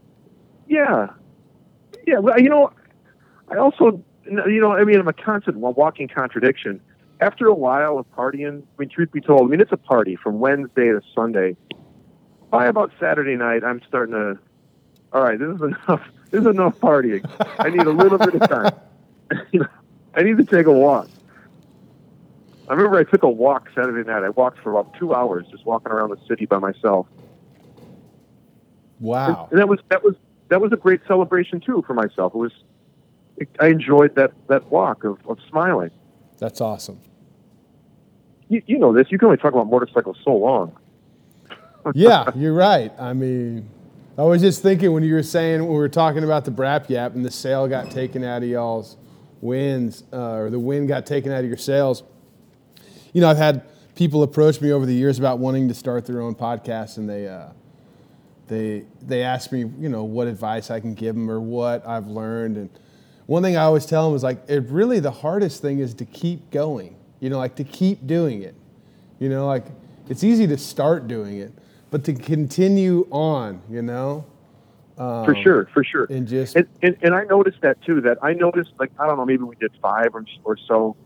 yeah, 0.69 1.09
yeah. 2.07 2.19
Well, 2.19 2.41
you 2.41 2.49
know, 2.49 2.73
I 3.51 3.57
also, 3.57 4.03
you 4.25 4.61
know, 4.61 4.73
I 4.73 4.85
mean, 4.85 4.99
I'm 5.01 5.09
a 5.09 5.13
constant 5.13 5.57
walking 5.57 6.09
contradiction. 6.09 6.81
After 7.21 7.47
a 7.47 7.55
while 7.55 7.99
of 7.99 8.07
partying, 8.13 8.63
I 8.63 8.81
mean, 8.81 8.89
truth 8.89 9.11
be 9.11 9.21
told, 9.21 9.43
I 9.43 9.45
mean, 9.47 9.61
it's 9.61 9.73
a 9.73 9.77
party 9.77 10.15
from 10.17 10.39
Wednesday 10.39 10.89
to 10.89 11.01
Sunday. 11.15 11.57
By 12.51 12.67
about 12.67 12.93
Saturday 12.99 13.37
night, 13.37 13.65
I'm 13.65 13.83
starting 13.87 14.15
to. 14.15 14.39
All 15.13 15.23
right, 15.23 15.39
this 15.39 15.49
is 15.49 15.63
enough. 15.63 16.03
This 16.31 16.43
is 16.43 16.47
enough 16.47 16.79
partying. 16.79 17.27
I 17.59 17.71
need 17.71 17.87
a 17.87 17.91
little 17.91 18.19
bit 18.19 18.35
of 18.35 18.47
time. 18.51 18.75
I 20.15 20.23
need 20.23 20.37
to 20.37 20.45
take 20.45 20.67
a 20.67 20.73
walk. 20.73 21.09
I 22.69 22.75
remember 22.75 22.99
I 22.99 23.05
took 23.05 23.23
a 23.23 23.31
walk 23.31 23.71
Saturday 23.75 24.07
night. 24.07 24.23
I 24.25 24.29
walked 24.29 24.59
for 24.59 24.71
about 24.71 24.93
two 24.99 25.15
hours, 25.15 25.47
just 25.51 25.65
walking 25.65 25.91
around 25.91 26.11
the 26.11 26.19
city 26.29 26.45
by 26.45 26.59
myself. 26.59 27.07
Wow. 29.01 29.49
And 29.51 29.61
that 29.61 29.69
was 29.69 29.79
that 29.91 30.03
was 30.03 30.15
that 30.49 30.61
was 30.61 30.73
a 30.73 30.77
great 30.77 31.01
celebration 31.07 31.61
too 31.61 31.85
for 31.87 31.95
myself. 31.95 32.35
It 32.35 32.39
was 32.39 32.53
I 33.61 33.69
enjoyed 33.69 34.15
that 34.17 34.33
that 34.49 34.71
walk 34.71 35.05
of, 35.05 35.19
of 35.29 35.39
smiling. 35.49 35.91
That's 36.39 36.61
awesome. 36.61 37.01
You, 38.49 38.63
you 38.67 38.79
know 38.79 38.93
this. 38.93 39.09
You 39.11 39.19
can 39.19 39.27
only 39.27 39.39
talk 39.39 39.53
about 39.53 39.69
motorcycles 39.69 40.19
so 40.25 40.35
long. 40.35 40.77
yeah, 41.95 42.31
you're 42.35 42.55
right. 42.55 42.93
I 42.99 43.13
mean, 43.13 43.69
I 44.17 44.23
was 44.23 44.41
just 44.41 44.63
thinking 44.63 44.93
when 44.93 45.03
you 45.03 45.15
were 45.15 45.23
saying 45.23 45.61
when 45.61 45.71
we 45.71 45.77
were 45.77 45.89
talking 45.89 46.25
about 46.25 46.45
the 46.45 46.51
Brap 46.51 46.89
Yap 46.89 47.15
and 47.15 47.25
the 47.25 47.31
sale 47.31 47.69
got 47.69 47.91
taken 47.91 48.25
out 48.25 48.43
of 48.43 48.49
y'all's 48.49 48.97
wins, 49.41 50.05
uh, 50.13 50.33
or 50.33 50.51
the 50.51 50.59
win 50.59 50.87
got 50.87 51.07
taken 51.07 51.31
out 51.31 51.41
of 51.41 51.47
your 51.47 51.57
sales. 51.57 52.03
You 53.13 53.21
know, 53.21 53.29
I've 53.29 53.37
had 53.37 53.65
people 53.95 54.23
approach 54.23 54.61
me 54.61 54.73
over 54.73 54.87
the 54.87 54.95
years 54.95 55.19
about 55.19 55.39
wanting 55.39 55.69
to 55.69 55.75
start 55.75 56.07
their 56.07 56.21
own 56.21 56.35
podcast, 56.35 56.97
and 56.97 57.09
they 57.09 57.29
uh, 57.29 57.49
they 58.49 58.85
they 59.03 59.23
ask 59.23 59.53
me, 59.53 59.61
you 59.61 59.89
know, 59.89 60.05
what 60.05 60.27
advice 60.27 60.71
I 60.71 60.81
can 60.81 60.95
give 60.95 61.15
them 61.15 61.31
or 61.31 61.41
what 61.41 61.87
I've 61.87 62.07
learned. 62.07 62.57
And 62.57 62.71
one 63.27 63.43
thing 63.43 63.57
I 63.57 63.65
always 63.65 63.87
tell 63.87 64.09
them 64.09 64.17
is 64.17 64.23
like, 64.23 64.43
it 64.49 64.65
really 64.69 65.01
the 65.01 65.11
hardest 65.11 65.63
thing 65.63 65.79
is 65.79 65.95
to 65.95 66.05
keep 66.05 66.51
going. 66.51 66.97
You 67.21 67.31
know, 67.31 67.39
like 67.39 67.57
to 67.57 67.65
keep 67.65 68.07
doing 68.07 68.43
it. 68.43 68.55
You 69.19 69.29
know, 69.29 69.47
like 69.47 69.67
it's 70.09 70.25
easy 70.25 70.47
to 70.47 70.57
start 70.59 71.09
doing 71.09 71.39
it, 71.39 71.53
but 71.91 72.05
to 72.05 72.15
continue 72.15 73.07
on. 73.11 73.61
You 73.71 73.83
know, 73.83 74.25
For 74.97 75.37
um, 75.37 75.43
sure, 75.43 75.69
for 75.73 75.85
sure. 75.85 76.07
and 76.11 76.27
just 76.27 76.57
And, 76.57 76.67
and 76.83 76.97
and 77.03 77.15
I 77.15 77.25
noticed 77.25 77.61
that 77.63 77.81
too. 77.83 78.01
That 78.01 78.19
I 78.23 78.33
noticed, 78.33 78.71
like 78.79 78.91
I 78.99 79.07
don't 79.07 79.17
know, 79.17 79.27
maybe 79.27 79.45
we 79.45 79.57
did 79.57 79.73
five 79.83 80.15
or, 80.15 80.25
or 80.45 80.57
so. 80.57 80.97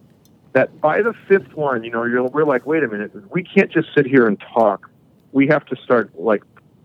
That 0.53 0.80
by 0.80 1.01
the 1.01 1.14
fifth 1.28 1.55
one, 1.55 1.82
you 1.82 1.90
know, 1.90 2.05
you're, 2.05 2.24
we're 2.24 2.45
like, 2.45 2.66
wait 2.66 2.82
a 2.82 2.88
minute, 2.88 3.11
we 3.32 3.43
can't 3.43 3.70
just 3.72 3.88
sit 3.95 4.05
here 4.05 4.26
and 4.26 4.38
talk. 4.55 4.90
We 5.32 5.47
have 5.47 5.64
to 5.66 5.76
start 5.76 6.18
like 6.20 6.43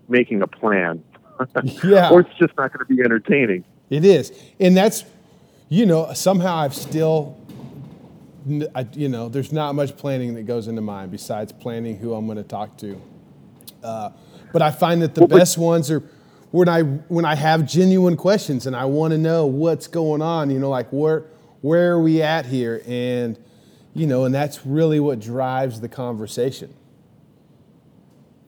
making 0.09 0.41
a 0.41 0.47
plan, 0.47 1.03
yeah. 1.83 2.09
or 2.09 2.21
it's 2.21 2.33
just 2.39 2.55
not 2.57 2.73
going 2.73 2.85
to 2.85 2.93
be 2.95 3.01
entertaining. 3.01 3.63
It 3.89 4.03
is, 4.03 4.31
and 4.59 4.75
that's, 4.75 5.03
you 5.69 5.85
know, 5.85 6.11
somehow 6.13 6.57
I've 6.57 6.75
still, 6.75 7.37
I, 8.75 8.85
you 8.93 9.09
know, 9.09 9.29
there's 9.29 9.51
not 9.53 9.75
much 9.75 9.95
planning 9.97 10.33
that 10.35 10.45
goes 10.45 10.67
into 10.67 10.81
mine 10.81 11.09
besides 11.09 11.51
planning 11.53 11.97
who 11.97 12.13
I'm 12.13 12.25
going 12.25 12.37
to 12.37 12.43
talk 12.43 12.77
to. 12.77 13.01
Uh, 13.83 14.09
but 14.51 14.61
I 14.61 14.71
find 14.71 15.01
that 15.01 15.15
the 15.15 15.21
Well, 15.21 15.27
but- 15.29 15.37
best 15.37 15.57
ones 15.57 15.89
are 15.91 16.03
when 16.51 16.69
I 16.69 16.81
when 16.81 17.25
I 17.25 17.35
have 17.35 17.65
genuine 17.67 18.15
questions 18.15 18.65
and 18.65 18.75
I 18.75 18.85
want 18.85 19.11
to 19.11 19.17
know 19.17 19.45
what's 19.45 19.87
going 19.87 20.21
on. 20.21 20.49
You 20.49 20.59
know, 20.59 20.69
like 20.69 20.89
where 20.91 21.25
where 21.61 21.93
are 21.93 22.01
we 22.01 22.21
at 22.21 22.45
here, 22.45 22.81
and 22.87 23.37
you 23.93 24.07
know, 24.07 24.25
and 24.25 24.33
that's 24.33 24.65
really 24.65 24.99
what 24.99 25.19
drives 25.19 25.81
the 25.81 25.89
conversation. 25.89 26.73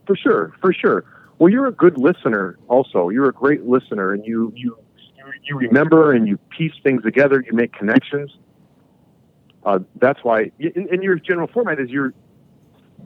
For 0.07 0.15
sure, 0.15 0.53
for 0.61 0.73
sure. 0.73 1.03
Well, 1.39 1.49
you're 1.49 1.67
a 1.67 1.71
good 1.71 1.97
listener. 1.97 2.59
Also, 2.67 3.09
you're 3.09 3.29
a 3.29 3.33
great 3.33 3.65
listener, 3.65 4.13
and 4.13 4.25
you 4.25 4.53
you 4.55 4.77
you 5.43 5.57
remember 5.57 6.11
and 6.11 6.27
you 6.27 6.37
piece 6.49 6.73
things 6.83 7.01
together. 7.03 7.43
You 7.45 7.53
make 7.53 7.73
connections. 7.73 8.31
Uh, 9.63 9.79
that's 9.95 10.23
why, 10.23 10.51
and, 10.59 11.03
your 11.03 11.15
general 11.15 11.47
format 11.47 11.79
is 11.79 11.89
you're 11.89 12.13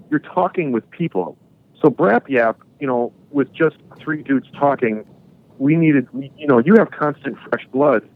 you're 0.10 0.20
talking 0.20 0.72
with 0.72 0.90
people. 0.92 1.38
So 1.82 1.90
Brap 1.90 2.28
Yap, 2.30 2.60
you 2.80 2.88
know, 2.88 3.12
with 3.32 3.52
just 3.54 3.78
three 4.00 4.24
dudes 4.24 4.48
talking, 4.58 5.06
we 5.58 5.76
needed, 5.76 6.08
you 6.38 6.48
know, 6.48 6.60
you 6.60 6.76
have 6.76 6.92
constant 6.92 7.38
fresh 7.50 7.66
blood 7.72 8.08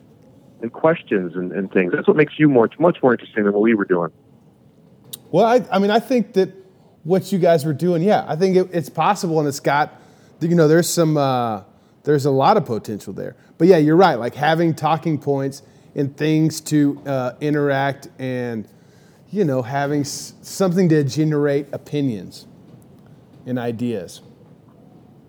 and 0.61 0.72
questions 0.72 1.36
and, 1.36 1.51
and 1.51 1.72
things. 1.72 1.91
That's 1.93 2.07
what 2.07 2.18
makes 2.18 2.34
you 2.38 2.49
more 2.49 2.70
much 2.80 2.97
more 3.01 3.13
interesting 3.13 3.43
than 3.43 3.53
what 3.53 3.61
we 3.61 3.74
were 3.74 3.86
doing. 3.86 4.11
Well, 5.32 5.45
I, 5.45 5.65
I 5.72 5.80
mean, 5.80 5.91
I 5.91 5.99
think 5.99 6.34
that 6.34 6.53
what 7.03 7.32
you 7.32 7.39
guys 7.39 7.65
were 7.65 7.74
doing, 7.74 8.01
yeah, 8.01 8.26
I 8.28 8.36
think 8.36 8.55
it, 8.55 8.70
it's 8.72 8.89
possible, 8.89 9.39
and 9.39 9.47
it's 9.47 9.59
got, 9.59 9.99
you 10.41 10.55
know, 10.55 10.67
there's 10.67 10.89
some, 10.89 11.17
uh, 11.17 11.63
there's 12.03 12.25
a 12.25 12.31
lot 12.31 12.57
of 12.57 12.65
potential 12.65 13.13
there. 13.13 13.35
But 13.57 13.67
yeah, 13.67 13.77
you're 13.77 13.95
right. 13.95 14.15
Like 14.15 14.35
having 14.35 14.73
talking 14.73 15.17
points 15.19 15.61
and 15.95 16.15
things 16.15 16.61
to 16.61 17.01
uh, 17.05 17.31
interact, 17.41 18.07
and 18.19 18.67
you 19.31 19.43
know, 19.43 19.61
having 19.63 20.01
s- 20.01 20.33
something 20.41 20.88
to 20.89 21.03
generate 21.03 21.67
opinions 21.73 22.45
and 23.45 23.57
ideas. 23.57 24.21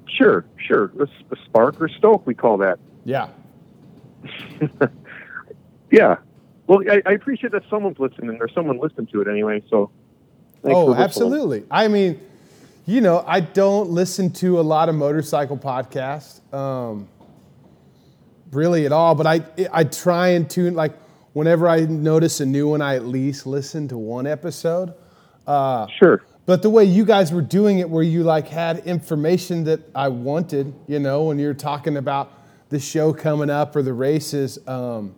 Sure, 0.07 0.45
sure. 0.59 0.93
A, 1.01 1.05
a 1.05 1.37
spark 1.47 1.81
or 1.81 1.89
stoke, 1.89 2.27
we 2.27 2.35
call 2.35 2.59
that. 2.59 2.79
Yeah, 3.05 3.29
Yeah. 5.91 6.17
Well, 6.67 6.83
I, 6.91 7.03
I 7.07 7.13
appreciate 7.13 7.53
that 7.53 7.63
someone's 7.71 7.99
listening 7.99 8.37
or 8.41 8.49
someone 8.49 8.79
listened 8.79 9.11
to 9.13 9.23
it 9.23 9.29
anyway. 9.29 9.63
So, 9.71 9.91
oh, 10.65 10.95
absolutely. 10.95 11.65
I 11.71 11.89
mean, 11.89 12.21
you 12.89 13.03
know, 13.03 13.23
I 13.27 13.41
don't 13.41 13.91
listen 13.91 14.31
to 14.35 14.59
a 14.59 14.63
lot 14.63 14.89
of 14.89 14.95
motorcycle 14.95 15.59
podcasts, 15.59 16.41
um, 16.55 17.07
really 18.51 18.87
at 18.87 18.93
all. 18.93 19.15
But 19.15 19.27
I, 19.27 19.43
I 19.71 19.85
try 19.85 20.29
and 20.29 20.49
tune 20.49 20.75
like 20.75 20.95
whenever 21.35 21.69
I 21.69 21.81
notice 21.81 22.41
a 22.41 22.47
new 22.47 22.69
one, 22.69 22.81
I 22.81 22.97
at 22.97 23.05
least 23.05 23.47
listen 23.47 23.89
to 23.89 23.99
one 23.99 24.27
episode. 24.27 24.95
Uh, 25.47 25.87
Sure. 25.99 26.23
but 26.47 26.63
the 26.63 26.71
way 26.71 26.85
you 26.85 27.05
guys 27.05 27.31
were 27.31 27.43
doing 27.43 27.79
it, 27.79 27.91
where 27.91 28.03
you 28.03 28.23
like 28.23 28.49
had 28.49 28.79
information 28.87 29.65
that 29.65 29.81
I 29.95 30.09
wanted, 30.09 30.75
you 30.87 30.99
know, 30.99 31.25
when 31.25 31.39
you're 31.39 31.53
talking 31.55 31.99
about 31.99 32.33
the 32.71 32.81
show 32.81 33.13
coming 33.13 33.51
up 33.51 33.77
or 33.77 33.83
the 33.83 33.93
races, 33.93 34.59
um, 34.67 35.15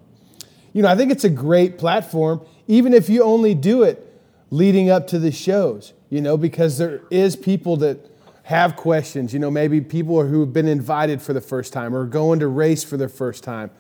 you 0.73 0.83
know, 0.83 0.89
I 0.89 0.97
think 0.97 1.13
it's 1.13 1.25
a 1.25 1.31
great 1.31 1.79
platform, 1.79 2.41
even 2.67 2.95
if 2.95 3.09
you 3.09 3.23
only 3.23 3.55
do 3.55 3.85
it 3.85 4.10
leading 4.51 4.91
up 4.91 5.07
to 5.09 5.19
the 5.19 5.33
shows, 5.33 5.93
you 6.09 6.21
know, 6.21 6.37
because 6.37 6.79
there 6.79 7.03
is 7.11 7.37
people 7.37 7.77
that 7.79 7.99
have 8.45 8.75
questions, 8.75 9.33
you 9.33 9.39
know, 9.39 9.51
maybe 9.51 9.81
people 9.81 10.27
who 10.27 10.41
have 10.41 10.53
been 10.53 10.67
invited 10.67 11.23
for 11.23 11.33
the 11.33 11.41
first 11.41 11.73
time 11.73 11.95
or 11.95 12.05
going 12.05 12.41
to 12.41 12.49
race 12.49 12.83
for 12.83 12.97
the 12.97 13.09
first 13.09 13.45
time. 13.45 13.71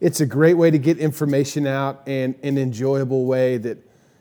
It's 0.00 0.20
a 0.20 0.26
great 0.26 0.54
way 0.54 0.70
to 0.70 0.78
get 0.78 0.98
information 0.98 1.66
out 1.66 2.02
and 2.06 2.34
an 2.42 2.56
enjoyable 2.56 3.26
way 3.26 3.58
that, 3.58 3.78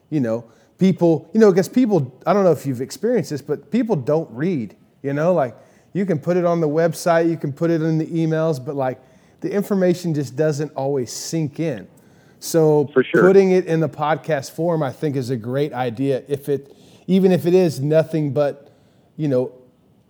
you 0.10 0.20
know, 0.20 0.46
people, 0.78 1.30
you 1.34 1.40
know, 1.40 1.52
because 1.52 1.70
people, 1.70 2.20
I 2.26 2.34
don't 2.34 2.44
know 2.44 2.52
if 2.52 2.66
you've 2.66 2.82
experienced 2.82 3.30
this, 3.30 3.42
but 3.42 3.72
people 3.72 3.96
don't 3.96 4.30
read, 4.32 4.76
you 5.02 5.14
know, 5.14 5.34
like 5.34 5.56
you 5.94 6.06
can 6.06 6.20
put 6.20 6.36
it 6.36 6.44
on 6.44 6.60
the 6.60 6.68
website, 6.68 7.30
you 7.30 7.38
can 7.38 7.54
put 7.54 7.72
it 7.72 7.82
in 7.82 7.98
the 7.98 8.08
emails, 8.08 8.64
but 8.64 8.76
like 8.76 9.00
the 9.40 9.52
information 9.52 10.14
just 10.14 10.36
doesn't 10.36 10.72
always 10.74 11.12
sink 11.12 11.60
in. 11.60 11.88
So 12.44 12.90
sure. 12.94 13.22
putting 13.22 13.52
it 13.52 13.68
in 13.68 13.80
the 13.80 13.88
podcast 13.88 14.52
form, 14.52 14.84
I 14.84 14.92
think, 14.92 15.16
is 15.16 15.30
a 15.30 15.38
great 15.38 15.72
idea. 15.72 16.24
If 16.28 16.50
it, 16.50 16.76
even 17.08 17.32
if 17.32 17.46
it 17.46 17.54
is 17.54 17.80
nothing 17.80 18.34
but, 18.34 18.70
you 19.16 19.30
know, 19.30 19.54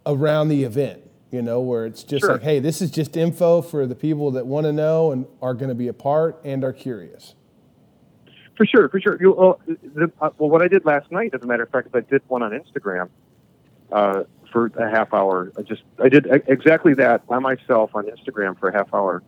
around 0.08 0.48
the 0.48 0.64
event, 0.64 1.02
you 1.30 1.44
know, 1.44 1.60
where 1.60 1.86
it's 1.86 2.04
just 2.04 2.26
Sure. 2.26 2.34
like, 2.34 2.42
hey, 2.42 2.58
this 2.58 2.82
is 2.82 2.90
just 2.90 3.16
info 3.16 3.62
for 3.62 3.86
the 3.86 3.94
people 3.94 4.32
that 4.32 4.48
want 4.48 4.66
to 4.66 4.74
know 4.74 5.12
and 5.12 5.28
are 5.44 5.54
going 5.54 5.70
to 5.70 5.76
be 5.76 5.88
a 5.90 5.94
part 5.94 6.42
and 6.44 6.64
are 6.64 6.74
curious. 6.74 7.36
For 8.58 8.66
sure, 8.66 8.90
for 8.90 9.00
sure. 9.00 9.16
You, 9.22 9.34
well, 9.34 9.60
the, 9.68 10.12
uh, 10.20 10.32
well, 10.40 10.50
what 10.50 10.64
I 10.64 10.68
did 10.68 10.86
last 10.86 11.12
night, 11.12 11.36
as 11.36 11.44
a 11.44 11.46
matter 11.46 11.62
of 11.62 11.70
fact, 11.70 11.88
is 11.88 11.94
I 11.94 12.00
did 12.00 12.24
one 12.30 12.42
on 12.42 12.50
Instagram 12.50 13.10
uh, 13.92 14.24
for 14.52 14.72
a 14.76 14.90
half 14.90 15.14
hour. 15.14 15.52
I 15.56 15.62
just 15.62 15.84
I 16.04 16.10
did 16.10 16.26
exactly 16.48 16.96
that 16.96 17.28
by 17.28 17.38
myself 17.38 17.92
on 17.94 18.06
Instagram 18.06 18.60
for 18.60 18.70
a 18.70 18.74
half 18.74 18.92
hour. 18.92 19.22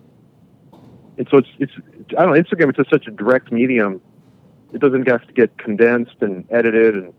And 1.17 1.27
so 1.29 1.37
it's 1.37 1.47
it's 1.59 1.71
I 2.17 2.25
don't 2.25 2.35
know 2.35 2.41
Instagram. 2.41 2.69
It's 2.69 2.77
just 2.77 2.89
such 2.89 3.07
a 3.07 3.11
direct 3.11 3.51
medium. 3.51 4.01
It 4.73 4.81
doesn't 4.81 5.07
have 5.07 5.25
to 5.27 5.33
get 5.33 5.57
condensed 5.57 6.15
and 6.21 6.45
edited, 6.51 6.95
and 6.95 7.13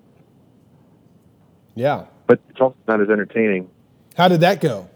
Yeah. 1.75 2.05
but 2.27 2.41
it's 2.51 2.61
also 2.61 2.77
not 2.87 3.01
as 3.01 3.09
entertaining. 3.09 3.71
How 4.17 4.29
did 4.29 4.41
that 4.41 4.61
go? 4.61 4.89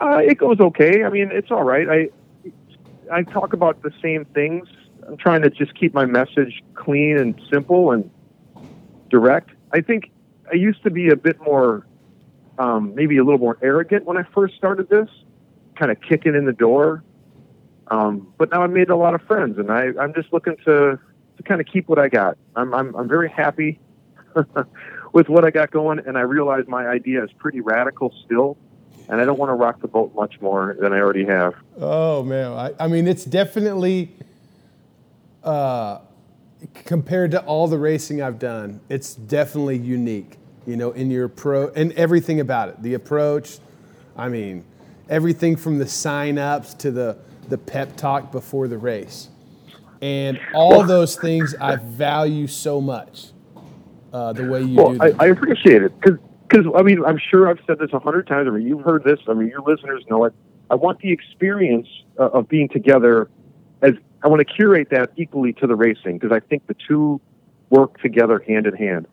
Uh, 0.00 0.18
it 0.18 0.38
goes 0.38 0.58
okay. 0.60 1.04
I 1.04 1.10
mean, 1.10 1.30
it's 1.32 1.50
all 1.50 1.64
right. 1.64 1.88
I 1.88 2.10
I 3.12 3.22
talk 3.22 3.52
about 3.52 3.82
the 3.82 3.90
same 4.02 4.24
things. 4.26 4.68
I'm 5.06 5.16
trying 5.16 5.42
to 5.42 5.50
just 5.50 5.74
keep 5.74 5.92
my 5.94 6.06
message 6.06 6.62
clean 6.74 7.18
and 7.18 7.40
simple 7.52 7.90
and 7.90 8.08
direct. 9.10 9.50
I 9.72 9.80
think 9.80 10.10
I 10.50 10.54
used 10.54 10.82
to 10.84 10.90
be 10.90 11.08
a 11.08 11.16
bit 11.16 11.40
more, 11.40 11.86
um, 12.58 12.94
maybe 12.94 13.16
a 13.18 13.24
little 13.24 13.38
more 13.40 13.58
arrogant 13.62 14.04
when 14.04 14.16
I 14.16 14.22
first 14.34 14.54
started 14.54 14.88
this, 14.88 15.08
kind 15.76 15.90
of 15.90 16.00
kicking 16.00 16.34
in 16.36 16.44
the 16.44 16.52
door. 16.52 17.02
Um, 17.88 18.32
but 18.38 18.50
now 18.50 18.62
I've 18.62 18.70
made 18.70 18.90
a 18.90 18.96
lot 18.96 19.14
of 19.14 19.22
friends, 19.22 19.58
and 19.58 19.70
I, 19.70 19.90
I'm 20.00 20.14
just 20.14 20.32
looking 20.32 20.56
to 20.64 20.98
to 21.36 21.42
kind 21.44 21.60
of 21.60 21.66
keep 21.66 21.88
what 21.88 21.98
I 21.98 22.08
got. 22.08 22.38
I'm 22.56 22.74
I'm, 22.74 22.94
I'm 22.94 23.08
very 23.08 23.28
happy 23.28 23.80
with 25.12 25.28
what 25.28 25.44
I 25.44 25.50
got 25.50 25.70
going, 25.70 25.98
and 25.98 26.16
I 26.16 26.22
realize 26.22 26.64
my 26.68 26.86
idea 26.86 27.24
is 27.24 27.30
pretty 27.38 27.60
radical 27.60 28.14
still 28.24 28.56
and 29.08 29.20
I 29.20 29.24
don't 29.24 29.38
want 29.38 29.50
to 29.50 29.54
rock 29.54 29.80
the 29.80 29.88
boat 29.88 30.14
much 30.14 30.40
more 30.40 30.76
than 30.78 30.92
I 30.92 30.98
already 30.98 31.24
have. 31.26 31.54
Oh 31.78 32.22
man, 32.22 32.52
I, 32.52 32.72
I 32.80 32.88
mean 32.88 33.06
it's 33.06 33.24
definitely 33.24 34.12
uh, 35.42 35.98
compared 36.74 37.30
to 37.32 37.42
all 37.42 37.68
the 37.68 37.78
racing 37.78 38.22
I've 38.22 38.38
done, 38.38 38.80
it's 38.88 39.14
definitely 39.14 39.78
unique. 39.78 40.38
You 40.66 40.76
know, 40.76 40.92
in 40.92 41.10
your 41.10 41.28
pro 41.28 41.68
and 41.70 41.92
everything 41.92 42.38
about 42.38 42.68
it, 42.68 42.82
the 42.82 42.94
approach. 42.94 43.58
I 44.16 44.28
mean, 44.28 44.64
everything 45.08 45.56
from 45.56 45.78
the 45.78 45.88
sign 45.88 46.38
ups 46.38 46.74
to 46.74 46.92
the 46.92 47.18
the 47.48 47.58
pep 47.58 47.96
talk 47.96 48.32
before 48.32 48.68
the 48.68 48.78
race, 48.78 49.28
and 50.00 50.40
all 50.54 50.84
those 50.84 51.16
things 51.16 51.54
I 51.60 51.76
value 51.76 52.46
so 52.46 52.80
much. 52.80 53.28
Uh, 54.12 54.32
the 54.32 54.46
way 54.46 54.62
you 54.62 54.76
Well, 54.76 54.92
do 54.92 55.02
I. 55.02 55.14
I 55.18 55.26
appreciate 55.28 55.82
it 55.82 55.92
because 56.00 56.66
I 56.74 56.82
mean 56.82 57.04
I'm 57.04 57.18
sure 57.18 57.48
I've 57.48 57.60
said 57.66 57.78
this 57.78 57.92
a 57.92 57.98
hundred 57.98 58.26
times. 58.26 58.46
I 58.46 58.50
mean 58.50 58.66
you've 58.66 58.84
heard 58.84 59.04
this. 59.04 59.18
I 59.28 59.34
mean 59.34 59.48
your 59.48 59.62
listeners 59.62 60.04
know 60.10 60.24
it. 60.24 60.34
I 60.70 60.74
want 60.74 61.00
the 61.00 61.10
experience 61.10 61.88
uh, 62.18 62.28
of 62.28 62.48
being 62.48 62.68
together 62.68 63.30
as 63.80 63.94
I 64.22 64.28
want 64.28 64.40
to 64.40 64.44
curate 64.44 64.88
that 64.90 65.10
equally 65.16 65.52
to 65.54 65.66
the 65.66 65.74
racing 65.74 66.18
because 66.18 66.34
I 66.34 66.40
think 66.40 66.66
the 66.66 66.76
two 66.88 67.20
work 67.70 68.00
together 68.00 68.38
hand 68.46 68.66
in 68.66 68.74
hand. 68.74 69.06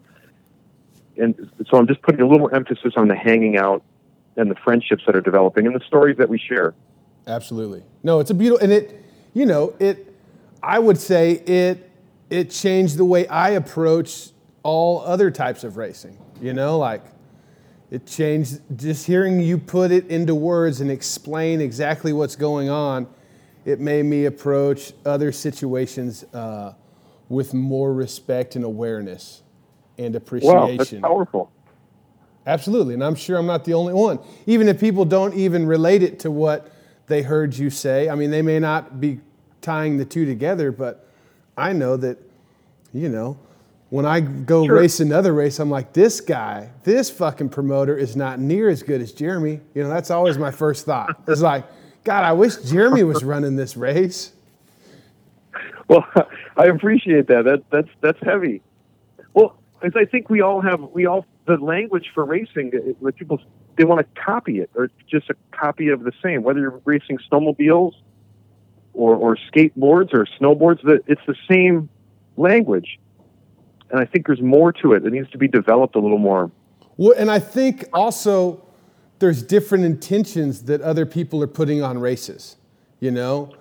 And 1.17 1.49
so 1.69 1.77
I'm 1.77 1.88
just 1.88 2.01
putting 2.01 2.21
a 2.21 2.25
little 2.25 2.39
more 2.39 2.53
emphasis 2.53 2.93
on 2.95 3.07
the 3.07 3.15
hanging 3.15 3.57
out 3.57 3.84
and 4.38 4.49
the 4.49 4.55
friendships 4.55 5.03
that 5.05 5.15
are 5.15 5.21
developing 5.21 5.65
and 5.65 5.75
the 5.75 5.84
stories 5.86 6.17
that 6.17 6.30
we 6.30 6.38
share. 6.38 6.73
Absolutely. 7.30 7.84
No, 8.03 8.19
it's 8.19 8.32
a 8.32 8.34
beautiful, 8.34 8.63
and 8.63 8.73
it, 8.73 9.05
you 9.34 9.45
know, 9.45 9.75
it. 9.80 10.13
I 10.61 10.80
would 10.80 10.97
say 10.97 11.34
it. 11.34 11.89
It 12.30 12.51
changed 12.51 12.97
the 12.97 13.05
way 13.05 13.27
I 13.27 13.51
approach 13.51 14.30
all 14.63 15.01
other 15.01 15.32
types 15.32 15.63
of 15.63 15.77
racing. 15.77 16.17
You 16.41 16.53
know, 16.53 16.77
like 16.77 17.03
it 17.91 18.05
changed 18.05 18.61
just 18.75 19.05
hearing 19.05 19.39
you 19.39 19.57
put 19.57 19.91
it 19.91 20.07
into 20.07 20.36
words 20.36 20.82
and 20.82 20.91
explain 20.91 21.61
exactly 21.61 22.13
what's 22.13 22.36
going 22.36 22.69
on. 22.69 23.07
It 23.65 23.80
made 23.80 24.05
me 24.05 24.25
approach 24.25 24.93
other 25.05 25.32
situations 25.32 26.23
uh, 26.34 26.73
with 27.30 27.53
more 27.53 27.93
respect 27.93 28.55
and 28.55 28.65
awareness 28.65 29.43
and 29.97 30.15
appreciation. 30.15 30.57
Wow, 30.57 30.77
that's 30.77 30.93
powerful. 30.93 31.51
Absolutely, 32.47 32.95
and 32.95 33.03
I'm 33.03 33.15
sure 33.15 33.38
I'm 33.38 33.45
not 33.45 33.65
the 33.65 33.73
only 33.73 33.93
one. 33.93 34.19
Even 34.47 34.67
if 34.67 34.80
people 34.80 35.05
don't 35.05 35.36
even 35.36 35.67
relate 35.67 36.01
it 36.01 36.19
to 36.21 36.32
what 36.32 36.71
they 37.10 37.22
heard 37.24 37.57
you 37.57 37.70
say, 37.70 38.07
I 38.10 38.16
mean, 38.16 38.32
they 38.32 38.41
may 38.41 38.60
not 38.60 39.01
be 39.01 39.20
tying 39.62 39.97
the 39.97 40.05
two 40.05 40.26
together, 40.26 40.72
but 40.72 41.05
I 41.57 41.74
know 41.74 41.97
that, 41.97 42.18
you 42.93 43.10
know, 43.10 43.38
when 43.89 44.05
I 44.05 44.20
go 44.22 44.66
Sure. 44.66 44.76
race 44.76 44.99
another 44.99 45.34
race, 45.34 45.60
I'm 45.60 45.70
like, 45.72 45.93
this 45.93 46.22
guy, 46.22 46.70
this 46.84 47.10
fucking 47.10 47.49
promoter 47.49 47.97
is 47.97 48.16
not 48.16 48.39
near 48.39 48.70
as 48.70 48.84
good 48.84 49.01
as 49.01 49.12
Jeremy. 49.12 49.60
You 49.74 49.84
know, 49.84 49.89
that's 49.89 50.12
always 50.12 50.38
my 50.38 50.51
first 50.51 50.86
thought. 50.86 51.20
It's 51.28 51.41
like, 51.41 51.66
God, 52.03 52.24
I 52.24 52.32
wish 52.34 52.55
Jeremy 52.57 53.03
was 53.03 53.24
running 53.24 53.55
this 53.55 53.76
race. 53.76 54.32
Well, 55.88 56.05
I 56.57 56.66
appreciate 56.66 57.28
that. 57.28 57.45
That 57.45 57.64
that's 57.72 57.89
that's 58.01 58.20
heavy. 58.24 58.62
Well, 59.34 59.55
as 59.82 59.93
I 59.95 60.05
think 60.05 60.30
we 60.30 60.41
all 60.41 60.62
have, 60.62 60.80
we 60.93 61.05
all 61.07 61.26
the 61.50 61.64
language 61.64 62.12
for 62.14 62.24
racing. 62.24 62.72
When 63.00 63.14
people 63.14 63.39
they 63.76 63.84
want 63.84 64.00
to 64.00 64.22
copy 64.22 64.60
it, 64.60 64.70
or 64.76 64.89
just 65.10 65.30
a 65.30 65.36
copy 65.52 65.89
of 65.89 66.04
the 66.04 66.12
same. 66.24 66.43
Whether 66.43 66.60
you're 66.60 66.82
racing 66.86 67.20
snowmobiles, 67.32 67.93
or 68.93 69.16
or 69.16 69.38
skateboards 69.52 70.14
or 70.14 70.26
snowboards, 70.39 70.82
that 70.84 71.02
it's 71.08 71.22
the 71.28 71.36
same 71.50 71.89
language. 72.38 73.00
And 73.91 74.00
I 74.00 74.06
think 74.06 74.28
there's 74.28 74.41
more 74.41 74.72
to 74.74 74.93
it. 74.93 75.06
It 75.06 75.12
needs 75.12 75.30
to 75.32 75.38
be 75.38 75.47
developed 75.47 75.95
a 75.95 76.00
little 76.00 76.20
more. 76.20 76.52
Well, 76.97 77.14
and 77.18 77.32
I 77.32 77.39
think 77.39 77.86
also 77.91 78.64
there's 79.18 79.41
different 79.41 79.84
intentions 79.84 80.64
that 80.64 80.82
other 80.82 81.06
people 81.06 81.41
are 81.41 81.47
putting 81.47 81.82
on 81.82 81.97
races, 81.97 82.56
you 83.00 83.10
know, 83.10 83.56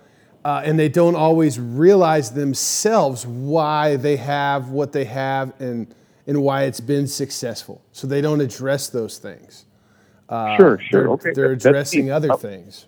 uh, 0.45 0.61
and 0.63 0.77
they 0.77 0.89
don't 0.89 1.15
always 1.15 1.59
realize 1.59 2.31
themselves 2.31 3.25
why 3.25 3.95
they 3.95 4.17
have 4.17 4.69
what 4.69 4.91
they 4.91 5.05
have 5.05 5.53
and 5.59 5.93
and 6.29 6.43
why 6.43 6.63
it's 6.65 6.79
been 6.79 7.07
successful. 7.07 7.81
So 7.91 8.05
they 8.05 8.21
don't 8.21 8.39
address 8.39 8.87
those 8.87 9.17
things. 9.17 9.65
Uh, 10.29 10.55
Sure, 10.57 10.79
sure. 10.79 11.01
They're, 11.01 11.09
Okay, 11.09 11.31
they're 11.33 11.51
addressing 11.53 12.11
other 12.11 12.31
Uh, 12.31 12.37
things. 12.37 12.85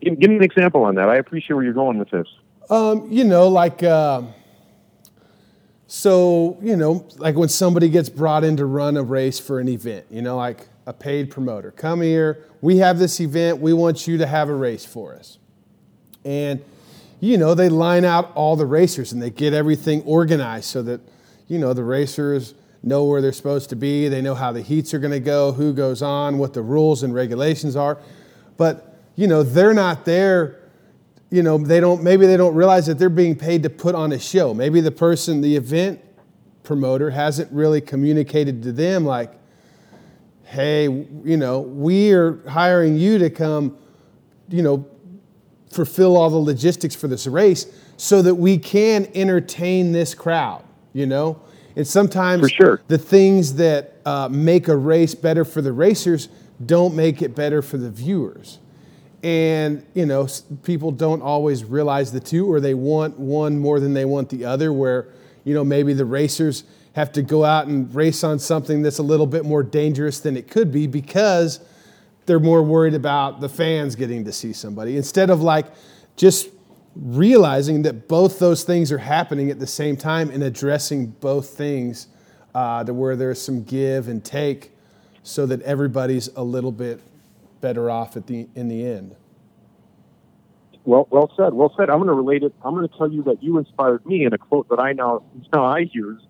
Give, 0.00 0.16
give 0.18 0.30
me 0.30 0.36
an 0.36 0.44
example 0.44 0.84
on 0.84 0.94
that. 0.94 1.08
I 1.08 1.16
appreciate 1.16 1.56
where 1.56 1.64
you're 1.64 1.74
going 1.74 1.98
with 1.98 2.08
this. 2.10 2.28
Um, 2.70 3.08
you 3.10 3.24
know, 3.24 3.48
like, 3.48 3.82
uh, 3.82 4.22
so, 5.88 6.56
you 6.62 6.76
know, 6.76 7.04
like 7.18 7.34
when 7.34 7.48
somebody 7.48 7.88
gets 7.88 8.08
brought 8.08 8.44
in 8.44 8.56
to 8.58 8.64
run 8.64 8.96
a 8.96 9.02
race 9.02 9.40
for 9.40 9.58
an 9.58 9.68
event, 9.68 10.06
you 10.08 10.22
know, 10.22 10.36
like 10.36 10.68
a 10.86 10.92
paid 10.92 11.32
promoter, 11.32 11.72
come 11.72 12.00
here, 12.00 12.44
we 12.60 12.76
have 12.76 13.00
this 13.00 13.20
event, 13.20 13.58
we 13.60 13.72
want 13.72 14.06
you 14.06 14.18
to 14.18 14.26
have 14.26 14.48
a 14.48 14.54
race 14.54 14.86
for 14.86 15.16
us. 15.16 15.38
And, 16.24 16.62
you 17.18 17.36
know, 17.36 17.54
they 17.54 17.68
line 17.68 18.04
out 18.04 18.30
all 18.36 18.54
the 18.54 18.66
racers 18.66 19.10
and 19.12 19.20
they 19.20 19.30
get 19.30 19.52
everything 19.52 20.02
organized 20.02 20.66
so 20.66 20.80
that, 20.82 21.00
you 21.50 21.58
know, 21.58 21.74
the 21.74 21.84
racers 21.84 22.54
know 22.82 23.04
where 23.04 23.20
they're 23.20 23.32
supposed 23.32 23.68
to 23.70 23.76
be, 23.76 24.08
they 24.08 24.22
know 24.22 24.34
how 24.34 24.52
the 24.52 24.62
heats 24.62 24.94
are 24.94 24.98
going 24.98 25.12
to 25.12 25.20
go, 25.20 25.52
who 25.52 25.74
goes 25.74 26.00
on, 26.00 26.38
what 26.38 26.54
the 26.54 26.62
rules 26.62 27.02
and 27.02 27.12
regulations 27.12 27.76
are. 27.76 27.98
But, 28.56 28.98
you 29.16 29.26
know, 29.26 29.42
they're 29.42 29.74
not 29.74 30.06
there 30.06 30.60
you 31.30 31.44
know 31.44 31.58
they 31.58 31.80
don't 31.80 32.02
maybe 32.02 32.26
they 32.26 32.36
don't 32.36 32.54
realize 32.54 32.86
that 32.86 32.98
they're 32.98 33.08
being 33.08 33.36
paid 33.36 33.62
to 33.62 33.70
put 33.70 33.94
on 33.94 34.12
a 34.12 34.18
show. 34.18 34.52
Maybe 34.52 34.80
the 34.80 34.90
person 34.90 35.40
the 35.40 35.56
event 35.56 36.00
promoter 36.62 37.10
hasn't 37.10 37.50
really 37.52 37.80
communicated 37.80 38.62
to 38.64 38.72
them 38.72 39.04
like 39.04 39.32
hey 40.44 40.84
you 40.84 41.36
know 41.36 41.60
we 41.60 42.12
are 42.12 42.46
hiring 42.48 42.96
you 42.96 43.18
to 43.18 43.30
come 43.30 43.76
you 44.48 44.62
know 44.62 44.86
fulfill 45.70 46.16
all 46.16 46.28
the 46.28 46.36
logistics 46.36 46.94
for 46.94 47.08
this 47.08 47.26
race 47.26 47.66
so 47.96 48.20
that 48.22 48.34
we 48.34 48.58
can 48.58 49.08
entertain 49.14 49.92
this 49.92 50.14
crowd 50.14 50.64
you 50.92 51.06
know? 51.06 51.40
And 51.76 51.86
sometimes 51.86 52.42
For 52.42 52.48
sure. 52.48 52.80
the 52.88 52.98
things 52.98 53.54
that 53.54 53.96
uh, 54.04 54.28
make 54.30 54.68
a 54.68 54.76
race 54.76 55.14
better 55.14 55.44
for 55.44 55.62
the 55.62 55.72
racers 55.72 56.28
don't 56.64 56.94
make 56.94 57.22
it 57.22 57.34
better 57.34 57.62
for 57.62 57.78
the 57.78 57.90
viewers. 57.90 58.58
And 59.22 59.84
you 59.94 60.06
know 60.06 60.26
people 60.62 60.92
don't 60.92 61.20
always 61.20 61.62
realize 61.62 62.10
the 62.10 62.20
two 62.20 62.50
or 62.50 62.58
they 62.58 62.72
want 62.72 63.18
one 63.18 63.58
more 63.58 63.78
than 63.78 63.92
they 63.92 64.06
want 64.06 64.30
the 64.30 64.46
other 64.46 64.72
where 64.72 65.08
you 65.44 65.52
know 65.52 65.62
maybe 65.62 65.92
the 65.92 66.06
racers 66.06 66.64
have 66.94 67.12
to 67.12 67.22
go 67.22 67.44
out 67.44 67.66
and 67.66 67.94
race 67.94 68.24
on 68.24 68.38
something 68.38 68.80
that's 68.80 68.98
a 68.98 69.02
little 69.02 69.26
bit 69.26 69.44
more 69.44 69.62
dangerous 69.62 70.20
than 70.20 70.38
it 70.38 70.50
could 70.50 70.72
be 70.72 70.86
because 70.86 71.60
they're 72.24 72.40
more 72.40 72.62
worried 72.62 72.94
about 72.94 73.40
the 73.40 73.48
fans 73.48 73.94
getting 73.94 74.24
to 74.24 74.32
see 74.32 74.52
somebody. 74.54 74.96
Instead 74.96 75.28
of 75.30 75.42
like 75.42 75.66
just 76.16 76.48
realizing 76.96 77.82
that 77.82 78.08
both 78.08 78.38
those 78.38 78.64
things 78.64 78.90
are 78.90 78.98
happening 78.98 79.50
at 79.50 79.58
the 79.58 79.66
same 79.66 79.96
time 79.96 80.30
and 80.30 80.42
addressing 80.42 81.06
both 81.06 81.50
things 81.50 82.08
uh, 82.54 82.84
to 82.84 82.92
where 82.92 83.16
there's 83.16 83.40
some 83.40 83.62
give 83.62 84.08
and 84.08 84.24
take 84.24 84.72
so 85.22 85.46
that 85.46 85.62
everybody's 85.62 86.28
a 86.36 86.42
little 86.42 86.72
bit 86.72 87.00
better 87.60 87.90
off 87.90 88.16
at 88.16 88.26
the 88.26 88.48
in 88.54 88.68
the 88.68 88.84
end. 88.84 89.14
Well, 90.84 91.06
well 91.10 91.30
said. 91.36 91.52
Well 91.52 91.72
said. 91.76 91.90
I'm 91.90 91.98
going 91.98 92.08
to 92.08 92.14
relate 92.14 92.42
it. 92.42 92.54
I'm 92.64 92.74
going 92.74 92.88
to 92.88 92.96
tell 92.96 93.10
you 93.10 93.22
that 93.24 93.42
you 93.42 93.58
inspired 93.58 94.04
me 94.06 94.24
in 94.24 94.32
a 94.32 94.38
quote 94.38 94.68
that 94.70 94.80
I 94.80 94.92
now 94.92 95.22
now 95.52 95.64
I 95.64 95.80
use. 95.92 96.22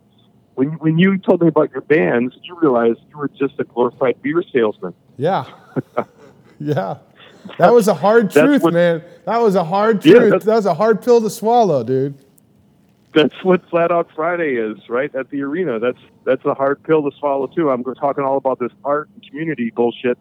When 0.54 0.72
when 0.72 0.98
you 0.98 1.18
told 1.18 1.40
me 1.40 1.48
about 1.48 1.70
your 1.70 1.82
bands, 1.82 2.36
you 2.42 2.58
realized 2.60 2.98
you 3.08 3.16
were 3.16 3.28
just 3.28 3.58
a 3.58 3.64
glorified 3.64 4.20
beer 4.22 4.42
salesman. 4.52 4.92
Yeah, 5.16 5.44
yeah. 6.58 6.98
That 7.58 7.72
was 7.72 7.88
a 7.88 7.94
hard 7.94 8.30
truth, 8.30 8.62
what- 8.62 8.72
man. 8.72 9.02
That 9.26 9.40
was 9.40 9.54
a 9.54 9.64
hard 9.64 10.00
truth. 10.00 10.30
that's- 10.30 10.44
that 10.44 10.54
was 10.56 10.66
a 10.66 10.74
hard 10.74 11.02
pill 11.02 11.20
to 11.20 11.30
swallow, 11.30 11.82
dude. 11.84 12.14
That's 13.12 13.34
what 13.42 13.68
Flat 13.68 13.90
Out 13.90 14.08
Friday 14.14 14.54
is, 14.54 14.88
right? 14.88 15.12
At 15.16 15.30
the 15.30 15.42
arena. 15.42 15.78
That's 15.80 15.98
that's 16.24 16.44
a 16.44 16.54
hard 16.54 16.82
pill 16.84 17.02
to 17.10 17.16
swallow 17.18 17.48
too. 17.48 17.70
I'm 17.70 17.82
talking 17.82 18.22
all 18.24 18.36
about 18.36 18.58
this 18.60 18.70
art 18.84 19.08
and 19.14 19.28
community 19.28 19.70
bullshit, 19.70 20.16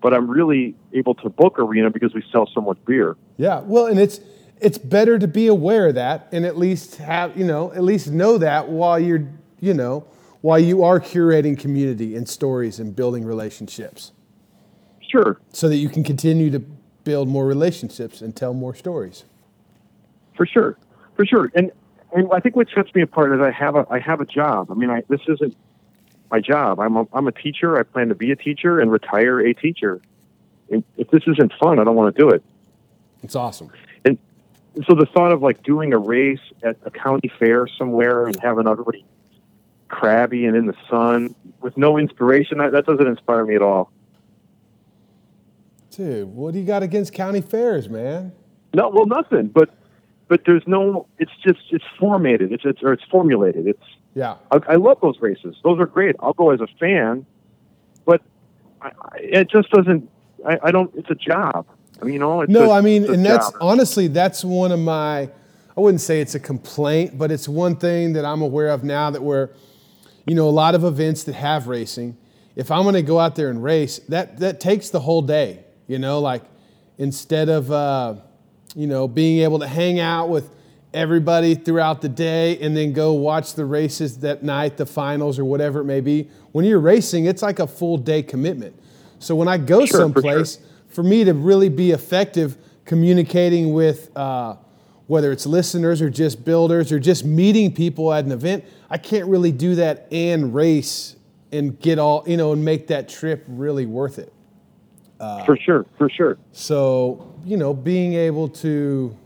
but 0.00 0.14
I'm 0.14 0.30
really 0.30 0.74
able 0.94 1.14
to 1.16 1.28
book 1.28 1.58
arena 1.58 1.90
because 1.90 2.14
we 2.14 2.22
sell 2.32 2.46
so 2.54 2.60
much 2.62 2.78
beer. 2.86 3.16
Yeah, 3.36 3.60
well, 3.60 3.86
and 3.86 3.98
it's 4.00 4.20
it's 4.60 4.78
better 4.78 5.18
to 5.18 5.28
be 5.28 5.46
aware 5.46 5.88
of 5.88 5.94
that 5.96 6.28
and 6.32 6.46
at 6.46 6.56
least 6.56 6.96
have 6.96 7.36
you 7.36 7.44
know 7.44 7.70
at 7.74 7.82
least 7.84 8.10
know 8.10 8.38
that 8.38 8.70
while 8.70 8.98
you're 8.98 9.28
you 9.60 9.74
know 9.74 10.04
while 10.40 10.58
you 10.58 10.82
are 10.84 10.98
curating 11.00 11.58
community 11.58 12.16
and 12.16 12.26
stories 12.26 12.78
and 12.80 12.96
building 12.96 13.26
relationships, 13.26 14.12
Sure, 15.16 15.40
so 15.52 15.68
that 15.68 15.76
you 15.76 15.88
can 15.88 16.04
continue 16.04 16.50
to 16.50 16.58
build 17.04 17.28
more 17.28 17.46
relationships 17.46 18.20
and 18.20 18.34
tell 18.36 18.52
more 18.52 18.74
stories. 18.74 19.24
for 20.36 20.44
sure, 20.46 20.76
for 21.14 21.24
sure. 21.24 21.50
And 21.54 21.70
and 22.12 22.28
I 22.32 22.40
think 22.40 22.56
what 22.56 22.68
sets 22.74 22.94
me 22.94 23.02
apart 23.02 23.32
is 23.32 23.40
I 23.40 23.50
have 23.50 23.76
a 23.76 23.86
I 23.90 23.98
have 23.98 24.20
a 24.20 24.26
job. 24.26 24.70
I 24.70 24.74
mean, 24.74 24.90
I 24.90 25.02
this 25.08 25.22
isn't 25.28 25.56
my 26.30 26.40
job. 26.40 26.80
I'm 26.80 26.96
a, 26.96 27.06
I'm 27.12 27.28
a 27.28 27.32
teacher. 27.32 27.78
I 27.78 27.82
plan 27.82 28.08
to 28.08 28.14
be 28.14 28.30
a 28.30 28.36
teacher 28.36 28.80
and 28.80 28.90
retire 28.90 29.40
a 29.40 29.54
teacher. 29.54 30.00
And 30.70 30.84
if 30.96 31.10
this 31.10 31.22
isn't 31.26 31.52
fun, 31.54 31.78
I 31.78 31.84
don't 31.84 31.94
want 31.96 32.14
to 32.14 32.20
do 32.20 32.28
it. 32.30 32.42
It's 33.22 33.36
awesome. 33.36 33.70
And 34.04 34.18
so 34.86 34.94
the 34.94 35.06
thought 35.06 35.32
of 35.32 35.42
like 35.42 35.62
doing 35.62 35.92
a 35.92 35.98
race 35.98 36.40
at 36.62 36.76
a 36.84 36.90
county 36.90 37.30
fair 37.38 37.66
somewhere 37.68 38.26
and 38.26 38.36
having 38.42 38.66
everybody 38.66 39.04
crabby 39.88 40.46
and 40.46 40.56
in 40.56 40.66
the 40.66 40.74
sun 40.90 41.34
with 41.60 41.76
no 41.76 41.96
inspiration, 41.96 42.58
that, 42.58 42.72
that 42.72 42.86
doesn't 42.86 43.06
inspire 43.06 43.44
me 43.44 43.54
at 43.54 43.62
all. 43.62 43.92
Dude, 45.96 46.28
what 46.28 46.52
do 46.52 46.58
you 46.60 46.64
got 46.66 46.82
against 46.82 47.12
county 47.14 47.40
fairs, 47.40 47.88
man? 47.88 48.32
No, 48.74 48.88
well, 48.90 49.06
nothing. 49.06 49.46
But 49.48 49.70
but 50.28 50.42
there's 50.44 50.62
no. 50.66 51.06
It's 51.18 51.32
just 51.42 51.60
it's 51.70 51.84
formatted. 51.98 52.52
It's 52.52 52.64
it's 52.66 52.82
or 52.82 52.92
it's 52.92 53.04
formulated. 53.10 53.66
It's 53.66 53.82
Yeah. 54.14 54.36
I, 54.50 54.58
I 54.68 54.74
love 54.74 54.98
those 55.00 55.18
races. 55.20 55.56
Those 55.64 55.80
are 55.80 55.86
great. 55.86 56.14
I'll 56.20 56.34
go 56.34 56.50
as 56.50 56.60
a 56.60 56.66
fan, 56.78 57.24
but 58.04 58.20
I, 58.82 58.88
I, 58.88 59.16
it 59.20 59.50
just 59.50 59.70
doesn't. 59.70 60.10
I, 60.46 60.58
I 60.64 60.70
don't. 60.70 60.94
It's 60.94 61.10
a 61.10 61.14
job. 61.14 61.66
I 62.00 62.04
mean, 62.04 62.14
you 62.14 62.20
know. 62.20 62.42
It's 62.42 62.52
No, 62.52 62.70
a- 62.72 62.74
I 62.78 62.80
mean, 62.82 63.10
and 63.10 63.24
that's 63.24 63.50
job. 63.50 63.58
honestly, 63.62 64.08
that's 64.08 64.44
one 64.44 64.72
of 64.72 64.78
my, 64.80 65.30
I 65.76 65.80
wouldn't 65.80 66.02
say 66.02 66.20
it's 66.20 66.34
a 66.34 66.40
complaint, 66.40 67.16
but 67.16 67.30
it's 67.30 67.48
one 67.48 67.76
thing 67.76 68.12
that 68.12 68.24
I'm 68.26 68.42
aware 68.42 68.68
of 68.68 68.84
now 68.84 69.08
that 69.10 69.22
we're, 69.22 69.48
you 70.26 70.34
know, 70.34 70.46
a 70.46 70.50
lot 70.50 70.74
of 70.74 70.84
events 70.84 71.24
that 71.24 71.34
have 71.36 71.68
racing, 71.68 72.18
if 72.54 72.70
I'm 72.70 72.82
going 72.82 72.96
to 72.96 73.02
go 73.02 73.18
out 73.18 73.34
there 73.36 73.48
and 73.48 73.62
race, 73.64 73.98
that, 74.10 74.38
that 74.40 74.60
takes 74.60 74.90
the 74.90 75.00
whole 75.00 75.22
day, 75.22 75.64
you 75.86 75.98
know, 75.98 76.20
like 76.20 76.42
instead 76.98 77.48
of, 77.48 77.70
uh, 77.70 78.14
you 78.74 78.86
know, 78.86 79.06
being 79.08 79.40
able 79.42 79.58
to 79.60 79.66
hang 79.66 80.00
out 80.00 80.28
with 80.28 80.50
everybody 80.94 81.54
throughout 81.54 82.00
the 82.00 82.08
day 82.08 82.58
and 82.60 82.76
then 82.76 82.92
go 82.92 83.12
watch 83.12 83.54
the 83.54 83.64
races 83.64 84.18
that 84.18 84.42
night, 84.42 84.76
the 84.76 84.86
finals 84.86 85.38
or 85.38 85.44
whatever 85.44 85.80
it 85.80 85.84
may 85.84 86.00
be. 86.00 86.28
When 86.52 86.64
you're 86.64 86.80
racing, 86.80 87.26
it's 87.26 87.42
like 87.42 87.58
a 87.58 87.66
full 87.66 87.98
day 87.98 88.22
commitment. 88.22 88.74
So 89.18 89.34
when 89.34 89.48
I 89.48 89.58
go 89.58 89.80
Sure, 89.80 89.86
for 89.86 89.92
sure. 89.92 90.00
someplace, 90.02 90.58
for 90.88 91.02
me 91.02 91.24
to 91.24 91.34
really 91.34 91.68
be 91.68 91.90
effective 91.90 92.56
communicating 92.84 93.72
with 93.74 94.14
uh, 94.16 94.56
whether 95.06 95.32
it's 95.32 95.46
listeners 95.46 96.00
or 96.00 96.08
just 96.08 96.44
builders 96.44 96.92
or 96.92 96.98
just 96.98 97.24
meeting 97.24 97.72
people 97.74 98.12
at 98.12 98.24
an 98.24 98.32
event, 98.32 98.64
I 98.88 98.98
can't 98.98 99.26
really 99.26 99.52
do 99.52 99.74
that 99.76 100.06
and 100.10 100.54
race 100.54 101.16
and 101.52 101.78
get 101.78 101.98
all, 101.98 102.24
you 102.26 102.36
know, 102.36 102.52
and 102.52 102.64
make 102.64 102.86
that 102.88 103.08
trip 103.08 103.44
really 103.48 103.86
worth 103.86 104.18
it. 104.18 104.32
Uh, 105.18 105.44
for 105.44 105.56
sure, 105.56 105.86
for 105.96 106.10
sure. 106.10 106.38
So, 106.52 107.34
you 107.44 107.56
know, 107.56 107.72
being 107.72 108.14
able 108.14 108.48
to, 108.48 109.16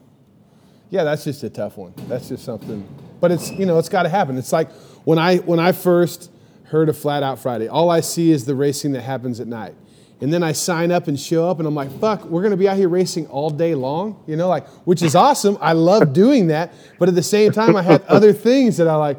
yeah, 0.91 1.05
that's 1.05 1.25
just 1.25 1.43
a 1.43 1.51
tough 1.51 1.77
one. 1.77 1.93
That's 2.09 2.29
just 2.29 2.45
something, 2.45 2.87
but 3.21 3.33
it's, 3.33 3.51
you 3.51 3.67
know, 3.67 3.79
it's 3.79 3.89
got 3.89 4.05
to 4.05 4.09
happen. 4.09 4.39
It's 4.39 4.53
like 4.53 4.71
when 5.05 5.19
I, 5.19 5.39
when 5.39 5.59
I 5.59 5.73
first 5.73 6.31
heard 6.65 6.89
of 6.89 6.97
Flat 6.97 7.23
Out 7.23 7.39
Friday, 7.39 7.69
all 7.69 7.91
I 7.91 8.01
see 8.01 8.31
is 8.31 8.45
the 8.45 8.55
racing 8.55 8.93
that 8.93 9.03
happens 9.03 9.41
at 9.41 9.47
night. 9.49 9.75
And 10.21 10.33
then 10.33 10.43
I 10.43 10.53
sign 10.53 10.93
up 10.93 11.09
and 11.09 11.19
show 11.19 11.49
up 11.49 11.59
and 11.59 11.67
I'm 11.67 11.75
like, 11.75 11.91
fuck, 11.99 12.25
we're 12.27 12.43
going 12.43 12.51
to 12.51 12.57
be 12.57 12.69
out 12.69 12.77
here 12.77 12.91
racing 12.91 13.27
all 13.29 13.49
day 13.49 13.75
long, 13.75 14.23
you 14.27 14.37
know, 14.37 14.49
like, 14.49 14.67
which 14.85 15.03
is 15.03 15.15
awesome. 15.15 15.57
I 15.61 15.73
love 15.73 16.13
doing 16.13 16.49
that. 16.49 16.73
But 16.99 17.09
at 17.09 17.15
the 17.15 17.23
same 17.23 17.53
time, 17.53 17.75
I 17.75 17.83
had 17.83 18.03
other 18.09 18.35
things 18.35 18.77
that 18.77 18.87
I 18.87 18.97
like, 18.97 19.19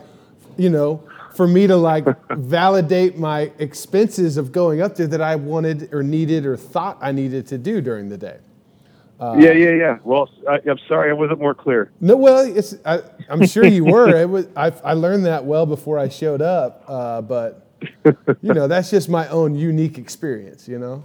you 0.58 0.70
know, 0.70 1.04
for 1.36 1.48
me 1.48 1.68
to 1.68 1.76
like 1.76 2.06
validate 2.30 3.18
my 3.18 3.52
expenses 3.60 4.38
of 4.38 4.52
going 4.52 4.82
up 4.82 4.96
there 4.96 5.08
that 5.08 5.22
I 5.22 5.36
wanted 5.36 5.94
or 5.94 6.04
needed 6.04 6.46
or 6.46 6.58
thought 6.58 6.98
I 7.02 7.12
needed 7.12 7.48
to 7.48 7.58
do 7.58 7.82
during 7.82 8.10
the 8.10 8.18
day. 8.18 8.38
Uh, 9.20 9.36
yeah, 9.38 9.52
yeah, 9.52 9.70
yeah. 9.70 9.98
Well, 10.04 10.30
I, 10.50 10.60
I'm 10.68 10.80
sorry, 10.88 11.12
I 11.12 11.14
wasn't 11.14 11.40
more 11.40 11.54
clear. 11.54 11.92
No, 12.02 12.16
well, 12.16 12.40
it's, 12.40 12.76
I, 12.84 13.02
I'm 13.30 13.46
sure 13.46 13.66
you 13.66 13.86
were. 13.86 14.10
It 14.16 14.28
was, 14.28 14.48
I, 14.56 14.74
I 14.84 14.94
learned 14.94 15.26
that 15.26 15.46
well 15.46 15.68
before 15.68 16.00
I 16.00 16.10
showed 16.10 16.42
up, 16.42 16.84
uh, 16.88 17.22
but 17.22 17.68
you 18.42 18.54
know, 18.54 18.68
that's 18.68 18.90
just 18.90 19.10
my 19.10 19.28
own 19.28 19.54
unique 19.54 20.00
experience, 20.00 20.68
you 20.68 20.80
know? 20.80 21.04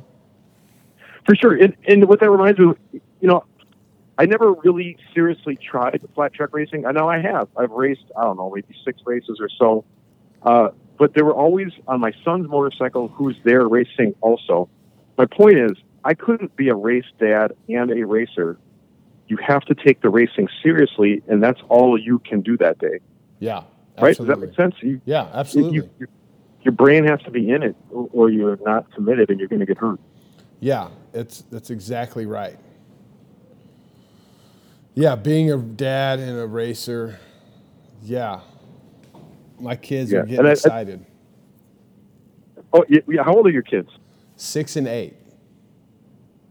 For 1.27 1.35
sure. 1.35 1.57
And, 1.57 1.77
and 1.87 2.09
what 2.09 2.21
that 2.21 2.31
reminds 2.31 2.59
me 2.59 2.71
of, 2.71 2.79
you 2.93 3.29
know, 3.29 3.45
I 4.17 4.25
never 4.25 4.55
really 4.55 4.97
seriously 5.13 5.57
tried 5.57 6.01
flat 6.15 6.33
track 6.33 6.51
racing. 6.53 6.87
I 6.87 6.93
know 6.93 7.07
I 7.11 7.21
have. 7.21 7.49
I've 7.55 7.71
raced, 7.71 8.05
I 8.17 8.23
don't 8.23 8.39
know, 8.39 8.51
maybe 8.55 8.75
six 8.83 9.03
races 9.05 9.39
or 9.41 9.51
so. 9.59 9.85
Uh, 10.47 10.69
but 10.99 11.13
they 11.15 11.23
were 11.23 11.35
always 11.35 11.73
on 11.89 12.01
my 12.01 12.13
son's 12.25 12.49
motorcycle, 12.49 13.09
who's 13.09 13.37
there 13.45 13.69
racing 13.69 14.15
also. 14.23 14.69
My 15.19 15.27
point 15.27 15.59
is, 15.59 15.73
I 16.05 16.15
couldn't 16.15 16.57
be 16.57 16.69
a 16.69 16.75
race 16.75 17.05
dad 17.19 17.53
and 17.69 17.91
a 17.91 18.07
racer. 18.07 18.57
You 19.29 19.37
have 19.39 19.63
to 19.63 19.75
take 19.75 20.01
the 20.01 20.09
racing 20.09 20.49
seriously, 20.63 21.23
and 21.27 21.43
that's 21.43 21.61
all 21.69 21.99
you 21.99 22.21
can 22.21 22.41
do 22.41 22.57
that 22.59 22.79
day. 22.79 23.01
Yeah. 23.41 23.65
Right? 24.01 24.17
Does 24.17 24.27
that 24.27 24.39
absolutely. 24.39 24.47
make 24.47 24.57
sense? 24.57 24.75
You, 24.83 25.01
Yeah, 25.05 25.29
absolutely. 25.35 25.77
you, 25.77 25.91
you, 25.99 26.07
your 26.63 26.73
brain 26.73 27.05
has 27.05 27.21
to 27.23 27.31
be 27.31 27.51
in 27.51 27.63
it, 27.63 27.77
or, 27.91 28.09
or 28.13 28.31
you're 28.31 28.59
not 28.65 28.91
committed 28.95 29.31
and 29.31 29.39
you're 29.39 29.49
going 29.49 29.61
to 29.61 29.67
get 29.67 29.79
hurt. 29.79 29.99
Yeah, 30.61 30.89
it's 31.13 31.43
that's 31.51 31.71
exactly 31.71 32.25
right. 32.25 32.57
Yeah, 34.95 35.17
being 35.17 35.51
a 35.51 35.59
dad 35.59 36.19
and 36.21 36.39
a 36.39 36.47
racer, 36.47 37.19
yeah. 38.03 38.41
My 39.59 39.77
kids 39.77 40.13
Yeah, 40.13 40.19
are 40.21 40.27
getting 40.27 40.45
I- 40.47 40.49
I- 40.49 40.53
excited. 40.53 41.07
Oh, 42.73 42.85
yeah. 42.89 43.23
How 43.23 43.35
old 43.35 43.47
are 43.47 43.51
your 43.51 43.63
kids? 43.63 43.89
Six 44.37 44.77
and 44.77 44.87
eight. 44.87 45.15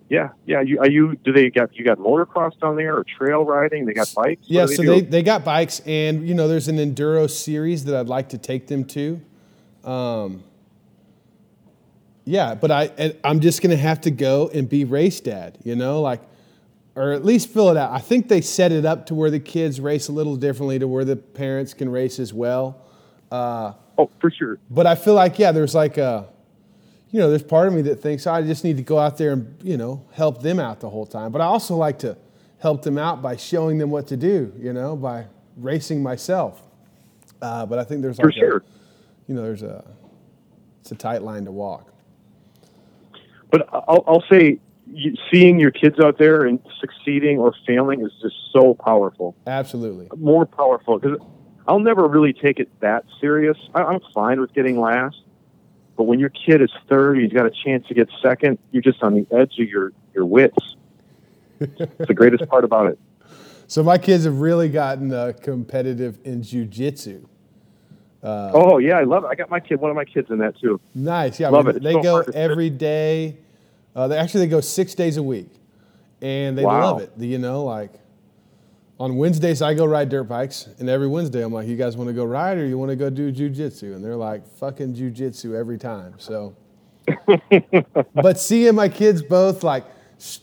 Yeah, 0.10 0.30
yeah. 0.45 0.62
You 0.62 0.80
are 0.80 0.89
you? 0.89 1.16
Do 1.24 1.32
they 1.34 1.49
got 1.49 1.76
you 1.76 1.84
got 1.84 1.97
motocross 1.97 2.60
down 2.60 2.76
there 2.78 2.95
or 2.95 3.03
trail 3.03 3.43
riding? 3.43 3.86
They 3.86 3.93
got 3.93 4.12
bikes. 4.16 4.41
What 4.41 4.49
Yeah, 4.49 4.66
do 4.68 4.74
so 4.76 4.84
do? 4.84 4.89
they, 4.89 5.01
they 5.01 5.24
got 5.24 5.43
bikes, 5.43 5.82
and 5.86 6.28
you 6.28 6.34
know, 6.36 6.47
there's 6.47 6.68
an 6.68 6.78
enduro 6.78 7.30
series 7.30 7.86
that 7.86 7.95
I'd 7.95 8.08
like 8.08 8.30
to 8.30 8.38
take 8.38 8.68
them 8.68 8.86
to. 8.86 9.20
Um, 9.84 10.43
yeah, 12.24 12.56
but 12.56 12.72
I 12.72 13.14
I'm 13.24 13.39
just 13.39 13.62
gonna 13.62 13.76
have 13.76 14.01
to 14.01 14.12
go 14.12 14.49
and 14.53 14.68
be 14.70 14.84
race 14.86 15.20
dad, 15.20 15.58
you 15.64 15.76
know, 15.76 16.01
like, 16.01 16.22
or 16.95 17.12
at 17.12 17.26
least 17.26 17.49
fill 17.49 17.70
it 17.70 17.78
out. 17.78 17.91
I 17.91 17.99
think 17.99 18.30
they 18.30 18.41
set 18.41 18.72
it 18.72 18.86
up 18.86 19.08
to 19.08 19.16
where 19.16 19.30
the 19.32 19.39
kids 19.39 19.80
race 19.80 20.08
a 20.08 20.12
little 20.12 20.36
differently, 20.36 20.80
to 20.80 20.88
where 20.88 21.06
the 21.06 21.16
parents 21.18 21.74
can 21.74 21.89
race 21.89 22.20
as 22.20 22.34
well. 22.34 22.82
Uh, 23.32 23.74
oh, 23.98 24.10
for 24.20 24.30
sure. 24.32 24.60
but 24.70 24.86
I 24.88 24.96
feel 24.96 25.14
like 25.14 25.40
yeah, 25.40 25.52
there's 25.52 25.76
like 25.76 25.98
a, 25.98 26.28
you 27.12 27.20
know, 27.20 27.30
there's 27.30 27.44
part 27.44 27.68
of 27.68 27.74
me 27.74 27.82
that 27.84 27.98
thinks 27.98 28.28
I 28.28 28.42
just 28.44 28.64
need 28.64 28.78
to 28.78 28.84
go 28.84 28.98
out 29.00 29.18
there 29.18 29.34
and 29.34 29.56
you 29.64 29.78
know 29.78 30.06
help 30.14 30.42
them 30.42 30.60
out 30.60 30.80
the 30.80 30.90
whole 30.90 31.06
time. 31.06 31.32
But 31.32 31.42
I 31.42 31.46
also 31.46 31.76
like 31.76 32.00
to 32.00 32.18
help 32.60 32.82
them 32.84 32.98
out 32.98 33.22
by 33.22 33.36
showing 33.36 33.78
them 33.78 33.90
what 33.92 34.08
to 34.08 34.18
do, 34.18 34.54
you 34.58 34.74
know, 34.74 34.96
by 34.96 35.26
racing 35.58 36.02
myself. 36.04 36.62
Uh, 37.42 37.66
but 37.66 37.78
I 37.80 37.84
think 37.84 38.02
there's 38.02 38.18
For 38.18 38.28
like 38.28 38.36
a- 38.36 38.40
sure. 38.40 38.64
you 39.28 39.36
know, 39.36 39.42
there's 39.44 39.64
a 39.64 39.84
it's 40.82 40.92
a 40.92 40.96
tight 40.96 41.22
line 41.24 41.46
to 41.46 41.52
walk. 41.52 41.92
But 43.52 43.68
I'll, 43.72 44.04
I'll 44.08 44.24
say, 44.30 44.60
you, 44.92 45.16
seeing 45.32 45.60
your 45.60 45.72
kids 45.72 46.00
out 46.00 46.18
there 46.18 46.42
and 46.46 46.60
succeeding 46.80 47.38
or 47.40 47.54
failing 47.66 48.02
is 48.06 48.12
just 48.22 48.36
so 48.52 48.74
powerful. 48.74 49.36
Absolutely. 49.48 50.08
More 50.18 50.46
powerful 50.46 51.00
because 51.00 51.20
I'll 51.68 51.80
never 51.80 52.07
really 52.07 52.34
take 52.34 52.59
it 52.59 52.70
that 52.82 53.05
serious. 53.20 53.57
I, 53.74 53.84
I'm 53.84 53.99
fine 54.13 54.39
with 54.39 54.53
getting 54.53 54.80
last, 54.80 55.22
but 55.97 56.03
when 56.03 56.20
your 56.20 56.30
kid 56.30 56.61
is 56.61 56.72
third, 56.89 57.18
he's 57.18 57.32
got 57.34 57.45
a 57.45 57.51
chance 57.51 57.88
to 57.88 57.93
get 57.93 58.09
second. 58.22 58.59
You're 58.72 58.84
just 58.84 59.01
on 59.01 59.13
the 59.16 59.26
edge 59.36 59.53
of 59.59 59.68
your 59.68 59.91
your 60.13 60.26
wits. 60.26 60.76
it's 61.59 62.07
the 62.07 62.13
greatest 62.13 62.47
part 62.49 62.63
about 62.63 62.88
it. 62.88 62.99
So 63.68 63.82
my 63.82 63.97
kids 63.97 64.26
have 64.26 64.39
really 64.41 64.70
gotten 64.70 65.11
uh, 65.11 65.34
competitive 65.41 66.20
in 66.24 66.41
jujitsu. 66.41 67.26
oh 68.24 68.78
yeah, 68.78 68.97
I 68.97 69.03
love 69.03 69.24
it. 69.24 69.28
I 69.28 69.36
got 69.36 69.49
my 69.49 69.59
kid, 69.59 69.80
one 69.80 69.89
of 69.89 69.95
my 69.95 70.05
kids 70.05 70.30
in 70.30 70.38
that 70.39 70.59
too. 70.59 70.80
Nice, 70.93 71.39
yeah. 71.39 71.47
I 71.47 71.51
Love 71.51 71.66
mean, 71.68 71.78
it. 71.78 71.84
They 71.84 71.93
so 71.93 72.01
go 72.03 72.20
every 72.34 72.70
day. 72.70 73.38
Uh, 73.95 74.07
they 74.07 74.18
actually 74.18 74.41
they 74.41 74.49
go 74.51 74.61
six 74.61 74.93
days 74.93 75.18
a 75.18 75.24
week, 75.24 75.49
and 76.22 76.57
they 76.57 76.63
Wow. 76.63 76.82
love 76.82 77.01
it. 77.01 77.11
You 77.18 77.39
know, 77.39 77.63
like 77.63 77.91
on 79.00 79.18
Wednesdays 79.18 79.62
I 79.62 79.74
go 79.74 79.86
ride 79.86 80.10
dirt 80.10 80.24
bikes, 80.26 80.68
and 80.80 80.89
every 80.89 81.08
Wednesday 81.08 81.43
I'm 81.43 81.54
like, 81.54 81.68
"You 81.68 81.76
guys 81.76 81.98
want 81.98 82.08
to 82.10 82.14
go 82.14 82.26
ride 82.26 82.58
or 82.58 82.66
you 82.66 82.78
want 82.78 82.89
to 82.91 82.96
go 82.96 83.10
do 83.10 83.32
jujitsu?" 83.32 83.96
And 83.96 84.04
they're 84.04 84.16
like, 84.16 84.48
"Fucking 84.58 84.96
jujitsu 84.96 85.56
every 85.56 85.78
time." 85.78 86.16
So, 86.18 86.56
but 88.16 88.39
seeing 88.39 88.76
my 88.76 88.89
kids 88.89 89.22
both 89.22 89.64
like, 89.64 89.86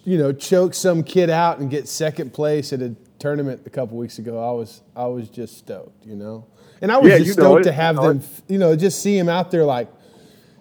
you 0.05 0.19
know, 0.19 0.33
choke 0.33 0.75
some 0.75 1.03
kid 1.03 1.31
out 1.31 1.59
and 1.59 1.71
get 1.71 1.89
second 1.89 2.33
place 2.33 2.73
at 2.73 2.83
a 2.83 2.95
tournament 3.19 3.63
a 3.67 3.71
couple 3.71 3.97
weeks 3.97 4.19
ago, 4.19 4.39
I 4.39 4.53
was 4.53 4.83
I 4.97 5.07
was 5.07 5.29
just 5.29 5.59
stoked, 5.59 6.07
you 6.07 6.17
know. 6.17 6.47
And 6.81 6.93
I 6.93 6.99
was 6.99 7.15
Yeah, 7.15 7.17
just 7.17 7.33
stoked 7.35 7.65
to 7.65 7.73
have 7.73 8.01
you 8.01 8.03
them, 8.03 8.23
you 8.49 8.59
know, 8.59 8.77
just 8.77 9.03
see 9.03 9.17
him 9.17 9.29
out 9.29 9.51
there 9.51 9.65
like 9.65 9.89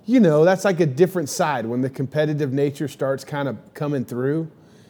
you 0.05 0.19
know, 0.19 0.43
that's 0.43 0.65
like 0.65 0.79
a 0.79 0.85
different 0.85 1.29
side 1.29 1.65
when 1.65 1.81
the 1.81 1.89
competitive 1.89 2.51
nature 2.51 2.87
starts 2.87 3.23
kind 3.23 3.47
of 3.47 3.57
coming 3.73 4.03
through. 4.05 4.49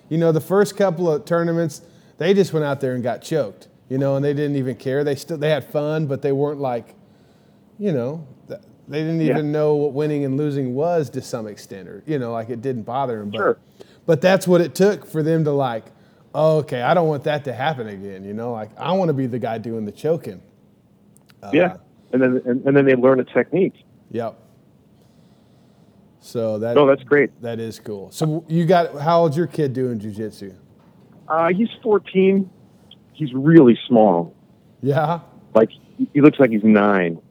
You 0.09 0.17
know, 0.17 0.31
the 0.31 0.41
first 0.41 0.77
couple 0.77 1.11
of 1.11 1.25
tournaments, 1.25 1.81
they 2.21 2.35
just 2.35 2.53
went 2.53 2.63
out 2.63 2.79
there 2.81 2.93
and 2.93 3.01
got 3.01 3.21
choked, 3.23 3.67
you 3.89 3.97
know, 3.97 4.15
and 4.15 4.23
they 4.23 4.33
didn't 4.33 4.55
even 4.55 4.75
care. 4.75 5.03
They 5.03 5.15
still 5.15 5.37
they 5.37 5.49
had 5.49 5.65
fun, 5.65 6.05
but 6.05 6.21
they 6.21 6.31
weren't 6.31 6.59
like, 6.59 6.93
you 7.79 7.91
know, 7.91 8.27
they 8.47 8.99
didn't 8.99 9.21
Yeah. 9.21 9.33
even 9.33 9.51
know 9.51 9.73
what 9.75 9.93
winning 9.93 10.23
and 10.25 10.37
losing 10.37 10.75
was 10.75 11.09
to 11.11 11.21
some 11.21 11.47
extent, 11.47 11.87
or 11.89 12.03
you 12.05 12.19
know, 12.19 12.31
like 12.31 12.49
it 12.51 12.61
didn't 12.61 12.83
bother 12.83 13.17
them. 13.19 13.29
But, 13.31 13.37
Sure. 13.37 13.57
but 14.05 14.21
that's 14.21 14.47
what 14.47 14.61
it 14.61 14.75
took 14.75 15.05
for 15.05 15.23
them 15.23 15.43
to 15.45 15.51
like, 15.51 15.85
oh, 16.35 16.57
okay, 16.57 16.81
I 16.83 16.93
don't 16.93 17.07
want 17.07 17.23
that 17.23 17.43
to 17.45 17.53
happen 17.53 17.87
again. 17.87 18.23
You 18.23 18.33
know, 18.33 18.51
like 18.51 18.69
I 18.77 18.91
want 18.93 19.09
to 19.09 19.13
be 19.13 19.25
the 19.25 19.39
guy 19.39 19.57
doing 19.57 19.85
the 19.85 19.91
choking. 19.91 20.41
Uh, 21.41 21.49
yeah, 21.53 21.77
and 22.13 22.21
then 22.21 22.41
and, 22.45 22.65
and 22.67 22.77
then 22.77 22.85
they 22.85 22.93
learn 22.95 23.19
a 23.19 23.23
technique. 23.23 23.73
Yep. 24.11 24.37
So 26.19 26.59
that 26.59 26.75
No, 26.75 26.85
that's 26.85 27.03
great. 27.03 27.31
That 27.41 27.59
is 27.59 27.79
cool. 27.79 28.11
So 28.11 28.45
you 28.47 28.65
got 28.65 28.99
how 28.99 29.21
old's 29.21 29.35
your 29.37 29.47
kid 29.47 29.73
doing 29.73 29.99
jujitsu? 29.99 30.53
Uh, 31.31 31.47
he's 31.53 31.69
14. 31.81 32.49
He's 33.13 33.33
really 33.33 33.79
small. 33.87 34.35
Yeah. 34.81 35.21
Like 35.53 35.71
he 36.11 36.19
looks 36.19 36.39
like 36.41 36.49
he's 36.49 36.63
nine. 36.63 37.21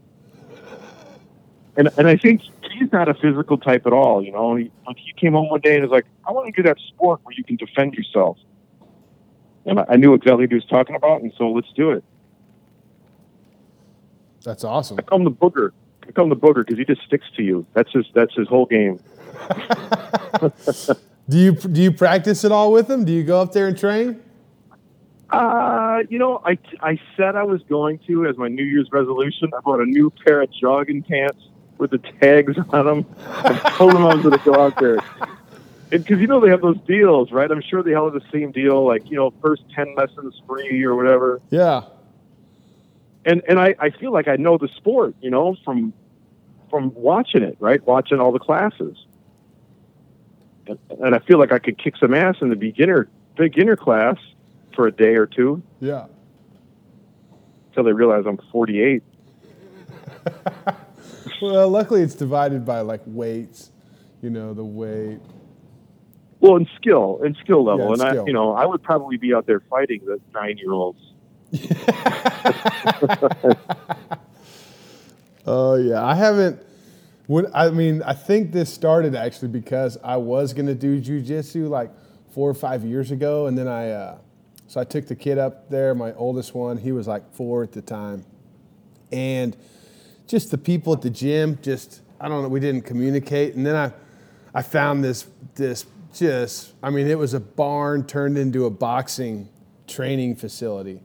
And 1.76 1.90
and 1.98 2.08
I 2.08 2.16
think 2.16 2.40
he's 2.72 2.90
not 2.92 3.10
a 3.10 3.14
physical 3.14 3.58
type 3.58 3.86
at 3.86 3.92
all. 3.92 4.24
You 4.24 4.32
know, 4.32 4.56
he, 4.56 4.70
like 4.86 4.96
he 4.96 5.12
came 5.12 5.34
home 5.34 5.50
one 5.50 5.60
day 5.60 5.74
and 5.74 5.82
was 5.82 5.90
like, 5.90 6.06
"I 6.26 6.32
want 6.32 6.46
to 6.54 6.62
do 6.62 6.66
that 6.66 6.78
sport 6.88 7.20
where 7.24 7.34
you 7.36 7.44
can 7.44 7.56
defend 7.56 7.94
yourself." 7.94 8.38
And 9.66 9.80
I, 9.80 9.84
I 9.90 9.96
knew 9.96 10.14
exactly 10.14 10.44
what 10.44 10.50
he 10.50 10.54
was 10.54 10.64
talking 10.64 10.96
about, 10.96 11.20
and 11.20 11.32
so 11.36 11.50
let's 11.50 11.70
do 11.74 11.90
it. 11.90 12.02
That's 14.42 14.64
awesome. 14.64 14.98
I 14.98 15.02
call 15.02 15.18
him 15.18 15.24
the 15.24 15.30
booger. 15.30 15.72
I 16.08 16.12
call 16.12 16.24
him 16.24 16.30
the 16.30 16.36
booger 16.36 16.66
because 16.66 16.78
he 16.78 16.84
just 16.86 17.02
sticks 17.02 17.26
to 17.36 17.42
you. 17.42 17.66
That's 17.74 17.92
his. 17.92 18.06
That's 18.14 18.34
his 18.34 18.48
whole 18.48 18.66
game. 18.66 18.98
Do 21.30 21.38
you 21.38 21.52
do 21.52 21.80
you 21.80 21.92
practice 21.92 22.42
it 22.42 22.50
all 22.50 22.72
with 22.72 22.88
them? 22.88 23.04
Do 23.04 23.12
you 23.12 23.22
go 23.22 23.40
up 23.40 23.52
there 23.52 23.68
and 23.68 23.78
train? 23.78 24.20
Uh, 25.30 26.02
you 26.08 26.18
know, 26.18 26.42
I, 26.44 26.58
I 26.80 27.00
said 27.16 27.36
I 27.36 27.44
was 27.44 27.62
going 27.68 28.00
to 28.08 28.26
as 28.26 28.36
my 28.36 28.48
New 28.48 28.64
Year's 28.64 28.88
resolution. 28.90 29.48
I 29.56 29.60
bought 29.60 29.78
a 29.78 29.84
new 29.84 30.10
pair 30.10 30.42
of 30.42 30.52
jogging 30.52 31.04
pants 31.04 31.40
with 31.78 31.92
the 31.92 31.98
tags 31.98 32.58
on 32.70 32.84
them. 32.84 33.06
I 33.28 33.52
told 33.76 33.92
them 33.92 34.04
I 34.04 34.14
was 34.16 34.24
going 34.24 34.36
to 34.36 34.44
go 34.44 34.60
out 34.60 34.76
there. 34.80 34.98
Because, 35.88 36.18
you 36.18 36.26
know, 36.26 36.40
they 36.40 36.50
have 36.50 36.62
those 36.62 36.80
deals, 36.80 37.30
right? 37.30 37.48
I'm 37.48 37.62
sure 37.62 37.84
they 37.84 37.94
all 37.94 38.10
have 38.10 38.20
the 38.20 38.28
same 38.32 38.50
deal, 38.50 38.84
like, 38.84 39.08
you 39.08 39.16
know, 39.16 39.32
first 39.40 39.62
10 39.72 39.94
lessons 39.94 40.40
free 40.48 40.82
or 40.82 40.96
whatever. 40.96 41.40
Yeah. 41.50 41.82
And 43.24 43.42
and 43.48 43.60
I, 43.60 43.76
I 43.78 43.90
feel 43.90 44.12
like 44.12 44.26
I 44.26 44.34
know 44.34 44.58
the 44.58 44.68
sport, 44.68 45.14
you 45.20 45.30
know, 45.30 45.56
from 45.64 45.92
from 46.70 46.92
watching 46.94 47.44
it, 47.44 47.56
right? 47.60 47.84
Watching 47.86 48.18
all 48.18 48.32
the 48.32 48.38
classes. 48.40 48.96
And, 50.70 50.78
and 51.00 51.14
I 51.14 51.18
feel 51.20 51.38
like 51.38 51.52
I 51.52 51.58
could 51.58 51.76
kick 51.78 51.96
some 51.98 52.14
ass 52.14 52.36
in 52.40 52.48
the 52.48 52.56
beginner 52.56 53.08
beginner 53.36 53.76
class 53.76 54.16
for 54.74 54.86
a 54.86 54.92
day 54.92 55.14
or 55.16 55.26
two 55.26 55.62
Yeah. 55.80 56.06
until 57.68 57.84
they 57.84 57.92
realize 57.92 58.24
I'm 58.26 58.38
48. 58.52 59.02
Well, 61.42 61.68
luckily 61.70 62.02
it's 62.02 62.14
divided 62.14 62.64
by 62.66 62.80
like 62.80 63.00
weights. 63.06 63.70
You 64.22 64.28
know 64.30 64.52
the 64.52 64.64
weight. 64.64 65.18
Well, 66.40 66.56
in 66.56 66.68
skill, 66.76 67.20
and 67.24 67.34
skill 67.42 67.64
level, 67.64 67.86
Yeah, 67.86 67.92
and 67.92 68.00
skill. 68.00 68.24
I, 68.24 68.26
you 68.26 68.32
know, 68.34 68.52
I 68.52 68.66
would 68.66 68.82
probably 68.82 69.16
be 69.16 69.32
out 69.34 69.46
there 69.46 69.60
fighting 69.60 70.02
the 70.04 70.20
nine-year-olds. 70.34 71.00
Oh 75.46 75.74
yeah, 75.74 76.04
I 76.04 76.14
haven't. 76.14 76.60
I 77.54 77.70
mean, 77.70 78.02
I 78.02 78.14
think 78.14 78.50
this 78.50 78.72
started 78.72 79.14
actually 79.14 79.48
because 79.48 79.96
I 80.02 80.16
was 80.16 80.52
gonna 80.52 80.74
do 80.74 81.00
jujitsu 81.00 81.68
like 81.68 81.90
four 82.32 82.50
or 82.50 82.54
five 82.54 82.84
years 82.84 83.10
ago, 83.10 83.46
and 83.46 83.56
then 83.56 83.68
I, 83.68 83.90
uh, 83.90 84.18
so 84.66 84.80
I 84.80 84.84
took 84.84 85.06
the 85.06 85.14
kid 85.14 85.38
up 85.38 85.70
there, 85.70 85.94
my 85.94 86.12
oldest 86.14 86.54
one. 86.54 86.76
He 86.76 86.92
was 86.92 87.06
like 87.06 87.32
four 87.32 87.62
at 87.62 87.72
the 87.72 87.82
time, 87.82 88.24
and 89.12 89.56
just 90.26 90.50
the 90.50 90.58
people 90.58 90.92
at 90.92 91.02
the 91.02 91.10
gym, 91.10 91.58
just 91.62 92.00
I 92.20 92.28
don't 92.28 92.42
know, 92.42 92.48
we 92.48 92.60
didn't 92.60 92.82
communicate, 92.82 93.54
and 93.54 93.64
then 93.64 93.76
I, 93.76 93.92
I 94.52 94.62
found 94.62 95.04
this 95.04 95.26
this 95.54 95.86
just 96.12 96.72
I 96.82 96.90
mean, 96.90 97.06
it 97.06 97.18
was 97.18 97.34
a 97.34 97.40
barn 97.40 98.06
turned 98.06 98.38
into 98.38 98.66
a 98.66 98.70
boxing 98.70 99.48
training 99.86 100.34
facility. 100.36 101.02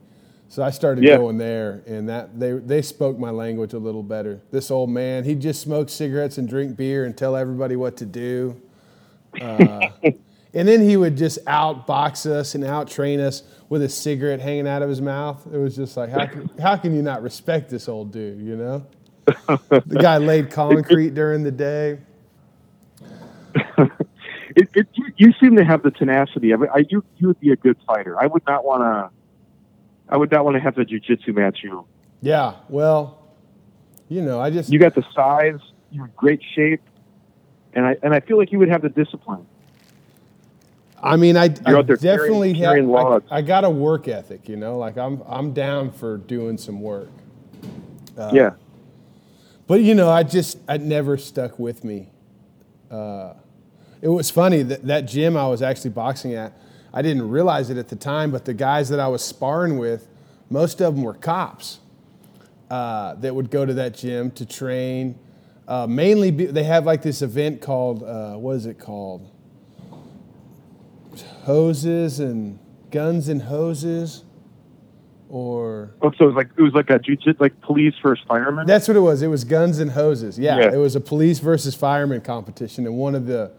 So 0.48 0.62
I 0.62 0.70
started 0.70 1.06
Yeah. 1.06 1.18
going 1.18 1.38
there, 1.38 1.82
and 1.86 2.08
that 2.08 2.38
they 2.38 2.52
they 2.52 2.82
spoke 2.82 3.18
my 3.18 3.30
language 3.30 3.72
a 3.74 3.78
little 3.78 4.02
better. 4.02 4.40
This 4.52 4.70
old 4.70 4.90
man, 4.90 5.24
he'd 5.24 5.40
just 5.40 5.60
smoke 5.62 5.88
cigarettes 5.88 6.38
and 6.38 6.48
drink 6.48 6.76
beer 6.76 7.04
and 7.04 7.16
tell 7.16 7.36
everybody 7.36 7.76
what 7.76 7.96
to 7.98 8.06
do. 8.06 8.60
Uh, 9.40 9.90
and 10.54 10.68
then 10.68 10.80
he 10.82 10.96
would 10.96 11.16
just 11.16 11.44
outbox 11.46 12.26
us 12.26 12.54
and 12.54 12.64
out 12.64 12.88
train 12.88 13.20
us 13.20 13.42
with 13.68 13.82
a 13.82 13.88
cigarette 13.88 14.40
hanging 14.40 14.68
out 14.68 14.82
of 14.82 14.88
his 14.88 15.02
mouth. 15.02 15.46
It 15.52 15.58
was 15.58 15.76
just 15.76 15.96
like, 15.96 16.10
how 16.10 16.26
can, 16.26 16.48
how 16.60 16.76
can 16.76 16.94
you 16.94 17.02
not 17.02 17.22
respect 17.22 17.70
this 17.70 17.88
old 17.88 18.12
dude? 18.12 18.40
You 18.40 18.56
know, 18.56 18.86
the 19.86 19.96
guy 19.96 20.18
laid 20.18 20.50
concrete 20.50 21.14
during 21.14 21.42
the 21.44 21.52
day. 21.52 21.98
It, 24.56 24.68
it, 24.74 24.88
you, 24.94 25.06
you 25.16 25.32
seem 25.40 25.56
to 25.56 25.64
have 25.64 25.82
the 25.82 25.90
tenacity. 25.90 26.52
I 26.52 26.56
mean, 26.56 26.70
I, 26.74 26.84
you, 26.88 27.04
you 27.16 27.28
would 27.28 27.40
be 27.40 27.50
a 27.52 27.56
good 27.56 27.76
fighter. 27.86 28.20
I 28.20 28.26
would 28.26 28.42
not 28.46 28.64
want 28.64 28.82
to. 28.82 29.10
I 30.08 30.16
would 30.16 30.30
not 30.30 30.44
want 30.44 30.54
to 30.56 30.60
have 30.60 30.74
to 30.76 30.84
jujitsu 30.84 31.34
match 31.34 31.58
you. 31.62 31.86
Yeah, 32.22 32.54
well, 32.68 33.22
you 34.08 34.22
know, 34.22 34.40
I 34.40 34.50
just 34.50 34.70
You 34.70 34.78
got 34.78 34.94
the 34.94 35.04
size. 35.14 35.60
You're 35.90 36.06
in 36.06 36.12
great 36.16 36.40
shape, 36.54 36.82
and 37.74 37.86
I 37.86 37.96
and 38.02 38.14
I 38.14 38.20
feel 38.20 38.38
like 38.38 38.52
you 38.52 38.58
would 38.58 38.68
have 38.68 38.82
the 38.82 38.88
discipline. 38.88 39.46
I 41.02 41.16
mean, 41.16 41.36
I, 41.36 41.44
I 41.44 41.48
there 41.48 41.96
carrying- 41.96 41.98
definitely 41.98 42.54
have. 42.54 42.70
carrying 42.70 42.88
I. 42.88 43.22
I 43.30 43.42
got 43.42 43.64
a 43.64 43.70
work 43.70 44.08
ethic, 44.08 44.48
you 44.48 44.56
know. 44.56 44.78
Like 44.78 44.96
I'm, 44.96 45.22
I'm 45.26 45.52
down 45.52 45.90
for 45.92 46.16
doing 46.16 46.56
some 46.56 46.80
work. 46.80 47.10
Uh, 48.16 48.30
yeah. 48.32 48.50
But 49.66 49.82
you 49.82 49.94
know, 49.94 50.08
I 50.08 50.22
just, 50.22 50.58
I 50.66 50.78
never 50.78 51.18
stuck 51.18 51.58
with 51.58 51.84
me. 51.84 52.10
Uh, 52.90 53.34
it 54.00 54.08
was 54.08 54.30
funny 54.30 54.62
that 54.62 54.84
that 54.86 55.02
gym 55.02 55.36
I 55.36 55.46
was 55.48 55.60
actually 55.62 55.90
boxing 55.90 56.34
at. 56.34 56.56
I 56.96 57.02
didn't 57.02 57.28
realize 57.28 57.68
it 57.68 57.76
at 57.76 57.88
the 57.88 57.94
time, 57.96 58.30
but 58.30 58.46
the 58.46 58.54
guys 58.54 58.88
that 58.88 58.98
I 58.98 59.06
was 59.08 59.22
sparring 59.22 59.76
with, 59.76 60.08
most 60.48 60.80
of 60.80 60.94
them 60.94 61.04
were 61.04 61.12
cops 61.12 61.80
uh, 62.70 63.16
that 63.16 63.34
would 63.34 63.50
go 63.50 63.66
to 63.66 63.74
that 63.74 63.94
gym 63.94 64.30
to 64.30 64.46
train. 64.46 65.18
Uh, 65.68 65.86
mainly, 65.86 66.30
be, 66.30 66.46
they 66.46 66.64
have 66.64 66.86
like 66.86 67.02
this 67.02 67.20
event 67.20 67.60
called, 67.60 68.02
uh, 68.02 68.36
what 68.36 68.56
is 68.56 68.64
it 68.64 68.78
called? 68.78 69.30
Hoses 71.42 72.18
and 72.18 72.58
guns 72.90 73.28
and 73.28 73.42
hoses, 73.42 74.24
or 75.28 75.90
Oh, 76.00 76.10
so 76.16 76.24
it 76.24 76.26
was 76.28 76.34
like 76.34 76.48
it 76.56 76.62
was 76.62 76.72
like 76.72 76.88
a 76.88 76.98
jujitsu, 76.98 77.38
like 77.38 77.60
police 77.60 77.94
versus 78.02 78.24
firemen. 78.26 78.66
That's 78.66 78.88
what 78.88 78.96
it 78.96 79.00
was. 79.00 79.20
It 79.22 79.28
was 79.28 79.44
guns 79.44 79.78
and 79.80 79.90
hoses. 79.90 80.38
Yeah, 80.38 80.58
Yeah. 80.58 80.72
it 80.72 80.76
was 80.78 80.96
a 80.96 81.00
police 81.00 81.40
versus 81.40 81.74
fireman 81.74 82.22
competition, 82.22 82.86
and 82.86 82.96
one 82.96 83.14
of 83.14 83.26
the 83.26 83.52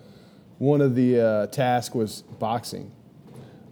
one 0.58 0.82
of 0.82 0.96
the 0.96 1.22
uh, 1.22 1.48
tasks 1.48 1.94
was 1.94 2.24
boxing. 2.40 2.92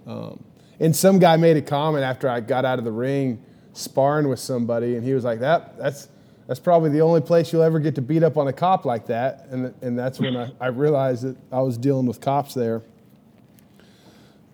Um, 0.05 0.43
and 0.79 0.95
some 0.95 1.19
guy 1.19 1.37
made 1.37 1.57
a 1.57 1.61
comment 1.61 2.03
after 2.03 2.27
I 2.29 2.39
got 2.41 2.65
out 2.65 2.79
of 2.79 2.85
the 2.85 2.91
ring, 2.91 3.43
sparring 3.73 4.27
with 4.27 4.39
somebody, 4.39 4.95
and 4.95 5.03
he 5.05 5.13
was 5.13 5.23
like, 5.23 5.39
"That 5.39 5.77
that's 5.77 6.09
that's 6.47 6.59
probably 6.59 6.89
the 6.91 7.01
only 7.01 7.21
place 7.21 7.51
you'll 7.51 7.63
ever 7.63 7.79
get 7.79 7.95
to 7.95 8.01
beat 8.01 8.23
up 8.23 8.37
on 8.37 8.47
a 8.47 8.53
cop 8.53 8.85
like 8.85 9.07
that." 9.07 9.47
And 9.49 9.73
and 9.81 9.97
that's 9.97 10.19
when 10.19 10.35
I, 10.35 10.51
I 10.59 10.67
realized 10.67 11.23
that 11.23 11.37
I 11.51 11.61
was 11.61 11.77
dealing 11.77 12.05
with 12.05 12.19
cops 12.21 12.53
there. 12.53 12.81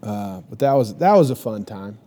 Uh, 0.03 0.41
but 0.49 0.59
that 0.59 0.73
was 0.73 0.95
that 0.95 1.13
was 1.15 1.29
a 1.29 1.35
fun 1.35 1.63
time. 1.65 1.97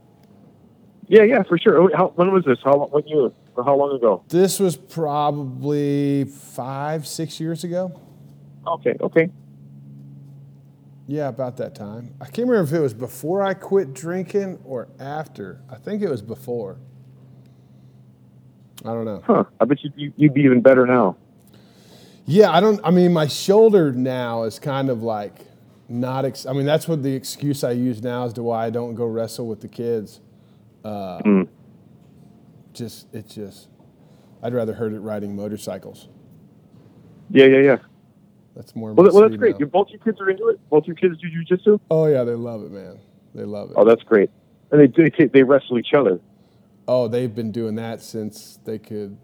yeah, 1.09 1.23
yeah, 1.23 1.43
for 1.45 1.59
sure. 1.59 1.79
Oh, 1.81 1.91
How, 1.97 2.09
when 2.17 2.33
was 2.33 2.45
this? 2.45 2.59
How 2.65 2.75
long? 2.77 2.89
What 2.91 3.09
year? 3.09 3.31
How 3.57 3.77
long 3.77 3.95
ago? 3.97 4.25
This 4.29 4.59
was 4.59 4.77
probably 4.77 6.25
five, 6.25 7.07
six 7.07 7.39
years 7.39 7.63
ago. 7.63 8.01
Okay, 8.67 8.97
okay. 9.01 9.29
Yeah, 11.07 11.29
about 11.29 11.57
that 11.59 11.75
time. 11.75 12.15
I 12.21 12.25
can't 12.25 12.49
remember 12.49 12.63
if 12.63 12.73
it 12.73 12.81
was 12.83 12.95
before 12.95 13.43
I 13.43 13.53
quit 13.55 13.93
drinking 13.93 14.59
or 14.65 14.89
after. 14.99 15.61
I 15.71 15.77
think 15.77 16.03
it 16.03 16.09
was 16.09 16.23
before. 16.23 16.79
I 18.85 18.89
don't 18.89 19.05
know. 19.05 19.23
Huh. 19.25 19.45
I 19.61 19.65
bet 19.67 19.83
you, 19.85 19.93
you, 19.97 20.13
you'd 20.17 20.35
be 20.35 20.43
even 20.43 20.61
better 20.63 20.87
now. 20.87 21.17
Yeah, 22.27 22.51
I 22.51 22.61
don't. 22.61 22.81
I 22.85 22.91
mean, 22.91 23.13
my 23.13 23.27
shoulder 23.27 23.93
now 23.93 24.45
is 24.45 24.59
kind 24.59 24.89
of 24.89 25.03
like 25.03 25.41
not. 25.91 26.25
Ex- 26.25 26.47
I 26.47 26.53
mean, 26.55 26.65
that's 26.65 26.89
what 26.89 27.03
the 27.03 27.15
excuse 27.15 27.65
I 27.65 27.73
use 27.73 28.03
now 28.03 28.25
as 28.25 28.33
to 28.35 28.43
why 28.43 28.65
I 28.67 28.71
don't 28.71 28.95
go 28.95 29.05
wrestle 29.07 29.47
with 29.47 29.61
the 29.61 29.69
kids. 29.69 30.21
Uh, 30.85 31.19
Mm. 31.23 31.49
Just 32.73 33.07
it's 33.15 33.35
just, 33.35 33.69
I'd 34.43 34.53
rather 34.53 34.73
hurt 34.75 34.93
it 34.93 35.01
riding 35.01 35.37
motorcycles. 35.37 36.09
Yeah, 37.31 37.47
yeah, 37.47 37.59
yeah. 37.61 37.77
That's 38.55 38.75
more. 38.77 38.93
Well, 38.93 39.11
well 39.13 39.23
that's 39.23 39.37
great. 39.37 39.53
now. 39.53 39.59
Your, 39.61 39.69
both 39.69 39.89
your 39.91 40.01
kids 40.01 40.21
are 40.21 40.31
into 40.31 40.49
it. 40.49 40.61
Both 40.71 40.87
your 40.87 40.97
kids 40.97 41.17
do 41.21 41.29
jujitsu. 41.29 41.81
Oh 41.91 42.07
yeah, 42.07 42.25
they 42.25 42.35
love 42.35 42.63
it, 42.63 42.71
man. 42.71 42.99
They 43.35 43.45
love 43.45 43.71
it. 43.71 43.75
Oh, 43.77 43.85
that's 43.85 44.03
great. 44.03 44.31
And 44.71 44.81
they 44.81 45.11
they 45.11 45.27
they 45.27 45.43
wrestle 45.43 45.79
each 45.79 45.93
other. 45.95 46.21
Oh, 46.87 47.09
they've 47.09 47.35
been 47.35 47.51
doing 47.51 47.75
that 47.77 48.01
since 48.03 48.59
they 48.65 48.79
could 48.79 49.17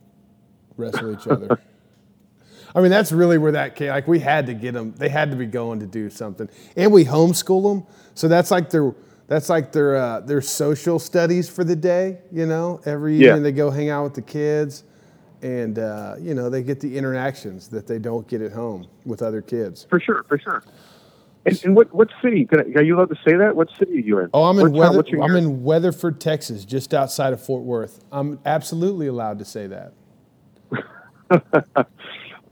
wrestle 0.77 1.13
each 1.13 1.27
other. 1.27 1.61
I 2.75 2.81
mean, 2.81 2.91
that's 2.91 3.11
really 3.11 3.37
where 3.39 3.53
that 3.53 3.75
came. 3.75 3.89
Like, 3.89 4.07
we 4.07 4.21
had 4.21 4.47
to 4.47 4.55
get 4.55 4.75
them. 4.75 4.95
They 4.97 5.09
had 5.09 5.31
to 5.33 5.37
be 5.37 5.47
going 5.47 5.81
to 5.81 5.87
do 5.87 6.09
something, 6.09 6.49
and 6.77 6.93
we 6.93 7.05
homeschool 7.05 7.63
them. 7.75 7.87
So 8.15 8.29
that's 8.29 8.51
like 8.51 8.71
their 8.71 8.95
that's 9.27 9.49
like 9.49 9.73
their 9.73 9.97
uh, 9.97 10.21
their 10.21 10.41
social 10.41 10.99
studies 10.99 11.49
for 11.49 11.65
the 11.65 11.77
day. 11.77 12.19
You 12.33 12.47
know, 12.47 12.81
every 12.85 13.17
Yeah. 13.17 13.29
evening 13.29 13.43
they 13.45 13.53
go 13.53 13.71
hang 13.71 13.91
out 13.91 14.05
with 14.05 14.15
the 14.15 14.23
kids, 14.23 14.85
and 15.43 15.79
uh, 15.79 16.15
you 16.21 16.35
know 16.35 16.51
they 16.51 16.63
get 16.63 16.81
the 16.81 16.97
interactions 16.99 17.69
that 17.69 17.87
they 17.87 17.99
don't 17.99 18.27
get 18.29 18.41
at 18.43 18.53
home 18.53 18.87
with 19.05 19.23
other 19.23 19.43
kids. 19.43 19.87
For 19.89 20.01
sure, 20.01 20.25
for 20.29 20.39
sure. 20.39 20.63
And, 21.47 21.61
and 21.65 21.75
what 21.77 21.93
what 21.95 22.09
city? 22.23 22.45
Can 22.45 22.61
I, 22.61 22.79
are 22.79 22.83
you 22.83 22.97
allowed 22.97 23.09
to 23.11 23.19
say 23.25 23.37
that? 23.37 23.57
What 23.57 23.69
city 23.79 23.93
are 23.93 24.01
you 24.01 24.19
in? 24.19 24.31
Oh, 24.35 24.45
I'm 24.45 24.59
in 24.59 24.73
Weather, 24.73 25.01
I'm 25.23 25.29
year? 25.31 25.37
in 25.39 25.63
Weatherford, 25.65 26.21
Texas, 26.21 26.65
just 26.65 26.93
outside 26.93 27.33
of 27.33 27.43
Fort 27.43 27.63
Worth. 27.63 28.05
I'm 28.13 28.39
absolutely 28.45 29.07
allowed 29.07 29.39
to 29.39 29.45
say 29.45 29.67
that. 29.69 29.93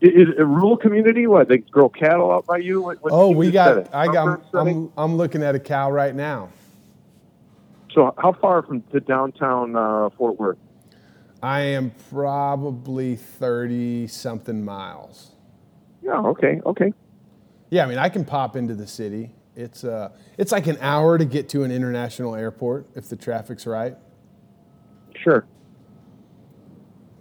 Is 0.01 0.29
it 0.29 0.39
a 0.39 0.45
rural 0.45 0.77
community? 0.77 1.27
What 1.27 1.49
they 1.49 1.57
grow 1.57 1.89
cattle 1.89 2.31
out 2.31 2.45
by 2.45 2.57
you? 2.59 2.81
What, 2.81 3.03
what 3.03 3.11
Oh, 3.11 3.31
we 3.31 3.51
got. 3.51 3.77
it. 3.77 3.89
I 3.93 4.07
got. 4.07 4.41
I'm, 4.53 4.91
I'm 4.97 5.17
looking 5.17 5.43
at 5.43 5.55
a 5.55 5.59
cow 5.59 5.91
right 5.91 6.15
now. 6.15 6.49
So 7.93 8.13
how 8.17 8.31
far 8.33 8.61
from 8.61 8.81
to 8.93 9.01
downtown 9.01 9.75
uh, 9.75 10.09
Fort 10.17 10.39
Worth? 10.39 10.57
I 11.41 11.61
am 11.61 11.91
probably 12.09 13.15
thirty 13.15 14.07
something 14.07 14.63
miles. 14.63 15.31
Yeah. 16.01 16.19
Okay. 16.19 16.61
Okay. 16.65 16.93
Yeah, 17.69 17.85
I 17.85 17.87
mean, 17.87 17.97
I 17.97 18.09
can 18.09 18.25
pop 18.25 18.55
into 18.55 18.73
the 18.73 18.87
city. 18.87 19.31
It's 19.55 19.83
uh, 19.83 20.11
it's 20.37 20.51
like 20.51 20.67
an 20.67 20.77
hour 20.81 21.17
to 21.17 21.25
get 21.25 21.49
to 21.49 21.63
an 21.63 21.71
international 21.71 22.35
airport 22.35 22.87
if 22.95 23.09
the 23.09 23.15
traffic's 23.15 23.67
right. 23.67 23.95
Sure. 25.15 25.45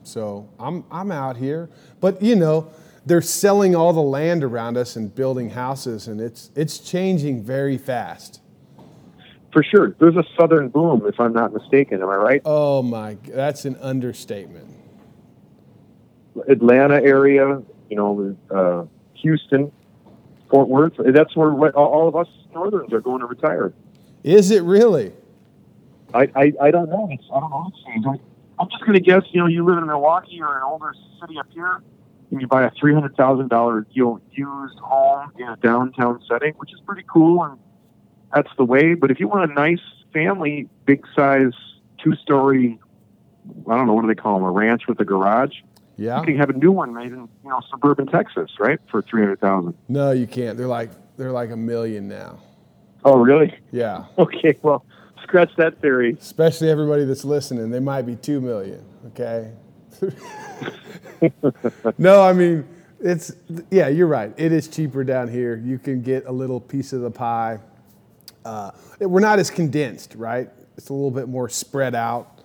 So 0.03 0.49
I'm 0.59 0.85
I'm 0.91 1.13
out 1.13 1.37
here, 1.37 1.69
but 2.01 2.23
you 2.23 2.35
know, 2.35 2.71
they're 3.05 3.21
selling 3.21 3.75
all 3.75 3.93
the 3.93 4.01
land 4.01 4.43
around 4.43 4.77
us 4.77 4.97
and 4.97 5.15
building 5.15 5.51
houses, 5.51 6.09
and 6.09 6.21
it's 6.21 6.51
it's 6.55 6.79
changing 6.79 7.43
very 7.43 7.77
fast. 7.77 8.41
For 9.53 9.63
sure. 9.63 9.95
There's 9.99 10.17
a 10.17 10.25
southern 10.39 10.69
boom, 10.69 11.05
if 11.07 11.19
I'm 11.19 11.33
not 11.33 11.53
mistaken. 11.53 12.03
Am 12.03 12.09
I 12.09 12.17
right? 12.17 12.43
Oh 12.45 12.83
my, 12.83 13.17
that's 13.27 13.65
an 13.65 13.77
understatement. 13.81 14.69
Atlanta 16.49 16.97
area. 17.03 17.63
You 17.89 17.97
know, 17.97 18.37
uh, 18.51 18.85
Houston, 19.15 19.73
Fort 20.51 20.69
Worth. 20.69 20.93
That's 20.99 21.35
where 21.35 21.51
all 21.77 22.07
of 22.09 22.15
us 22.17 22.29
Northerns 22.53 22.93
are 22.93 23.01
going 23.01 23.21
to 23.21 23.27
retire. 23.27 23.73
Is 24.23 24.51
it 24.51 24.63
really? 24.63 25.13
I, 26.13 26.29
I, 26.35 26.53
I 26.61 26.71
don't 26.71 26.91
know. 26.91 27.09
It's, 27.11 27.25
I 27.35 27.41
don't 27.41 27.51
know. 27.51 27.71
It's 27.73 27.85
changed. 27.85 28.07
I- 28.09 28.21
I'm 28.61 28.69
just 28.71 28.81
going 28.81 28.95
to 28.95 29.01
guess. 29.01 29.23
You 29.31 29.41
know, 29.41 29.47
you 29.47 29.65
live 29.65 29.79
in 29.79 29.87
Milwaukee 29.87 30.41
or 30.43 30.57
an 30.57 30.63
older 30.65 30.93
city 31.21 31.39
up 31.39 31.47
here, 31.51 31.81
and 32.33 32.41
you 32.41 32.49
buy 32.49 32.65
a 32.65 32.71
three 32.73 32.93
hundred 32.93 33.17
thousand 33.17 33.49
dollar 33.51 33.87
you 33.93 34.05
know, 34.05 34.21
used 34.33 34.79
home 34.81 35.31
in 35.39 35.47
a 35.49 35.57
downtown 35.59 36.21
setting, 36.29 36.55
which 36.55 36.73
is 36.73 36.81
pretty 36.85 37.05
cool, 37.09 37.45
and 37.45 37.57
that's 38.35 38.51
the 38.57 38.65
way. 38.65 38.95
But 38.95 39.11
if 39.11 39.21
you 39.21 39.29
want 39.29 39.51
a 39.51 39.55
nice 39.55 39.81
family, 40.13 40.69
big 40.87 41.05
size, 41.15 41.53
two 42.03 42.15
story, 42.17 42.79
I 43.69 43.77
don't 43.77 43.87
know 43.87 43.95
what 43.95 44.03
do 44.03 44.09
they 44.09 44.15
call 44.15 44.35
them, 44.39 44.45
a 44.45 44.51
ranch 44.51 44.83
with 44.89 45.01
a 45.01 45.05
garage, 45.05 45.55
Yeah. 45.97 46.21
you 46.21 46.27
can 46.27 46.37
have 46.37 46.51
a 46.51 46.55
new 46.55 46.73
one 46.73 46.93
made 46.95 47.13
in 47.13 47.29
you 47.45 47.51
know 47.51 47.61
suburban 47.71 48.07
Texas, 48.07 48.51
right, 48.59 48.79
for 48.91 49.03
three 49.03 49.23
hundred 49.23 49.41
thousand. 49.41 49.75
No, 49.89 50.11
you 50.13 50.27
can't. 50.27 50.57
They're 50.59 50.67
like 50.67 50.91
they're 51.17 51.33
like 51.33 51.51
a 51.51 51.57
million 51.57 52.09
now. 52.09 52.39
Oh, 53.05 53.19
really? 53.19 53.55
Yeah. 53.73 54.05
Okay. 54.19 54.59
Well, 54.63 54.85
scratch 55.23 55.51
that 55.57 55.81
theory. 55.81 56.17
Especially 56.21 56.69
everybody 56.71 57.05
that's 57.05 57.25
listening, 57.25 57.71
they 57.71 57.81
might 57.81 58.03
be 58.03 58.17
two 58.17 58.41
million. 58.41 58.85
Okay. 59.09 59.53
no, 61.99 62.23
I 62.23 62.33
mean 62.33 62.67
it's 63.01 63.33
yeah, 63.71 63.89
you're 63.89 64.07
right. 64.09 64.33
It 64.37 64.53
is 64.53 64.69
cheaper 64.69 65.05
down 65.05 65.29
here. 65.29 65.57
You 65.57 65.79
can 65.79 66.03
get 66.03 66.27
a 66.27 66.33
little 66.33 66.61
piece 66.61 66.93
of 66.93 67.01
the 67.01 67.11
pie. 67.11 67.59
Uh, 68.49 68.71
we're 69.01 69.21
not 69.21 69.39
as 69.39 69.51
condensed, 69.51 70.15
right? 70.15 70.49
It's 70.79 70.89
a 70.89 70.95
little 70.95 71.11
bit 71.11 71.29
more 71.29 71.51
spread 71.51 71.95
out, 71.95 72.39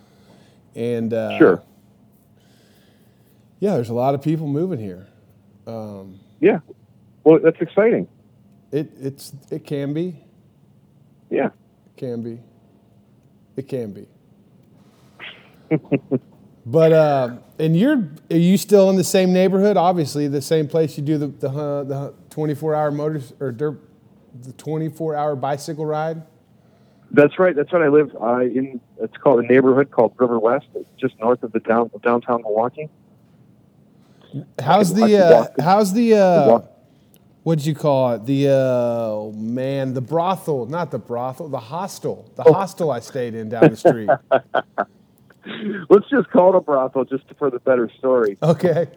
and 0.74 1.14
uh, 1.14 1.38
Sure. 1.38 1.62
Yeah, 3.58 3.76
there's 3.76 3.88
a 3.88 3.94
lot 3.94 4.14
of 4.14 4.20
people 4.20 4.46
moving 4.46 4.78
here. 4.78 5.06
Yeah. 6.40 6.58
Well, 7.22 7.38
that's 7.42 7.58
exciting. 7.58 8.06
It 8.70 8.90
it's 9.00 9.32
it 9.50 9.64
can 9.64 9.94
be. 9.94 10.20
Yeah. 11.30 11.46
It 11.46 11.96
can 11.96 12.22
be. 12.22 12.38
It 13.56 13.66
can 13.66 13.92
be. 13.92 14.06
but 16.66 16.92
uh, 16.92 17.36
and 17.58 17.74
you're 17.74 18.10
are 18.30 18.36
you 18.36 18.58
still 18.58 18.90
in 18.90 18.96
the 18.96 19.04
same 19.04 19.32
neighborhood? 19.32 19.78
Obviously, 19.78 20.28
the 20.28 20.42
same 20.42 20.68
place 20.68 20.98
you 20.98 21.02
do 21.02 21.16
the 21.16 21.28
the, 21.28 21.48
uh, 21.48 21.84
the 21.84 22.14
24 22.28 22.74
hour 22.74 22.90
motors 22.90 23.32
or 23.40 23.52
dirt, 23.52 23.80
the 24.42 24.52
24 24.52 25.14
hour 25.14 25.36
bicycle 25.36 25.86
ride. 25.86 26.22
That's 27.10 27.38
right. 27.38 27.54
That's 27.54 27.72
right. 27.72 27.82
I 27.82 27.88
live 27.88 28.10
uh, 28.20 28.40
in. 28.40 28.80
It's 29.00 29.16
called 29.18 29.44
a 29.44 29.46
neighborhood 29.46 29.90
called 29.90 30.14
River 30.16 30.38
West, 30.40 30.66
It's 30.74 30.88
just 30.98 31.18
north 31.20 31.42
of 31.42 31.52
the 31.52 31.60
down 31.60 31.90
downtown 32.02 32.42
Milwaukee. 32.42 32.88
How's 34.58 34.92
the 34.94 35.16
uh, 35.24 35.46
how's 35.62 35.92
the 35.92 36.14
uh, 36.14 36.60
what'd 37.44 37.64
you 37.64 37.74
call 37.74 38.14
it? 38.14 38.26
The 38.26 38.48
uh, 38.50 39.30
man, 39.36 39.94
the 39.94 40.00
brothel, 40.00 40.66
not 40.66 40.90
the 40.90 40.98
brothel, 40.98 41.48
the 41.48 41.60
hostel, 41.60 42.28
the 42.34 42.42
Oh. 42.44 42.52
hostel 42.52 42.90
I 42.90 42.98
stayed 42.98 43.34
in 43.34 43.48
down 43.48 43.70
the 43.70 43.76
street. 43.76 44.10
Let's 45.88 46.08
just 46.10 46.30
call 46.30 46.54
it 46.54 46.56
a 46.56 46.60
brothel, 46.60 47.04
just 47.04 47.24
for 47.38 47.48
the 47.50 47.60
better 47.60 47.88
story. 47.98 48.38
Okay. 48.42 48.88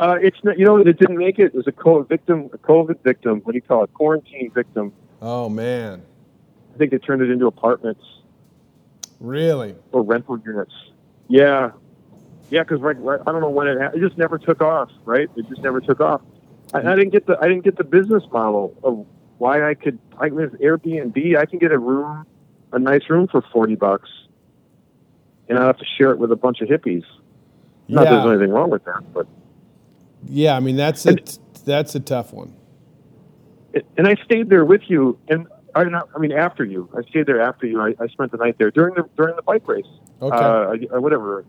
Uh, 0.00 0.16
it's 0.22 0.42
not, 0.42 0.58
you 0.58 0.64
know 0.64 0.78
it 0.78 0.98
didn't 0.98 1.18
make 1.18 1.38
it. 1.38 1.46
It 1.46 1.54
was 1.54 1.66
a 1.66 1.72
COVID 1.72 2.08
victim, 2.08 2.48
a 2.54 2.58
COVID 2.58 3.02
victim. 3.02 3.40
What 3.42 3.52
do 3.52 3.56
you 3.58 3.62
call 3.62 3.84
it? 3.84 3.92
Quarantine 3.92 4.50
victim. 4.50 4.94
Oh 5.20 5.50
man, 5.50 6.02
I 6.74 6.78
think 6.78 6.90
they 6.90 6.96
turned 6.98 7.20
it 7.20 7.30
into 7.30 7.46
apartments 7.46 8.02
really? 9.20 9.74
or 9.92 10.02
rental 10.02 10.40
units. 10.42 10.72
Yeah, 11.28 11.72
yeah. 12.48 12.62
Because 12.62 12.80
right, 12.80 12.96
right, 12.98 13.20
I 13.26 13.30
don't 13.30 13.42
know 13.42 13.50
when 13.50 13.68
it. 13.68 13.78
Ha- 13.78 13.90
it 13.94 14.00
just 14.00 14.16
never 14.16 14.38
took 14.38 14.62
off. 14.62 14.90
Right? 15.04 15.28
It 15.36 15.46
just 15.50 15.60
never 15.60 15.82
took 15.82 16.00
off. 16.00 16.22
I, 16.72 16.78
I 16.78 16.96
didn't 16.96 17.10
get 17.10 17.26
the. 17.26 17.36
I 17.38 17.46
didn't 17.48 17.64
get 17.64 17.76
the 17.76 17.84
business 17.84 18.22
model 18.32 18.74
of 18.82 19.06
why 19.36 19.68
I 19.68 19.74
could. 19.74 19.98
I 20.18 20.28
with 20.30 20.58
Airbnb. 20.60 21.36
I 21.36 21.44
can 21.44 21.58
get 21.58 21.72
a 21.72 21.78
room, 21.78 22.24
a 22.72 22.78
nice 22.78 23.02
room 23.10 23.28
for 23.28 23.42
forty 23.52 23.74
bucks, 23.74 24.08
and 25.46 25.58
I 25.58 25.66
have 25.66 25.76
to 25.76 25.84
share 25.98 26.10
it 26.12 26.18
with 26.18 26.32
a 26.32 26.36
bunch 26.36 26.62
of 26.62 26.68
hippies. 26.68 27.04
Not 27.86 28.04
that 28.04 28.12
Yeah. 28.12 28.20
there's 28.22 28.36
anything 28.38 28.54
wrong 28.54 28.70
with 28.70 28.84
that, 28.86 29.02
but 29.12 29.26
Yeah, 30.26 30.56
I 30.56 30.60
mean 30.60 30.76
that's 30.76 31.06
a 31.06 31.16
that's 31.64 31.94
a 31.94 32.00
tough 32.00 32.32
one. 32.32 32.54
and 33.96 34.06
I 34.06 34.16
stayed 34.24 34.48
there 34.50 34.64
with 34.64 34.82
you, 34.88 35.18
and 35.28 35.46
I 35.74 35.84
not, 35.84 36.08
I 36.14 36.18
mean 36.18 36.32
after 36.32 36.64
you. 36.64 36.88
I 36.96 37.02
stayed 37.08 37.26
there 37.26 37.40
after 37.40 37.66
you. 37.66 37.80
I, 37.80 37.94
I 38.00 38.08
spent 38.08 38.32
the 38.32 38.38
night 38.38 38.56
there 38.58 38.70
during 38.70 38.94
the 38.94 39.08
during 39.16 39.36
the 39.36 39.42
bike 39.42 39.66
race. 39.66 39.86
Okay. 40.20 40.36
Uh, 40.36 40.76
or 40.90 41.00
whatever. 41.00 41.44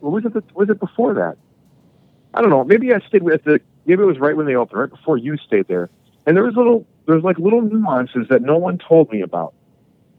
Or 0.00 0.10
was 0.10 0.24
it 0.24 0.34
the, 0.34 0.42
was 0.54 0.68
it 0.70 0.78
before 0.78 1.14
that? 1.14 1.36
I 2.34 2.40
don't 2.40 2.50
know. 2.50 2.64
Maybe 2.64 2.92
I 2.92 3.00
stayed 3.00 3.22
with 3.22 3.44
the. 3.44 3.60
Maybe 3.86 4.02
it 4.02 4.06
was 4.06 4.18
right 4.18 4.36
when 4.36 4.46
they 4.46 4.54
opened, 4.54 4.80
right 4.80 4.90
before 4.90 5.18
you 5.18 5.36
stayed 5.36 5.68
there. 5.68 5.90
And 6.26 6.36
there 6.36 6.44
was 6.44 6.54
little 6.54 6.86
there's 7.06 7.22
like 7.22 7.38
little 7.38 7.62
nuances 7.62 8.28
that 8.28 8.42
no 8.42 8.56
one 8.56 8.78
told 8.78 9.10
me 9.10 9.20
about. 9.20 9.54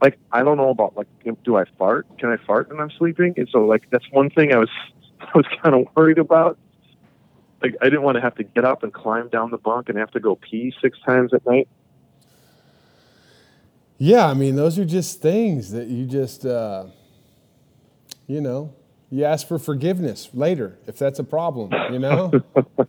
Like 0.01 0.17
I 0.31 0.43
don't 0.43 0.57
know 0.57 0.69
about 0.69 0.95
like 0.95 1.07
do 1.43 1.57
I 1.57 1.65
fart? 1.77 2.07
Can 2.19 2.29
I 2.29 2.37
fart 2.37 2.69
when 2.69 2.79
I'm 2.79 2.91
sleeping? 2.91 3.33
And 3.37 3.47
so 3.51 3.65
like 3.65 3.89
that's 3.91 4.05
one 4.11 4.29
thing 4.29 4.53
I 4.53 4.57
was 4.57 4.69
I 5.19 5.31
was 5.35 5.45
kind 5.61 5.75
of 5.75 5.87
worried 5.95 6.19
about. 6.19 6.57
Like 7.65 7.75
I 7.81 7.85
didn't 7.85 8.03
want 8.03 8.13
to 8.15 8.21
have 8.21 8.35
to 8.35 8.43
get 8.43 8.63
up 8.63 8.83
and 8.83 8.93
climb 8.93 9.27
down 9.29 9.49
the 9.49 9.57
bunk 9.57 9.89
and 9.89 9.97
have 9.97 10.11
to 10.11 10.19
go 10.19 10.35
pee 10.35 10.71
six 10.83 10.99
times 10.99 11.33
at 11.33 11.43
night. 11.47 11.67
Yeah, 13.97 14.27
I 14.27 14.35
mean 14.35 14.55
those 14.55 14.77
are 14.77 14.85
just 14.85 15.19
things 15.19 15.71
that 15.71 15.87
you 15.87 16.05
just 16.05 16.45
uh, 16.45 16.85
you 18.27 18.39
know 18.39 18.75
you 19.09 19.23
ask 19.23 19.47
for 19.47 19.57
forgiveness 19.57 20.29
later 20.31 20.77
if 20.85 20.99
that's 20.99 21.17
a 21.17 21.23
problem. 21.23 21.71
You 21.91 21.97
know. 21.97 22.31
but 22.53 22.87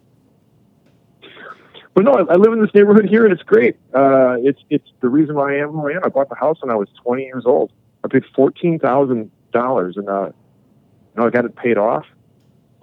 no, 1.97 2.13
I, 2.13 2.35
I 2.35 2.37
live 2.37 2.53
in 2.53 2.61
this 2.61 2.75
neighborhood 2.75 3.07
here, 3.07 3.25
and 3.25 3.33
it's 3.33 3.45
great. 3.45 3.77
Uh, 3.95 4.37
it's 4.41 4.61
it's 4.69 4.93
the 5.01 5.09
reason 5.09 5.37
why 5.37 5.55
I 5.55 5.57
am 5.61 5.71
who 5.71 5.89
I 5.89 5.93
am. 5.93 6.05
I 6.05 6.09
bought 6.09 6.29
the 6.29 6.35
house 6.35 6.59
when 6.61 6.71
I 6.71 6.77
was 6.77 6.91
20 7.03 7.25
years 7.25 7.45
old. 7.47 7.73
I 8.05 8.09
paid 8.09 8.25
fourteen 8.35 8.79
thousand 8.79 9.31
dollars, 9.53 9.97
and 9.97 10.07
uh, 10.07 10.27
you 10.27 10.33
know, 11.17 11.27
I 11.29 11.31
got 11.31 11.47
it 11.47 11.57
paid 11.57 11.79
off, 11.79 12.05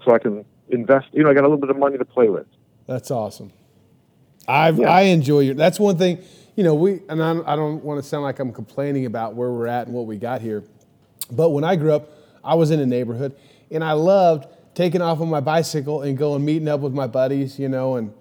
so 0.03 0.15
I 0.15 0.17
can 0.17 0.43
invest. 0.73 1.07
You 1.11 1.23
know, 1.23 1.29
I 1.29 1.33
got 1.33 1.41
a 1.41 1.47
little 1.47 1.57
bit 1.57 1.69
of 1.69 1.77
money 1.77 1.97
to 1.97 2.05
play 2.05 2.29
with. 2.29 2.47
That's 2.87 3.11
awesome. 3.11 3.51
I 4.47 4.69
Yeah. 4.69 4.89
I 4.89 5.01
enjoy 5.03 5.39
your. 5.41 5.53
That's 5.55 5.79
one 5.79 5.97
thing. 5.97 6.19
You 6.55 6.63
know, 6.63 6.75
we 6.75 7.01
and 7.09 7.23
I, 7.23 7.53
I 7.53 7.55
don't 7.55 7.83
want 7.83 8.01
to 8.01 8.07
sound 8.07 8.23
like 8.23 8.39
I'm 8.39 8.51
complaining 8.51 9.05
about 9.05 9.35
where 9.35 9.51
we're 9.51 9.67
at 9.67 9.87
and 9.87 9.95
what 9.95 10.05
we 10.05 10.17
got 10.17 10.41
here, 10.41 10.63
but 11.31 11.49
when 11.49 11.63
I 11.63 11.75
grew 11.75 11.93
up, 11.93 12.09
I 12.43 12.55
was 12.55 12.71
in 12.71 12.79
a 12.79 12.85
neighborhood, 12.85 13.35
and 13.71 13.83
I 13.83 13.93
loved 13.93 14.47
taking 14.75 15.01
off 15.01 15.21
on 15.21 15.29
my 15.29 15.39
bicycle 15.39 16.01
and 16.01 16.17
going 16.17 16.43
meeting 16.43 16.67
up 16.67 16.81
with 16.81 16.93
my 16.93 17.07
buddies. 17.07 17.57
You 17.57 17.69
know, 17.69 17.95
and 17.95 18.13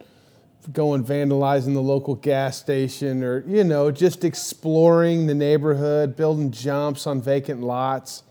going 0.72 1.04
vandalizing 1.04 1.74
the 1.74 1.82
local 1.82 2.14
gas 2.14 2.56
station, 2.56 3.24
or 3.24 3.44
you 3.46 3.64
know, 3.64 3.90
just 3.90 4.24
exploring 4.24 5.26
the 5.26 5.34
neighborhood, 5.34 6.16
building 6.16 6.52
jumps 6.52 7.06
on 7.06 7.20
vacant 7.20 7.60
lots. 7.60 8.22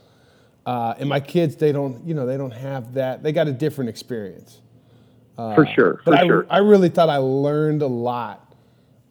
Uh, 0.65 0.93
and 0.99 1.09
my 1.09 1.19
kids, 1.19 1.55
they 1.55 1.71
don't, 1.71 2.05
you 2.05 2.13
know, 2.13 2.25
they 2.25 2.37
don't 2.37 2.51
have 2.51 2.93
that. 2.93 3.23
They 3.23 3.31
got 3.31 3.47
a 3.47 3.51
different 3.51 3.89
experience. 3.89 4.59
for 5.35 5.65
sure, 5.73 5.95
for 6.03 6.11
But 6.11 6.19
I, 6.19 6.25
sure. 6.27 6.45
I 6.49 6.57
really 6.59 6.89
thought 6.89 7.09
I 7.09 7.17
learned 7.17 7.81
a 7.81 7.87
lot 7.87 8.53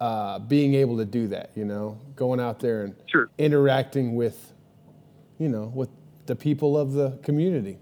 uh, 0.00 0.38
being 0.38 0.74
able 0.74 0.96
to 0.98 1.04
do 1.04 1.26
that. 1.28 1.50
You 1.56 1.64
know, 1.64 1.98
going 2.14 2.38
out 2.40 2.60
there 2.60 2.84
and 2.84 2.94
Sure. 3.06 3.28
interacting 3.36 4.14
with, 4.14 4.52
you 5.38 5.48
know, 5.48 5.72
with 5.74 5.88
the 6.26 6.36
people 6.36 6.78
of 6.78 6.92
the 6.92 7.18
community. 7.22 7.78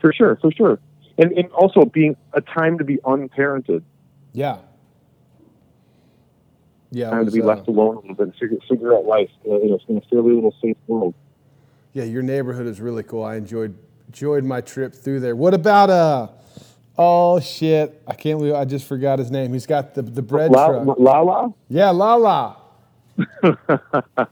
for 0.00 0.12
sure, 0.12 0.36
for 0.42 0.50
sure. 0.52 0.78
And 1.18 1.32
and 1.32 1.50
also 1.52 1.84
being 1.84 2.16
a 2.34 2.40
time 2.40 2.76
to 2.78 2.84
be 2.84 2.96
unparented, 2.98 3.82
Yeah. 4.32 4.58
Yeah. 6.90 7.10
time 7.10 7.26
to 7.26 7.32
be 7.32 7.40
uh, 7.42 7.46
left 7.46 7.68
alone 7.68 7.96
a 7.96 8.00
little 8.00 8.14
bit, 8.16 8.24
and 8.28 8.34
figure 8.36 8.58
figure 8.68 8.94
out 8.94 9.04
life. 9.06 9.30
Uh, 9.48 9.56
you 9.60 9.70
know, 9.70 9.78
in 9.88 9.96
a 9.98 10.00
fairly 10.02 10.32
little 10.34 10.54
safe 10.62 10.76
world. 10.86 11.14
Yeah, 11.96 12.04
your 12.04 12.22
neighborhood 12.22 12.66
is 12.66 12.78
really 12.78 13.02
cool. 13.02 13.24
I 13.24 13.36
enjoyed 13.36 13.74
enjoyed 14.08 14.44
my 14.44 14.60
trip 14.60 14.94
through 14.94 15.20
there. 15.20 15.34
What 15.34 15.54
about 15.54 15.88
uh? 15.88 16.28
Oh 16.98 17.40
shit! 17.40 18.02
I 18.06 18.12
can't 18.12 18.38
believe 18.38 18.54
I 18.54 18.66
just 18.66 18.86
forgot 18.86 19.18
his 19.18 19.30
name. 19.30 19.54
He's 19.54 19.64
got 19.64 19.94
the 19.94 20.02
the 20.02 20.20
bread 20.20 20.50
La- 20.50 20.66
truck. 20.66 20.98
Lala. 20.98 21.54
Yeah, 21.68 21.90
Lala. 21.90 22.58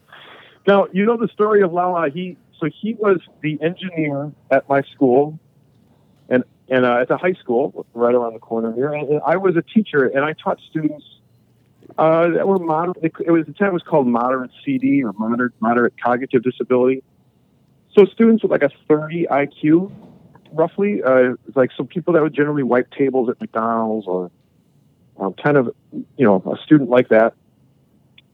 Now 0.67 0.87
you 0.93 1.05
know 1.05 1.19
the 1.19 1.29
story 1.29 1.63
of 1.63 1.73
Lala. 1.75 2.09
He 2.09 2.39
so 2.59 2.69
he 2.81 2.95
was 2.95 3.21
the 3.43 3.59
engineer 3.63 4.33
at 4.51 4.67
my 4.69 4.83
school, 4.95 5.39
and 6.31 6.45
and 6.69 6.87
uh, 6.87 7.01
at 7.01 7.09
the 7.09 7.19
high 7.19 7.35
school 7.35 7.87
right 7.93 8.15
around 8.15 8.33
the 8.33 8.39
corner 8.39 8.73
here. 8.73 8.93
And 8.93 9.21
I 9.27 9.37
was 9.37 9.57
a 9.57 9.63
teacher, 9.63 10.07
and 10.07 10.25
I 10.25 10.33
taught 10.33 10.59
students 10.71 11.05
uh, 11.99 12.29
that 12.29 12.49
were 12.49 12.59
moderate. 12.59 13.13
It 13.27 13.31
was 13.31 13.45
the 13.45 13.53
time 13.53 13.69
it 13.69 13.73
was 13.75 13.83
called 13.83 14.07
moderate 14.07 14.53
CD 14.65 15.03
or 15.05 15.13
moderate 15.19 15.53
moderate 15.61 15.95
cognitive 16.03 16.43
disability. 16.43 17.03
So 17.95 18.05
students 18.07 18.43
with 18.43 18.51
like 18.51 18.63
a 18.63 18.71
30 18.89 19.27
IQ, 19.31 19.93
roughly, 20.53 21.03
uh, 21.03 21.35
like 21.55 21.71
some 21.77 21.87
people 21.87 22.15
that 22.15 22.23
would 22.23 22.35
generally 22.35 22.63
wipe 22.63 22.91
tables 22.91 23.29
at 23.29 23.41
McDonald's 23.41 24.07
or 24.07 24.31
um, 25.19 25.35
kind 25.35 25.57
of, 25.57 25.75
you 25.93 26.27
know, 26.27 26.43
a 26.53 26.63
student 26.65 26.91
like 26.91 27.09
that. 27.09 27.35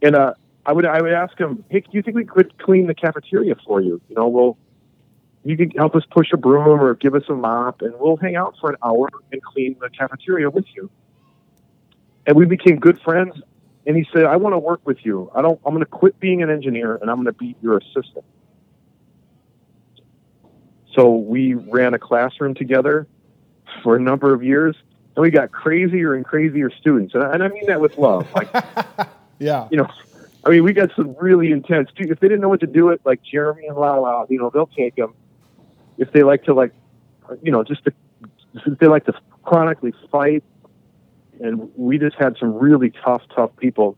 And 0.02 0.16
uh, 0.16 0.34
I 0.64 0.72
would 0.72 0.86
I 0.86 1.02
would 1.02 1.12
ask 1.12 1.38
him, 1.38 1.64
hey, 1.68 1.80
do 1.80 1.88
you 1.92 2.02
think 2.02 2.16
we 2.16 2.24
could 2.24 2.56
clean 2.58 2.86
the 2.86 2.94
cafeteria 2.94 3.54
for 3.66 3.82
you? 3.82 4.00
You 4.08 4.16
know, 4.16 4.28
well, 4.28 4.56
you 5.44 5.56
can 5.56 5.70
help 5.72 5.94
us 5.94 6.04
push 6.10 6.32
a 6.32 6.38
broom 6.38 6.80
or 6.80 6.94
give 6.94 7.14
us 7.14 7.24
a 7.28 7.34
mop, 7.34 7.82
and 7.82 7.94
we'll 7.98 8.16
hang 8.16 8.36
out 8.36 8.54
for 8.60 8.70
an 8.70 8.76
hour 8.82 9.08
and 9.32 9.42
clean 9.42 9.76
the 9.80 9.90
cafeteria 9.90 10.48
with 10.48 10.66
you. 10.74 10.90
And 12.26 12.36
we 12.36 12.46
became 12.46 12.78
good 12.78 13.00
friends. 13.00 13.34
And 13.86 13.96
he 13.96 14.06
said, 14.12 14.24
I 14.24 14.36
want 14.36 14.52
to 14.52 14.58
work 14.58 14.80
with 14.84 14.98
you. 15.04 15.30
I 15.34 15.40
don't. 15.42 15.58
I'm 15.64 15.72
going 15.72 15.84
to 15.84 15.90
quit 15.90 16.20
being 16.20 16.42
an 16.42 16.50
engineer, 16.50 16.96
and 16.96 17.10
I'm 17.10 17.16
going 17.16 17.26
to 17.26 17.32
be 17.32 17.56
your 17.62 17.78
assistant. 17.78 18.24
So 20.94 21.14
we 21.14 21.54
ran 21.54 21.94
a 21.94 21.98
classroom 21.98 22.54
together 22.54 23.06
for 23.82 23.96
a 23.96 24.00
number 24.00 24.32
of 24.34 24.42
years, 24.42 24.76
and 25.14 25.22
we 25.22 25.30
got 25.30 25.52
crazier 25.52 26.14
and 26.14 26.24
crazier 26.24 26.70
students. 26.70 27.14
And 27.14 27.22
I, 27.22 27.34
and 27.34 27.42
I 27.42 27.48
mean 27.48 27.66
that 27.66 27.80
with 27.80 27.96
love. 27.98 28.32
Like 28.34 28.48
Yeah. 29.38 29.68
you 29.70 29.78
know, 29.78 29.88
I 30.44 30.50
mean, 30.50 30.64
we 30.64 30.72
got 30.72 30.90
some 30.96 31.16
really 31.18 31.50
intense. 31.50 31.90
Dude, 31.96 32.10
if 32.10 32.20
they 32.20 32.28
didn't 32.28 32.40
know 32.40 32.48
what 32.48 32.60
to 32.60 32.66
do 32.66 32.90
it, 32.90 33.00
like 33.04 33.22
Jeremy 33.22 33.66
and 33.66 33.76
Lala, 33.76 34.26
you 34.28 34.38
know, 34.38 34.50
they'll 34.50 34.66
take 34.66 34.96
them. 34.96 35.14
If 35.98 36.12
they 36.12 36.22
like 36.22 36.44
to, 36.44 36.54
like, 36.54 36.72
you 37.42 37.52
know, 37.52 37.62
just 37.62 37.84
to, 37.84 37.92
if 38.54 38.78
they 38.78 38.86
like 38.86 39.04
to 39.06 39.14
chronically 39.42 39.92
fight, 40.10 40.44
and 41.40 41.70
we 41.74 41.98
just 41.98 42.16
had 42.16 42.36
some 42.38 42.54
really 42.54 42.90
tough, 42.90 43.22
tough 43.34 43.54
people. 43.56 43.96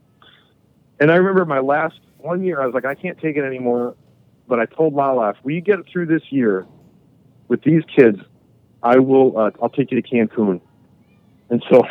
And 1.01 1.11
I 1.11 1.17
remember 1.17 1.45
my 1.45 1.59
last 1.59 1.99
one 2.19 2.45
year, 2.45 2.61
I 2.61 2.67
was 2.67 2.75
like, 2.75 2.85
I 2.85 2.95
can't 2.95 3.19
take 3.19 3.37
it 3.37 3.45
anymore. 3.45 3.97
But 4.47 4.61
I 4.61 4.67
told 4.67 4.95
Lala, 4.95 5.31
if 5.31 5.37
we 5.43 5.61
get 5.61 5.79
through 5.91 6.07
this 6.07 6.23
year 6.31 6.67
with 7.53 7.63
these 7.63 7.83
kids, 7.95 8.19
I 8.83 8.99
will. 8.99 9.39
Uh, 9.39 9.51
I'll 9.63 9.69
take 9.69 9.93
you 9.93 10.01
to 10.01 10.09
Cancun. 10.09 10.61
And 11.51 11.63
so, 11.71 11.83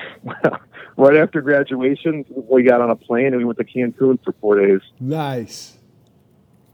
right 0.97 1.15
after 1.17 1.39
graduation, 1.39 2.25
we 2.49 2.63
got 2.63 2.81
on 2.81 2.89
a 2.89 2.95
plane 2.95 3.27
and 3.27 3.37
we 3.37 3.45
went 3.45 3.59
to 3.59 3.63
Cancun 3.63 4.17
for 4.23 4.33
four 4.41 4.59
days 4.59 4.81
Nice. 4.99 5.77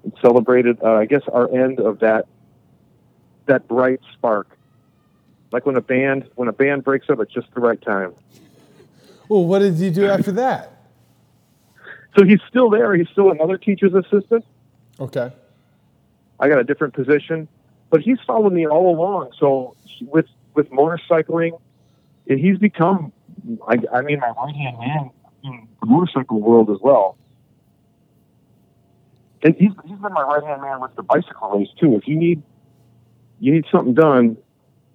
and 0.04 0.14
celebrated, 0.22 0.82
uh, 0.82 0.94
I 0.94 1.06
guess, 1.06 1.22
our 1.32 1.54
end 1.54 1.80
of 1.82 2.00
that 2.00 2.28
that 3.46 3.68
bright 3.68 4.00
spark. 4.14 4.48
Like 5.52 5.66
when 5.66 5.76
a 5.76 5.82
band 5.82 6.30
when 6.36 6.48
a 6.48 6.54
band 6.54 6.86
breaks 6.86 7.10
up 7.10 7.20
at 7.20 7.30
just 7.30 7.48
the 7.54 7.60
right 7.60 7.82
time. 7.82 8.14
Well, 9.28 9.44
what 9.44 9.60
did 9.60 9.76
you 9.76 9.92
do 9.92 10.06
after 10.10 10.32
that? 10.34 10.72
So 12.18 12.24
he's 12.26 12.40
still 12.48 12.70
there. 12.70 12.96
He's 12.96 13.10
still 13.10 13.32
another 13.32 13.58
teacher's 13.58 13.94
assistant. 13.94 14.46
Okay. 14.98 15.32
I 16.40 16.48
got 16.48 16.60
a 16.60 16.64
different 16.64 16.94
position, 16.94 17.48
but 17.90 18.02
he's 18.02 18.20
followed 18.26 18.54
me 18.54 18.68
all 18.68 18.94
along. 18.94 19.32
So 19.40 19.76
with 20.02 20.28
with 20.54 20.70
motorcycling, 20.72 21.60
he's 22.26 22.58
become, 22.58 23.12
I, 23.68 23.78
I 23.94 24.02
mean, 24.02 24.20
my 24.20 24.30
right 24.30 24.56
hand 24.56 24.78
man 24.80 25.12
in 25.44 25.68
the 25.80 25.86
motorcycle 25.86 26.40
world 26.40 26.70
as 26.72 26.80
well. 26.82 27.18
And 29.44 29.56
he's 29.56 29.72
he's 29.86 29.98
been 30.00 30.14
my 30.14 30.24
right 30.24 30.44
hand 30.44 30.62
man 30.62 30.82
with 30.82 30.96
the 30.96 31.04
bicycle 31.04 31.60
race 31.60 31.70
too. 31.80 31.96
If 31.96 32.08
you 32.08 32.16
need 32.16 32.42
you 33.40 33.54
need 33.54 33.66
something 33.72 33.94
done 33.94 34.38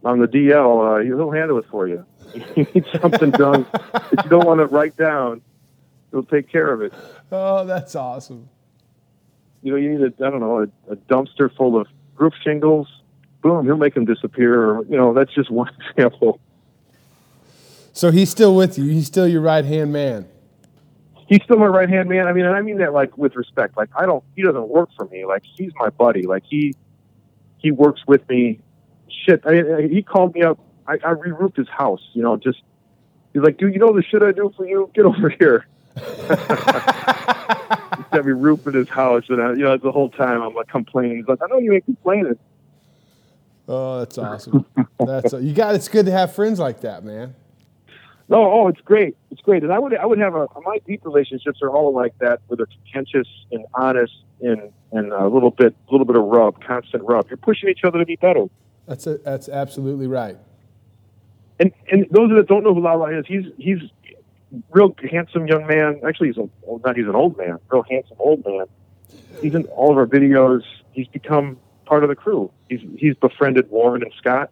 on 0.04 0.18
the 0.18 0.26
DL, 0.26 1.00
uh, 1.00 1.04
he'll 1.04 1.30
handle 1.30 1.58
it 1.58 1.64
for 1.70 1.86
you. 1.86 2.04
you 2.56 2.66
need 2.74 2.84
something 3.00 3.30
done 3.30 3.66
that 3.72 4.20
you 4.24 4.30
don't 4.30 4.46
want 4.46 4.58
to 4.58 4.66
write 4.66 4.96
down, 4.96 5.42
he'll 6.10 6.24
take 6.24 6.50
care 6.50 6.72
of 6.72 6.82
it. 6.82 6.92
Oh, 7.30 7.64
that's 7.64 7.94
awesome. 7.94 8.48
you 9.62 9.70
know, 9.70 9.78
you 9.78 9.96
need 9.96 10.02
a, 10.02 10.26
I 10.26 10.30
don't 10.30 10.40
know, 10.40 10.58
a, 10.58 10.92
a 10.92 10.96
dumpster 10.96 11.54
full 11.54 11.80
of 11.80 11.86
roof 12.22 12.34
shingles. 12.42 12.88
Boom, 13.42 13.66
he'll 13.66 13.76
make 13.76 13.94
them 13.94 14.04
disappear. 14.04 14.54
Or, 14.54 14.84
you 14.84 14.96
know, 14.96 15.12
that's 15.12 15.34
just 15.34 15.50
one 15.50 15.70
example. 15.90 16.40
So 17.92 18.10
he's 18.10 18.30
still 18.30 18.54
with 18.54 18.78
you. 18.78 18.84
He's 18.86 19.06
still 19.06 19.28
your 19.28 19.42
right 19.42 19.64
hand 19.64 19.92
man. 19.92 20.28
He's 21.26 21.42
still 21.42 21.58
my 21.58 21.66
right 21.66 21.88
hand 21.88 22.08
man. 22.08 22.26
I 22.26 22.32
mean, 22.32 22.44
and 22.44 22.54
I 22.54 22.60
mean 22.60 22.78
that 22.78 22.92
like 22.92 23.18
with 23.18 23.36
respect. 23.36 23.76
Like 23.76 23.90
I 23.96 24.06
don't, 24.06 24.22
he 24.36 24.42
doesn't 24.42 24.68
work 24.68 24.90
for 24.96 25.06
me. 25.06 25.24
Like 25.24 25.42
he's 25.44 25.72
my 25.76 25.90
buddy. 25.90 26.22
Like 26.22 26.44
he, 26.48 26.74
he 27.58 27.70
works 27.70 28.02
with 28.06 28.26
me. 28.28 28.60
Shit, 29.08 29.42
I 29.44 29.50
mean, 29.50 29.90
he 29.90 30.02
called 30.02 30.34
me 30.34 30.42
up. 30.42 30.58
I, 30.86 30.98
I 31.04 31.10
re-roofed 31.10 31.56
his 31.56 31.68
house. 31.68 32.02
You 32.12 32.22
know, 32.22 32.36
just 32.36 32.60
he's 33.32 33.42
like, 33.42 33.56
dude, 33.56 33.72
you 33.74 33.80
know 33.80 33.94
the 33.94 34.02
shit 34.02 34.22
I 34.22 34.32
do 34.32 34.52
for 34.56 34.66
you? 34.66 34.90
Get 34.94 35.04
over 35.04 35.28
here. 35.28 35.66
Got 38.12 38.26
me 38.26 38.32
roofing 38.32 38.74
his 38.74 38.88
house, 38.88 39.24
and 39.28 39.40
I, 39.40 39.50
you 39.52 39.64
know, 39.64 39.76
the 39.76 39.92
whole 39.92 40.10
time 40.10 40.42
I'm 40.42 40.54
like 40.54 40.68
complaining. 40.68 41.16
He's 41.18 41.28
like, 41.28 41.40
I 41.42 41.46
know 41.46 41.58
you 41.58 41.72
ain't 41.72 41.84
complaining. 41.84 42.38
Oh, 43.68 44.00
that's 44.00 44.18
awesome. 44.18 44.66
that's 44.98 45.32
uh, 45.32 45.38
you 45.38 45.54
got. 45.54 45.74
It's 45.74 45.88
good 45.88 46.06
to 46.06 46.12
have 46.12 46.34
friends 46.34 46.58
like 46.58 46.82
that, 46.82 47.04
man. 47.04 47.34
No, 48.28 48.50
oh, 48.50 48.68
it's 48.68 48.80
great. 48.80 49.16
It's 49.30 49.42
great. 49.42 49.62
And 49.62 49.72
I 49.72 49.78
would, 49.78 49.94
I 49.94 50.06
would 50.06 50.18
have 50.18 50.34
a, 50.34 50.48
my 50.64 50.78
deep 50.86 51.04
relationships 51.04 51.60
are 51.60 51.68
all 51.68 51.92
like 51.92 52.16
that, 52.18 52.40
where 52.46 52.56
they're 52.56 52.66
contentious 52.66 53.28
and 53.50 53.66
honest 53.74 54.14
and, 54.40 54.72
and 54.90 55.12
a 55.12 55.28
little 55.28 55.50
bit, 55.50 55.74
a 55.88 55.92
little 55.92 56.06
bit 56.06 56.16
of 56.16 56.24
rub, 56.24 56.62
constant 56.64 57.02
rub. 57.04 57.28
You're 57.28 57.36
pushing 57.36 57.68
each 57.68 57.84
other 57.84 57.98
to 57.98 58.06
be 58.06 58.16
better. 58.16 58.46
That's 58.86 59.06
a, 59.06 59.18
that's 59.18 59.50
absolutely 59.50 60.06
right. 60.06 60.38
And, 61.60 61.72
and 61.90 62.06
those 62.10 62.30
that 62.30 62.46
don't 62.48 62.64
know 62.64 62.74
who 62.74 62.80
Lala 62.80 63.18
is, 63.18 63.26
he's, 63.26 63.44
he's 63.58 63.80
real 64.70 64.94
handsome 65.10 65.46
young 65.46 65.66
man. 65.66 66.00
Actually, 66.06 66.28
he's 66.28 66.38
a, 66.38 66.48
not, 66.84 66.96
he's 66.96 67.06
an 67.06 67.14
old 67.14 67.36
man, 67.36 67.58
real 67.70 67.84
handsome 67.88 68.16
old 68.18 68.44
man. 68.44 68.66
He's 69.40 69.54
in 69.54 69.64
all 69.66 69.90
of 69.90 69.96
our 69.96 70.06
videos. 70.06 70.62
He's 70.92 71.08
become 71.08 71.58
part 71.86 72.04
of 72.04 72.08
the 72.08 72.16
crew. 72.16 72.50
He's, 72.68 72.80
he's 72.96 73.14
befriended 73.16 73.70
Warren 73.70 74.02
and 74.02 74.12
Scott. 74.18 74.50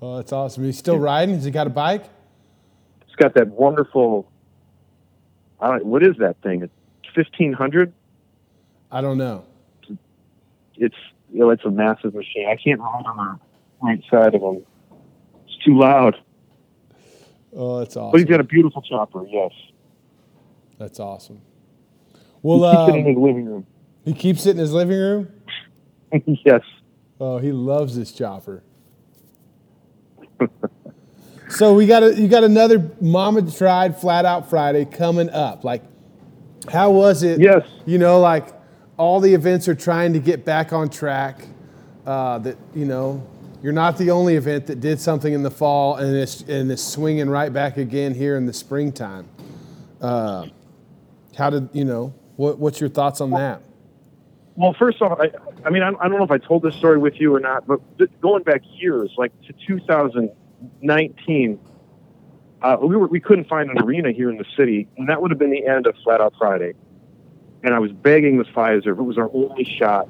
Oh, 0.00 0.16
that's 0.16 0.32
awesome. 0.32 0.64
He's 0.64 0.78
still 0.78 0.98
riding. 0.98 1.34
Has 1.34 1.44
he 1.44 1.50
got 1.50 1.66
a 1.66 1.70
bike? 1.70 2.04
He's 3.06 3.16
got 3.16 3.34
that 3.34 3.48
wonderful, 3.48 4.30
I 5.60 5.70
don't, 5.70 5.86
what 5.86 6.02
is 6.02 6.16
that 6.18 6.40
thing? 6.42 6.62
It's 6.62 7.16
1500. 7.16 7.92
I 8.90 9.00
don't 9.00 9.18
know. 9.18 9.44
it's 10.76 10.94
you 11.30 11.40
know, 11.40 11.50
it's 11.50 11.64
a 11.64 11.70
massive 11.70 12.14
machine. 12.14 12.48
I 12.48 12.56
can't 12.56 12.80
ride 12.80 13.04
on 13.06 13.16
the 13.16 13.86
right 13.86 14.02
side 14.10 14.34
of 14.34 14.40
them. 14.40 14.64
It's 15.46 15.64
too 15.64 15.78
loud. 15.78 16.16
Oh, 17.58 17.80
that's 17.80 17.96
awesome. 17.96 18.12
But 18.12 18.20
he's 18.20 18.28
got 18.28 18.38
a 18.38 18.44
beautiful 18.44 18.80
chopper. 18.82 19.26
Yes. 19.26 19.50
That's 20.78 21.00
awesome. 21.00 21.42
Well, 22.40 22.58
he 22.70 22.76
keeps 22.76 22.88
it 22.88 22.94
in 22.94 23.00
um, 23.00 23.06
his 23.06 23.16
living 23.18 23.44
room. 23.46 23.66
he 24.04 24.14
keeps 24.14 24.46
it 24.46 24.50
in 24.50 24.58
his 24.58 24.72
living 24.72 24.96
room. 24.96 25.32
yes. 26.44 26.62
Oh, 27.20 27.38
he 27.38 27.50
loves 27.50 27.96
this 27.96 28.12
chopper. 28.12 28.62
so 31.48 31.74
we 31.74 31.88
got 31.88 32.04
a, 32.04 32.14
you 32.14 32.28
got 32.28 32.44
another 32.44 32.92
Mama 33.00 33.50
Tried 33.50 34.00
Flat 34.00 34.24
Out 34.24 34.48
Friday 34.48 34.84
coming 34.84 35.28
up. 35.30 35.64
Like, 35.64 35.82
how 36.70 36.92
was 36.92 37.24
it? 37.24 37.40
Yes. 37.40 37.66
You 37.86 37.98
know, 37.98 38.20
like 38.20 38.46
all 38.96 39.18
the 39.18 39.34
events 39.34 39.66
are 39.66 39.74
trying 39.74 40.12
to 40.12 40.20
get 40.20 40.44
back 40.44 40.72
on 40.72 40.90
track. 40.90 41.44
Uh, 42.06 42.38
that 42.38 42.56
you 42.72 42.84
know, 42.84 43.26
you're 43.62 43.72
not 43.72 43.98
the 43.98 44.10
only 44.10 44.36
event 44.36 44.66
that 44.66 44.80
did 44.80 45.00
something 45.00 45.32
in 45.32 45.42
the 45.42 45.50
fall 45.50 45.96
and 45.96 46.16
it's 46.16 46.42
and 46.42 46.70
it's 46.70 46.82
swinging 46.82 47.28
right 47.28 47.52
back 47.52 47.76
again 47.76 48.14
here 48.14 48.36
in 48.36 48.46
the 48.46 48.52
springtime. 48.52 49.28
Uh, 50.00 50.46
how 51.36 51.50
did 51.50 51.68
you 51.72 51.84
know? 51.84 52.14
What, 52.36 52.58
what's 52.58 52.80
your 52.80 52.88
thoughts 52.88 53.20
on 53.20 53.30
that? 53.30 53.62
Well, 54.54 54.74
first 54.78 55.02
off, 55.02 55.18
I, 55.20 55.30
I 55.64 55.70
mean, 55.70 55.82
I, 55.82 55.88
I 55.88 56.08
don't 56.08 56.18
know 56.18 56.24
if 56.24 56.30
I 56.30 56.38
told 56.38 56.62
this 56.62 56.74
story 56.76 56.98
with 56.98 57.20
you 57.20 57.34
or 57.34 57.40
not, 57.40 57.66
but 57.66 57.80
going 58.20 58.44
back 58.44 58.62
years, 58.74 59.12
like 59.16 59.32
to 59.42 59.52
2019, 59.66 61.60
uh, 62.60 62.76
we 62.80 62.96
were 62.96 63.06
we 63.06 63.20
couldn't 63.20 63.48
find 63.48 63.70
an 63.70 63.78
arena 63.82 64.12
here 64.12 64.30
in 64.30 64.36
the 64.36 64.44
city, 64.56 64.88
and 64.96 65.08
that 65.08 65.20
would 65.20 65.30
have 65.30 65.38
been 65.38 65.50
the 65.50 65.66
end 65.66 65.86
of 65.86 65.96
Flat 66.02 66.20
Out 66.20 66.34
Friday. 66.38 66.74
And 67.62 67.74
I 67.74 67.80
was 67.80 67.92
begging 67.92 68.38
the 68.38 68.44
Fiserv; 68.44 68.98
it 68.98 69.02
was 69.02 69.18
our 69.18 69.30
only 69.32 69.64
shot. 69.64 70.08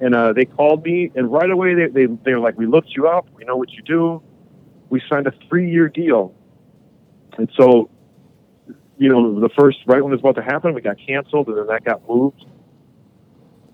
And 0.00 0.14
uh, 0.14 0.32
they 0.32 0.44
called 0.44 0.84
me, 0.84 1.10
and 1.14 1.30
right 1.30 1.50
away 1.50 1.74
they, 1.74 1.86
they 1.88 2.06
they 2.06 2.32
were 2.32 2.40
like, 2.40 2.56
"We 2.56 2.66
looked 2.66 2.90
you 2.90 3.08
up. 3.08 3.26
We 3.34 3.44
know 3.44 3.56
what 3.56 3.70
you 3.70 3.82
do. 3.82 4.22
We 4.90 5.02
signed 5.10 5.26
a 5.26 5.32
three-year 5.48 5.88
deal." 5.88 6.34
And 7.36 7.50
so, 7.56 7.90
you 8.96 9.08
know, 9.08 9.40
the 9.40 9.48
first 9.58 9.78
right 9.86 10.02
when 10.02 10.12
it 10.12 10.16
was 10.16 10.20
about 10.20 10.36
to 10.36 10.42
happen, 10.42 10.72
we 10.74 10.82
got 10.82 10.96
canceled, 11.04 11.48
and 11.48 11.58
then 11.58 11.66
that 11.66 11.84
got 11.84 12.08
moved 12.08 12.44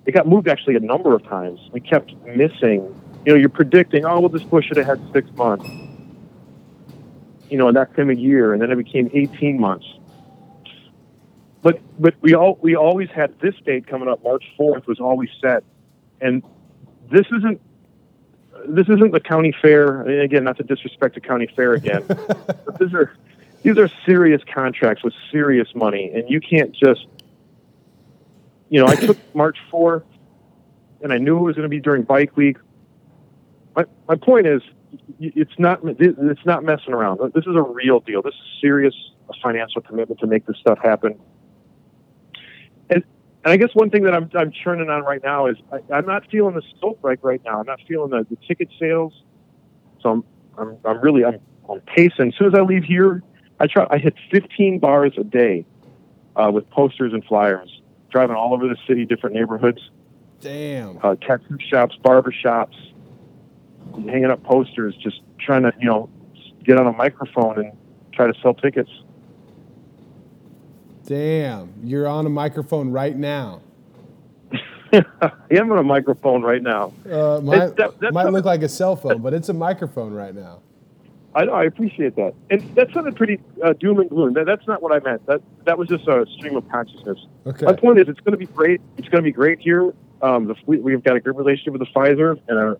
it 0.06 0.12
got 0.12 0.26
moved 0.26 0.48
actually 0.48 0.76
a 0.76 0.80
number 0.80 1.14
of 1.14 1.22
times. 1.24 1.60
We 1.72 1.80
kept 1.80 2.12
missing. 2.26 3.00
You 3.24 3.32
know, 3.32 3.38
you're 3.38 3.48
predicting, 3.48 4.04
oh, 4.04 4.20
we'll 4.20 4.28
just 4.28 4.50
push 4.50 4.70
it 4.70 4.76
ahead 4.76 5.00
six 5.12 5.30
months. 5.32 5.66
You 7.48 7.58
know, 7.58 7.68
and 7.68 7.76
that 7.76 7.94
came 7.96 8.10
a 8.10 8.14
year, 8.14 8.52
and 8.52 8.60
then 8.60 8.70
it 8.70 8.76
became 8.76 9.10
18 9.12 9.58
months. 9.58 9.86
But 11.62 11.80
but 11.98 12.14
we 12.20 12.34
all 12.34 12.58
we 12.60 12.76
always 12.76 13.08
had 13.08 13.38
this 13.40 13.54
date 13.64 13.86
coming 13.86 14.08
up. 14.08 14.22
March 14.22 14.44
4th 14.58 14.86
was 14.86 15.00
always 15.00 15.30
set, 15.40 15.64
and 16.20 16.42
this 17.10 17.26
isn't 17.36 17.60
this 18.66 18.88
isn't 18.88 19.12
the 19.12 19.20
county 19.20 19.54
fair. 19.60 20.02
And 20.02 20.22
again, 20.22 20.44
not 20.44 20.56
to 20.56 20.62
disrespect 20.62 21.14
the 21.14 21.20
county 21.20 21.48
fair 21.54 21.74
again, 21.74 22.04
but 22.08 22.78
these 22.78 22.94
are 22.94 23.14
these 23.62 23.78
are 23.78 23.88
serious 24.06 24.42
contracts 24.52 25.02
with 25.02 25.14
serious 25.30 25.68
money, 25.74 26.10
and 26.14 26.28
you 26.28 26.40
can't 26.40 26.72
just 26.72 27.06
you 28.74 28.80
know, 28.80 28.86
I 28.86 28.96
took 28.96 29.18
March 29.36 29.58
4th, 29.72 30.02
and 31.02 31.12
I 31.12 31.18
knew 31.18 31.38
it 31.38 31.42
was 31.42 31.54
going 31.54 31.64
to 31.64 31.68
be 31.68 31.80
during 31.80 32.02
Bike 32.02 32.36
Week. 32.36 32.56
My 33.76 33.84
my 34.08 34.16
point 34.16 34.46
is, 34.46 34.62
it's 35.20 35.58
not 35.58 35.80
it's 35.84 36.44
not 36.44 36.64
messing 36.64 36.92
around. 36.92 37.20
This 37.34 37.46
is 37.46 37.54
a 37.54 37.62
real 37.62 38.00
deal. 38.00 38.22
This 38.22 38.34
is 38.34 38.60
serious 38.60 38.94
financial 39.42 39.80
commitment 39.80 40.20
to 40.20 40.26
make 40.26 40.46
this 40.46 40.56
stuff 40.58 40.78
happen. 40.82 41.18
And 42.90 43.04
and 43.44 43.52
I 43.52 43.56
guess 43.56 43.74
one 43.74 43.90
thing 43.90 44.04
that 44.04 44.14
I'm 44.14 44.30
I'm 44.34 44.50
churning 44.50 44.88
on 44.88 45.02
right 45.02 45.22
now 45.22 45.46
is 45.46 45.56
I, 45.72 45.80
I'm 45.92 46.06
not 46.06 46.30
feeling 46.30 46.54
the 46.54 46.62
stoke 46.76 47.00
break 47.00 47.22
right 47.22 47.42
now. 47.44 47.60
I'm 47.60 47.66
not 47.66 47.80
feeling 47.86 48.10
the, 48.10 48.26
the 48.28 48.36
ticket 48.46 48.68
sales. 48.80 49.12
So 50.00 50.10
I'm 50.10 50.24
I'm 50.56 50.76
I'm 50.84 51.00
really 51.00 51.24
I'm 51.24 51.40
on 51.64 51.80
pacing. 51.80 52.28
As 52.28 52.34
soon 52.36 52.48
as 52.48 52.54
I 52.54 52.62
leave 52.62 52.84
here, 52.84 53.22
I 53.60 53.66
try 53.66 53.86
I 53.90 53.98
hit 53.98 54.14
15 54.30 54.78
bars 54.78 55.12
a 55.18 55.24
day 55.24 55.66
uh, 56.36 56.50
with 56.52 56.68
posters 56.70 57.12
and 57.12 57.24
flyers 57.24 57.80
driving 58.14 58.36
all 58.36 58.54
over 58.54 58.68
the 58.68 58.76
city, 58.86 59.04
different 59.04 59.34
neighborhoods. 59.34 59.90
Damn. 60.40 60.98
Uh, 61.02 61.16
tattoo 61.16 61.58
shops, 61.68 61.96
barber 61.96 62.30
shops, 62.30 62.76
hanging 63.92 64.26
up 64.26 64.42
posters, 64.44 64.94
just 65.02 65.20
trying 65.38 65.62
to, 65.62 65.72
you 65.80 65.86
know, 65.86 66.08
get 66.64 66.78
on 66.78 66.86
a 66.86 66.92
microphone 66.92 67.58
and 67.58 67.72
try 68.12 68.28
to 68.28 68.34
sell 68.40 68.54
tickets. 68.54 68.90
Damn. 71.06 71.72
You're 71.82 72.06
on 72.06 72.26
a 72.26 72.30
microphone 72.30 72.90
right 72.90 73.16
now. 73.16 73.60
I 74.92 75.32
am 75.50 75.72
on 75.72 75.78
a 75.78 75.82
microphone 75.82 76.42
right 76.42 76.62
now. 76.62 76.92
Uh, 77.10 77.40
might 77.42 77.76
that- 77.76 78.12
might 78.12 78.28
look 78.28 78.44
like 78.44 78.62
a 78.62 78.68
cell 78.68 78.96
phone, 78.96 79.20
but 79.20 79.34
it's 79.34 79.48
a 79.48 79.54
microphone 79.54 80.12
right 80.12 80.34
now. 80.34 80.60
I 81.36 81.44
know, 81.46 81.52
I 81.52 81.64
appreciate 81.64 82.14
that. 82.14 82.32
And 82.50 82.60
that 82.76 82.92
sounded 82.92 83.16
pretty 83.16 83.40
uh, 83.62 83.72
doom 83.72 83.98
and 83.98 84.08
gloom. 84.08 84.34
That, 84.34 84.46
that's 84.46 84.68
not 84.68 84.82
what 84.82 84.92
I 84.92 85.00
meant. 85.04 85.26
That 85.26 85.42
that 85.64 85.76
was 85.76 85.88
just 85.88 86.06
a 86.06 86.24
stream 86.38 86.56
of 86.56 86.68
consciousness. 86.68 87.18
Okay. 87.44 87.66
My 87.66 87.72
point 87.74 87.98
is, 87.98 88.08
it's 88.08 88.20
going 88.20 88.32
to 88.32 88.38
be 88.38 88.46
great. 88.46 88.80
It's 88.98 89.08
going 89.08 89.22
to 89.24 89.28
be 89.28 89.32
great 89.32 89.58
here. 89.58 89.92
Um, 90.22 90.46
the, 90.46 90.54
we, 90.66 90.78
we've 90.78 91.02
got 91.02 91.16
a 91.16 91.20
good 91.20 91.36
relationship 91.36 91.72
with 91.72 91.80
the 91.82 91.92
Fiserv, 91.92 92.40
and 92.46 92.56
our, 92.56 92.78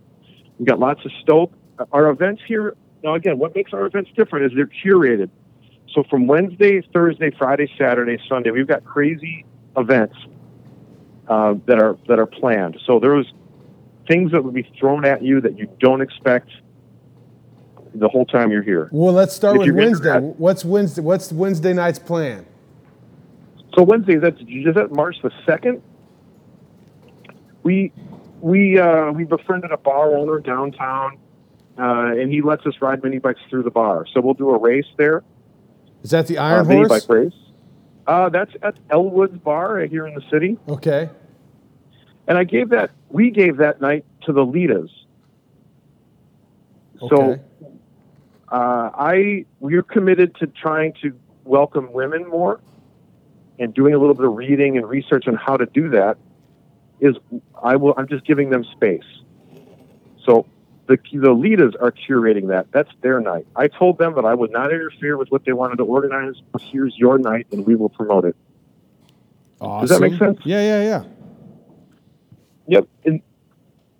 we've 0.58 0.68
got 0.68 0.78
lots 0.78 1.04
of 1.04 1.10
stoke. 1.20 1.52
Our 1.90 2.10
events 2.10 2.42
here, 2.46 2.76
now 3.02 3.14
again, 3.16 3.38
what 3.38 3.56
makes 3.56 3.72
our 3.72 3.86
events 3.86 4.10
different 4.16 4.46
is 4.46 4.52
they're 4.54 4.70
curated. 4.84 5.30
So 5.94 6.02
from 6.10 6.26
Wednesday, 6.26 6.82
Thursday, 6.92 7.30
Friday, 7.38 7.70
Saturday, 7.78 8.18
Sunday, 8.28 8.50
we've 8.50 8.66
got 8.66 8.84
crazy 8.84 9.44
events 9.76 10.16
uh, 11.28 11.54
that 11.66 11.80
are 11.80 11.96
that 12.08 12.18
are 12.18 12.26
planned. 12.26 12.78
So 12.84 12.98
there's 12.98 13.32
things 14.08 14.32
that 14.32 14.44
would 14.44 14.54
be 14.54 14.68
thrown 14.78 15.04
at 15.04 15.22
you 15.22 15.40
that 15.40 15.56
you 15.56 15.68
don't 15.78 16.00
expect 16.00 16.50
the 17.94 18.08
whole 18.08 18.26
time 18.26 18.50
you're 18.50 18.62
here. 18.62 18.88
Well, 18.90 19.14
let's 19.14 19.34
start 19.34 19.56
If 19.56 19.66
with 19.66 19.76
Wednesday. 19.76 20.08
that- 20.14 20.22
What's 20.22 20.64
Wednesday? 20.64 21.00
What's 21.00 21.32
Wednesday 21.32 21.72
night's 21.72 22.00
plan? 22.00 22.44
So 23.76 23.84
Wednesday, 23.84 24.16
that's 24.16 24.40
is 24.40 24.74
that 24.74 24.92
March 24.92 25.16
the 25.22 25.30
second. 25.46 25.80
We 27.62 27.92
we 28.40 28.78
uh, 28.78 29.12
we 29.12 29.24
befriended 29.24 29.70
a 29.70 29.76
bar 29.76 30.16
owner 30.16 30.40
downtown, 30.40 31.18
uh, 31.78 32.12
and 32.18 32.32
he 32.32 32.42
lets 32.42 32.66
us 32.66 32.74
ride 32.80 33.02
mini 33.04 33.18
bikes 33.18 33.40
through 33.48 33.62
the 33.62 33.70
bar. 33.70 34.06
So 34.12 34.20
we'll 34.20 34.34
do 34.34 34.50
a 34.50 34.58
race 34.58 34.86
there, 34.96 35.22
Is 36.04 36.10
that 36.10 36.26
the 36.26 36.38
uh, 36.38 36.44
Iron 36.44 36.68
mini 36.68 36.80
Horse? 36.80 36.88
bike 36.90 37.08
race. 37.08 37.32
Uh, 38.06 38.28
that's 38.28 38.52
at 38.62 38.78
Elwood's 38.90 39.38
Bar 39.38 39.74
right 39.76 39.90
here 39.90 40.06
in 40.06 40.14
the 40.14 40.22
city, 40.30 40.58
Okay. 40.68 41.08
and 42.28 42.36
I 42.36 42.44
gave 42.44 42.68
that 42.68 42.90
we 43.08 43.30
gave 43.30 43.56
that 43.56 43.80
night 43.80 44.04
to 44.26 44.32
the 44.32 44.44
Litas. 44.44 44.90
So 47.00 47.06
Okay. 47.30 47.42
uh, 48.52 48.90
I 48.94 49.46
we're 49.60 49.82
committed 49.82 50.34
to 50.36 50.46
trying 50.46 50.92
to 51.00 51.18
welcome 51.44 51.92
women 51.92 52.28
more 52.28 52.60
and 53.58 53.72
doing 53.72 53.94
a 53.94 53.98
little 53.98 54.14
bit 54.14 54.26
of 54.26 54.34
reading 54.34 54.76
and 54.76 54.86
research 54.86 55.26
on 55.26 55.34
how 55.36 55.56
to 55.56 55.64
do 55.64 55.88
that 55.90 56.18
is 57.00 57.16
I 57.62 57.76
will 57.76 57.94
I'm 57.96 58.06
just 58.06 58.26
giving 58.26 58.50
them 58.50 58.64
space. 58.64 59.02
So 60.26 60.44
the 60.86 60.98
the 61.12 61.32
leaders 61.32 61.74
are 61.80 61.92
curating 61.92 62.48
that. 62.48 62.66
That's 62.72 62.90
their 63.00 63.20
night. 63.20 63.46
I 63.56 63.68
told 63.68 63.98
them 63.98 64.14
that 64.16 64.24
I 64.24 64.34
would 64.34 64.50
not 64.50 64.72
interfere 64.72 65.16
with 65.16 65.30
what 65.30 65.44
they 65.44 65.52
wanted 65.52 65.76
to 65.76 65.84
organize. 65.84 66.34
Here's 66.60 66.96
your 66.96 67.18
night, 67.18 67.46
and 67.52 67.66
we 67.66 67.74
will 67.74 67.88
promote 67.88 68.24
it. 68.24 68.36
Awesome. 69.60 69.88
that 69.88 70.10
make 70.10 70.18
sense? 70.18 70.38
Yeah, 70.44 70.60
yeah, 70.60 70.82
yeah. 70.82 71.04
Yep. 72.66 72.88
And 73.04 73.22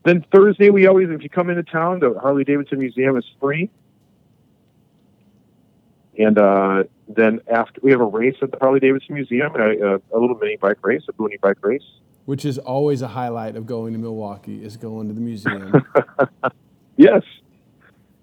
then 0.05 0.24
Thursday, 0.32 0.70
we 0.70 0.86
always, 0.86 1.09
if 1.11 1.23
you 1.23 1.31
come 1.31 1.48
into 1.48 1.62
town, 1.62 2.01
the 2.01 2.19
Harley 2.20 2.44
Davidson 2.44 2.78
Museum 2.78 3.16
is 3.16 3.24
free. 3.40 3.70
And 6.19 6.39
uh, 6.39 6.85
then 7.09 7.40
after 7.51 7.81
we 7.82 7.90
have 7.90 8.01
a 8.01 8.06
race 8.06 8.36
at 8.43 8.51
the 8.51 8.59
Harley 8.61 8.81
Davidson 8.81 9.15
Museum, 9.15 9.55
a, 9.56 9.61
a, 9.61 9.94
a 9.97 10.19
little 10.19 10.36
mini 10.36 10.56
bike 10.56 10.85
race, 10.85 11.02
a 11.09 11.12
boonie 11.12 11.39
bike 11.39 11.59
race. 11.62 11.82
Which 12.24 12.44
is 12.44 12.59
always 12.59 13.02
a 13.02 13.09
highlight 13.09 13.56
of 13.56 13.66
going 13.66 13.93
to 13.93 13.98
Milwaukee 13.98 14.65
is 14.65 14.77
going 14.77 15.09
to 15.09 15.15
the 15.15 15.20
museum. 15.20 15.85
Yes, 16.96 17.22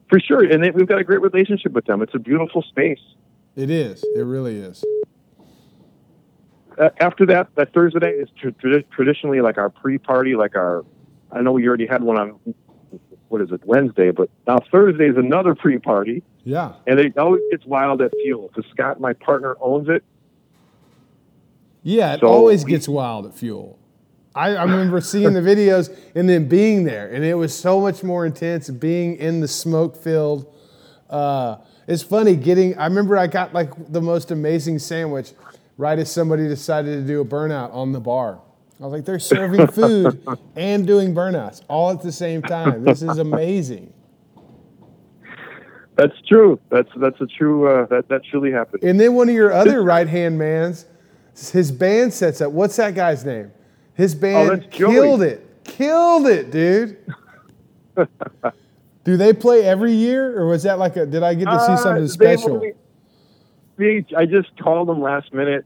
for 0.10 0.20
sure. 0.20 0.44
And 0.44 0.64
they, 0.64 0.72
we've 0.72 0.88
got 0.88 1.00
a 1.00 1.04
great 1.04 1.22
relationship 1.22 1.74
with 1.74 1.86
them. 1.86 2.02
It's 2.02 2.16
a 2.16 2.20
beautiful 2.20 2.62
space. 2.62 3.00
it 3.56 3.70
is. 3.70 4.04
It 4.16 4.22
really 4.22 4.58
is. 4.58 4.84
Uh, 6.78 6.90
after 7.00 7.26
that, 7.26 7.48
that 7.56 7.74
Thursday 7.74 8.00
night 8.00 8.16
is 8.16 8.30
tr- 8.40 8.50
tradi- 8.50 8.86
traditionally 8.92 9.42
like 9.42 9.58
our 9.58 9.70
pre-party, 9.70 10.36
like 10.36 10.56
our. 10.56 10.86
I 11.32 11.42
know 11.42 11.52
we 11.52 11.68
already 11.68 11.86
had 11.86 12.02
one 12.02 12.18
on 12.18 12.40
what 13.28 13.42
is 13.42 13.52
it 13.52 13.62
Wednesday, 13.66 14.12
but 14.12 14.30
now 14.48 14.58
Thursday 14.72 15.08
is 15.10 15.18
another 15.18 15.54
pre-party. 15.56 16.24
Yeah. 16.44 16.74
and 16.88 17.00
it 17.00 17.18
always 17.20 17.42
gets 17.52 17.66
wild 17.66 18.02
at 18.02 18.12
Fuel 18.24 18.48
because 18.54 18.70
Scott, 18.72 19.00
my 19.00 19.14
partner, 19.14 19.56
owns 19.62 19.90
it. 19.90 20.04
Yeah, 21.84 22.16
it 22.16 22.22
So 22.22 22.28
always 22.28 22.66
we- 22.66 22.72
gets 22.72 22.88
wild 22.88 23.26
at 23.28 23.34
Fuel. 23.36 23.78
I, 24.34 24.56
I 24.56 24.64
remember 24.64 25.02
seeing 25.02 25.34
the 25.34 25.42
videos 25.42 25.96
and 26.16 26.30
then 26.30 26.48
being 26.48 26.86
there, 26.86 27.12
and 27.12 27.24
it 27.24 27.34
was 27.34 27.58
so 27.58 27.82
much 27.82 28.02
more 28.04 28.26
intense 28.26 28.70
being 28.70 29.18
in 29.18 29.42
the 29.42 29.48
smoke 29.48 29.98
filled. 29.98 30.54
Uh, 31.10 31.58
it's 31.88 32.04
funny 32.04 32.36
getting. 32.36 32.78
I 32.78 32.86
remember 32.86 33.18
I 33.18 33.28
got 33.28 33.54
like 33.54 33.72
the 33.92 34.02
most 34.02 34.32
amazing 34.32 34.80
sandwich 34.80 35.34
right 35.78 36.00
as 36.00 36.10
somebody 36.12 36.48
decided 36.48 37.02
to 37.02 37.08
do 37.08 37.20
a 37.22 37.26
burnout 37.26 37.74
on 37.74 37.92
the 37.92 38.00
bar. 38.00 38.40
I 38.80 38.86
was 38.86 38.94
like, 38.94 39.06
they're 39.06 39.20
serving 39.20 39.68
food 39.68 40.26
and 40.56 40.88
doing 40.88 41.14
burnouts 41.14 41.62
all 41.68 41.92
at 41.92 42.02
the 42.02 42.12
same 42.12 42.42
time. 42.42 42.84
This 42.84 43.02
is 43.02 43.18
amazing. 43.18 43.94
That's 45.98 46.20
true. 46.28 46.60
That's 46.70 46.90
that's 46.96 47.20
a 47.20 47.28
true. 47.28 47.68
Uh, 47.68 47.86
that 47.88 48.08
that 48.08 48.22
truly 48.24 48.52
happened. 48.52 48.84
And 48.84 49.00
then 49.00 49.14
one 49.14 49.28
of 49.28 49.36
your 49.36 49.52
other 49.52 49.84
right 49.84 50.08
hand 50.08 50.40
mans, 50.40 50.86
his 51.52 51.72
band 51.72 52.14
sets 52.14 52.40
up. 52.40 52.54
What's 52.54 52.78
that 52.78 52.96
guy's 52.96 53.26
name? 53.26 53.52
His 53.96 54.16
band 54.16 54.50
Oh, 54.52 54.56
that's 54.56 54.68
Joey. 54.76 54.94
killed 54.94 55.22
it. 55.24 55.64
Killed 55.64 56.28
it, 56.28 56.52
dude. 56.52 56.98
Do 59.04 59.18
they 59.18 59.34
play 59.34 59.64
every 59.66 59.94
year, 59.94 60.40
or 60.40 60.48
was 60.48 60.64
that 60.64 60.78
like 60.80 60.96
a? 60.96 61.06
Did 61.06 61.24
I 61.24 61.34
get 61.34 61.46
to 61.46 61.60
see 61.60 61.72
Uh, 61.74 61.78
something 61.78 62.04
they 62.04 62.08
special? 62.10 62.54
only- 62.56 62.74
they- 63.78 64.06
I 64.16 64.26
just 64.26 64.56
called 64.62 64.88
them 64.88 65.02
last 65.02 65.34
minute, 65.34 65.66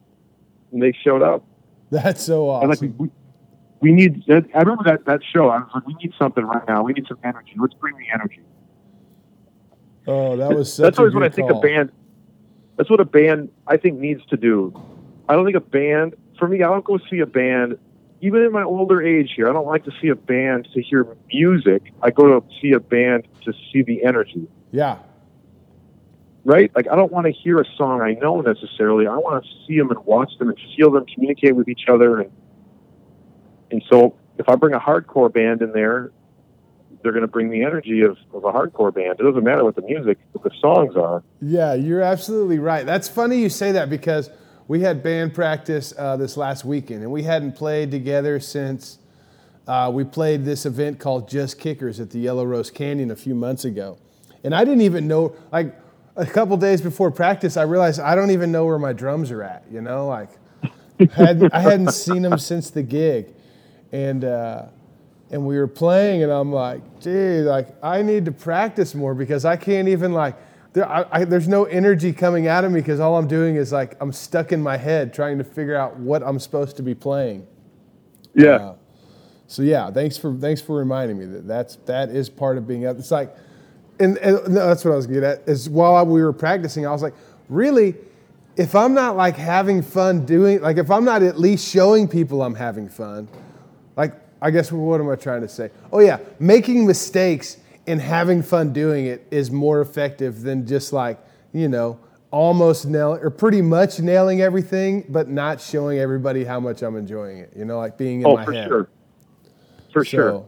and 0.72 0.82
they 0.82 0.94
showed 1.04 1.22
up. 1.22 1.44
That's 1.92 2.24
so 2.24 2.50
awesome. 2.50 2.70
like, 2.70 2.80
we, 2.98 3.10
we 3.82 3.92
need. 3.92 4.24
I 4.30 4.42
remember 4.60 4.84
that 4.86 5.06
that 5.06 5.20
show. 5.34 5.50
I 5.50 5.60
was 5.60 5.70
like, 5.76 5.86
we 5.86 5.94
need 5.96 6.14
something 6.18 6.44
right 6.46 6.66
now. 6.68 6.84
We 6.84 6.94
need 6.94 7.06
some 7.08 7.20
energy. 7.24 7.52
Let's 7.58 7.74
bring 7.74 7.96
the 7.98 8.06
energy. 8.14 8.40
Oh, 10.08 10.38
that 10.38 10.56
was 10.56 10.72
such 10.74 10.84
That's 10.84 11.00
always 11.00 11.14
what 11.14 11.24
I 11.24 11.30
think 11.30 11.50
call. 11.50 11.60
a 11.60 11.62
band. 11.62 11.92
That's 12.78 12.90
what 12.90 13.00
a 13.02 13.06
band 13.06 13.50
I 13.68 13.76
think 13.78 14.00
needs 14.00 14.26
to 14.28 14.38
do. 14.38 14.74
I 15.28 15.34
don't 15.34 15.44
think 15.46 15.58
a 15.58 15.62
band. 15.62 16.16
For 16.40 16.48
me, 16.48 16.64
I 16.64 16.68
don't 16.68 16.86
go 16.86 17.00
see 17.10 17.20
a 17.20 17.26
band. 17.26 17.78
Even 18.26 18.42
in 18.42 18.52
my 18.52 18.64
older 18.64 19.04
age 19.04 19.34
here, 19.36 19.48
I 19.48 19.54
don't 19.54 19.68
like 19.68 19.86
to 19.86 19.92
see 20.02 20.08
a 20.08 20.16
band 20.16 20.68
to 20.74 20.82
hear 20.82 21.06
music. 21.32 21.94
I 22.02 22.10
go 22.10 22.40
to 22.40 22.48
see 22.60 22.72
a 22.72 22.80
band 22.80 23.28
to 23.44 23.54
see 23.72 23.84
the 23.84 24.04
energy. 24.04 24.48
Yeah, 24.72 24.98
right? 26.44 26.72
Like 26.76 26.88
I 26.92 26.96
don't 26.96 27.12
want 27.12 27.26
to 27.26 27.32
hear 27.32 27.60
a 27.60 27.66
song 27.78 28.02
I 28.02 28.14
know 28.14 28.42
necessarily. 28.42 29.06
I 29.06 29.18
want 29.18 29.44
to 29.44 29.50
see 29.68 29.78
them 29.78 29.92
and 29.92 30.04
watch 30.06 30.32
them 30.40 30.50
and 30.50 30.58
feel 30.76 30.92
them 30.92 31.06
communicate 31.14 31.56
with 31.56 31.68
each 31.68 31.86
other. 31.88 32.22
And 32.22 32.32
and 33.72 33.84
so 33.92 34.16
if 34.40 34.50
I 34.50 34.56
bring 34.56 34.74
a 34.74 34.80
hardcore 34.80 35.32
band 35.32 35.62
in 35.62 35.72
there, 35.72 36.12
they're 37.04 37.12
going 37.12 37.22
to 37.22 37.28
bring 37.28 37.52
the 37.52 37.64
energy 37.64 38.02
of, 38.02 38.18
of 38.34 38.44
a 38.44 38.52
hardcore 38.52 38.94
band. 38.94 39.20
It 39.20 39.24
doesn't 39.24 39.44
matter 39.44 39.64
what 39.64 39.76
the 39.76 39.84
music, 39.84 40.18
what 40.32 40.44
the 40.44 40.52
songs 40.60 40.96
are. 40.96 41.24
yeah, 41.42 41.76
you're 41.76 42.02
absolutely 42.02 42.58
right. 42.58 42.86
That's 42.86 43.08
funny 43.08 43.38
you 43.38 43.50
say 43.50 43.74
that 43.74 43.90
because 43.90 44.32
we 44.68 44.82
had 44.82 45.04
band 45.04 45.34
practice 45.34 45.94
uh, 45.98 46.18
this 46.18 46.38
last 46.38 46.66
weekend, 46.66 47.04
and 47.04 47.12
we 47.12 47.24
hadn't 47.24 47.54
played 47.54 47.92
together 47.92 48.40
since 48.40 48.98
uh, 49.68 49.92
we 49.94 50.04
played 50.04 50.46
this 50.46 50.66
event 50.66 51.00
called 51.00 51.28
Just 51.28 51.60
Kickers 51.60 52.00
at 52.00 52.10
the 52.10 52.20
Yellow 52.20 52.46
Rose 52.46 52.72
Canyon 52.72 53.12
a 53.12 53.16
few 53.16 53.36
months 53.36 53.66
ago. 53.66 53.98
And 54.44 54.54
I 54.54 54.64
didn't 54.64 54.82
even 54.82 55.08
know, 55.08 55.36
like, 55.52 55.76
a 56.16 56.26
couple 56.26 56.56
days 56.58 56.82
before 56.82 57.12
practice, 57.12 57.58
I 57.58 57.64
realized 57.64 58.00
I 58.00 58.16
don't 58.16 58.32
even 58.32 58.52
know 58.52 58.66
where 58.66 58.80
my 58.80 58.94
drums 58.94 59.32
are 59.32 59.44
at. 59.44 59.66
You 59.70 59.82
know, 59.82 60.08
like, 60.08 60.30
hadn't, 61.12 61.54
I 61.54 61.60
hadn't 61.60 61.92
seen 61.94 62.22
them 62.22 62.38
since 62.40 62.70
the 62.70 62.84
gig, 62.84 63.34
and 63.92 64.24
uh, 64.24 64.66
and 65.32 65.46
we 65.46 65.58
were 65.58 65.68
playing, 65.68 66.24
and 66.24 66.32
I'm 66.32 66.54
like, 66.54 67.02
dude, 67.02 67.46
like, 67.46 67.68
I 67.84 68.02
need 68.02 68.26
to 68.26 68.32
practice 68.32 68.96
more 68.96 69.14
because 69.14 69.46
I 69.46 69.58
can't 69.58 69.88
even 69.88 70.14
like. 70.14 70.36
There, 70.76 70.86
I, 70.86 71.06
I, 71.10 71.24
there's 71.24 71.48
no 71.48 71.64
energy 71.64 72.12
coming 72.12 72.48
out 72.48 72.66
of 72.66 72.72
me 72.74 72.82
because 72.82 73.00
all 73.00 73.18
I'm 73.18 73.30
doing 73.30 73.56
is 73.56 73.72
like 73.72 73.96
I'm 74.02 74.12
stuck 74.12 74.52
in 74.52 74.62
my 74.62 74.76
head 74.76 75.14
trying 75.14 75.38
to 75.38 75.46
figure 75.46 75.76
out 75.76 75.96
what 75.98 76.22
I'm 76.22 76.38
supposed 76.38 76.76
to 76.76 76.84
be 76.84 76.94
playing. 76.94 77.48
Yeah. 78.34 78.50
Uh, 78.50 78.76
so 79.48 79.62
yeah, 79.62 79.90
thanks 79.90 80.18
for 80.18 80.36
thanks 80.36 80.60
for 80.62 80.76
reminding 80.76 81.18
me 81.18 81.28
that 81.28 81.48
that's 81.48 81.78
that 81.86 82.10
is 82.10 82.30
part 82.30 82.58
of 82.58 82.68
being 82.68 82.86
up. 82.86 83.00
It's 83.00 83.10
like, 83.10 83.34
and, 84.02 84.18
and 84.18 84.36
no, 84.50 84.68
that's 84.68 84.84
what 84.84 84.92
I 84.92 84.98
was 84.98 85.08
getting 85.08 85.24
at. 85.24 85.48
Is 85.48 85.70
while 85.70 86.06
we 86.06 86.22
were 86.22 86.34
practicing, 86.34 86.86
I 86.86 86.92
was 86.92 87.02
like, 87.02 87.14
really, 87.48 87.96
if 88.58 88.76
I'm 88.76 88.94
not 88.94 89.16
like 89.16 89.38
having 89.38 89.82
fun 89.82 90.26
doing, 90.26 90.62
like 90.62 90.76
if 90.76 90.92
I'm 90.92 91.06
not 91.06 91.24
at 91.24 91.40
least 91.40 91.66
showing 91.66 92.06
people 92.06 92.42
I'm 92.42 92.56
having 92.56 92.90
fun, 92.90 93.30
like 93.96 94.14
I 94.42 94.52
guess 94.52 94.74
what 94.74 95.00
am 95.00 95.10
I 95.10 95.16
trying 95.16 95.40
to 95.40 95.48
say? 95.48 95.72
Oh 95.94 96.00
yeah, 96.00 96.20
making 96.38 96.86
mistakes 96.86 97.60
and 97.88 98.02
having 98.02 98.41
fun 98.41 98.74
doing 98.74 99.06
it 99.06 99.28
is 99.32 99.52
more 99.52 99.82
effective 99.82 100.41
than 100.41 100.66
just 100.66 100.94
like 100.94 101.20
you 101.53 101.68
know 101.68 101.99
almost 102.32 102.86
nail 102.86 103.18
or 103.22 103.30
pretty 103.30 103.62
much 103.62 103.99
nailing 103.99 104.41
everything, 104.41 105.06
but 105.07 105.30
not 105.30 105.62
showing 105.62 105.99
everybody 105.99 106.44
how 106.44 106.60
much 106.60 106.82
I'm 106.82 106.98
enjoying 106.98 107.38
it. 107.38 107.53
You 107.56 107.64
know, 107.64 107.78
like 107.78 107.98
being 107.98 108.22
in 108.22 108.28
oh, 108.28 108.36
my 108.36 108.45
for 108.45 108.52
head. 108.52 108.68
sure. 108.68 108.90
For 109.94 110.03
sure. 110.03 110.45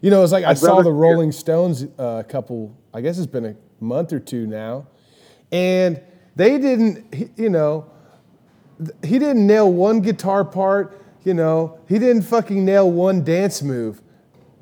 You 0.00 0.10
know, 0.10 0.22
it's 0.22 0.32
like 0.32 0.44
I 0.44 0.50
I'd 0.50 0.58
saw 0.58 0.76
rather 0.76 0.84
the 0.84 0.92
Rolling 0.92 1.32
Stones 1.32 1.86
uh, 1.98 2.22
a 2.24 2.24
couple, 2.24 2.76
I 2.92 3.00
guess 3.00 3.18
it's 3.18 3.26
been 3.26 3.46
a 3.46 3.56
month 3.80 4.12
or 4.12 4.20
two 4.20 4.46
now, 4.46 4.86
and 5.50 6.00
they 6.36 6.58
didn't, 6.58 7.32
you 7.36 7.48
know, 7.48 7.90
he 9.02 9.18
didn't 9.18 9.46
nail 9.46 9.72
one 9.72 10.02
guitar 10.02 10.44
part, 10.44 11.02
you 11.24 11.34
know, 11.34 11.80
he 11.88 11.98
didn't 11.98 12.22
fucking 12.22 12.64
nail 12.64 12.90
one 12.90 13.24
dance 13.24 13.62
move, 13.62 14.02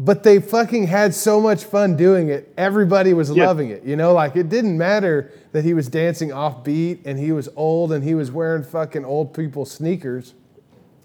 but 0.05 0.25
they 0.25 0.41
fucking 0.41 0.89
had 0.89 1.15
so 1.15 1.41
much 1.41 1.63
fun 1.65 1.97
doing 1.97 2.29
it. 2.29 2.53
Everybody 2.57 3.15
was 3.15 3.31
Yeah. 3.31 3.47
loving 3.47 3.69
it, 3.69 3.85
you 3.85 3.95
know, 3.95 4.13
like 4.13 4.35
it 4.37 4.49
didn't 4.49 4.77
matter 4.77 5.31
that 5.53 5.63
he 5.65 5.75
was 5.75 5.87
dancing 5.89 6.33
off 6.33 6.65
beat 6.65 7.01
and 7.05 7.19
he 7.19 7.31
was 7.31 7.49
old 7.55 7.93
and 7.93 8.03
he 8.03 8.15
was 8.15 8.33
wearing 8.33 8.65
fucking 8.65 9.05
old 9.05 9.33
people 9.33 9.65
sneakers. 9.65 10.35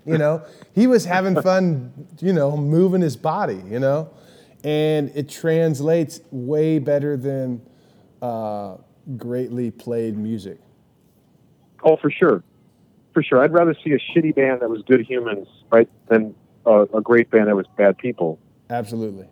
You 0.05 0.17
know, 0.17 0.41
he 0.73 0.87
was 0.87 1.05
having 1.05 1.39
fun, 1.41 1.91
you 2.19 2.33
know, 2.33 2.57
moving 2.57 3.01
his 3.01 3.15
body, 3.15 3.61
you 3.69 3.79
know, 3.79 4.09
and 4.63 5.11
it 5.13 5.29
translates 5.29 6.21
way 6.31 6.79
better 6.79 7.17
than 7.17 7.61
uh, 8.21 8.77
greatly 9.15 9.69
played 9.69 10.17
music. 10.17 10.57
Oh, 11.83 11.97
for 11.97 12.09
sure. 12.09 12.41
For 13.13 13.21
sure. 13.21 13.43
I'd 13.43 13.53
rather 13.53 13.75
see 13.83 13.91
a 13.91 13.99
shitty 13.99 14.33
band 14.33 14.61
that 14.61 14.69
was 14.69 14.81
good 14.83 15.01
humans, 15.01 15.47
right, 15.69 15.87
than 16.07 16.33
uh, 16.65 16.85
a 16.93 17.01
great 17.01 17.29
band 17.29 17.47
that 17.47 17.55
was 17.55 17.67
bad 17.77 17.97
people. 17.99 18.39
Absolutely. 18.69 19.27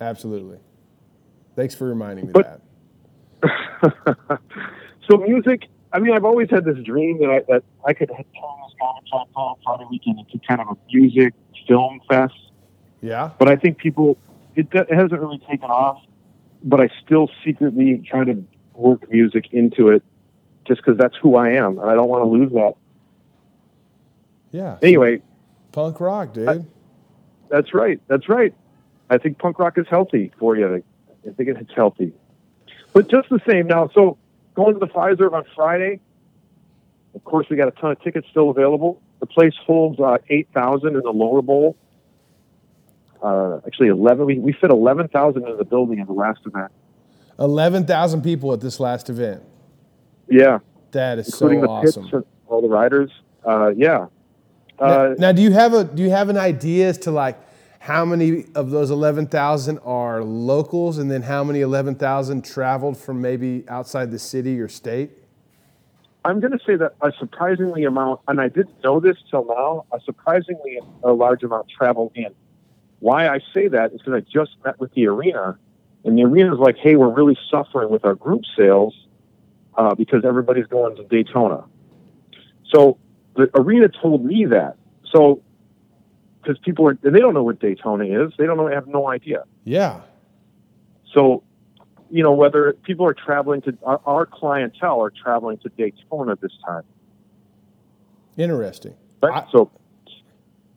Absolutely. 0.00 0.58
Thanks 1.54 1.74
for 1.74 1.86
reminding 1.86 2.26
me 2.26 2.32
But- 2.32 2.44
that. 2.44 2.60
so 5.08 5.16
music. 5.18 5.68
I 5.92 5.98
mean, 5.98 6.14
I've 6.14 6.24
always 6.24 6.50
had 6.50 6.64
this 6.64 6.78
dream 6.84 7.18
that 7.20 7.30
I 7.30 7.40
that 7.52 7.62
I 7.84 7.92
could 7.92 8.08
turn 8.08 8.16
this 8.18 8.74
Comic 8.80 9.04
Con 9.34 9.54
Friday 9.64 9.86
weekend 9.90 10.18
into 10.18 10.38
kind 10.46 10.60
of 10.60 10.68
a 10.68 10.76
music 10.92 11.34
film 11.68 12.00
fest. 12.08 12.34
Yeah. 13.00 13.30
But 13.38 13.48
I 13.48 13.56
think 13.56 13.78
people 13.78 14.18
it, 14.54 14.68
it 14.72 14.90
hasn't 14.92 15.20
really 15.20 15.38
taken 15.38 15.70
off. 15.70 16.02
But 16.62 16.80
I 16.80 16.88
still 17.04 17.30
secretly 17.44 18.02
try 18.08 18.24
to 18.24 18.42
work 18.74 19.08
music 19.10 19.52
into 19.52 19.88
it, 19.90 20.02
just 20.66 20.80
because 20.84 20.98
that's 20.98 21.14
who 21.22 21.36
I 21.36 21.50
am, 21.50 21.78
and 21.78 21.88
I 21.88 21.94
don't 21.94 22.08
want 22.08 22.22
to 22.24 22.28
lose 22.28 22.50
that. 22.52 22.72
Yeah. 24.50 24.78
Anyway, 24.82 25.22
Punk 25.72 26.00
rock, 26.00 26.32
dude. 26.32 26.66
That's 27.48 27.72
right. 27.74 28.00
That's 28.08 28.28
right. 28.28 28.54
I 29.08 29.18
think 29.18 29.38
punk 29.38 29.58
rock 29.58 29.78
is 29.78 29.86
healthy 29.88 30.32
for 30.38 30.56
you. 30.56 30.82
I 31.26 31.30
think 31.30 31.48
it's 31.48 31.72
healthy. 31.74 32.12
But 32.92 33.08
just 33.08 33.28
the 33.28 33.40
same 33.48 33.66
now, 33.66 33.88
so 33.94 34.18
going 34.54 34.74
to 34.74 34.80
the 34.80 34.86
Fiserv 34.88 35.32
on 35.32 35.44
Friday, 35.54 36.00
of 37.14 37.24
course, 37.24 37.46
we 37.50 37.56
got 37.56 37.68
a 37.68 37.72
ton 37.72 37.92
of 37.92 38.02
tickets 38.02 38.26
still 38.30 38.50
available. 38.50 39.00
The 39.20 39.26
place 39.26 39.54
holds 39.64 39.98
uh, 40.00 40.18
8,000 40.28 40.96
in 40.96 41.02
the 41.02 41.10
lower 41.10 41.42
bowl. 41.42 41.76
Uh, 43.22 43.60
actually, 43.66 43.88
11. 43.88 44.26
We, 44.26 44.38
we 44.38 44.52
fit 44.52 44.70
11,000 44.70 45.46
in 45.48 45.56
the 45.56 45.64
building 45.64 45.98
in 45.98 46.06
the 46.06 46.12
last 46.12 46.40
event. 46.46 46.70
11,000 47.38 48.22
people 48.22 48.52
at 48.52 48.60
this 48.60 48.78
last 48.80 49.08
event. 49.08 49.42
Yeah, 50.28 50.58
That 50.92 51.18
is 51.18 51.28
so 51.28 51.46
including 51.46 51.60
the 51.62 51.68
awesome. 51.68 52.02
pits 52.04 52.12
and 52.14 52.24
all 52.46 52.60
the 52.60 52.68
riders. 52.68 53.10
Uh, 53.46 53.68
yeah. 53.76 54.06
Now, 54.80 54.86
Uh, 54.86 55.14
now, 55.18 55.32
do 55.32 55.42
you 55.42 55.52
have 55.52 55.72
a 55.72 55.84
do 55.84 56.02
you 56.02 56.10
have 56.10 56.28
an 56.28 56.36
idea 56.36 56.88
as 56.88 56.98
to 56.98 57.10
like 57.10 57.38
how 57.78 58.04
many 58.04 58.44
of 58.54 58.70
those 58.70 58.90
eleven 58.90 59.26
thousand 59.26 59.78
are 59.84 60.22
locals, 60.22 60.98
and 60.98 61.10
then 61.10 61.22
how 61.22 61.44
many 61.44 61.60
eleven 61.60 61.94
thousand 61.94 62.44
traveled 62.44 62.96
from 62.96 63.20
maybe 63.20 63.64
outside 63.68 64.10
the 64.10 64.18
city 64.18 64.60
or 64.60 64.68
state? 64.68 65.10
I'm 66.24 66.40
going 66.40 66.52
to 66.52 66.58
say 66.66 66.74
that 66.76 66.94
a 67.00 67.12
surprisingly 67.20 67.84
amount, 67.84 68.20
and 68.26 68.40
I 68.40 68.48
didn't 68.48 68.82
know 68.82 68.98
this 68.98 69.16
till 69.30 69.46
now, 69.46 69.84
a 69.92 70.00
surprisingly 70.00 70.80
a 71.04 71.12
large 71.12 71.44
amount 71.44 71.68
traveled 71.68 72.12
in. 72.16 72.34
Why 72.98 73.28
I 73.28 73.38
say 73.54 73.68
that 73.68 73.92
is 73.92 74.00
because 74.00 74.14
I 74.14 74.20
just 74.20 74.56
met 74.64 74.80
with 74.80 74.92
the 74.94 75.06
arena, 75.06 75.56
and 76.04 76.18
the 76.18 76.24
arena 76.24 76.52
is 76.52 76.58
like, 76.58 76.76
hey, 76.78 76.96
we're 76.96 77.14
really 77.14 77.38
suffering 77.48 77.90
with 77.90 78.04
our 78.04 78.16
group 78.16 78.42
sales 78.56 78.94
uh, 79.76 79.94
because 79.94 80.24
everybody's 80.24 80.66
going 80.66 80.96
to 80.96 81.04
Daytona. 81.04 81.64
So 82.74 82.98
the 83.36 83.50
arena 83.54 83.88
told 83.88 84.24
me 84.24 84.46
that. 84.46 84.76
So 85.12 85.42
because 86.42 86.58
people 86.60 86.88
are, 86.88 86.98
and 87.02 87.14
they 87.14 87.20
don't 87.20 87.34
know 87.34 87.42
what 87.42 87.58
Daytona 87.60 88.04
is, 88.04 88.32
they 88.38 88.46
don't 88.46 88.56
know, 88.56 88.68
they 88.68 88.74
have 88.74 88.86
no 88.86 89.08
idea. 89.08 89.44
Yeah, 89.64 90.02
So, 91.12 91.42
you 92.10 92.22
know, 92.22 92.32
whether 92.32 92.72
people 92.84 93.04
are 93.06 93.14
traveling 93.14 93.62
to 93.62 93.76
our, 93.82 94.00
our 94.06 94.26
clientele 94.26 95.02
are 95.02 95.10
traveling 95.10 95.58
to 95.58 95.68
Daytona 95.70 96.36
this 96.40 96.52
time, 96.64 96.84
interesting. 98.36 98.94
right? 99.22 99.42
I- 99.44 99.50
so 99.50 99.70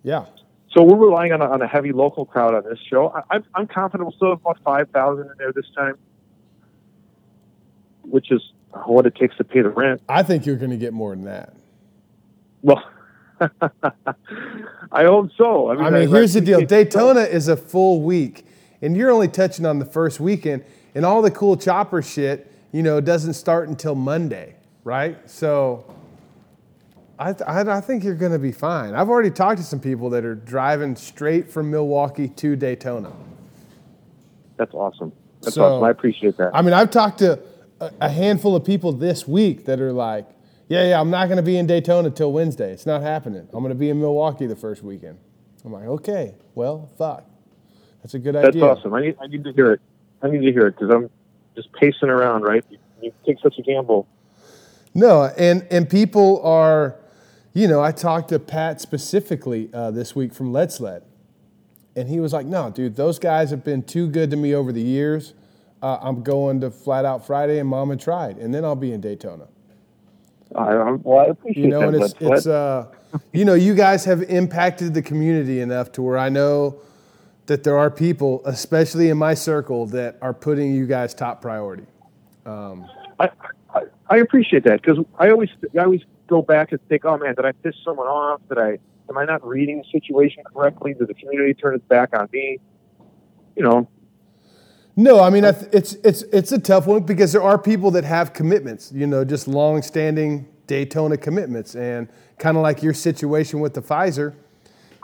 Yeah, 0.03 0.25
So 0.71 0.81
we're 0.83 0.97
relying 0.97 1.33
on 1.33 1.41
a, 1.41 1.45
on 1.45 1.61
a 1.61 1.67
heavy 1.67 1.91
local 1.91 2.25
crowd 2.25 2.55
on 2.55 2.63
this 2.63 2.79
show. 2.89 3.09
I, 3.09 3.21
I'm, 3.35 3.43
I'm 3.53 3.67
confident 3.67 4.07
we'll 4.07 4.15
still 4.15 4.29
have 4.29 4.39
about 4.41 4.57
5,000 4.63 5.25
in 5.25 5.31
there 5.37 5.51
this 5.53 5.69
time, 5.75 5.95
which 8.03 8.31
is 8.31 8.41
what 8.85 9.05
it 9.05 9.13
takes 9.15 9.35
to 9.37 9.43
pay 9.43 9.61
the 9.61 9.69
rent. 9.69 10.01
I 10.09 10.23
think 10.23 10.45
you're 10.47 10.55
going 10.55 10.71
to 10.71 10.77
get 10.77 10.93
more 10.93 11.15
than 11.15 11.25
that. 11.25 11.53
Well, 12.61 12.83
I 13.41 15.03
hope 15.03 15.29
so. 15.37 15.69
I 15.71 15.75
mean, 15.75 15.83
I 15.85 15.89
mean, 15.91 16.09
here's 16.09 16.33
the 16.33 16.41
deal: 16.41 16.65
Daytona 16.65 17.21
is 17.21 17.47
a 17.47 17.55
full 17.57 18.01
week, 18.01 18.45
and 18.81 18.97
you're 18.97 19.11
only 19.11 19.27
touching 19.29 19.65
on 19.65 19.79
the 19.79 19.85
first 19.85 20.19
weekend, 20.19 20.63
and 20.93 21.05
all 21.05 21.21
the 21.21 21.31
cool 21.31 21.55
chopper 21.55 22.01
shit 22.01 22.49
you 22.71 22.83
know, 22.83 23.01
doesn't 23.01 23.33
start 23.33 23.67
until 23.67 23.95
Monday, 23.95 24.55
right? 24.83 25.17
So 25.29 25.85
I, 27.17 27.33
th- 27.33 27.47
I, 27.47 27.61
I 27.77 27.81
think 27.81 28.03
you're 28.03 28.15
going 28.15 28.31
to 28.31 28.39
be 28.39 28.51
fine. 28.51 28.93
I've 28.93 29.09
already 29.09 29.31
talked 29.31 29.57
to 29.59 29.63
some 29.63 29.79
people 29.79 30.09
that 30.11 30.23
are 30.23 30.35
driving 30.35 30.95
straight 30.95 31.49
from 31.49 31.71
Milwaukee 31.71 32.27
to 32.29 32.55
Daytona. 32.55 33.11
That's 34.57 34.73
awesome. 34.73 35.11
That's 35.41 35.55
So- 35.55 35.63
awesome. 35.63 35.83
I 35.83 35.89
appreciate 35.89 36.37
that. 36.37 36.51
I 36.53 36.61
mean, 36.61 36.73
I've 36.73 36.91
talked 36.91 37.19
to 37.19 37.39
a, 37.79 37.91
a 38.01 38.09
handful 38.09 38.55
of 38.55 38.63
people 38.63 38.91
this 38.91 39.27
week 39.27 39.65
that 39.65 39.79
are 39.79 39.93
like, 39.93 40.27
yeah, 40.69 40.89
yeah, 40.89 41.01
I'm 41.01 41.09
not 41.09 41.25
going 41.25 41.37
to 41.37 41.43
be 41.43 41.57
in 41.57 41.65
Daytona 41.65 42.11
till 42.11 42.31
Wednesday. 42.31 42.71
It's 42.71 42.85
not 42.85 43.01
happening. 43.01 43.47
I'm 43.51 43.59
going 43.63 43.69
to 43.69 43.75
be 43.75 43.89
in 43.89 43.99
Milwaukee 43.99 44.45
the 44.45 44.55
first 44.55 44.83
weekend. 44.83 45.17
I'm 45.65 45.73
like, 45.73 45.85
okay, 45.85 46.35
well, 46.53 46.89
fuck. 46.97 47.25
That's 48.01 48.13
a 48.13 48.19
good 48.19 48.35
That's 48.35 48.49
idea. 48.49 48.65
awesome. 48.65 48.93
I 48.93 49.01
need, 49.01 49.17
I 49.19 49.27
need 49.27 49.43
to 49.43 49.51
hear 49.51 49.71
it. 49.73 49.81
I 50.21 50.29
need 50.29 50.45
to 50.45 50.51
hear 50.51 50.67
it 50.67 50.75
because 50.79 50.93
I'm 50.93 51.09
just 51.55 51.73
pacing 51.73 52.09
around, 52.09 52.43
right? 52.43 52.63
You, 52.69 52.77
you 53.01 53.13
take 53.25 53.39
such 53.41 53.57
a 53.57 53.63
gamble. 53.63 54.07
No, 54.93 55.31
and 55.37 55.67
and 55.71 55.89
people 55.89 56.41
are, 56.43 56.95
you 57.53 57.67
know, 57.67 57.81
I 57.81 57.91
talked 57.91 58.29
to 58.29 58.39
Pat 58.39 58.79
specifically 58.79 59.69
uh, 59.73 59.91
this 59.91 60.15
week 60.15 60.33
from 60.33 60.51
Let's 60.51 60.79
Let, 60.79 61.03
and 61.95 62.09
he 62.09 62.19
was 62.19 62.33
like, 62.33 62.45
"No, 62.45 62.69
dude, 62.69 62.95
those 62.95 63.19
guys 63.19 63.51
have 63.51 63.63
been 63.63 63.83
too 63.83 64.07
good 64.07 64.31
to 64.31 64.37
me 64.37 64.53
over 64.53 64.71
the 64.71 64.81
years. 64.81 65.33
Uh, 65.81 65.97
I'm 66.01 66.23
going 66.23 66.61
to 66.61 66.71
Flat 66.71 67.05
Out 67.05 67.25
Friday 67.25 67.59
and 67.59 67.69
Mama 67.69 67.97
Tried, 67.97 68.37
and 68.37 68.53
then 68.53 68.63
I'll 68.65 68.75
be 68.75 68.91
in 68.91 69.01
Daytona." 69.01 69.47
I, 70.55 70.91
well, 71.03 71.19
I 71.19 71.25
appreciate 71.25 71.63
You 71.63 71.69
know, 71.69 71.79
that. 71.91 71.93
and 71.95 72.03
it's 72.03 72.13
it's 72.19 72.47
uh, 72.47 72.87
you 73.33 73.45
know, 73.45 73.53
you 73.53 73.75
guys 73.75 74.05
have 74.05 74.23
impacted 74.23 74.93
the 74.93 75.01
community 75.01 75.61
enough 75.61 75.91
to 75.93 76.01
where 76.01 76.17
I 76.17 76.29
know 76.29 76.79
that 77.45 77.63
there 77.63 77.77
are 77.77 77.89
people, 77.89 78.41
especially 78.45 79.09
in 79.09 79.17
my 79.17 79.33
circle, 79.33 79.85
that 79.87 80.17
are 80.21 80.33
putting 80.33 80.73
you 80.73 80.85
guys 80.85 81.13
top 81.13 81.41
priority. 81.41 81.85
I, 82.45 83.29
I, 83.73 83.81
I 84.09 84.17
appreciate 84.17 84.63
that 84.63 84.81
because 84.81 85.03
I 85.17 85.29
always 85.29 85.49
I 85.79 85.83
always 85.83 86.01
go 86.27 86.41
back 86.41 86.71
and 86.71 86.81
think, 86.87 87.05
oh 87.05 87.17
man, 87.17 87.35
did 87.35 87.45
I 87.45 87.51
piss 87.51 87.75
someone 87.83 88.07
off? 88.07 88.41
Did 88.49 88.57
I 88.57 88.79
am 89.09 89.17
I 89.17 89.25
not 89.25 89.45
reading 89.45 89.79
the 89.83 89.99
situation 89.99 90.43
correctly? 90.51 90.93
Did 90.93 91.07
the 91.07 91.13
community 91.13 91.53
turn 91.53 91.75
its 91.75 91.83
back 91.85 92.09
on 92.17 92.27
me? 92.33 92.59
You 93.55 93.63
know, 93.63 93.89
No, 94.99 95.21
I 95.21 95.29
mean 95.29 95.45
I 95.45 95.53
th- 95.53 95.71
it's 95.71 95.93
it's 96.03 96.23
it's 96.23 96.51
a 96.51 96.59
tough 96.59 96.85
one 96.85 97.03
because 97.03 97.31
there 97.31 97.41
are 97.41 97.57
people 97.57 97.89
that 97.91 98.03
have 98.03 98.33
commitments, 98.33 98.91
you 98.91 99.07
know, 99.07 99.23
just 99.23 99.47
long-standing 99.47 100.45
Daytona 100.67 101.15
commitments, 101.15 101.73
and 101.73 102.09
kind 102.37 102.57
of 102.57 102.63
like 102.63 102.83
your 102.83 102.93
situation 102.93 103.61
with 103.61 103.73
the 103.73 103.81
Fiserv. 103.81 104.35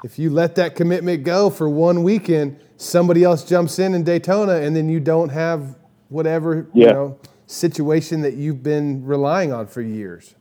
If 0.03 0.19
you 0.19 0.31
let 0.31 0.55
that 0.55 0.75
commitment 0.75 1.23
go 1.23 1.49
for 1.49 1.69
one 1.69 2.03
weekend, 2.03 2.59
somebody 2.75 3.23
else 3.23 3.47
jumps 3.47 3.79
in 3.79 3.93
in 3.93 4.03
Daytona, 4.03 4.55
and 4.55 4.75
then 4.75 4.89
you 4.89 4.99
don't 4.99 5.29
have 5.29 5.77
whatever 6.09 6.67
you 6.73 6.87
know 6.87 7.17
situation 7.47 8.21
that 8.23 8.33
you've 8.33 8.61
been 8.61 9.05
relying 9.05 9.53
on 9.53 9.65
for 9.65 9.81
years. 9.81 10.35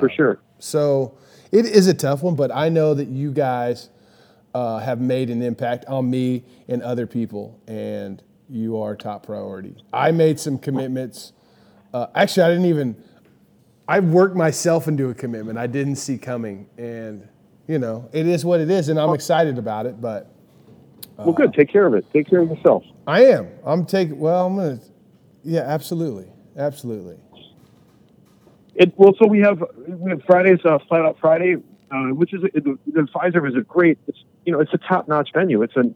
for 0.00 0.10
sure. 0.10 0.40
So 0.58 1.16
it 1.52 1.64
is 1.64 1.86
a 1.86 1.94
tough 1.94 2.24
one, 2.24 2.34
but 2.34 2.50
I 2.52 2.70
know 2.70 2.92
that 2.94 3.06
you 3.06 3.30
guys 3.30 3.88
uh, 4.52 4.78
have 4.78 5.00
made 5.00 5.30
an 5.30 5.42
impact 5.42 5.84
on 5.84 6.10
me 6.10 6.42
and 6.66 6.82
other 6.82 7.06
people, 7.06 7.60
and 7.68 8.20
you 8.50 8.80
are 8.80 8.96
top 8.96 9.26
priority. 9.26 9.76
I 9.92 10.10
made 10.10 10.40
some 10.40 10.58
commitments. 10.58 11.32
Uh, 11.92 12.06
actually, 12.14 12.44
I 12.44 12.48
didn't 12.50 12.66
even. 12.66 12.96
I 13.86 14.00
worked 14.00 14.36
myself 14.36 14.86
into 14.86 15.08
a 15.08 15.14
commitment 15.14 15.58
I 15.58 15.66
didn't 15.66 15.96
see 15.96 16.18
coming, 16.18 16.68
and 16.76 17.26
you 17.66 17.78
know 17.78 18.08
it 18.12 18.26
is 18.26 18.44
what 18.44 18.60
it 18.60 18.70
is, 18.70 18.88
and 18.88 18.98
I'm 18.98 19.14
excited 19.14 19.58
about 19.58 19.86
it. 19.86 20.00
But 20.00 20.30
Well, 21.16 21.32
good. 21.32 21.54
Take 21.54 21.70
care 21.70 21.86
of 21.86 21.94
it. 21.94 22.04
Take 22.12 22.28
care 22.28 22.40
of 22.40 22.50
yourself. 22.50 22.84
I 23.06 23.24
am. 23.24 23.48
I'm 23.64 23.86
taking. 23.86 24.18
Well, 24.18 24.46
I'm 24.46 24.56
gonna. 24.56 24.80
Yeah, 25.44 25.60
absolutely, 25.60 26.26
absolutely. 26.56 27.16
It, 28.74 28.92
well, 28.96 29.12
so 29.18 29.26
we 29.26 29.40
have 29.40 29.62
we 29.86 30.10
have 30.10 30.22
Fridays, 30.24 30.60
uh, 30.64 30.78
Flat 30.88 31.02
Out 31.02 31.16
Friday, 31.20 31.56
uh, 31.90 31.96
which 32.08 32.32
is 32.32 32.42
the, 32.42 32.78
the 32.86 33.02
Fiserv 33.14 33.48
is 33.48 33.56
a 33.56 33.62
great. 33.62 33.98
It's 34.06 34.22
you 34.44 34.52
know 34.52 34.60
it's 34.60 34.72
a 34.72 34.78
top 34.78 35.08
notch 35.08 35.30
venue. 35.32 35.62
It's 35.62 35.76
an 35.76 35.94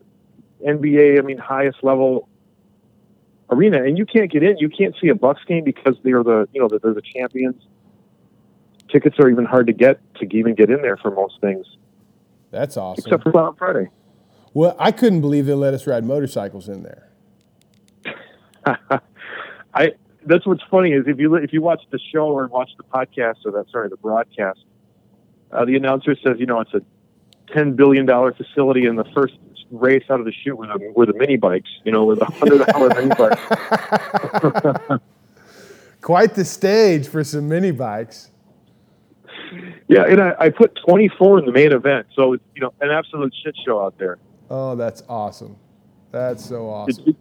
NBA, 0.67 1.19
I 1.19 1.23
mean 1.23 1.39
highest 1.39 1.79
level 1.83 2.29
arena, 3.53 3.85
and 3.85 3.97
you 3.99 4.07
can't 4.07 4.31
get 4.31 4.43
in. 4.43 4.57
You 4.59 4.69
can't 4.69 4.95
see 5.01 5.09
a 5.09 5.15
Bucks 5.15 5.43
game 5.47 5.65
because 5.65 5.97
they're 6.03 6.23
the 6.25 6.49
you 6.53 6.61
know 6.61 6.69
they're, 6.69 6.79
they're 6.81 6.95
the 6.95 7.03
champions. 7.03 7.63
Tickets 8.91 9.17
are 9.19 9.29
even 9.29 9.45
hard 9.45 9.67
to 9.69 9.73
get 9.73 10.01
to 10.17 10.27
even 10.37 10.55
get 10.55 10.71
in 10.71 10.83
there 10.83 10.97
for 10.97 11.11
most 11.11 11.41
things, 11.41 11.67
That's 12.51 12.77
awesome. 12.77 13.03
except 13.07 13.23
for 13.23 13.33
Flat 13.33 13.55
Friday. 13.59 13.89
well, 14.53 14.77
I 14.79 14.93
couldn't 14.93 15.21
believe 15.23 15.47
they 15.47 15.55
let 15.55 15.73
us 15.75 15.87
ride 15.87 16.05
motorcycles 16.05 16.69
in 16.69 16.83
there. 16.83 17.09
I 19.75 19.93
that's 20.27 20.47
what's 20.47 20.63
funny 20.71 20.93
is 20.93 21.05
if 21.07 21.19
you 21.19 21.35
if 21.37 21.53
you 21.53 21.63
watch 21.63 21.83
the 21.91 21.99
show 22.13 22.27
or 22.27 22.47
watch 22.49 22.71
the 22.77 22.85
podcast 22.85 23.37
or 23.45 23.53
that 23.53 23.67
sorry 23.71 23.89
the 23.89 23.97
broadcast, 23.97 24.61
uh, 25.51 25.65
the 25.65 25.77
announcer 25.77 26.15
says 26.23 26.37
you 26.39 26.47
know 26.47 26.61
it's 26.61 26.75
a 26.75 26.83
ten 27.53 27.75
billion 27.75 28.07
dollar 28.07 28.33
facility 28.33 28.87
and 28.87 28.99
the 28.99 29.05
first 29.15 29.35
race 29.71 30.05
out 30.11 30.21
of 30.21 30.27
the 30.27 30.33
chute 30.33 30.57
were 30.57 30.67
the, 30.67 30.93
were 30.95 31.07
the 31.07 31.15
mini 31.15 31.37
bikes 31.37 31.71
you 31.85 31.93
know 31.93 32.05
with 32.05 32.19
the 32.19 32.25
hundred 32.27 32.67
dollar 32.67 32.89
mini 32.95 33.15
bikes. 33.15 33.41
Quite 36.01 36.35
the 36.35 36.45
stage 36.45 37.07
for 37.07 37.23
some 37.23 37.49
mini 37.49 37.71
bikes. 37.71 38.31
Yeah, 39.89 40.05
and 40.07 40.21
I, 40.21 40.35
I 40.39 40.49
put 40.51 40.79
twenty 40.87 41.09
four 41.09 41.39
in 41.39 41.47
the 41.47 41.53
main 41.53 41.73
event, 41.73 42.07
so 42.15 42.35
it's 42.35 42.45
you 42.55 42.63
know 42.63 42.73
an 42.81 42.91
absolute 42.91 43.35
shit 43.43 43.57
show 43.65 43.85
out 43.85 43.97
there. 43.99 44.19
Oh, 44.51 44.75
that's 44.75 45.03
awesome. 45.09 45.57
That's 46.11 46.45
so 46.45 46.69
awesome. 46.69 47.05
it, 47.09 47.17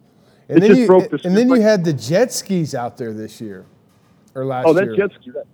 And 0.50 0.58
it 0.58 0.68
then 0.68 0.76
you 0.78 0.86
broke 0.86 1.10
the 1.10 1.22
and 1.24 1.36
then 1.36 1.50
you 1.50 1.62
had 1.62 1.86
the 1.86 1.94
jet 1.94 2.34
skis 2.34 2.76
out 2.76 2.98
there 2.98 3.14
this 3.14 3.40
year 3.40 3.66
or 4.36 4.46
last 4.46 4.68
oh 4.68 4.74
that 4.74 4.86
year. 4.86 4.96
jet 4.96 5.12
ski 5.20 5.32
that, 5.32 5.46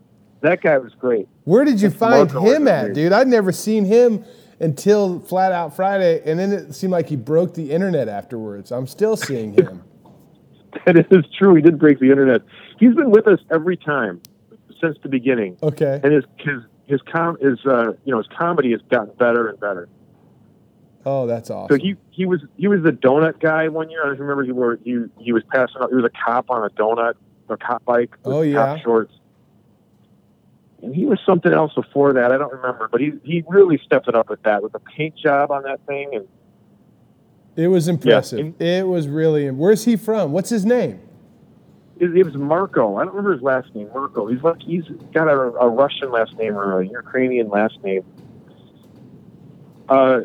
that 0.42 0.62
guy 0.62 0.78
was 0.78 0.94
great. 0.96 1.28
Where 1.44 1.64
did 1.64 1.82
you 1.82 1.90
That's 1.90 2.00
find 2.00 2.32
him 2.32 2.68
at, 2.68 2.94
dude? 2.94 3.14
I'd 3.14 3.28
never 3.28 3.52
seen 3.52 3.86
him 3.86 4.24
until 4.60 5.20
Flat 5.20 5.52
Out 5.52 5.76
Friday, 5.76 6.22
and 6.26 6.40
then 6.40 6.52
it 6.52 6.74
seemed 6.74 6.92
like 6.92 7.08
he 7.10 7.16
broke 7.16 7.54
the 7.54 7.72
internet 7.72 8.08
afterwards. 8.10 8.72
I'm 8.72 8.88
still 8.88 9.16
seeing 9.18 9.54
him. 9.54 9.84
That 10.86 10.98
is 11.12 11.26
true. 11.40 11.56
He 11.56 11.62
did 11.62 11.80
break 11.80 12.00
the 12.00 12.12
internet. 12.12 12.44
He's 12.80 12.94
been 12.94 13.10
with 13.10 13.26
us 13.26 13.40
every 13.52 13.78
time 13.78 14.22
since 14.80 14.96
the 15.02 15.10
beginning. 15.10 15.58
Okay. 15.64 16.00
and 16.04 16.14
his 16.14 16.24
his 16.38 16.62
his 16.86 17.02
com 17.12 17.36
his 17.42 17.58
uh 17.66 17.94
you 18.06 18.12
know 18.12 18.18
his 18.20 18.28
comedy 18.38 18.72
has 18.74 18.82
gotten 18.92 19.12
better 19.18 19.48
and 19.48 19.60
better. 19.60 19.90
Oh, 21.06 21.26
that's 21.26 21.50
awesome. 21.50 21.70
So 21.70 21.76
awesome. 21.76 21.80
he 21.88 21.96
he 22.12 22.26
was 22.26 22.42
he 22.58 22.68
was 22.68 22.84
the 22.84 22.92
donut 22.92 23.40
guy 23.40 23.70
one 23.70 23.90
year. 23.90 24.06
I 24.06 24.10
remember 24.10 24.44
he 24.44 24.52
were 24.52 24.78
he 24.84 25.00
he 25.20 25.32
was 25.32 25.42
passing 25.52 25.82
out. 25.82 25.90
He 25.90 25.96
was 25.96 26.06
a 26.06 26.12
cop 26.26 26.50
on 26.52 26.64
a 26.64 26.70
donut, 26.70 27.14
a 27.50 27.58
cop 27.58 27.84
bike 27.86 28.12
with 28.24 28.36
Oh, 28.36 28.42
yeah. 28.42 28.76
cop 28.76 28.80
shorts. 28.84 29.14
And 30.82 30.94
he 30.96 31.06
was 31.06 31.20
something 31.26 31.52
else 31.52 31.74
before 31.74 32.14
that. 32.14 32.32
I 32.32 32.38
don't 32.38 32.54
remember, 32.54 32.88
but 32.92 33.02
he 33.02 33.14
he 33.24 33.44
really 33.48 33.80
stepped 33.84 34.08
it 34.08 34.16
up 34.16 34.30
with 34.30 34.44
that 34.44 34.62
with 34.62 34.74
the 34.74 34.80
paint 34.80 35.16
job 35.16 35.50
on 35.52 35.64
that 35.64 35.80
thing. 35.88 36.12
And 36.14 36.28
It 37.56 37.68
was 37.70 37.88
impressive. 37.88 38.40
and- 38.40 38.62
it 38.62 38.88
was 38.88 39.08
really. 39.08 39.50
Where's 39.50 39.86
he 39.86 39.96
from? 39.96 40.32
What's 40.32 40.50
his 40.50 40.66
name? 40.66 41.00
it, 42.00 42.16
it 42.16 42.24
was 42.24 42.36
Marco. 42.36 42.98
I 42.98 43.06
don't 43.06 43.16
remember 43.16 43.34
his 43.34 43.42
last 43.42 43.74
name. 43.74 43.90
Marco. 43.92 44.28
He's 44.28 44.44
like 44.44 44.62
he's 44.62 44.84
got 45.14 45.28
a, 45.28 45.34
a 45.58 45.68
Russian 45.68 46.12
last 46.12 46.38
name 46.38 46.56
or 46.56 46.80
a 46.80 46.86
Ukrainian 46.88 47.50
last 47.50 47.84
name. 47.84 48.04
Uh, 49.90 50.22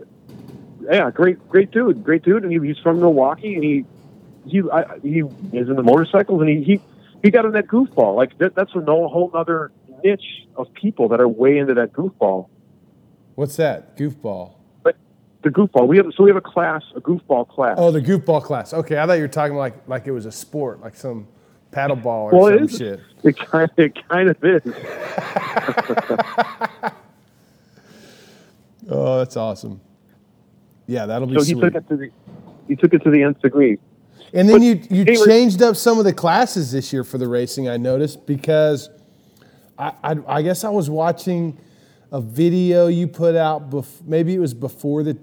yeah, 0.91 1.11
great, 1.11 1.49
great 1.49 1.71
dude, 1.71 2.03
great 2.05 2.23
dude, 2.23 2.43
and 2.43 2.53
he, 2.53 2.59
he's 2.67 2.79
from 2.79 3.01
Milwaukee, 3.01 3.55
and 3.55 3.65
he 3.65 3.85
he 4.47 4.63
I, 4.71 4.99
he 5.03 5.21
is 5.53 5.69
in 5.69 5.77
the 5.77 5.83
motorcycles, 5.83 6.41
and 6.43 6.51
he 6.51 6.63
he, 6.63 6.81
he 7.23 7.31
got 7.31 7.45
in 7.45 7.53
that 7.53 7.69
goofball. 7.69 8.17
Like 8.17 8.37
that, 8.39 8.55
that's 8.55 8.75
a 8.75 8.81
no, 8.81 9.09
whole 9.09 9.31
other 9.33 9.71
niche 10.05 10.47
of 10.57 10.73
people 10.75 11.09
that 11.09 11.21
are 11.21 11.29
way 11.29 11.59
into 11.59 11.75
that 11.75 11.93
goofball. 11.93 12.49
What's 13.35 13.57
that? 13.57 13.97
Goofball. 13.97 14.55
But 14.83 14.97
the 15.43 15.51
goofball, 15.51 15.89
we 15.89 15.97
have 15.97 16.07
so 16.17 16.25
we 16.25 16.31
have 16.31 16.37
a 16.37 16.41
class, 16.41 16.83
a 16.95 17.01
goofball 17.01 17.49
class. 17.49 17.77
Oh, 17.79 17.91
the 17.91 18.01
goofball 18.01 18.43
class. 18.43 18.75
Okay, 18.75 18.99
I 18.99 19.07
thought 19.07 19.15
you 19.15 19.23
were 19.23 19.29
talking 19.29 19.57
like 19.57 19.75
like 19.89 20.07
it 20.07 20.13
was 20.13 20.27
a 20.27 20.33
sport, 20.33 20.81
like 20.81 20.97
some 20.97 21.27
paddleball 21.73 22.33
or 22.33 22.33
well, 22.33 22.59
some 22.59 22.65
it 22.65 22.71
shit. 22.71 23.01
It 23.23 23.39
kind, 23.39 23.71
it 23.79 24.09
kind 24.09 24.29
of 24.29 24.45
is. 24.45 24.63
Oh, 28.89 29.19
that's 29.19 29.37
awesome. 29.37 29.81
Yeah, 30.87 31.07
that'll 31.07 31.29
be 31.29 31.39
So 31.39 31.45
he 31.45 31.55
took 31.55 31.75
it 31.75 31.89
to 31.89 31.97
the 31.97 32.11
he 32.69 32.77
took 32.77 32.95
it 32.95 33.03
to 33.05 33.11
the 33.11 33.23
nth 33.23 33.41
degree. 33.41 33.79
And 34.35 34.49
then 34.49 34.59
But 34.59 34.63
you 34.65 34.83
you 34.91 35.03
anyway- 35.03 35.27
changed 35.27 35.63
up 35.63 35.77
some 35.77 35.99
of 35.99 36.05
the 36.05 36.13
classes 36.13 36.73
this 36.73 36.93
year 36.93 37.05
for 37.05 37.19
the 37.19 37.29
racing. 37.29 37.69
I 37.69 37.77
noticed 37.77 38.27
because 38.27 38.91
I 39.79 40.17
I, 40.27 40.43
guess 40.43 40.65
I 40.65 40.69
was 40.69 40.91
watching 40.91 41.59
a 42.11 42.21
video 42.21 42.89
you 42.89 43.09
put 43.09 43.35
out. 43.35 43.71
Bef- 43.71 44.03
maybe 44.05 44.35
it 44.35 44.39
was 44.39 44.55
before 44.55 45.03
the 45.03 45.17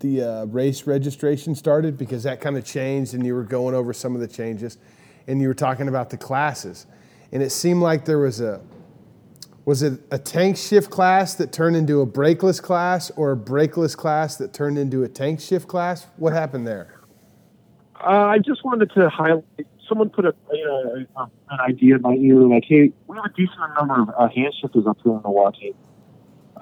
the 0.00 0.22
uh, 0.22 0.44
race 0.46 0.86
registration 0.86 1.54
started 1.54 1.96
because 1.96 2.24
that 2.24 2.40
kind 2.40 2.56
of 2.56 2.64
changed, 2.64 3.14
and 3.14 3.24
you 3.24 3.34
were 3.34 3.44
going 3.44 3.74
over 3.74 3.92
some 3.92 4.14
of 4.14 4.20
the 4.20 4.28
changes, 4.28 4.78
and 5.26 5.40
you 5.40 5.48
were 5.48 5.54
talking 5.54 5.88
about 5.88 6.10
the 6.10 6.16
classes, 6.16 6.86
and 7.32 7.42
it 7.42 7.50
seemed 7.50 7.80
like 7.80 8.04
there 8.04 8.18
was 8.18 8.40
a 8.40 8.60
was 9.64 9.82
it 9.82 9.98
a 10.10 10.18
tank 10.18 10.58
shift 10.58 10.90
class 10.90 11.34
that 11.36 11.52
turned 11.52 11.74
into 11.74 12.02
a 12.02 12.06
brakeless 12.06 12.62
class, 12.62 13.10
or 13.16 13.32
a 13.32 13.36
brakeless 13.36 13.96
class 13.96 14.36
that 14.36 14.52
turned 14.52 14.76
into 14.76 15.04
a 15.04 15.08
tank 15.08 15.40
shift 15.40 15.66
class? 15.66 16.06
What 16.16 16.32
happened 16.34 16.66
there? 16.66 17.00
Uh, 17.98 18.26
I 18.26 18.38
just 18.38 18.64
wanted 18.64 18.90
to 18.92 19.08
highlight 19.08 19.66
someone 19.88 20.10
put 20.10 20.24
a 20.24 20.34
you 20.52 20.64
know 20.64 21.06
a, 21.16 21.22
an 21.50 21.60
idea 21.60 21.96
in 21.96 22.02
my 22.02 22.14
ear 22.14 22.36
like, 22.36 22.64
hey, 22.66 22.92
we 23.06 23.16
have 23.16 23.26
a 23.26 23.32
decent 23.36 23.58
number 23.78 24.02
of 24.02 24.08
uh, 24.18 24.28
hand 24.28 24.54
shifters 24.60 24.86
up 24.86 24.98
here 25.02 25.12
in 25.12 25.22
Milwaukee, 25.22 25.74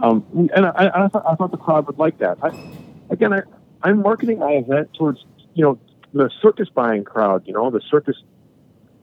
um, 0.00 0.50
and 0.54 0.66
I, 0.66 0.90
I, 0.94 1.08
thought, 1.08 1.24
I 1.26 1.34
thought 1.34 1.50
the 1.50 1.56
crowd 1.56 1.86
would 1.86 1.98
like 1.98 2.18
that. 2.18 2.38
I, 2.42 2.50
again, 3.10 3.32
I, 3.32 3.42
I'm 3.82 4.02
marketing 4.02 4.38
my 4.38 4.52
event 4.52 4.90
towards 4.94 5.24
you 5.54 5.64
know 5.64 5.78
the 6.12 6.30
circus 6.40 6.68
buying 6.68 7.04
crowd, 7.04 7.42
you 7.46 7.52
know, 7.52 7.70
the 7.70 7.80
circus 7.90 8.16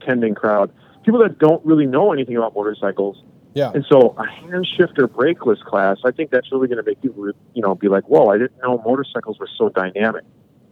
tending 0.06 0.36
crowd, 0.36 0.72
people 1.04 1.20
that 1.22 1.40
don't 1.40 1.66
really 1.66 1.86
know 1.86 2.14
anything 2.14 2.38
about 2.38 2.56
motorcycles. 2.56 3.24
Yeah. 3.56 3.72
And 3.74 3.84
so 3.90 4.16
a 4.18 4.28
hand 4.28 4.68
shifter 4.78 5.08
brakeless 5.08 5.60
class, 5.62 5.98
I 6.06 6.12
think 6.12 6.30
that's 6.30 6.52
really 6.52 6.68
going 6.68 6.78
to 6.78 6.84
make 6.84 7.02
people, 7.02 7.32
you 7.54 7.62
know, 7.62 7.74
be 7.76 7.88
like, 7.88 8.08
"Whoa, 8.08 8.28
I 8.28 8.38
didn't 8.38 8.62
know 8.62 8.82
motorcycles 8.86 9.40
were 9.40 9.50
so 9.58 9.70
dynamic." 9.70 10.24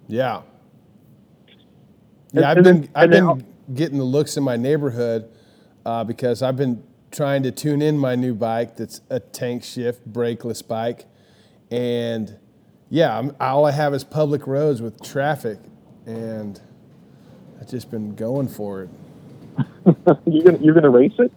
Yeah. 0.08 0.42
Yeah, 2.34 2.52
I've 2.52 2.64
been 2.64 2.90
I've 2.94 3.10
been 3.10 3.46
getting 3.74 3.98
the 3.98 4.04
looks 4.04 4.38
in 4.38 4.44
my 4.44 4.58
neighborhood 4.58 5.30
uh, 5.86 6.04
because 6.04 6.42
I've 6.42 6.58
been 6.58 6.84
trying 7.12 7.44
to 7.44 7.52
tune 7.52 7.82
in 7.82 7.98
my 7.98 8.16
new 8.16 8.34
bike 8.34 8.76
that's 8.76 9.02
a 9.10 9.20
tank 9.20 9.64
shift 9.64 10.12
brakeless 10.12 10.66
bike, 10.66 11.06
and 11.72 12.38
yeah, 12.90 13.18
I'm, 13.18 13.36
all 13.40 13.66
I 13.66 13.72
have 13.72 13.94
is 13.94 14.04
public 14.04 14.48
roads 14.48 14.82
with 14.82 15.02
traffic, 15.02 15.60
and 16.06 16.60
I've 17.60 17.70
just 17.70 17.90
been 17.92 18.16
going 18.16 18.48
for 18.48 18.84
it. 18.84 18.90
you're 20.26 20.44
gonna 20.44 20.58
you're 20.60 20.74
gonna 20.74 20.90
race 20.90 21.14
it. 21.18 21.32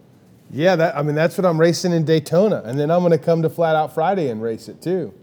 Yeah, 0.52 0.76
that 0.76 0.96
I 0.96 1.02
mean 1.02 1.14
that's 1.14 1.38
what 1.38 1.46
I'm 1.46 1.58
racing 1.58 1.92
in 1.92 2.04
Daytona, 2.04 2.62
and 2.64 2.78
then 2.78 2.90
I'm 2.90 3.00
going 3.00 3.12
to 3.12 3.18
come 3.18 3.42
to 3.42 3.50
Flat 3.50 3.76
Out 3.76 3.94
Friday 3.94 4.28
and 4.28 4.42
race 4.42 4.68
it 4.68 4.82
too. 4.82 5.14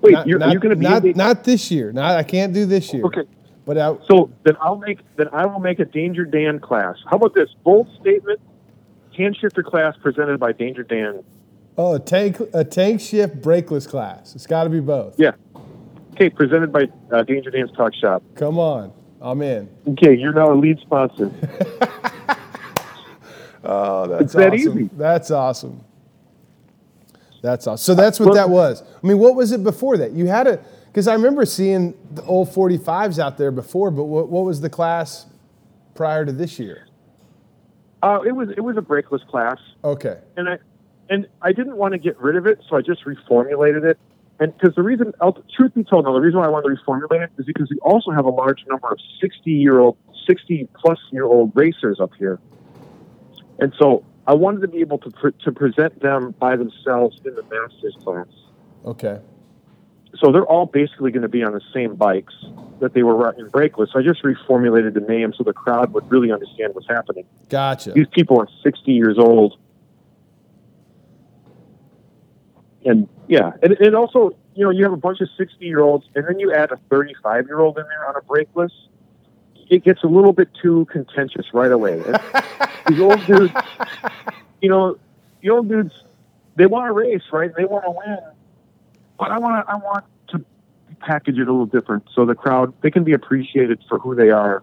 Wait, 0.00 0.12
Not, 0.12 0.26
you're, 0.28 0.38
not, 0.38 0.52
you're 0.52 0.60
gonna 0.60 0.76
be 0.76 0.84
not, 0.84 1.04
not 1.16 1.44
this 1.44 1.70
year. 1.70 1.90
Not 1.90 2.16
I 2.16 2.22
can't 2.22 2.52
do 2.52 2.66
this 2.66 2.92
year. 2.92 3.04
okay. 3.04 3.22
But 3.68 3.76
I, 3.76 3.94
So 4.08 4.30
then 4.44 4.56
I'll 4.62 4.78
make 4.78 5.00
then 5.16 5.28
I 5.30 5.44
will 5.44 5.60
make 5.60 5.78
a 5.78 5.84
Danger 5.84 6.24
Dan 6.24 6.58
class. 6.58 6.96
How 7.04 7.18
about 7.18 7.34
this 7.34 7.50
bold 7.62 7.86
statement? 8.00 8.40
Hand 9.16 9.36
shifter 9.38 9.62
class 9.62 9.94
presented 10.02 10.40
by 10.40 10.52
Danger 10.52 10.82
Dan. 10.82 11.22
oh 11.76 11.94
a 11.96 12.00
tank 12.00 12.40
a 12.54 12.64
tank 12.64 13.00
shift 13.02 13.42
brakeless 13.42 13.86
class. 13.86 14.34
It's 14.34 14.46
got 14.46 14.64
to 14.64 14.70
be 14.70 14.80
both. 14.80 15.20
Yeah. 15.20 15.32
Okay, 16.14 16.30
presented 16.30 16.72
by 16.72 16.88
uh, 17.12 17.22
Danger 17.24 17.50
Dan's 17.50 17.70
Talk 17.72 17.92
Shop. 17.94 18.22
Come 18.36 18.58
on, 18.58 18.90
I'm 19.20 19.42
in. 19.42 19.68
Okay, 19.86 20.16
you're 20.16 20.32
now 20.32 20.50
a 20.50 20.56
lead 20.56 20.80
sponsor. 20.80 21.30
Oh, 23.64 24.06
that's 24.06 24.22
It's 24.22 24.32
that 24.34 24.52
awesome. 24.54 24.78
easy. 24.78 24.90
That's 24.96 25.30
awesome. 25.32 25.84
That's 27.42 27.66
awesome. 27.66 27.76
So 27.84 28.00
that's 28.00 28.18
what 28.18 28.34
that 28.34 28.48
was. 28.48 28.82
I 28.82 29.06
mean, 29.06 29.18
what 29.18 29.34
was 29.34 29.52
it 29.52 29.62
before 29.62 29.98
that? 29.98 30.12
You 30.12 30.26
had 30.26 30.46
a 30.46 30.60
because 30.88 31.06
I 31.08 31.14
remember 31.14 31.44
seeing 31.46 31.94
the 32.12 32.22
old 32.24 32.48
45s 32.48 33.18
out 33.18 33.38
there 33.38 33.50
before, 33.50 33.90
but 33.90 34.04
what, 34.04 34.28
what 34.28 34.44
was 34.44 34.60
the 34.60 34.70
class 34.70 35.26
prior 35.94 36.24
to 36.24 36.32
this 36.32 36.58
year? 36.58 36.86
Uh, 38.02 38.20
it 38.26 38.32
was 38.32 38.48
it 38.50 38.60
was 38.60 38.76
a 38.76 38.80
brakeless 38.80 39.26
class, 39.26 39.58
Okay. 39.82 40.18
and 40.36 40.48
I 40.48 40.58
and 41.10 41.26
I 41.42 41.52
didn't 41.52 41.76
want 41.76 41.92
to 41.92 41.98
get 41.98 42.16
rid 42.20 42.36
of 42.36 42.46
it, 42.46 42.60
so 42.68 42.76
I 42.76 42.80
just 42.80 43.04
reformulated 43.04 43.84
it. 43.84 43.98
And 44.40 44.56
because 44.56 44.76
the 44.76 44.84
reason, 44.84 45.12
truth 45.56 45.74
be 45.74 45.82
told, 45.82 46.04
now 46.04 46.12
the 46.12 46.20
reason 46.20 46.38
why 46.38 46.46
I 46.46 46.48
wanted 46.48 46.68
to 46.76 46.80
reformulate 46.80 47.24
it 47.24 47.30
is 47.38 47.44
because 47.46 47.68
we 47.70 47.78
also 47.80 48.12
have 48.12 48.24
a 48.24 48.30
large 48.30 48.64
number 48.68 48.86
of 48.86 48.98
sixty 49.20 49.50
year 49.50 49.80
old, 49.80 49.96
sixty 50.28 50.68
plus 50.76 50.98
year 51.10 51.24
old 51.24 51.50
racers 51.56 51.98
up 51.98 52.12
here, 52.16 52.38
and 53.58 53.74
so 53.80 54.04
I 54.28 54.34
wanted 54.34 54.60
to 54.60 54.68
be 54.68 54.78
able 54.78 54.98
to 54.98 55.10
pre- 55.10 55.32
to 55.42 55.50
present 55.50 56.00
them 56.00 56.36
by 56.38 56.54
themselves 56.54 57.20
in 57.24 57.34
the 57.34 57.42
masters 57.50 57.96
class. 58.04 58.28
Okay. 58.84 59.18
So 60.16 60.32
they're 60.32 60.46
all 60.46 60.66
basically 60.66 61.10
going 61.10 61.22
to 61.22 61.28
be 61.28 61.42
on 61.42 61.52
the 61.52 61.60
same 61.72 61.94
bikes 61.94 62.34
that 62.80 62.94
they 62.94 63.02
were 63.02 63.14
riding 63.14 63.40
in 63.40 63.50
brakeless. 63.50 63.92
So 63.92 63.98
I 63.98 64.02
just 64.02 64.22
reformulated 64.22 64.94
the 64.94 65.00
name 65.00 65.34
so 65.36 65.44
the 65.44 65.52
crowd 65.52 65.92
would 65.92 66.10
really 66.10 66.32
understand 66.32 66.74
what's 66.74 66.88
happening. 66.88 67.24
Gotcha. 67.48 67.92
These 67.92 68.06
people 68.08 68.40
are 68.40 68.48
60 68.62 68.92
years 68.92 69.18
old. 69.18 69.58
And 72.84 73.08
yeah, 73.26 73.52
and, 73.62 73.72
and 73.72 73.94
also, 73.94 74.30
you 74.54 74.64
know, 74.64 74.70
you 74.70 74.84
have 74.84 74.92
a 74.92 74.98
bunch 74.98 75.20
of 75.20 75.28
60 75.36 75.64
year 75.64 75.80
olds, 75.80 76.06
and 76.14 76.26
then 76.26 76.38
you 76.38 76.54
add 76.54 76.72
a 76.72 76.78
35 76.88 77.46
year 77.46 77.60
old 77.60 77.78
in 77.78 77.84
there 77.84 78.08
on 78.08 78.16
a 78.16 78.20
brakeless. 78.20 78.72
It 79.68 79.84
gets 79.84 80.02
a 80.02 80.06
little 80.06 80.32
bit 80.32 80.48
too 80.62 80.86
contentious 80.90 81.52
right 81.52 81.70
away. 81.70 82.02
These 82.88 83.00
old 83.00 83.24
dudes, 83.26 83.52
you 84.62 84.70
know, 84.70 84.96
the 85.42 85.50
old 85.50 85.68
dudes, 85.68 85.92
they 86.56 86.64
want 86.64 86.88
to 86.88 86.92
race, 86.92 87.22
right? 87.30 87.54
They 87.54 87.66
want 87.66 87.84
to 87.84 87.90
win. 87.90 88.18
But 89.18 89.32
I 89.32 89.38
want 89.38 89.66
to, 89.66 89.72
I 89.72 89.76
want 89.76 90.04
to 90.28 90.44
package 91.00 91.38
it 91.38 91.48
a 91.48 91.52
little 91.52 91.66
different 91.66 92.04
so 92.14 92.24
the 92.24 92.34
crowd, 92.34 92.72
they 92.82 92.90
can 92.90 93.04
be 93.04 93.12
appreciated 93.12 93.82
for 93.88 93.98
who 93.98 94.14
they 94.14 94.30
are. 94.30 94.62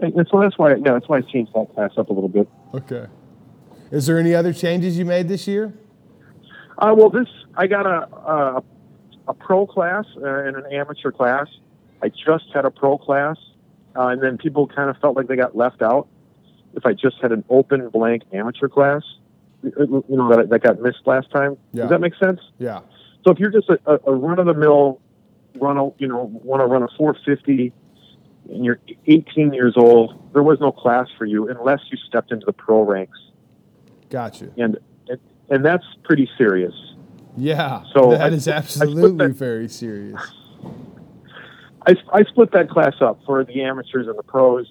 And 0.00 0.14
and 0.14 0.26
so 0.30 0.40
that's 0.40 0.56
why, 0.56 0.70
yeah, 0.74 0.92
that's 0.92 1.08
why 1.08 1.18
I 1.18 1.20
changed 1.20 1.52
that 1.54 1.74
class 1.74 1.92
up 1.96 2.08
a 2.08 2.12
little 2.12 2.28
bit. 2.28 2.48
Okay. 2.74 3.06
Is 3.90 4.06
there 4.06 4.18
any 4.18 4.34
other 4.34 4.52
changes 4.52 4.96
you 4.96 5.04
made 5.04 5.28
this 5.28 5.46
year? 5.46 5.74
Uh, 6.78 6.94
well, 6.96 7.10
this 7.10 7.28
I 7.56 7.66
got 7.66 7.86
a 7.86 8.08
a, 8.16 8.62
a 9.28 9.34
pro 9.34 9.66
class 9.66 10.06
uh, 10.16 10.44
and 10.44 10.56
an 10.56 10.72
amateur 10.72 11.10
class. 11.10 11.48
I 12.02 12.08
just 12.08 12.46
had 12.54 12.64
a 12.64 12.70
pro 12.70 12.96
class, 12.96 13.36
uh, 13.94 14.06
and 14.06 14.22
then 14.22 14.38
people 14.38 14.66
kind 14.66 14.88
of 14.88 14.96
felt 14.98 15.16
like 15.16 15.26
they 15.26 15.36
got 15.36 15.54
left 15.54 15.82
out. 15.82 16.08
If 16.74 16.86
I 16.86 16.94
just 16.94 17.16
had 17.20 17.32
an 17.32 17.44
open 17.50 17.88
blank 17.90 18.22
amateur 18.32 18.68
class, 18.68 19.02
Uh, 19.64 19.68
you 19.84 20.04
know 20.08 20.34
that 20.34 20.48
that 20.48 20.62
got 20.62 20.80
missed 20.80 21.00
last 21.06 21.30
time. 21.30 21.56
Yeah. 21.72 21.82
Does 21.82 21.90
that 21.90 22.00
make 22.00 22.14
sense? 22.16 22.40
Yeah. 22.58 22.80
So 23.24 23.30
if 23.32 23.38
you're 23.38 23.50
just 23.50 23.68
a, 23.68 23.78
a, 23.86 23.98
a 24.12 24.14
run 24.14 24.38
of 24.38 24.46
the 24.46 24.54
mill, 24.54 25.00
run 25.60 25.76
a 25.76 25.90
you 25.98 26.08
know 26.08 26.30
want 26.42 26.60
to 26.62 26.66
run 26.66 26.82
a 26.82 26.88
450, 26.96 27.72
and 28.50 28.64
you're 28.64 28.80
18 29.06 29.52
years 29.52 29.74
old, 29.76 30.32
there 30.32 30.42
was 30.42 30.58
no 30.60 30.72
class 30.72 31.08
for 31.18 31.26
you 31.26 31.48
unless 31.48 31.80
you 31.90 31.98
stepped 32.08 32.32
into 32.32 32.46
the 32.46 32.52
pro 32.54 32.82
ranks, 32.82 33.18
Gotcha. 34.08 34.50
and 34.56 34.78
and, 35.08 35.18
and 35.50 35.64
that's 35.64 35.84
pretty 36.04 36.28
serious. 36.38 36.74
Yeah. 37.36 37.82
So 37.94 38.12
that 38.12 38.32
I- 38.32 38.34
is 38.34 38.48
absolutely 38.48 39.28
that- 39.28 39.36
very 39.36 39.68
serious. 39.68 40.20
I, 41.86 41.96
I 42.12 42.24
split 42.24 42.52
that 42.52 42.68
class 42.68 42.94
up 43.00 43.20
for 43.24 43.42
the 43.44 43.62
amateurs 43.62 44.06
and 44.06 44.18
the 44.18 44.22
pros. 44.22 44.66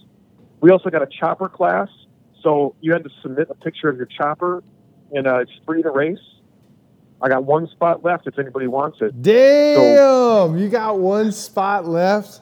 We 0.61 0.69
also 0.69 0.89
got 0.89 1.01
a 1.01 1.07
chopper 1.07 1.49
class, 1.49 1.87
so 2.43 2.75
you 2.81 2.93
had 2.93 3.03
to 3.03 3.09
submit 3.23 3.47
a 3.49 3.55
picture 3.55 3.89
of 3.89 3.97
your 3.97 4.05
chopper, 4.05 4.63
and 5.14 5.27
uh, 5.27 5.40
it's 5.40 5.52
free 5.65 5.81
to 5.81 5.90
race. 5.91 6.19
I 7.22 7.27
got 7.27 7.44
one 7.44 7.68
spot 7.68 8.03
left 8.03 8.27
if 8.27 8.40
anybody 8.40 8.68
wants 8.68 8.99
it. 9.02 9.22
Damn, 9.22 10.57
you 10.57 10.69
got 10.69 10.99
one 10.99 11.31
spot 11.31 11.86
left. 11.88 12.41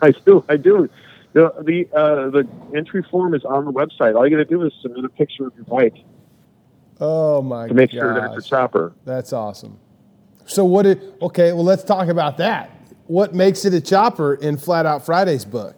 I 0.00 0.12
do, 0.12 0.44
I 0.48 0.56
do. 0.56 0.88
The 1.32 1.52
the 1.62 1.88
uh, 1.96 2.30
the 2.30 2.48
entry 2.76 3.04
form 3.10 3.34
is 3.34 3.44
on 3.44 3.64
the 3.64 3.72
website. 3.72 4.14
All 4.14 4.26
you 4.26 4.30
got 4.36 4.38
to 4.38 4.44
do 4.44 4.64
is 4.64 4.72
submit 4.80 5.04
a 5.04 5.08
picture 5.08 5.46
of 5.46 5.54
your 5.56 5.64
bike 5.64 5.96
Oh 7.00 7.42
my 7.42 7.68
to 7.68 7.74
make 7.74 7.90
gosh. 7.90 8.00
sure 8.00 8.14
that 8.14 8.34
it's 8.34 8.46
a 8.46 8.48
chopper. 8.48 8.92
That's 9.04 9.32
awesome. 9.32 9.78
So 10.46 10.64
what 10.64 10.86
it 10.86 11.02
okay, 11.20 11.52
well 11.52 11.64
let's 11.64 11.84
talk 11.84 12.08
about 12.08 12.38
that. 12.38 12.70
What 13.06 13.34
makes 13.34 13.64
it 13.64 13.74
a 13.74 13.80
chopper 13.80 14.34
in 14.34 14.56
Flat 14.56 14.86
Out 14.86 15.04
Friday's 15.04 15.44
book? 15.44 15.76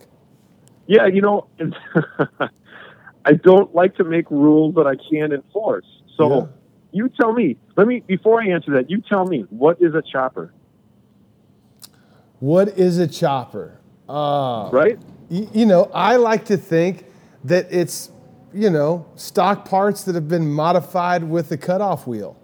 Yeah, 0.87 1.07
you 1.07 1.20
know, 1.20 1.47
I 3.24 3.35
don't 3.35 3.73
like 3.74 3.95
to 3.97 4.05
make 4.05 4.31
rules 4.31 4.74
that 4.74 4.87
I 4.87 4.97
can't 4.97 5.32
enforce. 5.32 5.87
So 6.20 6.28
Yeah. 6.40 6.47
you 6.92 7.09
tell 7.09 7.32
me. 7.32 7.56
Let 7.76 7.86
me 7.86 8.02
before 8.06 8.42
I 8.42 8.48
answer 8.48 8.72
that. 8.72 8.90
You 8.90 9.01
tell 9.01 9.26
me 9.26 9.47
what 9.51 9.80
is 9.80 9.94
a 9.94 10.02
chopper, 10.02 10.52
What 12.40 12.68
is 12.78 12.98
a 12.98 13.06
chopper? 13.06 13.78
Uh, 14.09 14.68
right? 14.72 14.98
y- 15.30 15.48
you 15.52 15.66
know, 15.66 15.90
I 15.94 16.16
like 16.16 16.44
to 16.47 16.56
think 16.56 17.05
that 17.44 17.68
it's, 17.70 18.10
you 18.52 18.70
know, 18.70 19.06
stock 19.14 19.64
parts 19.68 20.05
that 20.05 20.14
have 20.14 20.28
been 20.28 20.51
modified 20.51 21.24
with 21.24 21.48
the 21.48 21.56
cutoff 21.56 22.06
wheel. 22.06 22.36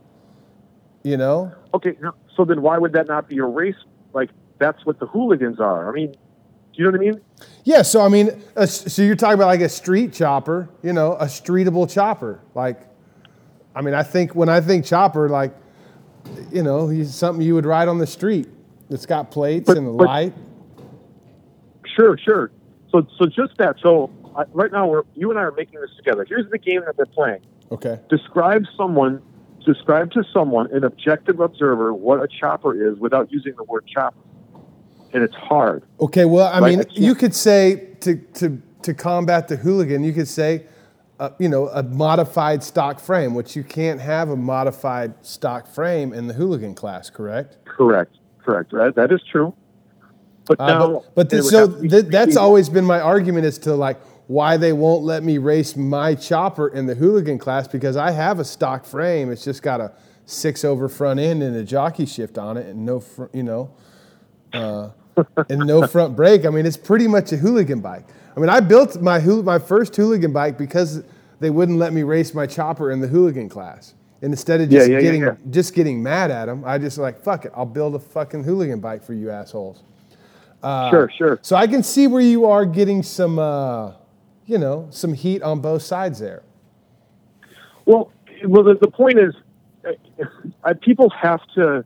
You 1.03 1.17
know? 1.17 1.53
Okay, 1.75 1.97
so 2.37 2.45
then 2.45 2.63
why 2.63 2.79
would 2.79 2.93
that 2.95 3.07
not 3.09 3.29
be 3.29 3.39
a 3.39 3.45
race? 3.45 3.77
Like 4.13 4.31
that's 4.59 4.85
what 4.87 4.99
the 5.01 5.07
hooligans 5.07 5.61
are. 5.61 5.89
I 5.89 5.93
mean, 5.93 6.13
do 6.13 6.19
you 6.75 6.85
know 6.85 6.91
what 6.93 7.01
I 7.01 7.11
mean? 7.11 7.21
Yeah, 7.65 7.83
so 7.83 8.01
I 8.03 8.09
mean, 8.09 8.31
a, 8.55 8.67
so 8.67 9.03
you're 9.03 9.17
talking 9.17 9.35
about 9.35 9.47
like 9.47 9.61
a 9.61 9.69
street 9.69 10.13
chopper, 10.13 10.69
you 10.83 10.93
know, 10.93 11.15
a 11.15 11.25
streetable 11.27 11.91
chopper. 11.91 12.41
Like, 12.55 12.83
I 13.77 13.83
mean, 13.83 13.93
I 13.95 14.03
think 14.03 14.35
when 14.35 14.49
I 14.49 14.61
think 14.63 14.87
chopper, 14.87 15.29
like, 15.29 15.55
you 16.51 16.63
know, 16.63 16.89
he's 16.89 17.15
something 17.15 17.45
you 17.45 17.55
would 17.55 17.67
ride 17.67 17.89
on 17.89 17.99
the 17.99 18.07
street. 18.07 18.49
It's 18.89 19.05
got 19.07 19.31
plates 19.31 19.67
But- 19.67 19.77
and 19.77 19.87
a 19.87 19.91
light. 19.91 20.33
Sure, 21.95 22.17
sure. 22.19 22.51
So, 22.91 23.07
so 23.19 23.27
just 23.27 23.57
that. 23.59 23.77
So 23.83 24.11
I, 24.35 24.45
right 24.53 24.73
now, 24.73 24.89
we're 24.89 25.03
you 25.15 25.31
and 25.31 25.39
I 25.39 25.43
are 25.43 25.53
making 25.53 25.81
this 25.81 25.91
together. 25.97 26.25
Here's 26.29 26.49
the 26.51 26.59
game 26.59 26.83
that 26.87 26.97
they're 26.97 27.07
playing. 27.07 27.41
Okay. 27.71 28.01
Describe 28.09 28.65
someone. 28.77 29.23
Describe 29.65 30.13
to 30.13 30.23
someone, 30.33 30.71
an 30.73 30.85
objective 30.85 31.41
observer, 31.41 31.93
what 31.93 32.23
a 32.23 32.29
chopper 32.29 32.73
is 32.89 32.99
without 33.01 33.33
using 33.33 33.53
the 33.57 33.65
word 33.65 33.85
chopper. 33.93 34.17
And 35.13 35.25
it's 35.25 35.35
hard. 35.35 35.83
Okay. 36.01 36.25
Well, 36.25 36.47
I 36.47 36.61
Right, 36.61 36.71
mean, 36.79 36.81
I 36.81 36.85
you 36.93 37.15
could 37.15 37.35
say 37.35 37.89
to 38.01 38.17
to 38.35 38.63
to 38.83 38.95
combat 38.95 39.49
the 39.49 39.57
hooligan, 39.57 40.05
you 40.05 40.13
could 40.13 40.29
say, 40.29 40.65
uh, 41.19 41.31
you 41.39 41.49
know, 41.49 41.69
a 41.69 41.83
modified 41.83 42.63
stock 42.63 43.01
frame, 43.01 43.35
which 43.35 43.57
you 43.57 43.65
can't 43.65 44.01
have 44.01 44.29
a 44.29 44.37
modified 44.37 45.15
stock 45.25 45.67
frame 45.67 46.13
in 46.13 46.27
the 46.27 46.35
hooligan 46.35 46.75
class, 46.75 47.11
correct? 47.11 47.59
Correct. 47.65 48.17
Correct. 48.45 48.73
Right. 48.73 48.95
That 48.95 49.11
is 49.13 49.21
true. 49.31 49.55
But 50.47 50.61
Uh, 50.61 50.67
now, 50.67 51.03
but 51.15 51.31
but 51.31 51.43
so 51.45 51.67
th- 51.67 52.07
that's 52.07 52.37
always 52.37 52.69
been 52.69 52.85
my 52.85 53.01
argument 53.01 53.47
as 53.47 53.59
to 53.59 53.75
like 53.75 53.99
why 54.29 54.57
they 54.57 54.73
won't 54.73 55.03
let 55.05 55.25
me 55.25 55.39
race 55.39 55.77
my 55.77 56.15
chopper 56.15 56.69
in 56.69 56.87
the 56.87 56.95
hooligan 56.95 57.39
class 57.39 57.67
because 57.67 57.97
I 57.97 58.13
have 58.13 58.39
a 58.39 58.45
stock 58.45 58.85
frame. 58.85 59.31
It's 59.33 59.45
just 59.45 59.63
got 59.63 59.81
a 59.81 59.93
six 60.25 60.65
over 60.65 60.89
front 60.89 61.19
end 61.19 61.43
and 61.43 61.57
a 61.57 61.65
jockey 61.65 62.07
shift 62.07 62.39
on 62.39 62.57
it 62.57 62.67
and 62.67 62.85
no 62.85 63.01
fr- 63.01 63.27
you 63.33 63.43
know 63.43 63.71
uh, 64.53 64.91
and 65.49 65.67
no 65.67 65.87
front 65.89 66.15
brake. 66.15 66.45
I 66.45 66.51
mean, 66.51 66.67
it's 66.67 66.77
pretty 66.77 67.09
much 67.09 67.33
a 67.33 67.37
hooligan 67.37 67.81
bike. 67.81 68.07
I 68.37 68.41
mean, 68.41 68.51
I 68.51 68.61
built 68.61 69.01
my 69.01 69.19
my 69.19 69.59
first 69.59 69.97
hooligan 69.97 70.33
bike 70.33 70.59
because 70.59 71.03
they 71.41 71.51
wouldn't 71.51 71.79
let 71.79 71.93
me 71.93 72.03
race 72.03 72.35
my 72.35 72.47
chopper 72.47 72.91
in 72.91 73.01
the 73.01 73.09
hooligan 73.09 73.49
class. 73.49 73.95
And 74.23 74.33
instead 74.33 74.61
of 74.61 74.71
just 74.71 74.89
yeah, 74.89 74.97
yeah, 74.97 75.03
getting 75.03 75.23
yeah. 75.23 75.37
just 75.51 75.75
getting 75.75 76.03
mad 76.03 76.31
at 76.31 76.47
them, 76.47 76.65
I 76.65 76.79
just 76.79 76.99
like 76.99 77.21
fuck 77.21 77.45
it. 77.45 77.53
I'll 77.55 77.67
build 77.67 77.95
a 77.95 77.99
fucking 77.99 78.45
hooligan 78.45 78.81
bike 78.81 79.03
for 79.03 79.15
you 79.15 79.31
assholes. 79.31 79.83
sure, 80.91 81.11
sure. 81.17 81.39
So 81.43 81.57
I 81.57 81.67
can 81.67 81.83
see 81.83 82.07
where 82.07 82.23
you 82.23 82.47
are 82.47 82.65
getting 82.65 83.03
some, 83.03 83.39
uh, 83.39 83.93
you 84.47 84.59
know, 84.59 84.89
some 84.91 85.13
heat 85.13 85.43
on 85.43 85.61
both 85.61 85.83
sides 85.83 86.19
there. 86.19 86.43
Well, 87.85 88.11
well, 88.45 88.65
the, 88.65 88.75
the 88.75 88.91
point 88.91 89.19
is, 89.19 89.35
uh, 89.87 90.25
uh, 90.65 90.75
people 90.81 91.11
have 91.11 91.41
to. 91.55 91.85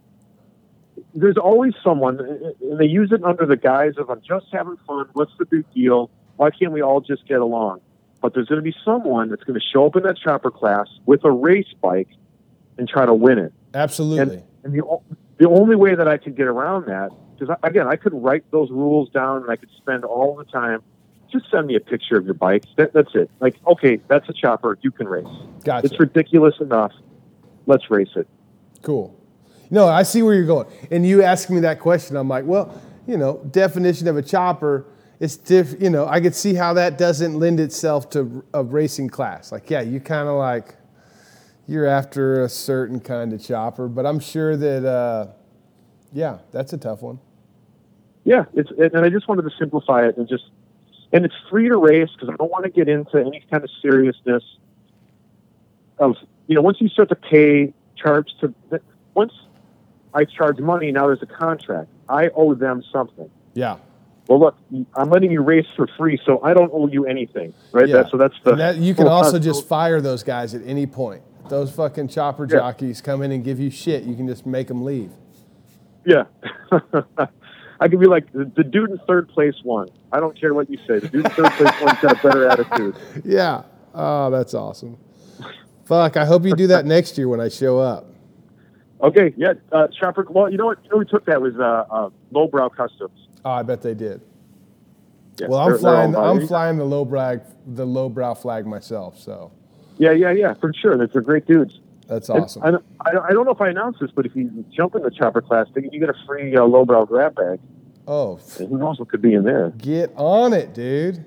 There's 1.14 1.36
always 1.36 1.74
someone, 1.82 2.20
uh, 2.20 2.70
and 2.70 2.78
they 2.78 2.86
use 2.86 3.10
it 3.12 3.22
under 3.24 3.44
the 3.44 3.56
guise 3.56 3.94
of 3.98 4.08
"I'm 4.08 4.22
just 4.26 4.46
having 4.52 4.76
fun. 4.86 5.08
What's 5.12 5.32
the 5.38 5.46
big 5.46 5.64
deal? 5.74 6.10
Why 6.40 6.50
can't 6.50 6.72
we 6.72 6.80
all 6.80 7.02
just 7.02 7.28
get 7.28 7.40
along?" 7.40 7.82
But 8.22 8.32
there's 8.32 8.48
going 8.48 8.62
to 8.64 8.70
be 8.72 8.74
someone 8.82 9.28
that's 9.28 9.44
going 9.44 9.58
to 9.60 9.66
show 9.72 9.86
up 9.86 9.94
in 9.96 10.02
that 10.04 10.16
chopper 10.16 10.50
class 10.50 10.88
with 11.04 11.22
a 11.24 11.30
race 11.30 11.72
bike 11.82 12.08
and 12.78 12.88
try 12.88 13.04
to 13.04 13.12
win 13.14 13.38
it. 13.38 13.52
Absolutely. 13.74 14.36
And, 14.36 14.44
and 14.64 14.74
the 14.74 14.82
the 15.36 15.48
only 15.48 15.76
way 15.76 15.94
that 15.94 16.08
I 16.08 16.16
could 16.16 16.36
get 16.36 16.46
around 16.46 16.86
that, 16.86 17.10
because 17.38 17.54
again, 17.62 17.86
I 17.86 17.96
could 17.96 18.14
write 18.14 18.44
those 18.50 18.70
rules 18.70 19.10
down 19.10 19.42
and 19.42 19.50
I 19.50 19.56
could 19.56 19.70
spend 19.76 20.04
all 20.04 20.34
the 20.34 20.44
time. 20.44 20.82
Just 21.30 21.50
send 21.50 21.66
me 21.66 21.76
a 21.76 21.80
picture 21.80 22.16
of 22.16 22.24
your 22.24 22.34
bike. 22.34 22.64
That, 22.76 22.92
that's 22.92 23.14
it. 23.14 23.30
Like, 23.38 23.56
okay, 23.66 24.00
that's 24.08 24.28
a 24.28 24.32
chopper. 24.32 24.78
You 24.80 24.90
can 24.90 25.08
race. 25.08 25.26
Gotcha. 25.62 25.86
It's 25.86 26.00
ridiculous 26.00 26.54
enough. 26.60 26.92
Let's 27.66 27.90
race 27.90 28.10
it. 28.16 28.26
Cool. 28.82 29.14
No, 29.70 29.86
I 29.86 30.02
see 30.02 30.22
where 30.22 30.34
you're 30.34 30.46
going. 30.46 30.66
And 30.90 31.06
you 31.06 31.22
asked 31.22 31.48
me 31.50 31.60
that 31.60 31.78
question. 31.78 32.16
I'm 32.16 32.28
like, 32.28 32.44
well, 32.46 32.80
you 33.06 33.16
know, 33.16 33.40
definition 33.50 34.08
of 34.08 34.16
a 34.16 34.22
chopper. 34.22 34.86
It's 35.20 35.36
diff. 35.36 35.80
You 35.80 35.90
know, 35.90 36.06
I 36.06 36.20
could 36.20 36.34
see 36.34 36.54
how 36.54 36.72
that 36.74 36.96
doesn't 36.96 37.38
lend 37.38 37.60
itself 37.60 38.08
to 38.10 38.42
a 38.54 38.64
racing 38.64 39.10
class. 39.10 39.52
Like, 39.52 39.68
yeah, 39.70 39.82
you 39.82 40.00
kind 40.00 40.28
of 40.28 40.36
like 40.36 40.76
you're 41.68 41.86
after 41.86 42.42
a 42.42 42.48
certain 42.48 42.98
kind 42.98 43.32
of 43.32 43.44
chopper, 43.44 43.86
but 43.86 44.04
I'm 44.06 44.18
sure 44.18 44.56
that, 44.56 44.84
uh, 44.84 45.28
yeah, 46.12 46.38
that's 46.50 46.72
a 46.72 46.78
tough 46.78 47.02
one. 47.02 47.20
Yeah, 48.24 48.46
it's 48.54 48.70
and 48.70 49.04
I 49.04 49.08
just 49.08 49.28
wanted 49.28 49.42
to 49.42 49.50
simplify 49.58 50.06
it 50.06 50.16
and 50.16 50.28
just 50.28 50.44
and 51.12 51.24
it's 51.24 51.34
free 51.48 51.68
to 51.68 51.76
race 51.76 52.10
because 52.12 52.28
I 52.28 52.36
don't 52.36 52.50
want 52.50 52.64
to 52.64 52.70
get 52.70 52.88
into 52.88 53.18
any 53.18 53.44
kind 53.50 53.62
of 53.62 53.70
seriousness 53.80 54.42
of 55.98 56.16
you 56.46 56.54
know 56.54 56.62
once 56.62 56.80
you 56.80 56.88
start 56.88 57.08
to 57.10 57.14
pay 57.14 57.72
charge 57.96 58.30
to 58.40 58.54
once 59.14 59.32
I 60.12 60.24
charge 60.24 60.58
money 60.58 60.92
now 60.92 61.06
there's 61.06 61.22
a 61.22 61.26
contract 61.26 61.88
I 62.08 62.28
owe 62.28 62.54
them 62.54 62.82
something. 62.92 63.30
Yeah. 63.54 63.78
Well, 64.30 64.38
look, 64.38 64.56
I'm 64.94 65.10
letting 65.10 65.32
you 65.32 65.42
race 65.42 65.66
for 65.74 65.88
free, 65.98 66.16
so 66.24 66.40
I 66.44 66.54
don't 66.54 66.70
owe 66.72 66.86
you 66.86 67.04
anything, 67.04 67.52
right? 67.72 67.88
Yeah. 67.88 67.96
That, 67.96 68.10
so 68.12 68.16
that's 68.16 68.36
the 68.44 68.54
that, 68.54 68.76
you 68.76 68.94
can 68.94 69.08
also 69.08 69.40
just 69.40 69.66
fire 69.66 70.00
those 70.00 70.22
guys 70.22 70.54
at 70.54 70.62
any 70.64 70.86
point. 70.86 71.24
Those 71.48 71.72
fucking 71.72 72.06
chopper 72.06 72.44
Yeah. 72.44 72.58
jockeys 72.58 73.00
come 73.00 73.22
in 73.22 73.32
and 73.32 73.42
give 73.42 73.58
you 73.58 73.70
shit, 73.70 74.04
you 74.04 74.14
can 74.14 74.28
just 74.28 74.46
make 74.46 74.68
them 74.68 74.84
leave. 74.84 75.10
Yeah. 76.06 76.26
I 77.80 77.88
could 77.88 77.98
be 77.98 78.06
like, 78.06 78.32
the, 78.32 78.44
the 78.54 78.62
dude 78.62 78.90
in 78.90 78.98
third 78.98 79.28
place 79.30 79.56
won. 79.64 79.88
I 80.12 80.20
don't 80.20 80.38
care 80.40 80.54
what 80.54 80.70
you 80.70 80.76
say. 80.86 81.00
The 81.00 81.08
dude 81.08 81.24
in 81.24 81.30
third 81.32 81.50
place 81.54 81.74
won's 81.82 81.98
got 81.98 82.12
a 82.24 82.28
better 82.28 82.48
attitude. 82.48 82.94
Yeah. 83.24 83.64
Oh, 83.92 84.30
that's 84.30 84.54
awesome. 84.54 84.96
Fuck, 85.86 86.16
I 86.16 86.24
hope 86.24 86.44
you 86.44 86.54
do 86.54 86.68
that 86.68 86.86
next 86.86 87.18
year 87.18 87.28
when 87.28 87.40
I 87.40 87.48
show 87.48 87.80
up. 87.80 88.06
Okay, 89.02 89.34
yeah. 89.36 89.54
Uh, 89.72 89.88
Chopper, 89.88 90.24
well, 90.30 90.48
you 90.48 90.56
know 90.56 90.66
what? 90.66 90.78
You 90.84 90.90
know 90.90 90.98
who 90.98 91.04
took 91.04 91.24
that 91.24 91.42
was 91.42 91.56
uh, 91.58 91.84
uh, 91.90 92.10
Lowbrow 92.30 92.68
Customs. 92.68 93.26
Oh, 93.44 93.50
I 93.50 93.62
bet 93.62 93.82
they 93.82 93.94
did. 93.94 94.20
Yeah, 95.38 95.46
Well, 95.48 95.58
I'm 95.58 95.70
they're- 95.70 95.78
they're 95.78 95.80
flying. 96.12 96.16
I'm 96.16 96.46
flying 96.46 96.76
the 96.78 96.84
low 96.84 97.04
brag, 97.04 97.40
the 97.66 97.86
lowbrow 97.86 98.34
flag 98.34 98.66
myself. 98.66 99.18
So 99.18 99.50
Yeah, 99.98 100.12
yeah, 100.12 100.30
yeah, 100.32 100.54
for 100.54 100.72
sure. 100.74 100.96
They're, 100.98 101.06
they're 101.06 101.22
great 101.22 101.46
dudes. 101.46 101.80
that's 102.08 102.28
And 102.28 102.40
awesome. 102.44 102.62
I, 102.62 102.68
I, 103.10 103.26
I 103.28 103.32
don't 103.32 103.44
know 103.46 103.52
if 103.52 103.60
I 103.60 103.68
announced 103.68 104.00
this, 104.00 104.10
but 104.14 104.26
if 104.26 104.34
you 104.36 104.64
jump 104.70 104.94
in 104.96 105.02
the 105.02 105.10
Chopper 105.10 105.40
class, 105.40 105.66
you 105.74 105.98
get 106.00 106.08
a 106.10 106.14
free 106.26 106.54
uh, 106.56 106.64
Lowbrow 106.64 107.06
grab 107.06 107.34
bag. 107.36 107.58
Oh, 108.08 108.38
And 108.58 108.68
who 108.68 108.76
knows 108.78 108.98
what 108.98 109.08
could 109.08 109.22
be 109.22 109.34
in 109.34 109.44
there? 109.44 109.70
get 109.78 110.12
on 110.16 110.52
it, 110.52 110.74
dude. 110.74 111.24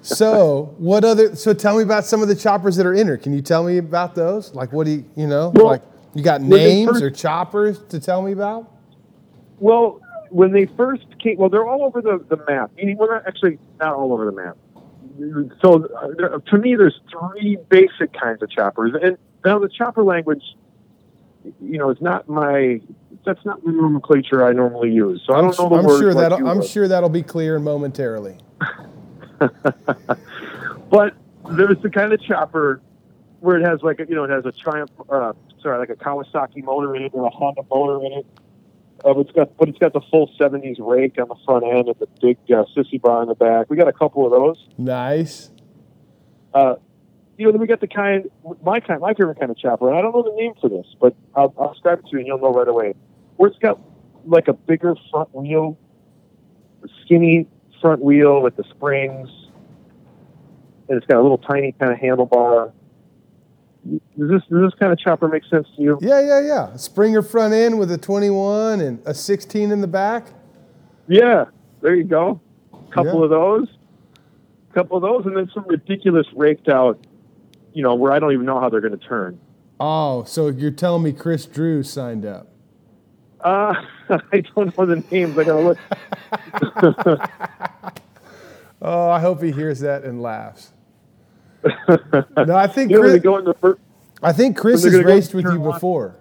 So, 0.00 0.74
what 0.78 1.04
other? 1.04 1.36
So, 1.36 1.52
tell 1.54 1.76
me 1.76 1.82
about 1.82 2.04
some 2.04 2.22
of 2.22 2.28
the 2.28 2.34
choppers 2.34 2.76
that 2.76 2.86
are 2.86 2.94
in 2.94 3.06
her. 3.06 3.16
Can 3.16 3.32
you 3.32 3.40
tell 3.42 3.62
me 3.62 3.78
about 3.78 4.14
those? 4.14 4.52
Like, 4.54 4.72
what 4.72 4.84
do 4.86 4.92
you, 4.92 5.04
you 5.16 5.26
know, 5.28 5.50
Well, 5.54 5.66
like 5.66 5.82
you 6.14 6.22
got 6.24 6.40
names 6.40 6.90
first- 6.90 7.02
or 7.02 7.10
choppers 7.10 7.80
to 7.90 8.00
tell 8.00 8.20
me 8.22 8.32
about? 8.32 8.70
Well, 9.60 10.00
when 10.32 10.52
they 10.52 10.66
first 10.76 11.04
came, 11.18 11.36
well, 11.38 11.48
they're 11.48 11.66
all 11.66 11.84
over 11.84 12.00
the, 12.00 12.24
the 12.28 12.42
map. 12.48 12.72
Meaning, 12.76 12.96
well, 12.96 13.10
not 13.10 13.26
actually 13.26 13.58
not 13.78 13.94
all 13.94 14.12
over 14.12 14.24
the 14.24 14.32
map. 14.32 14.56
So, 15.62 15.84
uh, 15.84 16.08
there, 16.16 16.38
to 16.38 16.58
me, 16.58 16.74
there's 16.74 16.98
three 17.10 17.58
basic 17.68 18.12
kinds 18.12 18.42
of 18.42 18.50
choppers, 18.50 18.92
and 19.00 19.18
now 19.44 19.58
the 19.58 19.68
chopper 19.68 20.02
language, 20.02 20.42
you 21.60 21.78
know, 21.78 21.90
is 21.90 22.00
not 22.00 22.28
my. 22.28 22.80
That's 23.24 23.44
not 23.44 23.62
the 23.64 23.70
nomenclature 23.70 24.44
I 24.44 24.52
normally 24.52 24.90
use. 24.90 25.22
So 25.26 25.34
I 25.34 25.42
don't 25.42 25.56
know 25.58 25.68
the 25.68 25.76
I'm 25.76 25.84
words 25.84 26.00
sure 26.00 26.14
like 26.14 26.30
that 26.30 26.32
I'm 26.32 26.58
would. 26.58 26.66
sure 26.66 26.88
that'll 26.88 27.08
be 27.08 27.22
clear 27.22 27.58
momentarily. 27.58 28.38
But 30.92 31.14
there's 31.52 31.78
the 31.82 31.88
kind 31.88 32.12
of 32.12 32.22
chopper 32.22 32.82
where 33.40 33.56
it 33.56 33.64
has 33.64 33.82
like 33.82 33.98
a, 33.98 34.06
you 34.06 34.14
know 34.14 34.24
it 34.24 34.30
has 34.30 34.44
a 34.44 34.52
Triumph, 34.52 34.90
uh, 35.08 35.32
sorry, 35.62 35.78
like 35.78 35.88
a 35.88 35.94
Kawasaki 35.94 36.62
motor 36.62 36.94
in 36.94 37.04
it 37.04 37.12
or 37.14 37.26
a 37.26 37.30
Honda 37.30 37.62
motor 37.70 38.04
in 38.04 38.12
it. 38.12 38.26
Uh, 39.04 39.18
it's 39.18 39.32
got, 39.32 39.56
but 39.56 39.68
it's 39.68 39.78
got 39.78 39.92
the 39.92 40.00
full 40.10 40.30
'70s 40.40 40.76
rake 40.78 41.18
on 41.20 41.28
the 41.28 41.34
front 41.44 41.64
end 41.64 41.88
and 41.88 41.96
the 41.98 42.06
big 42.20 42.38
uh, 42.50 42.64
sissy 42.76 43.00
bar 43.00 43.22
in 43.22 43.28
the 43.28 43.34
back. 43.34 43.68
We 43.68 43.76
got 43.76 43.88
a 43.88 43.92
couple 43.92 44.24
of 44.24 44.30
those. 44.30 44.64
Nice. 44.78 45.50
Uh, 46.54 46.76
you 47.38 47.46
know, 47.46 47.52
then 47.52 47.60
we 47.60 47.66
got 47.66 47.80
the 47.80 47.88
kind, 47.88 48.30
my 48.62 48.78
kind, 48.78 49.00
my 49.00 49.14
favorite 49.14 49.40
kind 49.40 49.50
of 49.50 49.58
chopper, 49.58 49.88
and 49.88 49.98
I 49.98 50.02
don't 50.02 50.14
know 50.14 50.22
the 50.22 50.36
name 50.36 50.52
for 50.60 50.68
this, 50.68 50.86
but 51.00 51.16
I'll, 51.34 51.52
I'll 51.58 51.72
describe 51.72 52.00
it 52.00 52.02
to 52.02 52.10
you 52.12 52.18
and 52.18 52.26
you'll 52.26 52.38
know 52.38 52.52
right 52.52 52.68
away. 52.68 52.94
Where 53.36 53.50
it's 53.50 53.58
got 53.58 53.80
like 54.26 54.48
a 54.48 54.52
bigger 54.52 54.94
front 55.10 55.34
wheel, 55.34 55.78
skinny 57.04 57.48
front 57.80 58.02
wheel 58.04 58.42
with 58.42 58.56
the 58.56 58.64
springs, 58.70 59.28
and 60.88 60.98
it's 60.98 61.06
got 61.06 61.18
a 61.18 61.22
little 61.22 61.38
tiny 61.38 61.72
kind 61.72 61.92
of 61.92 61.98
handlebar. 61.98 62.72
Does 63.84 64.00
this 64.30 64.42
does 64.48 64.70
this 64.70 64.74
kind 64.78 64.92
of 64.92 64.98
chopper 64.98 65.26
make 65.28 65.44
sense 65.50 65.66
to 65.76 65.82
you? 65.82 65.98
Yeah, 66.00 66.20
yeah, 66.20 66.40
yeah. 66.40 66.76
Springer 66.76 67.20
front 67.22 67.52
end 67.52 67.78
with 67.78 67.90
a 67.90 67.98
21 67.98 68.80
and 68.80 69.02
a 69.06 69.12
16 69.14 69.70
in 69.72 69.80
the 69.80 69.88
back. 69.88 70.28
Yeah, 71.08 71.46
there 71.80 71.94
you 71.96 72.04
go. 72.04 72.40
Couple 72.92 73.18
Yeah. 73.18 73.24
of 73.24 73.30
those, 73.30 73.68
couple 74.74 74.96
of 74.96 75.02
those, 75.02 75.26
and 75.26 75.36
then 75.36 75.50
some 75.52 75.64
ridiculous 75.66 76.26
raked 76.34 76.68
out. 76.68 76.98
You 77.72 77.82
know, 77.82 77.94
where 77.94 78.12
I 78.12 78.18
don't 78.18 78.32
even 78.32 78.44
know 78.46 78.60
how 78.60 78.68
they're 78.68 78.82
going 78.82 78.98
to 78.98 79.04
turn. 79.08 79.40
Oh, 79.80 80.24
so 80.24 80.48
you're 80.48 80.70
telling 80.70 81.02
me 81.02 81.12
Chris 81.12 81.46
Drew 81.46 81.82
signed 81.82 82.24
up? 82.26 82.48
Uh, 83.40 83.74
I 84.32 84.42
don't 84.54 84.76
know 84.78 84.86
the 84.86 85.02
names. 85.10 85.36
I 85.38 85.44
gotta 85.44 85.60
look. 85.60 85.78
Oh, 88.84 89.08
I 89.10 89.20
hope 89.20 89.40
he 89.40 89.52
hears 89.52 89.78
that 89.80 90.02
and 90.02 90.20
laughs. 90.20 90.72
no, 92.46 92.56
I 92.56 92.66
think 92.66 92.90
You 92.90 92.96
know, 92.98 93.02
Chris, 93.02 93.22
go 93.22 93.40
the 93.40 93.54
first. 93.54 93.80
I 94.22 94.32
think 94.32 94.56
Chris 94.56 94.82
has 94.82 94.92
they're 94.92 94.92
gonna 94.92 95.04
go 95.04 95.10
raced 95.14 95.34
with 95.34 95.44
you 95.46 95.58
before, 95.58 96.16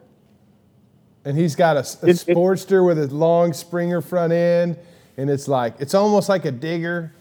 and 1.25 1.37
he's 1.37 1.55
got 1.55 1.77
a, 1.77 1.79
a 2.05 2.09
It- 2.09 2.27
it- 2.27 2.35
Sportster 2.37 2.85
with 2.85 2.97
a 2.99 3.07
long 3.13 3.53
Springer 3.53 4.01
front 4.01 4.33
end, 4.33 4.77
and 5.17 5.29
it's 5.29 5.47
like 5.47 5.75
it's 5.79 5.93
almost 5.93 6.29
like 6.29 6.45
a 6.45 6.51
digger. 6.51 7.13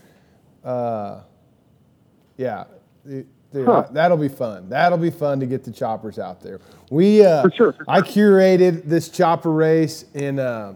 Uh, 0.64 1.20
yeah, 2.36 2.64
It- 3.06 3.26
dude, 3.52 3.66
Huh. 3.66 3.86
that'll 3.92 4.16
be 4.16 4.28
fun. 4.28 4.68
That'll 4.68 4.98
be 4.98 5.10
fun 5.10 5.40
to 5.40 5.46
get 5.46 5.64
the 5.64 5.70
choppers 5.72 6.18
out 6.18 6.40
there. 6.40 6.60
We, 6.90 7.24
uh, 7.24 7.42
For 7.42 7.50
sure, 7.50 7.72
for 7.72 7.84
I 7.88 8.00
curated 8.00 8.84
this 8.84 9.08
chopper 9.08 9.50
race 9.50 10.04
in. 10.14 10.38
Uh, 10.38 10.74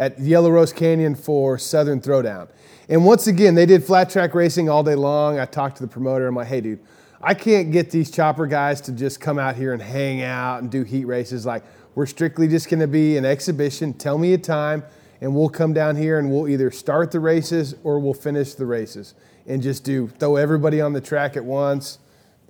at 0.00 0.16
Yellow 0.20 0.50
Rose 0.50 0.72
Canyon 0.72 1.16
for 1.16 1.58
Southern 1.58 2.00
Throwdown. 2.00 2.46
And 2.88 3.04
once 3.04 3.26
again, 3.26 3.54
they 3.54 3.66
did 3.66 3.84
flat 3.84 4.08
track 4.10 4.34
racing 4.34 4.68
all 4.68 4.82
day 4.82 4.94
long. 4.94 5.38
I 5.38 5.44
talked 5.44 5.76
to 5.76 5.82
the 5.82 5.88
promoter. 5.88 6.26
I'm 6.26 6.34
like, 6.34 6.46
hey, 6.48 6.60
dude, 6.60 6.80
I 7.20 7.34
can't 7.34 7.70
get 7.70 7.90
these 7.90 8.10
chopper 8.10 8.46
guys 8.46 8.80
to 8.82 8.92
just 8.92 9.20
come 9.20 9.38
out 9.38 9.56
here 9.56 9.72
and 9.72 9.82
hang 9.82 10.22
out 10.22 10.62
and 10.62 10.70
do 10.70 10.84
heat 10.84 11.04
races. 11.04 11.44
Like, 11.44 11.64
we're 11.94 12.06
strictly 12.06 12.48
just 12.48 12.70
going 12.70 12.80
to 12.80 12.86
be 12.86 13.16
an 13.16 13.24
exhibition. 13.24 13.92
Tell 13.92 14.16
me 14.18 14.32
a 14.32 14.38
time, 14.38 14.84
and 15.20 15.34
we'll 15.34 15.48
come 15.48 15.72
down 15.72 15.96
here 15.96 16.18
and 16.18 16.30
we'll 16.30 16.48
either 16.48 16.70
start 16.70 17.10
the 17.10 17.20
races 17.20 17.74
or 17.82 17.98
we'll 17.98 18.14
finish 18.14 18.54
the 18.54 18.66
races 18.66 19.14
and 19.46 19.60
just 19.62 19.82
do 19.84 20.08
throw 20.18 20.36
everybody 20.36 20.80
on 20.80 20.92
the 20.92 21.00
track 21.00 21.36
at 21.36 21.44
once. 21.44 21.98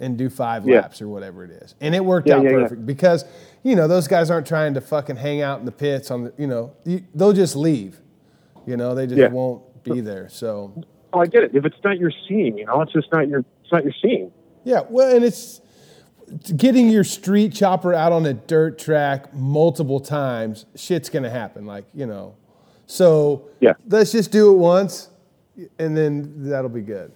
and 0.00 0.16
do 0.16 0.30
five 0.30 0.64
Yeah. 0.64 0.76
laps 0.82 1.02
or 1.02 1.08
whatever 1.08 1.42
it 1.42 1.50
is. 1.50 1.74
And 1.80 1.92
it 1.92 2.04
worked 2.04 2.28
Yeah, 2.28 2.36
out 2.36 2.44
yeah, 2.44 2.50
perfect 2.52 2.86
because, 2.86 3.24
you 3.64 3.74
know, 3.74 3.88
those 3.88 4.06
guys 4.06 4.30
aren't 4.30 4.46
trying 4.46 4.74
to 4.74 4.80
fucking 4.80 5.16
hang 5.16 5.40
out 5.42 5.58
in 5.58 5.64
the 5.64 5.72
pits 5.72 6.12
on 6.12 6.22
the, 6.22 6.32
you 6.38 6.46
know, 6.46 6.70
you, 6.84 7.02
they'll 7.16 7.32
just 7.32 7.56
leave. 7.56 7.98
You 8.64 8.76
know, 8.76 8.94
they 8.94 9.08
just 9.08 9.32
won't 9.32 9.60
be 9.94 10.00
there. 10.00 10.28
So, 10.28 10.84
Oh, 11.12 11.20
I 11.20 11.26
get 11.26 11.42
it. 11.42 11.54
If 11.54 11.64
it's 11.64 11.76
not 11.82 11.98
your 11.98 12.12
scene, 12.28 12.58
you 12.58 12.66
know, 12.66 12.80
it's 12.82 12.92
just 12.92 13.10
not 13.12 13.28
your 13.28 13.40
it's 13.62 13.72
not 13.72 13.82
your 13.84 13.94
scene. 14.02 14.30
yeah, 14.64 14.82
well, 14.88 15.14
and 15.14 15.24
it's 15.24 15.60
getting 16.56 16.90
your 16.90 17.04
street 17.04 17.54
chopper 17.54 17.94
out 17.94 18.12
on 18.12 18.26
a 18.26 18.34
dirt 18.34 18.78
track 18.78 19.32
multiple 19.32 20.00
times, 20.00 20.66
shit's 20.76 21.08
to 21.08 21.30
happen. 21.30 21.64
Like, 21.64 21.84
you 21.94 22.04
know, 22.06 22.34
so 22.86 23.48
Yeah. 23.60 23.72
let's 23.88 24.12
just 24.12 24.30
do 24.30 24.52
it 24.52 24.56
once 24.58 25.08
and 25.78 25.96
then 25.96 26.48
that'll 26.50 26.68
be 26.70 26.82
good. 26.82 27.12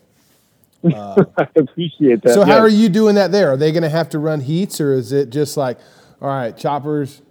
I 0.85 1.47
appreciate 1.55 2.23
that. 2.23 2.35
So 2.35 2.45
how 2.45 2.59
are 2.59 2.69
you 2.69 2.89
doing 2.89 3.15
that 3.17 3.31
there? 3.31 3.53
Are 3.53 3.57
they 3.57 3.71
going 3.71 3.83
to 3.85 3.89
have 3.91 4.09
to 4.11 4.19
run 4.19 4.41
heats, 4.41 4.81
or 4.81 4.93
is 4.95 5.13
it 5.13 5.31
just 5.31 5.57
like, 5.57 5.79
all 6.21 6.29
right, 6.29 6.57
choppers, 6.57 7.23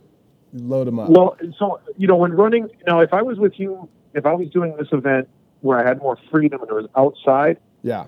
load 0.53 0.87
them 0.87 0.99
up? 0.99 1.09
Well, 1.09 1.35
so 1.57 1.81
you 1.97 2.07
know, 2.07 2.15
when 2.15 2.31
running 2.31 2.69
now, 2.87 3.01
if 3.01 3.13
I 3.13 3.21
was 3.23 3.39
with 3.39 3.59
you, 3.59 3.89
if 4.13 4.25
I 4.25 4.33
was 4.33 4.49
doing 4.49 4.75
this 4.77 4.87
event 4.91 5.29
where 5.61 5.79
I 5.79 5.87
had 5.87 5.99
more 5.99 6.17
freedom 6.31 6.61
and 6.61 6.69
it 6.69 6.73
was 6.73 6.87
outside, 6.95 7.57
yeah. 7.83 8.05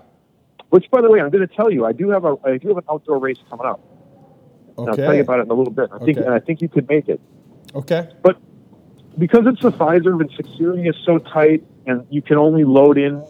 which 0.70 0.90
by 0.90 1.00
the 1.00 1.10
way, 1.10 1.20
I'm 1.20 1.30
going 1.30 1.46
to 1.46 1.54
tell 1.54 1.70
you, 1.70 1.84
I 1.86 1.92
do 1.92 2.10
have 2.10 2.24
a 2.24 2.36
I 2.44 2.58
do 2.58 2.68
have 2.68 2.78
an 2.78 2.84
outdoor 2.90 3.18
race 3.18 3.38
coming 3.48 3.66
up. 3.66 3.80
And 4.76 4.88
I'll 4.90 4.96
tell 4.96 5.14
you 5.14 5.20
about 5.20 5.38
it 5.38 5.42
in 5.42 5.50
a 5.50 5.54
little 5.54 5.72
bit. 5.72 5.90
I 5.92 5.98
think 5.98 6.18
Okay. 6.18 6.26
and 6.26 6.34
I 6.34 6.40
think 6.40 6.60
you 6.60 6.68
could 6.68 6.88
make 6.88 7.08
it, 7.08 7.20
Okay. 7.74 8.08
but 8.22 8.36
because 9.16 9.46
it's 9.46 9.62
the 9.62 9.70
Fiserv 9.70 10.20
and 10.20 10.30
security 10.32 10.88
is 10.88 10.96
so 11.04 11.18
tight, 11.18 11.62
and 11.86 12.04
you 12.10 12.20
can 12.20 12.36
only 12.36 12.64
load 12.64 12.98
in 12.98 13.22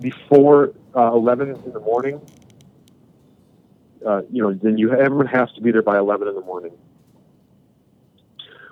before 0.00 0.72
uh, 0.96 1.10
11 1.12 1.50
in 1.64 1.72
the 1.72 1.80
morning. 1.80 2.20
Uh, 4.06 4.22
you 4.30 4.42
know, 4.42 4.52
then 4.52 4.78
you 4.78 4.92
everyone 4.92 5.26
has 5.26 5.50
to 5.52 5.60
be 5.62 5.72
there 5.72 5.82
by 5.82 5.98
11 5.98 6.28
in 6.28 6.34
the 6.34 6.42
morning. 6.42 6.72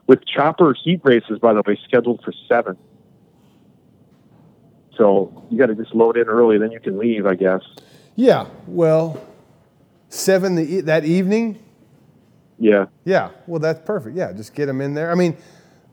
With 0.06 0.24
chopper 0.26 0.74
heat 0.74 1.00
races, 1.04 1.38
by 1.38 1.54
the 1.54 1.62
way, 1.66 1.78
scheduled 1.84 2.22
for 2.22 2.32
seven. 2.48 2.76
So 5.02 5.44
you 5.50 5.58
got 5.58 5.66
to 5.66 5.74
just 5.74 5.96
load 5.96 6.16
in 6.16 6.28
early, 6.28 6.58
then 6.58 6.70
you 6.70 6.78
can 6.78 6.96
leave, 6.96 7.26
I 7.26 7.34
guess. 7.34 7.62
Yeah. 8.14 8.46
Well, 8.68 9.20
seven 10.10 10.54
the, 10.54 10.82
that 10.82 11.04
evening. 11.04 11.60
Yeah. 12.60 12.86
Yeah. 13.04 13.30
Well, 13.48 13.58
that's 13.58 13.84
perfect. 13.84 14.16
Yeah. 14.16 14.32
Just 14.32 14.54
get 14.54 14.66
them 14.66 14.80
in 14.80 14.94
there. 14.94 15.10
I 15.10 15.16
mean, 15.16 15.36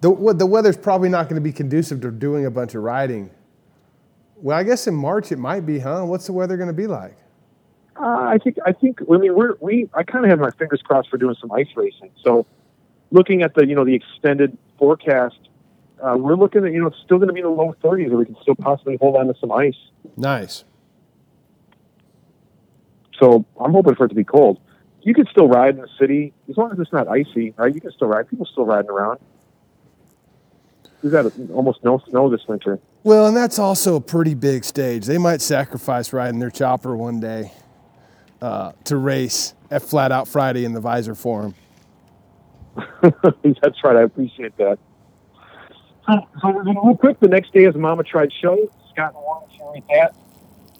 the 0.01 0.13
the 0.37 0.45
weather's 0.45 0.77
probably 0.77 1.09
not 1.09 1.23
going 1.23 1.37
to 1.37 1.41
be 1.41 1.51
conducive 1.51 2.01
to 2.01 2.11
doing 2.11 2.45
a 2.45 2.51
bunch 2.51 2.75
of 2.75 2.83
riding. 2.83 3.31
Well, 4.35 4.55
I 4.55 4.61
guess 4.61 4.85
in 4.85 4.93
March 4.93 5.31
it 5.31 5.39
might 5.39 5.65
be, 5.65 5.79
huh? 5.79 6.03
What's 6.03 6.27
the 6.27 6.33
weather 6.33 6.55
going 6.55 6.67
to 6.67 6.73
be 6.73 6.85
like? 6.85 7.17
Uh, 7.99 8.05
I 8.05 8.37
think 8.43 8.57
I 8.63 8.73
think 8.73 8.99
I 9.11 9.17
mean 9.17 9.33
we're 9.33 9.55
we 9.59 9.89
I 9.95 10.03
kind 10.03 10.23
of 10.23 10.29
have 10.29 10.39
my 10.39 10.51
fingers 10.51 10.83
crossed 10.83 11.09
for 11.09 11.17
doing 11.17 11.35
some 11.41 11.51
ice 11.51 11.67
racing. 11.75 12.11
So 12.23 12.45
looking 13.09 13.41
at 13.41 13.55
the 13.55 13.65
you 13.65 13.73
know 13.73 13.85
the 13.85 13.95
extended 13.95 14.55
forecast, 14.77 15.48
uh, 16.01 16.15
we're 16.17 16.35
looking 16.35 16.65
at 16.65 16.71
you 16.71 16.81
know 16.81 16.87
it's 16.87 16.97
still 17.03 17.17
going 17.17 17.27
to 17.27 17.33
be 17.33 17.39
in 17.39 17.45
the 17.45 17.51
low 17.51 17.75
30s, 17.83 18.11
or 18.11 18.17
we 18.17 18.25
can 18.25 18.37
still 18.41 18.55
possibly 18.55 18.97
hold 18.97 19.15
on 19.15 19.27
to 19.27 19.35
some 19.39 19.51
ice. 19.51 19.77
Nice. 20.17 20.63
So 23.19 23.45
I'm 23.59 23.71
hoping 23.71 23.95
for 23.95 24.05
it 24.05 24.09
to 24.09 24.15
be 24.15 24.23
cold. 24.23 24.59
You 25.01 25.13
can 25.13 25.25
still 25.27 25.47
ride 25.47 25.75
in 25.75 25.81
the 25.81 25.89
city 25.99 26.33
as 26.49 26.57
long 26.57 26.71
as 26.71 26.79
it's 26.79 26.91
not 26.91 27.07
icy, 27.07 27.53
right? 27.57 27.73
You 27.73 27.81
can 27.81 27.91
still 27.91 28.07
ride. 28.07 28.29
People 28.29 28.45
still 28.45 28.65
riding 28.65 28.89
around. 28.89 29.19
We've 31.01 31.11
got 31.11 31.31
almost 31.53 31.83
no 31.83 32.01
snow 32.09 32.29
this 32.29 32.45
winter. 32.47 32.79
Well, 33.03 33.27
and 33.27 33.35
that's 33.35 33.57
also 33.57 33.95
a 33.95 34.01
pretty 34.01 34.33
big 34.33 34.65
stage. 34.65 35.05
They 35.05 35.17
might 35.17 35.41
sacrifice 35.41 36.11
riding 36.11 36.39
their 36.39 36.49
chopper 36.49 36.97
one 36.97 37.21
day 37.21 37.53
uh, 38.41 38.73
to 38.85 38.97
race 38.97 39.53
at 39.71 39.81
Flat 39.81 40.11
Out 40.11 40.27
Friday 40.27 40.65
in 40.65 40.73
the 40.73 40.81
Fiserv 40.81 41.17
Forum. 41.17 41.55
That's 43.01 43.83
right. 43.83 43.95
I 43.95 44.03
appreciate 44.03 44.57
that. 44.57 44.79
So, 46.09 46.27
so 46.41 46.49
real 46.51 46.97
quick, 46.97 47.19
the 47.19 47.27
next 47.27 47.53
day 47.53 47.65
is 47.65 47.75
Mama 47.75 48.03
Tried 48.03 48.33
Show. 48.33 48.57
Scott 48.91 49.13
and 49.13 49.23
Warren 49.23 49.47
at 49.77 49.87
that. 49.89 50.15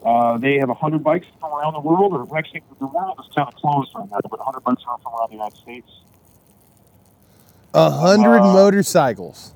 Uh, 0.04 0.38
they 0.38 0.58
have 0.58 0.70
100 0.70 1.04
bikes 1.04 1.28
from 1.40 1.54
around 1.54 1.74
the 1.74 1.82
world, 1.82 2.14
or 2.14 2.38
actually, 2.38 2.64
the 2.80 2.88
world 2.88 3.20
is 3.20 3.30
kind 3.36 3.48
of 3.48 3.54
closed 3.56 3.92
right 3.96 4.10
now, 4.10 4.18
but 4.24 4.40
100 4.40 4.62
bikes 4.62 4.84
are 4.88 4.98
from 5.04 5.14
around 5.14 5.30
the 5.30 5.36
United 5.36 5.58
States. 5.58 5.92
A 7.74 7.92
hundred 7.92 8.42
Uh, 8.42 8.54
motorcycles. 8.54 9.54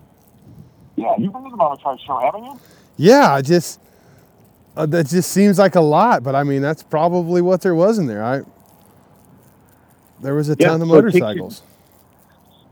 Yeah, 0.96 1.16
you've 1.18 1.34
been 1.34 1.44
to 1.46 1.50
the 1.50 1.58
Mama 1.58 1.78
Tried 1.82 2.00
Show, 2.02 2.20
haven't 2.20 2.44
you? 2.44 2.60
Yeah, 2.98 3.34
I 3.34 3.42
just 3.42 3.80
uh, 4.78 4.86
that 4.88 5.08
just 5.08 5.32
seems 5.32 5.58
like 5.58 5.76
a 5.76 5.82
lot, 5.82 6.24
but 6.24 6.36
I 6.36 6.44
mean 6.44 6.62
that's 6.62 6.84
probably 6.84 7.42
what 7.42 7.62
there 7.62 7.74
was 7.76 7.98
in 7.98 8.06
there. 8.08 8.24
I 8.24 8.42
there 10.22 10.36
was 10.36 10.50
a 10.50 10.56
Yeah, 10.58 10.70
ton 10.70 10.82
of 10.82 10.88
so 10.90 10.94
motorcycles. 10.96 11.64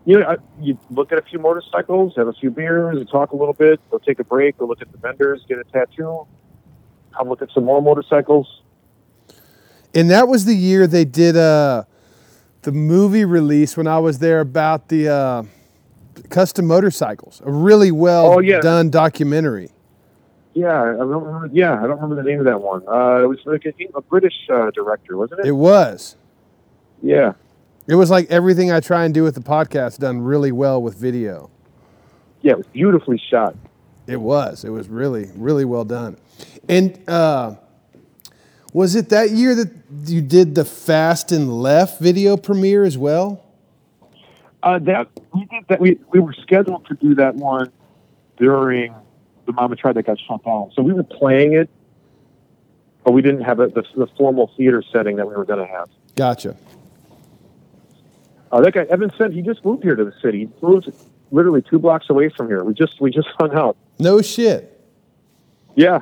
You 0.05 0.19
know, 0.19 0.35
you 0.59 0.77
look 0.89 1.11
at 1.11 1.19
a 1.19 1.21
few 1.21 1.37
motorcycles, 1.39 2.15
have 2.15 2.27
a 2.27 2.33
few 2.33 2.49
beers, 2.49 2.97
and 2.97 3.07
talk 3.07 3.31
a 3.31 3.35
little 3.35 3.53
bit. 3.53 3.79
Go 3.91 3.99
take 3.99 4.19
a 4.19 4.23
break. 4.23 4.57
Go 4.57 4.65
look 4.65 4.81
at 4.81 4.91
the 4.91 4.97
vendors, 4.97 5.43
get 5.47 5.59
a 5.59 5.63
tattoo. 5.65 6.25
Come 7.15 7.29
look 7.29 7.41
at 7.41 7.49
some 7.53 7.65
more 7.65 7.81
motorcycles. 7.81 8.61
And 9.93 10.09
that 10.09 10.27
was 10.27 10.45
the 10.45 10.55
year 10.55 10.87
they 10.87 11.05
did 11.05 11.35
uh, 11.37 11.83
the 12.63 12.71
movie 12.71 13.25
release 13.25 13.77
when 13.77 13.85
I 13.87 13.99
was 13.99 14.19
there 14.19 14.39
about 14.39 14.87
the 14.87 15.09
uh, 15.09 15.43
custom 16.29 16.65
motorcycles. 16.65 17.41
A 17.45 17.51
really 17.51 17.91
well 17.91 18.33
Oh, 18.35 18.39
yeah. 18.39 18.59
done 18.61 18.89
documentary. 18.89 19.69
Yeah, 20.53 20.81
I 20.81 20.85
don't 20.97 21.23
remember. 21.23 21.49
Yeah, 21.53 21.73
I 21.73 21.81
don't 21.87 21.99
remember 22.01 22.15
the 22.15 22.23
name 22.23 22.39
of 22.39 22.45
that 22.45 22.59
one. 22.61 22.81
Uh, 22.87 23.23
it 23.23 23.27
was 23.27 23.39
like 23.45 23.65
a, 23.65 23.73
a 23.95 24.01
British 24.01 24.33
uh, 24.51 24.71
director, 24.71 25.15
wasn't 25.15 25.41
it? 25.41 25.45
It 25.47 25.51
was. 25.51 26.15
yeah. 27.03 27.33
It 27.91 27.95
was 27.95 28.09
like 28.09 28.31
everything 28.31 28.71
I 28.71 28.79
try 28.79 29.03
and 29.03 29.13
do 29.13 29.21
with 29.23 29.35
the 29.35 29.41
podcast 29.41 29.97
done 29.97 30.21
really 30.21 30.53
well 30.53 30.81
with 30.81 30.95
video. 30.95 31.49
Yeah, 32.41 32.53
it 32.53 32.59
was 32.59 32.67
beautifully 32.67 33.21
shot. 33.29 33.53
It 34.07 34.15
was. 34.15 34.63
It 34.63 34.69
was 34.69 34.87
really, 34.87 35.29
really 35.35 35.65
well 35.65 35.83
done. 35.83 36.15
And 36.69 36.97
uh, 37.09 37.55
was 38.71 38.95
it 38.95 39.09
that 39.09 39.31
year 39.31 39.55
that 39.55 39.73
you 40.05 40.21
did 40.21 40.55
the 40.55 40.63
Fast 40.63 41.33
and 41.33 41.61
Left 41.61 41.99
video 41.99 42.37
premiere 42.37 42.85
as 42.85 42.97
well? 42.97 43.43
Uh, 44.63 44.79
that 44.79 45.09
we 45.33 45.43
did 45.47 45.65
that. 45.67 45.81
We 45.81 45.99
we 46.13 46.21
were 46.21 46.33
scheduled 46.41 46.85
to 46.85 46.93
do 46.93 47.13
that 47.15 47.35
one 47.35 47.73
during 48.37 48.95
the 49.45 49.51
Mama 49.51 49.75
Tried 49.75 49.97
that 49.97 50.03
got 50.03 50.17
shut 50.17 50.45
down. 50.45 50.71
So 50.77 50.81
we 50.81 50.93
were 50.93 51.03
playing 51.03 51.55
it, 51.55 51.69
but 53.03 53.11
we 53.11 53.21
didn't 53.21 53.41
have 53.41 53.59
a, 53.59 53.67
the, 53.67 53.83
the 53.97 54.07
formal 54.17 54.49
theater 54.55 54.81
setting 54.93 55.17
that 55.17 55.27
we 55.27 55.35
were 55.35 55.43
going 55.43 55.59
to 55.59 55.69
have. 55.69 55.89
Gotcha. 56.15 56.55
Uh, 58.51 58.61
that 58.61 58.73
guy 58.73 58.83
Evan 58.89 59.11
said 59.17 59.31
he 59.33 59.41
just 59.41 59.63
moved 59.63 59.83
here 59.83 59.95
to 59.95 60.03
the 60.03 60.13
city. 60.21 60.39
He 60.39 60.49
moved 60.65 60.91
literally 61.31 61.61
two 61.61 61.79
blocks 61.79 62.09
away 62.09 62.29
from 62.29 62.47
here. 62.47 62.63
We 62.63 62.73
just 62.73 62.99
we 62.99 63.11
just 63.11 63.29
hung 63.39 63.53
out. 63.55 63.77
No 63.99 64.21
shit. 64.21 64.67
Yeah, 65.75 66.01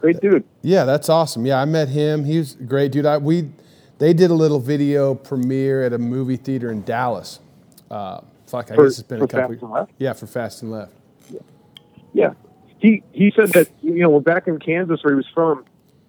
great 0.00 0.20
dude. 0.20 0.44
Yeah, 0.62 0.84
that's 0.84 1.08
awesome. 1.08 1.44
Yeah, 1.44 1.60
I 1.60 1.64
met 1.64 1.88
him. 1.88 2.24
He 2.24 2.38
was 2.38 2.54
a 2.54 2.62
great 2.62 2.92
dude. 2.92 3.04
I, 3.06 3.18
we 3.18 3.50
they 3.98 4.12
did 4.12 4.30
a 4.30 4.34
little 4.34 4.60
video 4.60 5.14
premiere 5.14 5.82
at 5.84 5.92
a 5.92 5.98
movie 5.98 6.36
theater 6.36 6.70
in 6.70 6.82
Dallas. 6.84 7.40
Uh, 7.90 8.20
fuck, 8.46 8.70
I 8.70 8.76
For- 8.76 8.84
guess 8.84 8.98
it's 9.00 9.08
been 9.08 9.22
a 9.22 9.26
couple. 9.26 9.48
Fast 9.50 9.62
and 9.62 9.70
Left? 9.72 9.90
Yeah, 9.98 10.12
for 10.12 10.26
Fast 10.28 10.62
and 10.62 10.70
Left. 10.70 10.92
Yeah, 12.14 12.34
he 12.78 13.02
he 13.12 13.32
said 13.34 13.48
that 13.54 13.68
you 13.80 13.94
know 14.02 14.20
back 14.20 14.46
in 14.46 14.58
Kansas 14.60 15.02
where 15.02 15.14
he 15.14 15.16
was 15.16 15.28
from, 15.34 15.64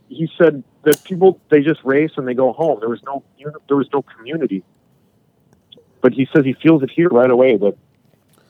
he 0.09 0.29
said 0.37 0.63
that 0.83 1.03
people 1.03 1.39
they 1.49 1.61
just 1.61 1.83
race 1.83 2.11
and 2.17 2.27
they 2.27 2.33
go 2.35 2.53
home. 2.53 2.79
There 2.79 2.89
was 2.89 3.01
no 3.03 3.23
there 3.67 3.77
was 3.77 3.87
no 3.91 4.03
community. 4.03 4.63
But 6.03 6.13
he 6.13 6.27
says 6.31 6.45
he 6.45 6.53
feels 6.53 6.83
it 6.83 6.91
here 6.91 7.09
right 7.09 7.31
away 7.31 7.57
that 7.57 7.75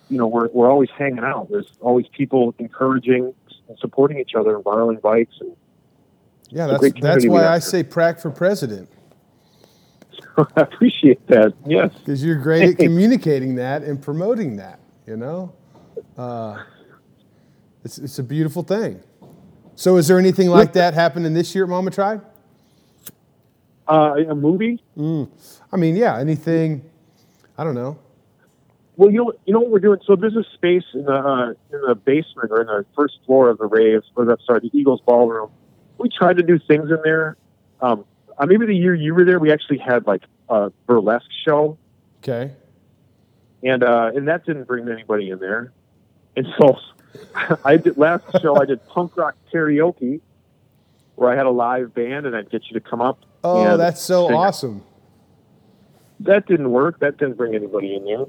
you 0.10 0.18
know 0.18 0.28
we're 0.28 0.50
we're 0.50 0.70
always 0.70 0.90
hanging 0.90 1.24
out. 1.24 1.50
There's 1.50 1.72
always 1.80 2.08
people 2.10 2.54
encouraging 2.60 3.34
and 3.70 3.80
supporting 3.80 4.20
each 4.20 4.36
other 4.36 4.56
and 4.56 4.64
borrowing 4.64 4.98
bikes 4.98 5.36
and 5.40 5.56
Yeah, 6.50 6.68
that's 6.68 6.92
that's 7.00 7.26
why 7.26 7.48
I 7.48 7.60
say 7.60 7.84
Prach 7.84 8.20
for 8.20 8.32
president 8.32 8.90
I 10.38 10.62
appreciate 10.62 11.26
that. 11.28 11.54
Yes. 11.66 11.94
because 12.00 12.24
you're 12.24 12.36
great 12.36 12.72
at 12.72 12.78
communicating 12.78 13.56
that 13.56 13.84
and 13.84 14.02
promoting 14.02 14.58
that. 14.58 14.80
You 15.06 15.18
know, 15.18 15.54
uh, 16.18 16.64
it's 17.84 17.98
it's 17.98 18.18
a 18.20 18.24
beautiful 18.24 18.64
thing. 18.64 19.02
So, 19.76 19.98
is 19.98 20.08
there 20.08 20.18
anything 20.18 20.50
like 20.50 20.74
that 20.74 20.94
happening 20.94 21.34
this 21.34 21.54
year 21.54 21.66
at 21.66 21.70
Mama 21.70 21.92
Tried? 21.92 22.22
Uh, 23.88 24.16
a 24.30 24.34
movie? 24.36 24.82
I 24.98 25.78
mean, 25.78 25.96
yeah, 25.96 26.18
anything. 26.18 26.90
I 27.58 27.64
don't 27.64 27.76
know. 27.76 28.00
Well, 28.96 29.10
you 29.12 29.18
know, 29.24 29.34
you 29.46 29.54
know 29.54 29.60
what 29.60 29.72
we're 29.72 29.80
doing. 29.80 30.00
So 30.06 30.16
there's 30.16 30.36
a 30.36 30.44
space 30.54 30.84
in 30.94 31.06
the 31.06 31.14
uh, 31.14 31.50
in 31.50 31.82
the 31.88 31.96
basement 31.96 32.52
or 32.52 32.62
in 32.62 32.68
the 32.68 32.86
first 32.96 33.20
floor 33.26 33.50
of 33.50 33.58
the 33.58 33.66
Raves, 33.66 34.06
or 34.16 34.26
the, 34.26 34.38
sorry, 34.46 34.60
the 34.62 34.70
Eagles 34.78 35.02
ballroom. 35.06 35.50
We 35.98 36.10
tried 36.10 36.38
to 36.38 36.44
do 36.44 36.60
things 36.60 36.90
in 36.90 36.98
there. 37.04 37.38
Um, 37.82 38.06
uh, 38.38 38.46
maybe 38.46 38.66
the 38.66 38.76
year 38.76 38.94
you 38.94 39.14
were 39.16 39.26
there, 39.26 39.40
we 39.40 39.52
actually 39.52 39.78
had 39.80 40.06
like 40.08 40.24
a 40.50 40.72
burlesque 40.88 41.26
show, 41.46 41.78
Okay. 42.24 42.52
and 43.64 43.84
uh, 43.84 44.12
and 44.16 44.28
that 44.28 44.46
didn't 44.46 44.66
bring 44.66 44.88
anybody 44.90 45.30
in 45.32 45.40
there. 45.40 45.72
And 46.36 46.48
so, 46.60 46.78
I 47.66 47.78
did 47.78 47.98
last 47.98 48.24
show. 48.42 48.60
I 48.62 48.66
did 48.66 48.86
punk 48.88 49.18
rock 49.18 49.36
karaoke, 49.52 50.22
where 51.16 51.32
I 51.32 51.36
had 51.36 51.46
a 51.48 51.52
live 51.52 51.94
band, 51.94 52.26
and 52.28 52.36
I'd 52.36 52.50
get 52.50 52.64
you 52.70 52.80
to 52.80 52.90
come 52.90 53.02
up 53.02 53.20
Oh, 53.44 53.76
that's 53.76 54.02
so 54.02 54.34
awesome. 54.34 54.84
That 56.20 56.46
didn't 56.48 56.72
work. 56.72 57.00
That 57.00 57.18
didn't 57.18 57.38
bring 57.38 57.56
anybody 57.56 57.96
in 57.96 58.06
there. 58.06 58.26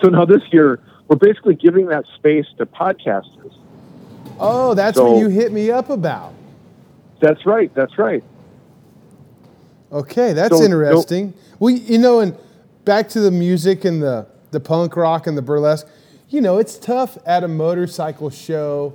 So 0.00 0.08
now 0.08 0.24
this 0.24 0.42
year, 0.52 0.80
we're 1.08 1.16
basically 1.16 1.54
giving 1.54 1.86
that 1.86 2.04
space 2.14 2.46
to 2.58 2.66
podcasters. 2.66 3.52
Oh, 4.38 4.74
that's 4.74 4.96
So- 4.96 5.12
what 5.12 5.18
you 5.20 5.28
hit 5.28 5.52
me 5.52 5.70
up 5.70 5.90
about. 5.90 6.32
That's 7.20 7.44
right. 7.46 7.72
That's 7.74 7.98
right. 7.98 8.24
Okay, 9.92 10.32
that's 10.32 10.56
So, 10.56 10.64
interesting. 10.64 11.34
Well, 11.58 11.70
you 11.74 11.98
know, 11.98 12.20
and 12.20 12.34
back 12.84 13.08
to 13.10 13.20
the 13.20 13.30
music 13.30 13.84
and 13.84 14.02
the 14.02 14.26
the 14.50 14.60
punk 14.60 14.96
rock 14.96 15.26
and 15.26 15.36
the 15.36 15.42
burlesque. 15.42 15.86
You 16.28 16.40
know, 16.40 16.58
it's 16.58 16.76
tough 16.78 17.16
at 17.26 17.42
a 17.44 17.48
motorcycle 17.48 18.28
show 18.30 18.94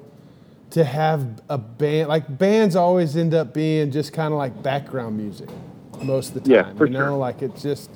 to 0.71 0.83
have 0.83 1.25
a 1.49 1.57
band. 1.57 2.09
Like 2.09 2.37
bands 2.37 2.75
always 2.75 3.15
end 3.15 3.33
up 3.33 3.53
being 3.53 3.91
just 3.91 4.11
kind 4.13 4.33
of 4.33 4.37
like 4.37 4.61
background 4.63 5.17
music 5.17 5.49
most 6.03 6.35
of 6.35 6.43
the 6.43 6.49
Yeah, 6.51 6.63
time. 6.63 6.77
for 6.77 6.85
you 6.85 6.93
know, 6.93 6.99
sure. 7.07 7.17
like 7.17 7.41
it's 7.41 7.61
just 7.61 7.89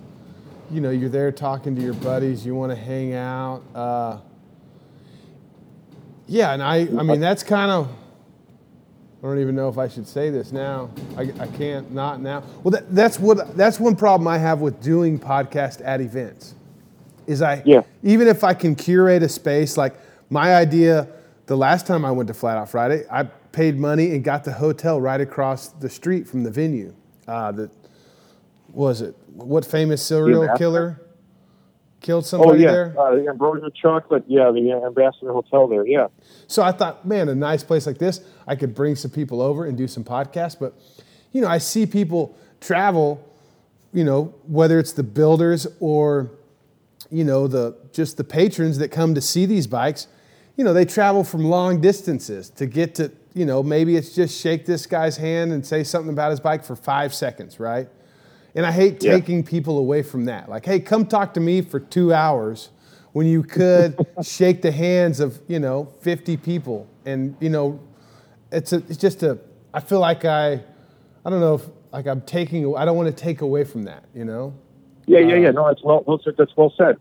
you 0.72 0.80
know 0.82 0.90
you're 0.90 1.10
there 1.10 1.32
talking 1.32 1.76
to 1.76 1.82
your 1.82 1.94
buddies. 1.96 2.46
You 2.46 2.56
want 2.56 2.72
to 2.72 2.76
hang 2.76 3.14
out. 3.14 3.62
Uh, 3.76 4.18
yeah, 6.28 6.54
and 6.54 6.64
I 6.64 6.82
I 6.98 7.04
mean 7.04 7.20
that's 7.20 7.44
kind 7.44 7.72
of 7.72 7.88
I 9.24 9.28
don't 9.28 9.40
even 9.40 9.56
know 9.56 9.70
if 9.70 9.78
I 9.78 9.88
should 9.88 10.08
say 10.08 10.30
this 10.32 10.52
now. 10.52 10.90
I, 11.16 11.32
I 11.40 11.48
can't 11.48 11.92
not 11.92 12.22
now. 12.22 12.44
Well, 12.64 12.72
that, 12.72 12.94
that's 12.96 13.20
what 13.20 13.56
that's 13.58 13.80
one 13.80 13.96
problem 13.96 14.28
I 14.28 14.38
have 14.38 14.62
with 14.62 14.82
doing 14.82 15.20
podcast 15.20 15.82
at 15.86 16.02
events. 16.02 16.56
Is 17.28 17.42
I 17.42 17.62
Yeah. 17.66 17.82
even 18.04 18.28
if 18.28 18.44
I 18.44 18.54
can 18.54 18.76
curate 18.76 19.22
a 19.24 19.30
space 19.30 19.78
like 19.78 19.94
my 20.30 20.56
idea 20.56 21.08
the 21.48 21.58
last 21.58 21.86
time 21.86 22.06
I 22.06 22.12
went 22.12 22.28
to 22.28 22.34
Flat 22.34 22.58
Out 22.58 22.70
Friday, 22.70 23.04
I 23.12 23.24
paid 23.24 23.78
money 23.78 24.12
and 24.16 24.24
got 24.24 24.44
the 24.46 24.54
hotel 24.54 25.02
right 25.02 25.20
across 25.20 25.68
the 25.68 25.90
street 25.90 26.26
from 26.28 26.44
the 26.44 26.50
venue. 26.52 26.94
Uh, 27.28 27.52
the 27.52 27.70
was 28.74 29.02
it 29.02 29.16
what 29.34 29.66
famous 29.66 30.02
serial 30.06 30.48
killer 30.58 31.02
killed 32.02 32.24
Oh 32.24 32.28
somebody 32.28 32.64
yeah, 32.64 32.72
there? 32.72 32.96
uh, 33.00 33.16
the 33.16 33.28
Ambrosia 33.28 33.70
Chocolate. 33.80 34.24
Yeah, 34.28 34.52
the 34.52 34.72
Ambassador 34.86 35.32
Hotel 35.32 35.68
there. 35.68 35.86
Yeah. 35.86 36.08
So 36.48 36.64
I 36.64 36.72
thought, 36.72 37.06
man, 37.06 37.30
a 37.30 37.36
nice 37.36 37.64
place 37.64 37.86
like 37.86 37.98
this, 38.00 38.22
I 38.48 38.56
could 38.56 38.74
bring 38.74 38.96
some 38.96 39.12
people 39.12 39.42
over 39.42 39.66
and 39.66 39.78
do 39.78 39.88
some 39.88 40.04
podcasts. 40.04 40.58
But, 40.60 40.74
you 41.32 41.42
know, 41.42 41.48
I 41.48 41.60
see 41.60 41.86
people 41.86 42.36
travel, 42.60 43.24
you 43.94 44.04
know, 44.04 44.34
whether 44.48 44.80
it's 44.80 44.94
the 44.94 45.04
builders 45.04 45.68
or, 45.80 46.32
you 47.10 47.24
know, 47.24 47.48
the 47.48 47.78
just 47.94 48.18
the 48.18 48.24
patrons 48.24 48.78
that 48.80 48.90
come 48.90 49.14
to 49.16 49.22
see 49.22 49.46
these 49.46 49.68
bikes, 49.68 50.08
you 50.56 50.64
know, 50.64 50.74
they 50.74 50.86
travel 50.86 51.24
from 51.24 51.46
long 51.46 51.82
distances 51.82 52.50
to 52.52 52.66
get 52.66 52.96
to, 52.96 53.12
you 53.34 53.46
know, 53.46 53.62
maybe 53.62 53.96
it's 53.96 54.16
just 54.16 54.40
shake 54.42 54.66
this 54.66 54.86
guy's 54.86 55.18
hand 55.18 55.52
and 55.54 55.66
say 55.66 55.84
something 55.84 56.12
about 56.12 56.32
his 56.32 56.40
bike 56.40 56.64
for 56.64 56.76
five 56.76 57.14
seconds, 57.14 57.60
right? 57.60 57.88
And 58.56 58.66
I 58.66 58.72
hate 58.72 59.02
Yeah. 59.04 59.14
taking 59.14 59.44
people 59.44 59.78
away 59.78 60.02
from 60.04 60.26
that. 60.26 60.50
Like, 60.50 60.66
hey, 60.66 60.80
come 60.80 61.06
talk 61.06 61.34
to 61.36 61.40
me 61.40 61.62
for 61.62 61.80
two 61.80 62.14
hours 62.14 62.70
when 63.14 63.26
you 63.28 63.44
could 63.44 63.96
shake 64.22 64.62
the 64.62 64.72
hands 64.72 65.20
of, 65.20 65.40
you 65.48 65.60
know, 65.60 65.88
50 66.02 66.38
people. 66.38 66.88
And, 67.06 67.36
you 67.40 67.50
know, 67.50 67.80
it's, 68.52 68.74
a, 68.74 68.78
it's 68.90 68.98
just 68.98 69.24
a, 69.24 69.38
I 69.74 69.80
feel 69.80 70.00
like 70.00 70.26
I, 70.26 70.54
I 71.26 71.30
don't 71.30 71.40
know 71.40 71.56
if, 71.56 71.64
like 71.94 72.08
I'm 72.08 72.22
taking, 72.22 72.76
I 72.76 72.86
don't 72.86 72.98
want 72.98 73.08
to 73.16 73.24
take 73.24 73.42
away 73.42 73.64
from 73.64 73.84
that, 73.84 74.04
you 74.14 74.26
know? 74.26 74.54
Yeah, 75.08 75.20
yeah, 75.20 75.36
yeah. 75.36 75.50
Um, 75.50 75.56
no, 75.56 75.68
that's 75.68 75.84
well, 75.84 76.04
well 76.06 76.20
said- 76.24 76.36
that's 76.38 76.56
well 76.56 76.74
said. 76.78 76.98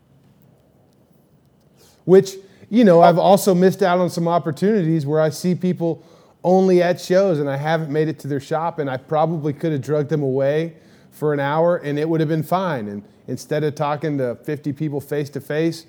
Which, 2.05 2.35
you 2.69 2.83
know, 2.83 3.01
I've 3.01 3.17
also 3.19 3.53
missed 3.53 3.83
out 3.83 3.99
on 3.99 4.09
some 4.09 4.27
opportunities 4.27 5.05
where 5.05 5.21
I 5.21 5.29
see 5.29 5.53
people 5.55 6.03
only 6.43 6.81
at 6.81 6.99
shows 6.99 7.39
and 7.39 7.49
I 7.49 7.57
haven't 7.57 7.91
made 7.91 8.07
it 8.07 8.17
to 8.19 8.27
their 8.27 8.39
shop 8.39 8.79
and 8.79 8.89
I 8.89 8.97
probably 8.97 9.53
could 9.53 9.71
have 9.71 9.81
drugged 9.81 10.09
them 10.09 10.23
away 10.23 10.75
for 11.11 11.33
an 11.33 11.39
hour 11.39 11.77
and 11.77 11.99
it 11.99 12.09
would 12.09 12.19
have 12.19 12.29
been 12.29 12.43
fine. 12.43 12.87
And 12.87 13.03
instead 13.27 13.63
of 13.63 13.75
talking 13.75 14.17
to 14.17 14.35
50 14.35 14.73
people 14.73 14.99
face 15.01 15.29
to 15.31 15.41
face, 15.41 15.85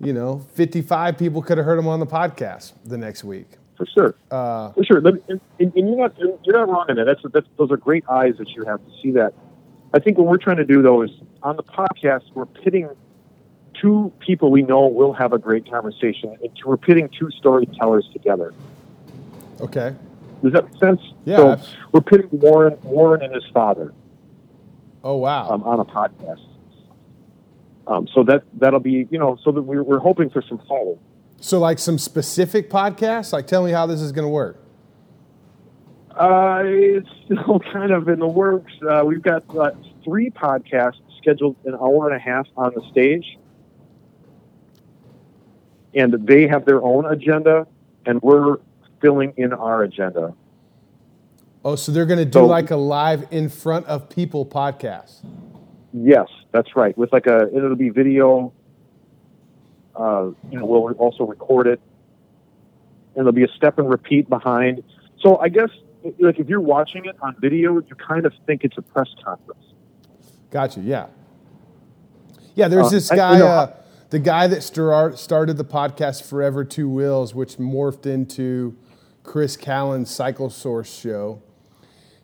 you 0.00 0.12
know, 0.12 0.40
55 0.54 1.16
people 1.16 1.40
could 1.42 1.56
have 1.58 1.64
heard 1.64 1.78
him 1.78 1.86
on 1.88 2.00
the 2.00 2.06
podcast 2.06 2.72
the 2.84 2.98
next 2.98 3.24
week. 3.24 3.46
For 3.76 3.86
sure. 3.86 4.14
Uh, 4.30 4.72
For 4.72 4.84
sure. 4.84 5.00
Let 5.00 5.14
me- 5.14 5.20
And, 5.28 5.40
and 5.58 5.74
you're 5.88 5.96
not 5.96 6.18
you're 6.18 6.56
not 6.56 6.68
wrong 6.68 6.86
in 6.88 6.96
that. 6.96 7.04
That's, 7.04 7.20
that's 7.32 7.46
those 7.56 7.70
are 7.70 7.76
great 7.76 8.04
eyes 8.08 8.34
that 8.38 8.50
you 8.50 8.64
have 8.64 8.84
to 8.84 8.90
see 9.02 9.10
that. 9.12 9.32
I 9.94 9.98
think 9.98 10.18
what 10.18 10.26
we're 10.26 10.38
trying 10.38 10.56
to 10.58 10.64
do 10.64 10.82
though 10.82 11.02
is 11.02 11.10
on 11.42 11.56
the 11.56 11.62
podcast 11.62 12.22
we're 12.34 12.46
pitting 12.46 12.88
two 13.80 14.10
people 14.20 14.50
we 14.50 14.62
know 14.62 14.86
will 14.86 15.12
have 15.12 15.32
a 15.34 15.38
great 15.38 15.70
conversation, 15.70 16.34
and 16.42 16.50
we're 16.64 16.78
pitting 16.78 17.08
two 17.10 17.30
storytellers 17.30 18.08
together. 18.12 18.52
okay. 19.60 19.94
Does 20.42 20.52
that 20.52 20.64
make 20.70 20.78
sense? 20.80 21.00
Yeah, 21.24 21.56
So 21.56 21.60
we're 21.92 22.00
pitting 22.02 22.28
Warren 22.30 22.76
Warren 22.82 23.22
and 23.22 23.34
his 23.34 23.44
father 23.52 23.92
Oh, 25.06 25.14
wow. 25.18 25.48
um, 25.50 25.62
on 25.62 25.78
a 25.78 25.84
podcast. 25.84 26.44
Um, 27.86 28.08
so 28.12 28.24
that 28.24 28.42
that'll 28.54 28.80
be 28.80 29.06
you 29.08 29.18
know 29.20 29.38
so 29.44 29.52
that 29.52 29.62
we're, 29.62 29.84
we're 29.84 30.00
hoping 30.00 30.30
for 30.30 30.42
some 30.42 30.60
follow. 30.66 30.98
so, 31.40 31.60
like 31.60 31.78
some 31.78 31.96
specific 31.96 32.68
podcasts? 32.68 33.32
Like, 33.32 33.46
tell 33.46 33.64
me 33.64 33.70
how 33.70 33.86
this 33.86 34.00
is 34.00 34.10
going 34.10 34.24
to 34.24 34.28
work. 34.28 34.60
Uh, 36.10 36.62
it's 36.64 37.08
still 37.24 37.60
kind 37.72 37.92
of 37.92 38.08
in 38.08 38.18
the 38.18 38.26
works. 38.26 38.72
Uh, 38.82 39.04
we've 39.06 39.22
got 39.22 39.44
uh, 39.56 39.70
three 40.02 40.28
podcasts 40.28 41.00
scheduled 41.18 41.54
an 41.64 41.74
hour 41.74 42.10
and 42.10 42.16
a 42.16 42.18
half 42.18 42.48
on 42.56 42.72
the 42.74 42.82
stage, 42.90 43.38
and 45.94 46.26
they 46.26 46.48
have 46.48 46.64
their 46.64 46.82
own 46.82 47.06
agenda, 47.06 47.68
and 48.06 48.20
we're 48.22 48.56
filling 49.00 49.34
in 49.36 49.52
our 49.52 49.84
agenda. 49.84 50.34
Oh, 51.66 51.74
so 51.74 51.90
they're 51.90 52.06
going 52.06 52.20
to 52.20 52.24
do 52.24 52.30
So- 52.38 52.46
like 52.46 52.70
a 52.70 52.76
live 52.76 53.26
in 53.32 53.48
front 53.48 53.86
of 53.86 54.08
people 54.08 54.46
podcast. 54.46 55.16
Yes, 55.92 56.28
that's 56.52 56.76
right. 56.76 56.96
With 56.96 57.12
like 57.12 57.26
a, 57.26 57.48
it'll 57.52 57.74
be 57.74 57.88
video. 57.88 58.52
Uh, 59.96 60.30
you 60.50 60.58
know, 60.60 60.64
we'll 60.66 60.92
also 60.92 61.24
record 61.24 61.66
it, 61.66 61.80
and 63.16 63.26
there'll 63.26 63.32
be 63.32 63.42
a 63.42 63.48
step 63.48 63.78
and 63.80 63.90
repeat 63.90 64.28
behind. 64.28 64.84
So 65.20 65.38
I 65.38 65.48
guess, 65.48 65.70
like, 66.20 66.38
if 66.38 66.48
you're 66.48 66.60
watching 66.60 67.06
it 67.06 67.16
on 67.20 67.34
video, 67.40 67.74
you 67.80 67.94
kind 67.96 68.26
of 68.26 68.32
think 68.46 68.62
it's 68.62 68.78
a 68.78 68.82
press 68.82 69.08
conference. 69.24 69.64
Gotcha. 70.52 70.80
Yeah. 70.80 71.06
Yeah. 72.54 72.68
There's 72.68 72.86
Uh, 72.86 72.90
this 72.90 73.10
I- 73.10 73.14
you 73.14 73.20
guy, 73.20 73.38
know, 73.38 73.46
uh, 73.46 73.72
the 74.10 74.18
guy 74.20 74.46
that 74.46 74.62
star- 74.62 75.16
started 75.16 75.56
the 75.56 75.64
podcast 75.64 76.22
Forever 76.22 76.62
Two 76.62 76.88
Wheels, 76.88 77.34
which 77.34 77.56
morphed 77.56 78.06
into 78.06 78.76
Chris 79.24 79.56
Callen's 79.56 80.10
Cycle 80.10 80.48
Source 80.50 80.94
show. 80.94 81.40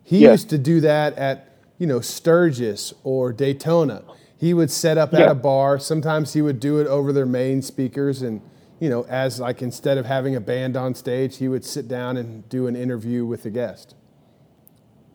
He 0.04 0.18
Yeah. 0.20 0.32
used 0.32 0.50
to 0.50 0.58
do 0.58 0.80
that 0.80 1.16
at 1.18 1.48
you 1.78 1.86
know 1.86 2.00
Sturgis 2.00 2.94
or 3.04 3.32
Daytona. 3.32 4.02
He 4.36 4.54
would 4.54 4.70
set 4.70 4.98
up 4.98 5.14
at 5.14 5.30
a 5.30 5.34
bar. 5.34 5.78
Sometimes 5.78 6.32
he 6.32 6.42
would 6.42 6.58
do 6.58 6.78
it 6.78 6.86
over 6.88 7.12
their 7.12 7.26
main 7.26 7.62
speakers, 7.62 8.22
and 8.22 8.40
you 8.80 8.88
know, 8.90 9.06
as 9.08 9.38
like 9.40 9.62
instead 9.62 9.98
of 9.98 10.06
having 10.06 10.34
a 10.34 10.40
band 10.40 10.76
on 10.76 10.94
stage, 10.94 11.36
he 11.36 11.46
would 11.48 11.64
sit 11.64 11.86
down 11.86 12.16
and 12.16 12.48
do 12.48 12.66
an 12.66 12.74
interview 12.74 13.24
with 13.24 13.44
the 13.44 13.50
guest. 13.50 13.94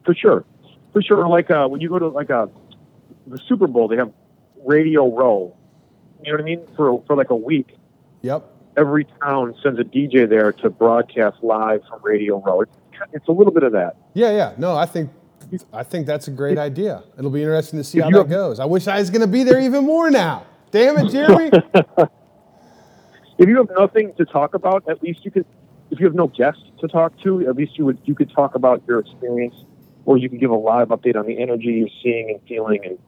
For 0.06 0.14
sure, 0.14 0.46
for 0.94 1.02
sure. 1.02 1.28
Like 1.28 1.52
uh, 1.52 1.68
when 1.68 1.82
you 1.82 1.90
go 1.90 2.00
to 2.00 2.08
like 2.08 2.30
a 2.30 2.50
the 3.28 3.38
Super 3.50 3.68
Bowl, 3.68 3.90
they 3.90 3.98
have 3.98 4.12
Radio 4.66 5.14
Row. 5.14 5.54
You 6.24 6.32
know 6.32 6.38
what 6.38 6.42
I 6.42 6.46
mean? 6.46 6.62
For 6.78 7.04
for 7.06 7.16
like 7.18 7.30
a 7.30 7.36
week, 7.36 7.76
Yep. 8.22 8.46
every 8.78 9.06
town 9.22 9.54
sends 9.62 9.78
a 9.80 9.84
DJ 9.84 10.26
there 10.30 10.54
to 10.54 10.70
broadcast 10.70 11.44
live 11.44 11.82
from 11.90 12.00
Radio 12.02 12.42
Row. 12.42 12.62
It's, 12.62 12.72
it's 13.14 13.28
a 13.28 13.32
little 13.32 13.54
bit 13.54 13.64
of 13.64 13.72
that. 13.74 13.98
Yeah, 14.14 14.32
yeah. 14.32 14.54
No, 14.58 14.76
I 14.76 14.86
think 14.86 15.12
I 15.74 15.84
think 15.84 16.08
that's 16.08 16.28
a 16.28 16.32
great 16.32 16.58
idea. 16.58 17.04
It'll 17.18 17.32
be 17.32 17.42
interesting 17.42 17.80
to 17.80 17.84
see 17.84 18.00
how 18.00 18.10
that 18.10 18.30
goes. 18.30 18.60
I 18.60 18.66
wish 18.66 18.88
I 18.88 19.00
was 19.00 19.10
going 19.10 19.22
to 19.22 19.28
be 19.28 19.44
there 19.44 19.60
even 19.60 19.86
more 19.86 20.10
now. 20.10 20.46
Damn 20.72 20.98
it, 20.98 21.10
Jeremy. 21.12 21.52
If 23.38 23.48
you 23.48 23.58
have 23.58 23.70
nothing 23.78 24.14
to 24.18 24.26
talk 24.26 24.56
about, 24.56 24.90
at 24.90 25.04
least 25.04 25.24
you 25.24 25.32
could. 25.32 25.46
If 25.90 26.00
you 26.00 26.06
have 26.06 26.16
no 26.16 26.28
guests 26.28 26.64
to 26.82 26.88
talk 26.88 27.18
to, 27.22 27.48
at 27.48 27.56
least 27.56 27.78
you 27.78 27.86
would 27.86 28.00
you 28.04 28.16
could 28.16 28.32
talk 28.32 28.56
about 28.56 28.84
your 28.88 29.00
experience, 29.00 29.56
or 30.06 30.18
you 30.18 30.30
could 30.30 30.40
give 30.40 30.50
a 30.50 30.56
live 30.56 30.90
update 30.90 31.16
on 31.16 31.26
the 31.26 31.40
energy 31.40 31.68
you're 31.68 31.88
seeing 32.04 32.32
and 32.32 32.42
feeling, 32.48 32.84
and 32.84 33.00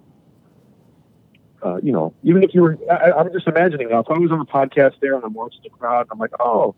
uh, 1.63 1.77
you 1.81 1.91
know, 1.91 2.13
even 2.23 2.43
if 2.43 2.53
you 2.53 2.61
were, 2.61 2.77
I, 2.89 3.11
I'm 3.11 3.33
just 3.33 3.47
imagining 3.47 3.89
now. 3.89 3.99
If 3.99 4.09
I 4.09 4.17
was 4.17 4.31
on 4.31 4.39
a 4.39 4.45
podcast 4.45 4.99
there 5.01 5.15
and 5.15 5.23
I'm 5.23 5.33
watching 5.33 5.61
the 5.63 5.69
crowd, 5.71 6.07
I'm 6.11 6.19
like, 6.19 6.31
oh, 6.39 6.75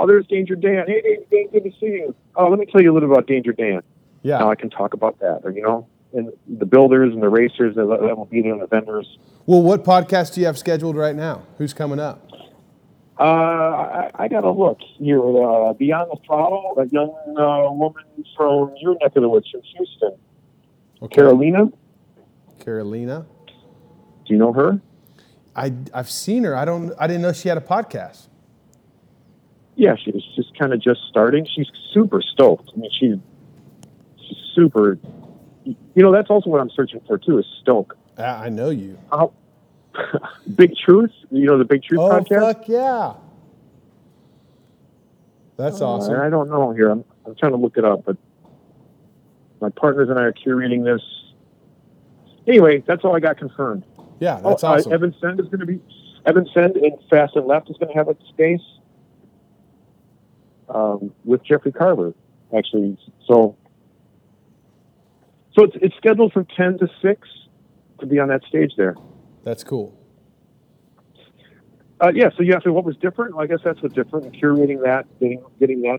oh, 0.00 0.06
there's 0.06 0.26
Danger 0.26 0.54
Dan. 0.56 0.84
Hey, 0.86 1.00
Danger 1.02 1.24
Dan, 1.30 1.46
good 1.52 1.64
to 1.64 1.70
see 1.78 1.86
you. 1.86 2.14
Oh, 2.34 2.48
let 2.48 2.58
me 2.58 2.66
tell 2.66 2.80
you 2.82 2.92
a 2.92 2.94
little 2.94 3.10
about 3.12 3.26
Danger 3.26 3.52
Dan. 3.52 3.82
yeah. 4.22 4.38
Now 4.38 4.50
I 4.50 4.54
can 4.54 4.70
talk 4.70 4.94
about 4.94 5.18
that, 5.20 5.40
or 5.44 5.50
you 5.52 5.62
know, 5.62 5.86
and 6.12 6.32
the 6.48 6.66
builders 6.66 7.12
and 7.12 7.22
the 7.22 7.28
racers 7.28 7.74
that, 7.76 7.84
that 7.86 8.16
will 8.16 8.24
be 8.24 8.42
there, 8.42 8.52
and 8.52 8.62
the 8.62 8.66
vendors. 8.66 9.18
Well, 9.46 9.62
what 9.62 9.84
podcast 9.84 10.34
do 10.34 10.40
you 10.40 10.46
have 10.46 10.58
scheduled 10.58 10.96
right 10.96 11.14
now? 11.14 11.42
Who's 11.58 11.72
coming 11.74 12.00
up? 12.00 12.26
Uh, 13.18 13.22
I, 13.22 14.10
I 14.14 14.28
got 14.28 14.40
to 14.42 14.50
look 14.50 14.78
here. 14.80 15.20
Uh, 15.20 15.72
Beyond 15.74 16.10
the 16.10 16.16
Throttle, 16.26 16.74
a 16.78 16.86
young 16.86 17.10
uh, 17.38 17.70
woman 17.72 18.02
from 18.36 18.72
your 18.80 18.94
neck 19.02 19.14
of 19.14 19.22
the 19.22 19.28
woods, 19.28 19.48
from 19.50 19.60
Houston, 19.62 20.16
Okay. 21.02 21.14
Carolina. 21.16 21.66
Carolina. 22.58 23.26
Do 24.26 24.32
you 24.34 24.38
know 24.38 24.52
her? 24.52 24.80
I 25.56 25.72
I've 25.92 26.10
seen 26.10 26.44
her. 26.44 26.56
I 26.56 26.64
don't. 26.64 26.92
I 26.98 27.06
didn't 27.06 27.22
know 27.22 27.32
she 27.32 27.48
had 27.48 27.58
a 27.58 27.62
podcast. 27.62 28.28
Yeah, 29.76 29.96
she's 29.96 30.22
just 30.36 30.56
kind 30.58 30.72
of 30.72 30.80
just 30.80 31.00
starting. 31.08 31.46
She's 31.46 31.68
super 31.92 32.20
stoked. 32.20 32.70
I 32.74 32.78
mean, 32.78 32.90
she's 32.98 33.16
she's 34.26 34.38
super 34.54 34.98
you 35.64 36.02
know, 36.02 36.12
that's 36.12 36.30
also 36.30 36.50
what 36.50 36.60
I'm 36.60 36.70
searching 36.70 37.00
for 37.06 37.18
too. 37.18 37.38
Is 37.38 37.46
Stoke. 37.60 37.96
I 38.16 38.46
I 38.46 38.48
know 38.48 38.70
you. 38.70 38.98
How, 39.10 39.32
Big 40.54 40.74
Truth. 40.76 41.12
You 41.30 41.46
know 41.46 41.58
the 41.58 41.64
Big 41.64 41.82
Truth 41.82 42.00
Oh 42.00 42.08
podcast. 42.08 42.40
fuck 42.40 42.68
yeah! 42.68 43.14
That's 45.56 45.80
Uh, 45.80 45.88
awesome. 45.88 46.20
I 46.20 46.30
don't 46.30 46.48
know 46.48 46.72
here. 46.72 46.90
I'm, 46.90 47.04
I'm 47.26 47.34
trying 47.36 47.52
to 47.52 47.58
look 47.58 47.76
it 47.76 47.84
up, 47.84 48.04
but 48.04 48.16
my 49.60 49.68
partners 49.70 50.08
and 50.08 50.18
I 50.18 50.22
are 50.22 50.32
curating 50.32 50.84
this. 50.84 51.02
Anyway, 52.46 52.82
that's 52.86 53.04
all 53.04 53.14
I 53.14 53.20
got 53.20 53.36
confirmed. 53.36 53.84
Yeah, 54.18 54.40
that's 54.40 54.64
oh, 54.64 54.68
uh, 54.68 54.72
awesome. 54.76 54.92
Evan 54.92 55.14
Send 55.20 55.40
is 55.40 55.46
going 55.46 55.60
to 55.60 55.66
be 55.66 55.80
Evan 56.26 56.48
Send 56.54 56.76
in 56.76 56.96
Fast 57.10 57.36
and 57.36 57.46
Left 57.46 57.68
is 57.70 57.76
going 57.76 57.92
to 57.92 57.98
have 57.98 58.08
a 58.08 58.16
space 58.28 58.62
um, 60.74 61.12
with 61.24 61.44
Jeffrey 61.44 61.72
Carver, 61.72 62.14
actually. 62.56 62.96
So, 63.26 63.56
so 65.56 65.64
it's 65.64 65.76
it's 65.82 65.96
scheduled 65.96 66.32
from 66.32 66.46
ten 66.56 66.78
to 66.78 66.88
six 67.02 67.28
to 68.00 68.06
be 68.06 68.18
on 68.18 68.28
that 68.28 68.42
stage 68.48 68.72
there. 68.76 68.96
That's 69.44 69.64
cool. 69.64 69.96
Uh, 72.00 72.12
yeah. 72.14 72.30
So 72.36 72.42
you 72.42 72.54
asked 72.54 72.66
me 72.66 72.72
what 72.72 72.84
was 72.84 72.96
different. 72.96 73.34
Well, 73.34 73.44
I 73.44 73.46
guess 73.46 73.60
that's 73.64 73.80
what's 73.82 73.94
different. 73.94 74.32
Curating 74.32 74.82
that, 74.84 75.06
getting 75.18 75.42
getting 75.58 75.82
that 75.82 75.98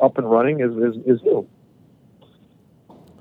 up 0.00 0.18
and 0.18 0.30
running 0.30 0.60
is 0.60 0.70
is, 0.96 1.02
is 1.18 1.22
new. 1.24 1.48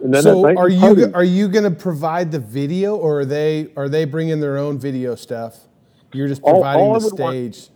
And 0.02 0.14
then 0.14 0.24
so 0.24 0.46
are 0.56 0.70
you 0.70 0.80
party. 0.80 1.14
are 1.14 1.24
you 1.24 1.50
going 1.50 1.66
to 1.66 1.72
provide 1.78 2.32
the 2.32 2.40
video, 2.40 2.96
or 2.96 3.22
are 3.22 3.26
they 3.26 3.72
are 3.76 3.90
they 3.90 4.06
bringing 4.06 4.40
their 4.40 4.58
own 4.58 4.80
video 4.80 5.16
stuff? 5.16 5.68
You're 6.14 6.28
just 6.28 6.42
providing 6.42 6.82
all 6.82 6.96
I 6.96 7.00
the 7.00 7.06
would 7.06 7.20
want- 7.20 7.56
stage. 7.56 7.70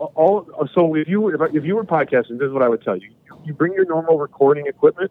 All 0.00 0.68
so 0.74 0.94
if 0.94 1.08
you 1.08 1.20
were 1.20 1.34
if, 1.34 1.54
if 1.54 1.64
you 1.64 1.76
were 1.76 1.84
podcasting, 1.84 2.38
this 2.38 2.46
is 2.46 2.52
what 2.52 2.62
I 2.62 2.68
would 2.68 2.82
tell 2.82 2.96
you: 2.96 3.10
you 3.44 3.52
bring 3.52 3.72
your 3.74 3.84
normal 3.84 4.18
recording 4.18 4.66
equipment, 4.66 5.10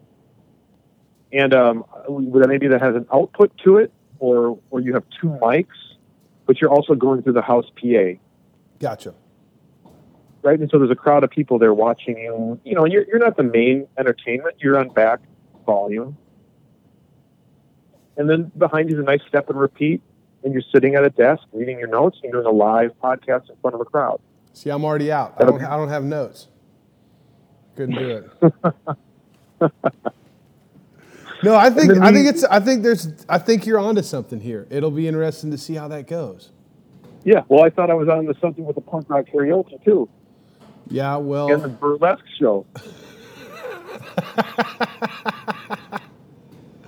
and 1.32 1.54
um, 1.54 1.84
maybe 2.08 2.68
that 2.68 2.80
has 2.80 2.96
an 2.96 3.06
output 3.12 3.56
to 3.64 3.78
it, 3.78 3.92
or 4.18 4.58
or 4.70 4.80
you 4.80 4.94
have 4.94 5.04
two 5.20 5.28
mics, 5.28 5.66
but 6.46 6.60
you're 6.60 6.70
also 6.70 6.94
going 6.94 7.22
through 7.22 7.34
the 7.34 7.42
house 7.42 7.66
PA, 7.80 8.18
Gotcha. 8.80 9.14
right? 10.42 10.58
And 10.58 10.68
so 10.70 10.78
there's 10.78 10.90
a 10.90 10.96
crowd 10.96 11.22
of 11.22 11.30
people 11.30 11.58
there 11.58 11.72
watching 11.72 12.18
you. 12.18 12.60
You 12.64 12.74
know, 12.74 12.84
you're 12.84 13.06
you're 13.06 13.20
not 13.20 13.36
the 13.36 13.44
main 13.44 13.86
entertainment; 13.96 14.56
you're 14.58 14.78
on 14.78 14.88
back 14.88 15.20
volume, 15.66 16.16
and 18.16 18.28
then 18.28 18.50
behind 18.58 18.90
you 18.90 18.96
is 18.96 19.00
a 19.00 19.04
nice 19.04 19.22
step 19.28 19.48
and 19.50 19.58
repeat. 19.58 20.02
And 20.42 20.54
you're 20.54 20.62
sitting 20.72 20.94
at 20.94 21.04
a 21.04 21.10
desk 21.10 21.42
reading 21.52 21.78
your 21.78 21.88
notes 21.88 22.18
and 22.22 22.32
doing 22.32 22.46
a 22.46 22.50
live 22.50 22.92
podcast 23.02 23.50
in 23.50 23.56
front 23.60 23.74
of 23.74 23.80
a 23.82 23.84
crowd. 23.84 24.22
See, 24.52 24.70
I'm 24.70 24.84
already 24.84 25.12
out. 25.12 25.34
I 25.38 25.44
don't 25.44 25.62
I 25.62 25.76
don't 25.76 25.88
have 25.88 26.04
notes. 26.04 26.48
Couldn't 27.76 27.96
do 27.96 28.10
it. 28.10 28.30
no, 31.42 31.54
I 31.54 31.70
think 31.70 31.98
I 31.98 32.12
think 32.12 32.28
it's 32.28 32.44
I 32.44 32.60
think 32.60 32.82
there's 32.82 33.08
I 33.28 33.38
think 33.38 33.66
you're 33.66 33.78
onto 33.78 34.02
something 34.02 34.40
here. 34.40 34.66
It'll 34.70 34.90
be 34.90 35.06
interesting 35.08 35.50
to 35.50 35.58
see 35.58 35.74
how 35.74 35.88
that 35.88 36.06
goes. 36.06 36.50
Yeah, 37.24 37.42
well, 37.48 37.64
I 37.64 37.70
thought 37.70 37.90
I 37.90 37.94
was 37.94 38.08
onto 38.08 38.32
something 38.40 38.64
with 38.64 38.76
the 38.76 38.82
punk 38.82 39.10
rock 39.10 39.26
karaoke 39.26 39.82
too, 39.84 40.08
Yeah, 40.88 41.16
well, 41.16 41.52
and 41.52 41.62
the 41.62 41.68
burlesque 41.68 42.24
show. 42.38 42.66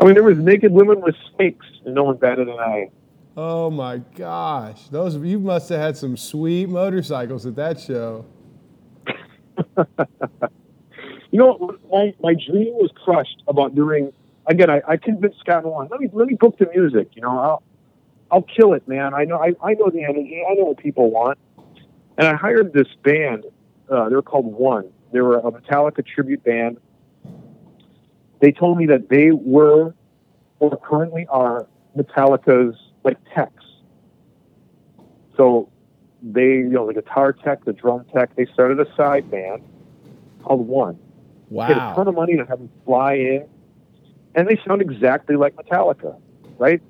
I 0.00 0.04
mean, 0.04 0.14
there 0.14 0.22
was 0.22 0.38
naked 0.38 0.72
women 0.72 1.00
with 1.02 1.14
snakes, 1.36 1.66
and 1.84 1.94
no 1.94 2.04
one 2.04 2.16
batted 2.16 2.48
an 2.48 2.58
eye. 2.58 2.90
Oh 3.36 3.70
my 3.70 3.98
gosh, 4.16 4.88
those 4.88 5.16
you 5.16 5.38
must 5.38 5.68
have 5.68 5.80
had 5.80 5.96
some 5.96 6.16
sweet 6.16 6.68
motorcycles 6.68 7.46
at 7.46 7.56
that 7.56 7.80
show. 7.80 8.24
You 11.32 11.38
know, 11.38 11.78
my 11.90 12.14
my 12.22 12.34
dream 12.34 12.74
was 12.74 12.90
crushed 13.04 13.42
about 13.48 13.74
doing. 13.74 14.12
Again, 14.46 14.68
I, 14.68 14.82
I 14.86 14.96
convinced 14.98 15.38
Scott 15.40 15.64
Warren. 15.64 15.88
Let 15.90 15.98
me 15.98 16.08
let 16.12 16.28
me 16.28 16.34
book 16.34 16.58
the 16.58 16.68
music. 16.74 17.08
You 17.14 17.22
know, 17.22 17.38
I'll 17.38 17.62
I'll 18.30 18.42
kill 18.42 18.74
it, 18.74 18.86
man. 18.86 19.14
I 19.14 19.24
know 19.24 19.38
I, 19.38 19.54
I 19.62 19.72
know 19.74 19.88
the 19.88 20.04
energy. 20.04 20.42
I 20.48 20.54
know 20.54 20.66
what 20.66 20.76
people 20.76 21.10
want. 21.10 21.38
And 22.18 22.28
I 22.28 22.34
hired 22.34 22.74
this 22.74 22.88
band. 23.02 23.46
Uh, 23.90 24.10
they 24.10 24.14
were 24.14 24.22
called 24.22 24.44
One. 24.44 24.90
They 25.12 25.22
were 25.22 25.38
a 25.38 25.50
Metallica 25.50 26.06
tribute 26.06 26.44
band. 26.44 26.76
They 28.40 28.52
told 28.52 28.76
me 28.76 28.86
that 28.86 29.08
they 29.08 29.30
were 29.30 29.94
or 30.58 30.76
currently 30.76 31.26
are 31.30 31.66
Metallica's 31.96 32.76
like 33.04 33.18
techs. 33.34 33.64
So 35.36 35.70
they, 36.22 36.42
you 36.42 36.70
know, 36.70 36.86
the 36.86 36.94
guitar 36.94 37.32
tech, 37.32 37.64
the 37.64 37.72
drum 37.72 38.04
tech, 38.14 38.34
they 38.36 38.46
started 38.52 38.78
a 38.80 38.86
side 38.96 39.30
band 39.30 39.62
called 40.42 40.66
One 40.66 40.98
Wow. 41.52 41.66
paid 41.66 41.76
a 41.76 41.94
ton 41.94 42.08
of 42.08 42.14
money 42.14 42.36
to 42.36 42.46
have 42.46 42.58
them 42.58 42.70
fly 42.86 43.14
in, 43.14 43.46
and 44.34 44.48
they 44.48 44.58
sound 44.66 44.80
exactly 44.80 45.36
like 45.36 45.54
Metallica, 45.54 46.16
right? 46.58 46.80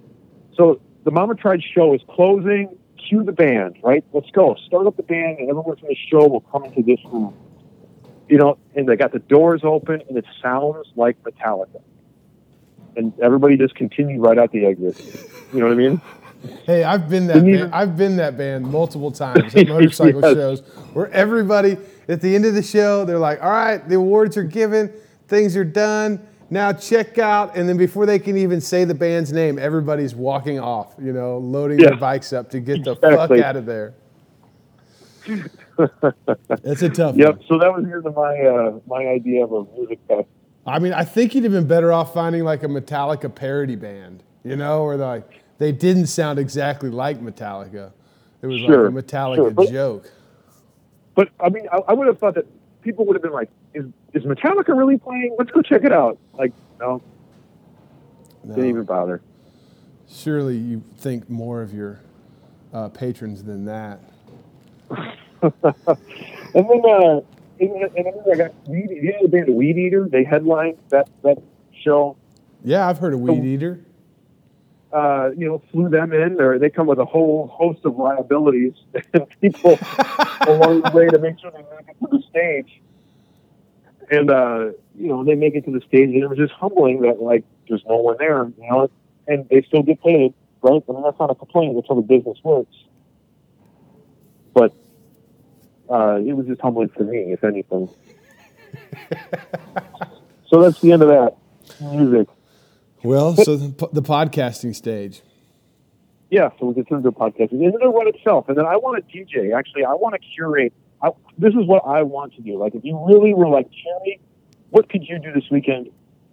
So 0.55 0.81
the 1.05 1.11
Mama 1.11 1.35
Tried 1.35 1.63
show 1.63 1.95
is 1.95 2.01
closing. 2.09 2.79
Cue 3.09 3.25
the 3.25 3.33
band, 3.33 3.77
right? 3.83 4.05
Let's 4.13 4.31
go. 4.31 4.55
Start 4.67 4.87
up 4.87 4.97
the 4.97 5.03
band, 5.03 5.41
and 5.41 5.51
everyone 5.51 5.77
from 5.77 5.89
the 5.89 5.97
show 6.09 6.29
will 6.29 6.45
come 6.53 6.65
into 6.65 6.83
this 6.83 7.01
room. 7.11 7.35
You 8.29 8.39
know, 8.39 8.59
and 8.77 8.89
they 8.89 8.95
got 8.95 9.13
the 9.13 9.19
doors 9.19 9.63
open, 9.65 10.03
and 10.09 10.17
it 10.17 10.25
sounds 10.41 10.87
like 10.95 11.17
Metallica. 11.25 11.83
And 12.97 13.13
everybody 13.23 13.57
just 13.57 13.75
continued 13.75 14.21
right 14.21 14.39
out 14.39 14.53
the 14.53 14.67
exit. 14.67 14.97
You 15.53 15.61
know 15.61 15.67
what 15.67 15.73
I 15.73 15.77
mean? 15.77 16.03
Hey, 16.67 16.85
I've 16.85 17.09
been 17.11 17.27
that 17.29 17.51
band, 17.51 17.71
I've 17.73 17.97
been 17.97 18.17
that 18.17 18.39
band 18.39 18.71
multiple 18.71 19.13
times 19.13 19.57
at 19.57 19.67
motorcycle 19.67 20.23
Yes. 20.23 20.35
shows 20.35 20.61
where 20.93 21.11
everybody 21.11 21.77
at 22.09 22.21
the 22.23 22.35
end 22.35 22.45
of 22.47 22.55
the 22.55 22.63
show 22.63 23.05
they're 23.05 23.19
like, 23.19 23.43
"All 23.43 23.51
right, 23.51 23.87
the 23.89 23.97
awards 23.97 24.37
are 24.37 24.45
given, 24.45 24.93
things 25.29 25.57
are 25.57 25.65
done. 25.65 26.27
Now 26.51 26.73
check 26.73 27.19
out." 27.19 27.57
And 27.57 27.69
then 27.69 27.77
before 27.79 28.07
they 28.07 28.19
can 28.19 28.37
even 28.39 28.61
say 28.61 28.85
the 28.85 28.95
band's 28.95 29.33
name, 29.33 29.59
everybody's 29.59 30.15
walking 30.15 30.61
off, 30.61 30.95
you 31.03 31.13
know, 31.13 31.39
loading 31.39 31.83
their 31.83 31.95
bikes 31.95 32.33
up 32.33 32.51
to 32.51 32.61
get 32.61 32.85
the 32.85 32.97
Exactly. 32.97 33.17
fuck 33.17 33.39
out 33.39 33.57
of 33.57 33.67
there. 33.67 33.95
That's 36.63 36.83
a 36.83 36.91
tough 36.91 37.19
Yep. 37.19 37.37
one. 37.37 37.41
So 37.49 37.59
that 37.59 37.73
was 37.73 37.85
here's 37.87 38.05
my 38.05 38.41
uh, 38.41 38.81
my 38.87 39.07
idea 39.09 39.45
of 39.45 39.53
a 39.53 39.65
music 39.79 40.01
fest. 40.09 40.29
I 40.67 40.79
mean, 40.79 40.93
I 40.93 41.05
think 41.05 41.35
you'd 41.35 41.45
have 41.45 41.53
been 41.53 41.67
better 41.67 41.93
off 41.93 42.15
finding 42.15 42.45
like 42.45 42.63
a 42.63 42.69
Metallica 42.69 43.35
parody 43.35 43.77
band, 43.77 44.23
you 44.45 44.57
know, 44.57 44.83
or 44.83 44.97
like 44.97 45.43
they 45.59 45.73
didn't 45.73 46.07
sound 46.07 46.39
exactly 46.39 46.89
like 46.91 47.21
Metallica. 47.21 47.93
It 48.43 48.47
was 48.47 48.61
Sure, 48.61 48.91
like 48.91 49.05
a 49.05 49.07
Metallica 49.07 49.37
sure, 49.37 49.51
but- 49.51 49.71
joke. 49.71 50.11
But 51.15 51.29
I 51.41 51.49
mean, 51.51 51.67
I, 51.71 51.79
I 51.89 51.93
would 51.93 52.07
have 52.07 52.19
thought 52.19 52.35
that 52.37 52.47
people 52.81 53.05
would 53.07 53.15
have 53.17 53.23
been 53.23 53.33
like, 53.33 53.51
"Is 53.75 53.85
is 54.15 54.23
Metallica 54.23 54.69
really 54.77 54.97
playing? 54.97 55.35
Let's 55.39 55.51
go 55.51 55.61
check 55.61 55.85
it 55.85 55.93
out." 55.93 56.17
Like, 56.33 56.53
no, 56.81 57.03
No. 58.45 58.55
didn't 58.55 58.71
even 58.71 58.85
bother. 58.85 59.21
Surely 60.09 60.57
you 60.57 60.83
think 60.97 61.29
more 61.29 61.61
of 61.61 61.75
your 61.75 62.01
uh, 62.73 62.89
patrons 62.89 63.43
than 63.45 63.65
that. 63.67 64.01
And 66.55 66.69
then, 66.69 66.83
uh, 66.87 67.21
and, 67.71 68.07
and 68.07 68.33
I 68.33 68.37
got 68.37 68.69
Weed. 68.69 68.91
You 68.91 69.13
know 69.13 69.19
the 69.23 69.29
band 69.29 69.55
Weed 69.55 69.79
Eater? 69.79 70.09
They 70.11 70.25
headlined 70.25 70.79
that 70.89 71.09
that 71.23 71.39
show. 71.83 72.17
Yeah, 72.65 72.89
I've 72.89 72.99
heard 72.99 73.15
of 73.15 73.21
Weed 73.21 73.45
Eater. 73.45 73.85
Uh, 74.93 75.31
you 75.37 75.47
know, 75.47 75.63
flew 75.71 75.89
them 75.89 76.13
in. 76.13 76.41
Or 76.41 76.59
they 76.59 76.71
come 76.71 76.87
with 76.87 76.99
a 76.99 77.05
whole 77.05 77.47
host 77.49 77.81
of 77.85 77.97
liabilities 77.97 78.75
and 79.15 79.27
people 79.41 79.79
along 80.47 80.83
the 80.83 80.93
way 80.95 81.09
to 81.09 81.19
make 81.19 81.39
sure 81.41 81.51
they 81.51 81.59
make 81.59 81.89
it 81.89 81.97
to 82.01 82.09
the 82.11 82.23
stage. 82.29 82.83
And 84.11 84.31
uh, 84.31 84.73
you 84.95 85.09
know, 85.09 85.25
they 85.25 85.35
make 85.35 85.55
it 85.55 85.65
to 85.65 85.71
the 85.71 85.81
stage, 85.81 86.11
and 86.11 86.23
it 86.23 86.29
was 86.29 86.39
just 86.39 86.53
humbling 86.53 87.03
that 87.03 87.21
like 87.21 87.45
there's 87.69 87.85
no 87.89 87.97
one 87.97 88.17
there. 88.19 88.45
You 88.59 88.71
know, 88.71 88.91
and 89.27 89.49
they 89.49 89.63
still 89.63 89.83
get 89.83 90.03
paid, 90.03 90.35
right? 90.61 90.83
I 90.89 90.93
mean, 90.93 91.03
that's 91.03 91.19
not 91.19 91.31
a 91.31 91.35
complaint. 91.35 91.75
That's 91.77 91.89
how 91.89 91.95
the 91.95 92.03
business 92.03 92.39
works. 92.43 92.75
But 94.53 94.75
uh, 95.93 96.17
it 96.17 96.33
was 96.33 96.47
just 96.47 96.61
humbling 96.61 96.89
for 96.89 97.05
me, 97.05 97.33
if 97.33 97.45
anything. 97.45 97.89
so 100.47 100.63
that's 100.63 100.81
the 100.81 100.93
end 100.93 101.03
of 101.03 101.09
that 101.09 101.37
music. 101.81 102.29
Well, 103.03 103.37
so 103.37 103.57
the, 103.57 103.89
the 103.93 104.03
podcasting 104.03 104.75
stage. 104.75 105.23
Yeah, 106.31 106.49
so 106.59 106.67
we 106.67 106.75
can 106.75 106.87
turn 106.87 107.03
to 107.03 107.09
a 107.09 107.13
podcast. 107.13 107.53
And 107.53 107.61
then 107.61 107.75
run 107.75 108.09
itself. 108.09 108.49
And 108.49 108.57
then 108.57 108.65
I 108.65 108.77
want 108.77 109.07
to 109.07 109.13
DJ. 109.13 109.55
Actually, 109.55 109.85
I 109.85 109.93
want 109.93 110.15
to 110.15 110.21
curate. 110.35 110.73
I, 111.03 111.11
this 111.37 111.53
is 111.53 111.67
what 111.67 111.83
I 111.85 112.03
want 112.03 112.35
to 112.37 112.41
do. 112.41 112.57
Like, 112.57 112.75
if 112.75 112.85
you 112.85 112.99
really 113.07 113.35
were 113.35 113.49
like, 113.49 113.69
Jeremy, 113.71 114.19
what 114.71 114.89
could 114.89 115.07
you 115.07 115.19
do 115.19 115.33
this 115.33 115.45
weekend? 115.51 115.91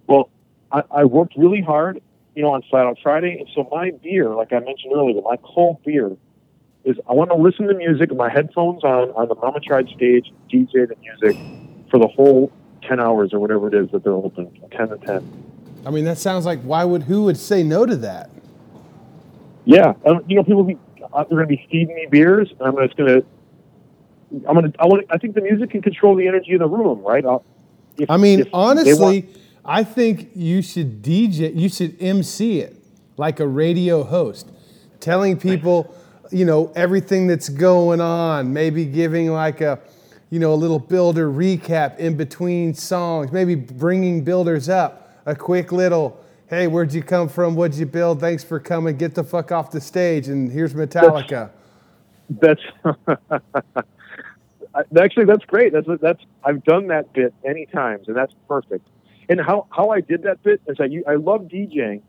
Well, 0.08 0.30
I, 0.72 0.84
I 0.90 1.06
worked 1.06 1.36
really 1.36 1.62
hard, 1.62 2.02
you 2.34 2.44
know, 2.44 2.54
on 2.54 2.64
Out 2.74 2.98
Friday. 3.04 3.40
And 3.40 3.50
so 3.54 3.68
my 3.70 3.92
beer, 3.92 4.34
like 4.34 4.54
I 4.54 4.60
mentioned 4.60 4.94
earlier, 4.96 5.22
my 5.22 5.38
cold 5.44 5.84
beer 5.84 6.16
is 6.86 6.98
I 7.10 7.14
want 7.14 7.30
to 7.32 7.36
listen 7.36 7.68
to 7.68 7.74
music 7.74 8.10
with 8.10 8.18
my 8.18 8.30
headphones 8.30 8.84
on 8.84 9.10
on 9.12 9.28
the 9.28 9.36
Mama 9.36 9.60
Tried 9.60 9.90
stage, 9.90 10.32
DJ 10.52 10.88
the 10.88 10.96
music 11.02 11.38
for 11.92 12.00
the 12.00 12.08
whole 12.08 12.52
10 12.88 13.00
hours 13.00 13.34
or 13.34 13.40
whatever 13.40 13.68
it 13.68 13.74
is 13.74 13.92
that 13.92 14.04
they're 14.04 14.14
open, 14.14 14.52
10 14.72 14.90
to 14.90 14.98
10. 14.98 15.44
I 15.86 15.92
mean, 15.92 16.06
that 16.06 16.18
sounds 16.18 16.46
like 16.46 16.62
why 16.62 16.84
would 16.84 17.04
who 17.04 17.24
would 17.24 17.38
say 17.38 17.64
no 17.64 17.86
to 17.86 17.96
that? 17.98 18.30
Yeah, 19.66 19.94
um, 20.06 20.24
you 20.28 20.36
know, 20.36 20.44
people 20.44 20.64
be 20.64 20.78
uh, 21.14 21.24
they're 21.24 21.38
going 21.38 21.48
to 21.50 21.56
be 21.56 21.68
feeding 21.72 21.96
me 21.96 22.08
beers, 22.10 22.50
and 22.60 22.68
I'm 22.68 22.76
just 22.86 22.98
going 22.98 23.22
to. 23.22 23.26
I'm 24.48 24.56
going 24.56 24.72
to. 24.72 24.82
I 24.82 24.86
want. 24.86 25.06
I 25.10 25.18
think 25.18 25.36
the 25.36 25.42
music 25.42 25.72
can 25.72 25.82
control 25.82 26.16
the 26.16 26.28
energy 26.28 26.54
in 26.54 26.60
the 26.60 26.68
room, 26.68 27.02
right? 27.02 27.26
I'll, 27.26 27.44
if, 27.98 28.10
I 28.10 28.18
mean, 28.18 28.48
honestly, 28.54 29.28
I 29.66 29.84
think 29.84 30.30
you 30.36 30.62
should 30.62 31.02
DJ, 31.02 31.56
you 31.56 31.70
should 31.70 32.02
MC 32.02 32.60
it 32.60 32.76
like 33.18 33.40
a 33.40 33.48
radio 33.48 34.04
host, 34.04 34.50
telling 35.00 35.38
people, 35.38 35.94
you 36.32 36.46
know, 36.46 36.72
everything 36.76 37.28
that's 37.28 37.50
going 37.50 38.02
on, 38.02 38.54
maybe 38.54 38.86
giving 38.86 39.32
like 39.32 39.62
a, 39.62 39.80
you 40.30 40.40
know, 40.40 40.54
a 40.54 40.56
little 40.56 40.80
builder 40.80 41.30
recap 41.30 41.98
in 41.98 42.16
between 42.16 42.74
songs, 42.74 43.32
maybe 43.32 43.56
bringing 43.56 44.24
builders 44.24 44.70
up, 44.70 45.22
a 45.26 45.36
quick 45.36 45.72
little, 45.72 46.24
hey, 46.48 46.68
where'd 46.68 46.94
you 46.94 47.04
come 47.04 47.30
from? 47.30 47.56
What'd 47.56 47.78
you 47.78 47.86
build? 47.86 48.20
Thanks 48.20 48.44
for 48.44 48.60
coming. 48.60 48.98
Get 48.98 49.16
the 49.16 49.24
fuck 49.24 49.52
off 49.52 49.72
the 49.72 49.82
stage. 49.82 50.28
And 50.28 50.52
here's 50.52 50.74
Metallica. 50.74 51.52
That's 52.30 52.62
actually 55.00 55.26
that's 55.26 55.46
great. 55.46 55.74
That's 55.74 55.88
that's 56.00 56.22
I've 56.44 56.64
done 56.64 56.88
that 56.88 57.12
bit 57.14 57.34
many 57.44 57.66
times, 57.66 58.08
and 58.08 58.16
that's 58.16 58.34
perfect. 58.48 58.88
And 59.30 59.42
how 59.42 59.66
how 59.72 59.90
I 59.90 60.02
did 60.02 60.24
that 60.24 60.44
bit 60.44 60.62
is 60.68 60.78
I 60.80 60.90
I 61.10 61.16
love 61.16 61.44
DJing, 61.44 62.02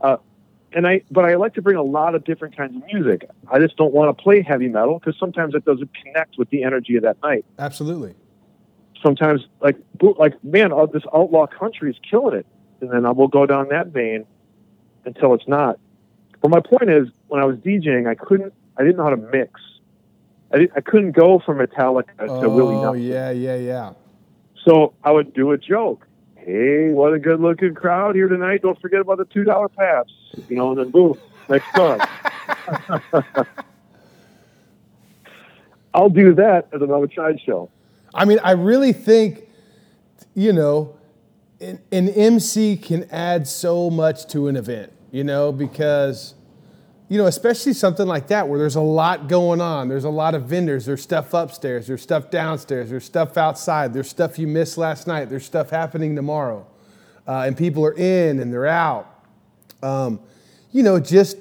uh, 0.00 0.18
and 0.72 0.86
I 0.86 1.02
but 1.10 1.24
I 1.24 1.36
like 1.36 1.54
to 1.54 1.62
bring 1.62 1.76
a 1.76 1.82
lot 1.82 2.14
of 2.14 2.24
different 2.24 2.56
kinds 2.56 2.76
of 2.76 2.82
music. 2.92 3.28
I 3.50 3.58
just 3.58 3.76
don't 3.76 3.92
want 3.92 4.16
to 4.16 4.22
play 4.22 4.42
heavy 4.42 4.68
metal 4.68 4.98
because 4.98 5.18
sometimes 5.18 5.54
it 5.54 5.64
doesn't 5.64 5.90
connect 6.02 6.36
with 6.38 6.50
the 6.50 6.62
energy 6.62 6.96
of 6.96 7.02
that 7.02 7.16
night. 7.22 7.44
Absolutely. 7.58 8.14
Sometimes 9.02 9.46
like 9.60 9.76
like 10.18 10.42
man, 10.44 10.72
oh, 10.72 10.86
this 10.86 11.04
outlaw 11.14 11.46
country 11.46 11.90
is 11.90 11.96
killing 12.08 12.36
it, 12.38 12.46
and 12.80 12.90
then 12.90 13.06
I 13.06 13.12
will 13.12 13.28
go 13.28 13.46
down 13.46 13.68
that 13.68 13.88
vein 13.88 14.26
until 15.04 15.34
it's 15.34 15.48
not. 15.48 15.78
But 16.40 16.50
my 16.50 16.60
point 16.60 16.90
is, 16.90 17.08
when 17.28 17.42
I 17.42 17.44
was 17.44 17.56
DJing, 17.58 18.08
I 18.08 18.14
couldn't 18.14 18.52
I 18.76 18.82
didn't 18.82 18.96
know 18.96 19.04
how 19.04 19.10
to 19.10 19.16
mix. 19.16 19.60
I, 20.52 20.68
I 20.74 20.80
couldn't 20.80 21.12
go 21.12 21.40
from 21.44 21.58
Metallica 21.58 22.08
oh, 22.20 22.42
to 22.42 22.48
Willie 22.48 22.76
oh, 22.76 22.82
Nelson. 22.82 23.00
Oh 23.00 23.04
yeah, 23.04 23.30
yeah, 23.30 23.56
yeah. 23.56 23.92
So 24.64 24.94
I 25.04 25.12
would 25.12 25.32
do 25.34 25.52
a 25.52 25.58
joke. 25.58 26.06
Hey, 26.48 26.92
what 26.92 27.12
a 27.12 27.18
good 27.18 27.40
looking 27.40 27.74
crowd 27.74 28.14
here 28.14 28.26
tonight. 28.26 28.62
Don't 28.62 28.80
forget 28.80 29.00
about 29.00 29.18
the 29.18 29.26
$2 29.26 29.76
pass. 29.76 30.06
You 30.48 30.56
know, 30.56 30.70
and 30.70 30.78
then 30.78 30.90
boom, 30.90 31.18
next 31.46 31.66
song. 31.76 32.00
I'll 35.92 36.08
do 36.08 36.32
that 36.36 36.68
as 36.72 36.80
another 36.80 37.10
side 37.14 37.38
show. 37.44 37.68
I 38.14 38.24
mean, 38.24 38.38
I 38.42 38.52
really 38.52 38.94
think, 38.94 39.46
you 40.34 40.54
know, 40.54 40.96
an, 41.60 41.80
an 41.92 42.08
MC 42.08 42.78
can 42.78 43.06
add 43.10 43.46
so 43.46 43.90
much 43.90 44.26
to 44.28 44.48
an 44.48 44.56
event, 44.56 44.90
you 45.10 45.24
know, 45.24 45.52
because 45.52 46.32
you 47.08 47.16
know, 47.16 47.26
especially 47.26 47.72
something 47.72 48.06
like 48.06 48.28
that 48.28 48.48
where 48.48 48.58
there's 48.58 48.76
a 48.76 48.82
lot 48.82 49.28
going 49.28 49.62
on. 49.62 49.88
There's 49.88 50.04
a 50.04 50.10
lot 50.10 50.34
of 50.34 50.44
vendors. 50.44 50.84
There's 50.84 51.02
stuff 51.02 51.32
upstairs. 51.32 51.86
There's 51.86 52.02
stuff 52.02 52.30
downstairs. 52.30 52.90
There's 52.90 53.04
stuff 53.04 53.38
outside. 53.38 53.94
There's 53.94 54.10
stuff 54.10 54.38
you 54.38 54.46
missed 54.46 54.76
last 54.76 55.06
night. 55.06 55.30
There's 55.30 55.46
stuff 55.46 55.70
happening 55.70 56.14
tomorrow. 56.14 56.66
Uh, 57.26 57.44
and 57.46 57.56
people 57.56 57.84
are 57.84 57.94
in 57.94 58.40
and 58.40 58.52
they're 58.52 58.66
out. 58.66 59.08
Um, 59.82 60.20
you 60.70 60.82
know, 60.82 61.00
just 61.00 61.38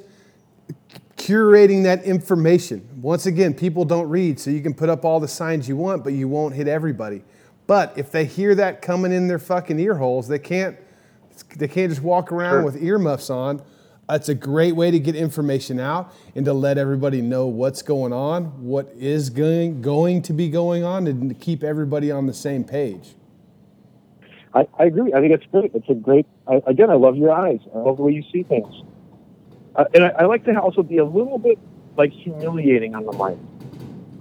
curating 1.18 1.84
that 1.84 2.04
information. 2.06 2.88
Once 3.02 3.26
again, 3.26 3.54
people 3.54 3.84
don't 3.84 4.08
read, 4.08 4.40
so 4.40 4.50
you 4.50 4.62
can 4.62 4.74
put 4.74 4.88
up 4.88 5.04
all 5.04 5.20
the 5.20 5.28
signs 5.28 5.68
you 5.68 5.76
want, 5.76 6.04
but 6.04 6.14
you 6.14 6.30
won't 6.30 6.56
hit 6.56 6.70
everybody. 6.70 7.24
But 7.66 7.98
if 7.98 8.10
they 8.12 8.24
hear 8.24 8.56
that 8.56 8.82
coming 8.82 9.12
in 9.12 9.28
their 9.28 9.40
fucking 9.40 9.78
ear 9.80 9.96
holes, 9.96 10.30
they 10.30 10.40
can't, 10.40 10.78
they 11.58 11.68
can't 11.68 11.90
just 11.90 12.02
walk 12.02 12.32
around 12.32 12.62
sure. 12.62 12.64
with 12.64 12.82
earmuffs 12.82 13.30
on 13.30 13.62
it's 14.10 14.30
a 14.30 14.36
great 14.36 14.76
way 14.76 14.90
to 14.92 15.00
get 15.00 15.16
information 15.16 15.80
out 15.80 16.14
and 16.36 16.46
to 16.46 16.54
let 16.54 16.78
everybody 16.78 17.22
know 17.22 17.48
what's 17.48 17.82
going 17.82 18.14
on, 18.14 18.64
what 18.64 18.90
is 18.98 19.30
going, 19.30 19.82
going 19.82 20.22
to 20.24 20.34
be 20.34 20.50
going 20.50 20.84
on, 20.84 21.08
and 21.08 21.30
to 21.30 21.36
keep 21.36 21.64
everybody 21.64 22.10
on 22.10 22.26
the 22.26 22.34
same 22.34 22.64
page. 22.64 23.16
I, 24.54 24.68
I 24.80 24.86
agree. 24.86 25.14
I 25.14 25.20
think 25.20 25.34
it's 25.34 25.46
great. 25.52 25.72
It's 25.74 25.90
a 25.90 25.94
great, 25.94 26.26
I, 26.48 26.62
again, 26.66 26.90
I 26.90 26.94
love 26.94 27.18
your 27.18 27.32
eyes. 27.32 27.60
I 27.76 27.80
love 27.80 27.98
the 27.98 28.04
way 28.04 28.14
you 28.14 28.24
see 28.32 28.44
things. 28.44 28.74
Uh, 29.76 29.86
and 29.94 30.06
I, 30.06 30.10
I, 30.20 30.26
like 30.26 30.46
to 30.46 30.60
also 30.60 30.82
be 30.82 30.98
a 30.98 31.06
little 31.06 31.38
bit 31.38 31.60
like 31.98 32.12
humiliating 32.12 32.96
on 32.96 33.06
the 33.06 33.12
mic. 33.12 33.38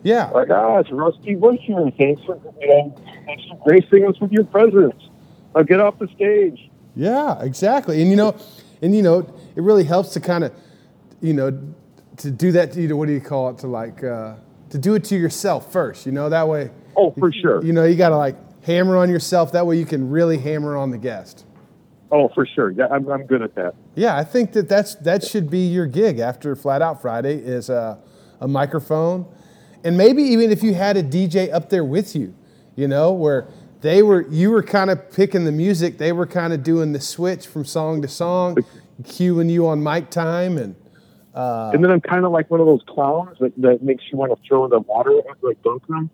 Yeah. 0.03 0.29
Like, 0.31 0.51
ah, 0.51 0.79
it's 0.79 0.91
Rusty 0.91 1.35
Bush 1.37 1.61
here. 1.63 1.91
Thanks 1.97 2.23
for, 2.25 2.39
you 2.61 2.69
know, 2.69 2.95
thanks 3.25 3.45
for 3.49 3.57
gracing 3.65 4.07
us 4.07 4.21
with 4.21 4.33
your 4.33 4.45
presence. 4.45 5.01
Now 5.55 5.63
get 5.63 5.81
off 5.81 5.99
the 5.99 6.09
stage. 6.09 6.71
Yeah, 6.95 7.41
exactly. 7.43 8.03
And, 8.03 8.11
you 8.11 8.17
know, 8.17 8.37
and, 8.83 8.95
you 8.95 9.03
know, 9.03 9.23
it 9.57 9.63
really 9.63 9.85
helps 9.85 10.11
to 10.11 10.21
kind 10.21 10.45
of, 10.45 10.53
you 11.21 11.33
know, 11.33 11.59
to 12.19 12.31
do 12.31 12.53
that, 12.53 12.77
you 12.77 12.89
know, 12.89 12.97
what 12.97 13.07
do 13.07 13.13
you 13.13 13.21
call 13.21 13.51
it? 13.51 13.59
To 13.59 13.67
like, 13.67 14.05
uh, 14.05 14.35
to 14.71 14.79
do 14.79 14.95
it 14.95 15.05
to 15.05 15.17
yourself 15.17 15.73
first, 15.73 16.07
you 16.07 16.13
know, 16.13 16.29
that 16.29 16.47
way. 16.47 16.71
Oh, 16.97 17.11
for 17.13 17.33
sure. 17.33 17.65
You 17.65 17.73
know, 17.73 17.85
you 17.85 17.97
got 17.97 18.11
to 18.11 18.17
like 18.17 18.37
hammer 18.63 18.97
on 18.97 19.11
yourself. 19.11 19.53
That 19.53 19.67
way 19.67 19.79
you 19.79 19.87
can 19.87 20.11
really 20.11 20.39
hammer 20.39 20.77
on 20.77 20.91
the 20.91 20.99
guest. 20.99 21.45
Oh, 22.11 22.29
for 22.29 22.47
sure. 22.47 22.71
Yeah, 22.71 22.87
I'm, 22.91 23.09
I'm 23.09 23.27
good 23.27 23.43
at 23.43 23.55
that. 23.57 23.75
Yeah, 23.95 24.17
I 24.17 24.25
think 24.25 24.53
that 24.53 24.69
that's, 24.69 24.95
that 24.97 25.25
should 25.25 25.51
be 25.51 25.67
your 25.67 25.87
gig 25.87 26.19
after 26.19 26.55
Flat 26.55 26.81
Out 26.81 27.03
Friday 27.03 27.35
is 27.35 27.69
a, 27.69 27.99
a 28.41 28.47
microphone. 28.47 29.27
And 29.83 29.97
maybe 29.97 30.23
even 30.23 30.51
if 30.51 30.63
you 30.63 30.75
had 30.75 30.97
a 30.97 31.03
DJ 31.03 31.53
up 31.53 31.69
there 31.69 31.85
with 31.85 32.15
you, 32.15 32.35
you 32.77 32.89
know, 32.89 33.13
where 33.13 33.49
they 33.81 34.03
were, 34.03 34.27
you 34.29 34.51
were 34.51 34.63
kind 34.63 34.91
of 34.91 35.11
picking 35.11 35.45
the 35.45 35.53
music, 35.53 35.99
they 35.99 36.13
were 36.13 36.27
kind 36.27 36.53
of 36.53 36.63
doing 36.63 36.93
the 36.93 37.01
switch 37.01 37.47
from 37.47 37.65
song 37.65 38.03
to 38.03 38.09
song 38.09 38.57
cueing 39.03 39.51
you 39.51 39.67
on 39.67 39.83
mic 39.83 40.11
time 40.11 40.59
and. 40.59 40.75
Uh, 41.35 41.71
and 41.75 41.85
then 41.85 41.91
I'm 41.91 42.01
kind 42.01 42.25
of 42.25 42.33
like 42.33 42.51
one 42.51 42.61
of 42.61 42.67
those 42.67 42.81
clowns 42.87 43.37
that, 43.41 43.53
that 43.61 43.83
makes 43.83 44.05
you 44.11 44.17
want 44.17 44.33
to 44.33 44.49
throw 44.49 44.65
in 44.65 44.71
the 44.71 44.81
water 44.81 45.21
after 45.29 45.49
I 45.49 45.53
dunk 45.63 45.87
them. 45.87 46.09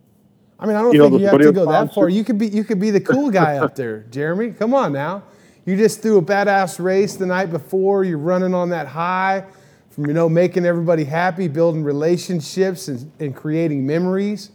I 0.59 0.67
mean, 0.67 0.75
I 0.75 0.83
don't 0.83 0.93
you 0.93 1.01
think 1.01 1.13
know, 1.13 1.19
you 1.19 1.27
have 1.27 1.41
to 1.41 1.53
go 1.53 1.67
that 1.71 1.95
far. 1.95 2.09
You 2.09 2.25
could 2.25 2.39
be 2.39 2.49
you 2.49 2.65
could 2.65 2.81
be 2.81 2.91
the 2.91 3.01
cool 3.01 3.31
guy 3.31 3.57
up 3.59 3.77
there, 3.77 4.01
Jeremy. 4.11 4.51
Come 4.51 4.75
on 4.75 4.93
now. 4.93 5.23
You 5.65 5.77
just 5.77 6.03
threw 6.03 6.19
a 6.19 6.23
badass 6.23 6.83
race 6.83 7.15
the 7.15 7.27
night 7.27 7.53
before. 7.53 8.03
You're 8.03 8.19
running 8.19 8.53
on 8.53 8.71
that 8.71 8.89
high 8.89 9.45
from 9.91 10.07
you 10.07 10.13
know 10.13 10.29
making 10.29 10.65
everybody 10.65 11.05
happy, 11.05 11.49
building 11.49 11.85
relationships, 11.85 12.89
and, 12.89 13.13
and 13.21 13.35
creating 13.35 13.87
memories. 13.87 14.51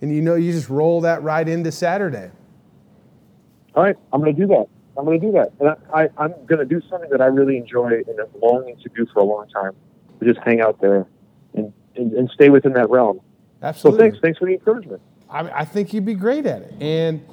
And 0.00 0.12
you 0.12 0.20
know 0.20 0.34
you 0.34 0.52
just 0.52 0.68
roll 0.68 1.00
that 1.02 1.22
right 1.22 1.48
into 1.48 1.70
Saturday. 1.70 2.30
All 3.74 3.82
right, 3.82 3.96
I'm 4.12 4.20
going 4.20 4.34
to 4.34 4.40
do 4.40 4.46
that. 4.48 4.66
I'm 4.96 5.04
going 5.04 5.20
to 5.20 5.26
do 5.26 5.32
that. 5.32 5.52
And 5.58 5.70
I, 5.92 6.08
I, 6.18 6.24
am 6.24 6.34
going 6.46 6.58
to 6.58 6.64
do 6.64 6.82
something 6.88 7.10
that 7.10 7.20
I 7.20 7.26
really 7.26 7.56
enjoy 7.56 8.02
and 8.06 8.20
am 8.20 8.26
longing 8.40 8.76
to 8.82 8.88
do 8.94 9.06
for 9.12 9.20
a 9.20 9.24
long 9.24 9.48
time. 9.48 9.72
To 10.20 10.32
just 10.32 10.44
hang 10.44 10.60
out 10.60 10.80
there 10.80 11.06
and, 11.54 11.72
and, 11.96 12.12
and 12.12 12.30
stay 12.30 12.48
within 12.48 12.74
that 12.74 12.90
realm. 12.90 13.20
Absolutely. 13.62 13.98
So 13.98 14.02
thanks. 14.02 14.18
Thanks 14.20 14.38
for 14.38 14.46
the 14.46 14.52
encouragement. 14.52 15.02
I, 15.28 15.60
I 15.60 15.64
think 15.64 15.92
you'd 15.92 16.04
be 16.04 16.14
great 16.14 16.46
at 16.46 16.62
it. 16.62 16.74
And, 16.80 17.24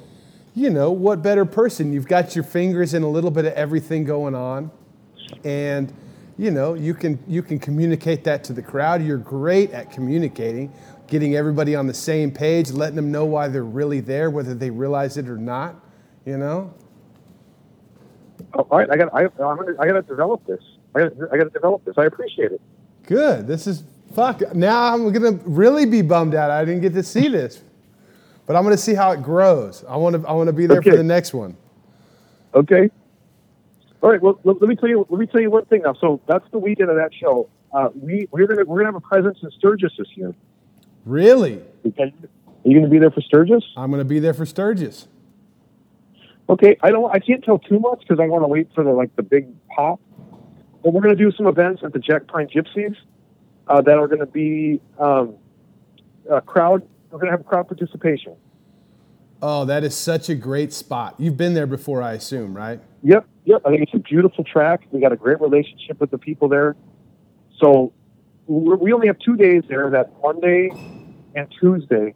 you 0.54 0.70
know, 0.70 0.90
what 0.90 1.22
better 1.22 1.44
person? 1.44 1.92
You've 1.92 2.08
got 2.08 2.34
your 2.34 2.44
fingers 2.44 2.94
in 2.94 3.02
a 3.02 3.08
little 3.08 3.30
bit 3.30 3.44
of 3.44 3.52
everything 3.52 4.04
going 4.04 4.34
on. 4.34 4.70
And, 5.44 5.92
you 6.38 6.50
know, 6.50 6.74
you 6.74 6.94
can, 6.94 7.22
you 7.28 7.42
can 7.42 7.58
communicate 7.58 8.24
that 8.24 8.42
to 8.44 8.52
the 8.52 8.62
crowd. 8.62 9.04
You're 9.04 9.18
great 9.18 9.70
at 9.72 9.92
communicating, 9.92 10.72
getting 11.06 11.36
everybody 11.36 11.76
on 11.76 11.86
the 11.86 11.94
same 11.94 12.30
page, 12.30 12.70
letting 12.70 12.96
them 12.96 13.12
know 13.12 13.26
why 13.26 13.48
they're 13.48 13.62
really 13.62 14.00
there, 14.00 14.30
whether 14.30 14.54
they 14.54 14.70
realize 14.70 15.16
it 15.16 15.28
or 15.28 15.36
not, 15.36 15.76
you 16.24 16.38
know? 16.38 16.74
All 18.54 18.66
right, 18.70 18.90
I 18.90 18.96
got 18.96 19.14
I, 19.14 19.22
I'm 19.22 19.56
gonna, 19.56 19.74
I 19.78 19.86
got 19.86 19.92
to 19.94 20.02
develop 20.02 20.46
this. 20.46 20.60
I 20.94 21.00
got 21.00 21.12
I 21.32 21.36
got 21.36 21.44
to 21.44 21.50
develop 21.50 21.84
this. 21.84 21.96
I 21.98 22.04
appreciate 22.04 22.52
it. 22.52 22.60
Good. 23.04 23.46
This 23.46 23.66
is 23.66 23.84
fuck. 24.14 24.54
Now 24.54 24.94
I'm 24.94 25.12
gonna 25.12 25.38
really 25.44 25.86
be 25.86 26.02
bummed 26.02 26.34
out. 26.34 26.50
I 26.50 26.64
didn't 26.64 26.82
get 26.82 26.94
to 26.94 27.02
see 27.02 27.28
this, 27.28 27.62
but 28.46 28.56
I'm 28.56 28.62
gonna 28.62 28.76
see 28.76 28.94
how 28.94 29.12
it 29.12 29.22
grows. 29.22 29.84
I 29.88 29.96
want 29.96 30.20
to 30.20 30.28
I 30.28 30.32
want 30.32 30.48
to 30.48 30.52
be 30.52 30.66
there 30.66 30.78
okay. 30.78 30.90
for 30.90 30.96
the 30.96 31.02
next 31.02 31.34
one. 31.34 31.56
Okay. 32.54 32.90
All 34.02 34.10
right. 34.10 34.20
Well, 34.20 34.40
let 34.44 34.60
me 34.62 34.76
tell 34.76 34.88
you. 34.88 35.06
Let 35.08 35.18
me 35.20 35.26
tell 35.26 35.40
you 35.40 35.50
one 35.50 35.64
thing 35.66 35.82
now. 35.82 35.94
So 35.94 36.20
that's 36.26 36.48
the 36.50 36.58
weekend 36.58 36.90
of 36.90 36.96
that 36.96 37.12
show. 37.14 37.48
Uh, 37.72 37.88
we 37.94 38.28
we're 38.30 38.46
gonna 38.46 38.64
we're 38.64 38.78
gonna 38.78 38.88
have 38.88 38.96
a 38.96 39.00
presence 39.00 39.38
in 39.42 39.50
Sturgis 39.52 39.92
this 39.96 40.08
year. 40.16 40.34
Really? 41.04 41.62
Are 41.98 42.10
you 42.64 42.74
gonna 42.74 42.88
be 42.90 42.98
there 42.98 43.10
for 43.10 43.20
Sturgis? 43.20 43.64
I'm 43.76 43.90
gonna 43.90 44.04
be 44.04 44.18
there 44.18 44.34
for 44.34 44.46
Sturgis. 44.46 45.06
Okay, 46.50 46.76
I 46.82 46.90
don't. 46.90 47.08
I 47.14 47.20
can't 47.20 47.44
tell 47.44 47.60
too 47.60 47.78
much 47.78 48.00
because 48.00 48.18
I 48.20 48.26
want 48.26 48.42
to 48.42 48.48
wait 48.48 48.68
for 48.74 48.82
the 48.82 48.90
like 48.90 49.14
the 49.14 49.22
big 49.22 49.46
pop. 49.68 50.00
But 50.82 50.92
we're 50.92 51.00
going 51.00 51.16
to 51.16 51.24
do 51.24 51.30
some 51.36 51.46
events 51.46 51.82
at 51.84 51.92
the 51.92 52.00
Jack 52.00 52.26
Pine 52.26 52.48
Gypsies 52.48 52.96
uh, 53.68 53.80
that 53.82 53.96
are 53.96 54.08
going 54.08 54.18
to 54.18 54.26
be 54.26 54.80
um, 54.98 55.36
a 56.28 56.40
crowd. 56.40 56.82
We're 57.10 57.18
going 57.18 57.30
to 57.30 57.36
have 57.36 57.46
crowd 57.46 57.68
participation. 57.68 58.34
Oh, 59.40 59.64
that 59.66 59.84
is 59.84 59.94
such 59.94 60.28
a 60.28 60.34
great 60.34 60.72
spot. 60.72 61.14
You've 61.18 61.36
been 61.36 61.54
there 61.54 61.68
before, 61.68 62.02
I 62.02 62.14
assume, 62.14 62.54
right? 62.54 62.80
Yep, 63.04 63.26
yep. 63.44 63.62
I 63.64 63.70
think 63.70 63.82
it's 63.82 63.94
a 63.94 63.98
beautiful 63.98 64.42
track. 64.42 64.82
We 64.90 65.00
got 65.00 65.12
a 65.12 65.16
great 65.16 65.40
relationship 65.40 66.00
with 66.00 66.10
the 66.10 66.18
people 66.18 66.48
there. 66.48 66.74
So 67.58 67.92
we 68.48 68.92
only 68.92 69.06
have 69.06 69.20
two 69.20 69.36
days 69.36 69.62
there. 69.68 69.88
That 69.90 70.12
Monday 70.20 70.70
and 71.36 71.46
Tuesday. 71.60 72.14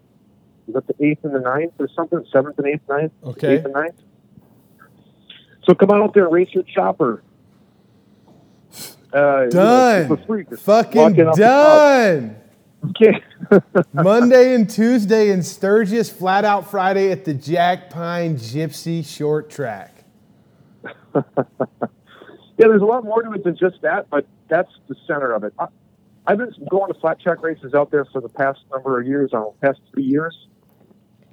Is 0.66 0.74
that 0.74 0.88
the 0.88 0.94
eighth 1.04 1.24
and 1.24 1.34
the 1.34 1.40
ninth 1.40 1.74
or 1.78 1.88
something? 1.94 2.24
Seventh 2.32 2.58
and 2.58 2.66
eighth, 2.66 2.88
ninth. 2.88 3.12
Okay. 3.22 3.56
Eighth 3.56 3.66
and 3.66 3.74
ninth. 3.74 3.94
So 5.66 5.74
come 5.74 5.90
out 5.90 6.14
there, 6.14 6.28
race 6.28 6.48
your 6.52 6.64
chopper. 6.64 7.22
Uh, 9.12 9.46
done. 9.46 10.02
You 10.28 10.36
know, 10.50 10.56
Fucking 10.56 11.14
done. 11.36 12.36
Okay. 12.90 13.22
Monday 13.92 14.54
and 14.54 14.68
Tuesday 14.68 15.30
in 15.30 15.42
Sturgis, 15.42 16.10
flat 16.10 16.44
out 16.44 16.70
Friday 16.70 17.10
at 17.10 17.24
the 17.24 17.32
Jack 17.32 17.90
Pine 17.90 18.36
Gypsy 18.36 19.06
Short 19.06 19.48
Track. 19.48 20.04
yeah, 21.14 21.22
there's 22.58 22.82
a 22.82 22.86
lot 22.86 23.04
more 23.04 23.22
to 23.22 23.32
it 23.32 23.44
than 23.44 23.56
just 23.56 23.80
that, 23.82 24.10
but 24.10 24.26
that's 24.48 24.70
the 24.88 24.96
center 25.06 25.32
of 25.32 25.44
it. 25.44 25.54
I, 25.58 25.66
I've 26.26 26.38
been 26.38 26.52
going 26.68 26.92
to 26.92 26.98
flat 26.98 27.20
track 27.20 27.42
races 27.42 27.72
out 27.74 27.90
there 27.90 28.04
for 28.06 28.20
the 28.20 28.28
past 28.28 28.60
number 28.72 29.00
of 29.00 29.06
years, 29.06 29.32
uh, 29.32 29.44
past 29.62 29.80
three 29.92 30.04
years, 30.04 30.36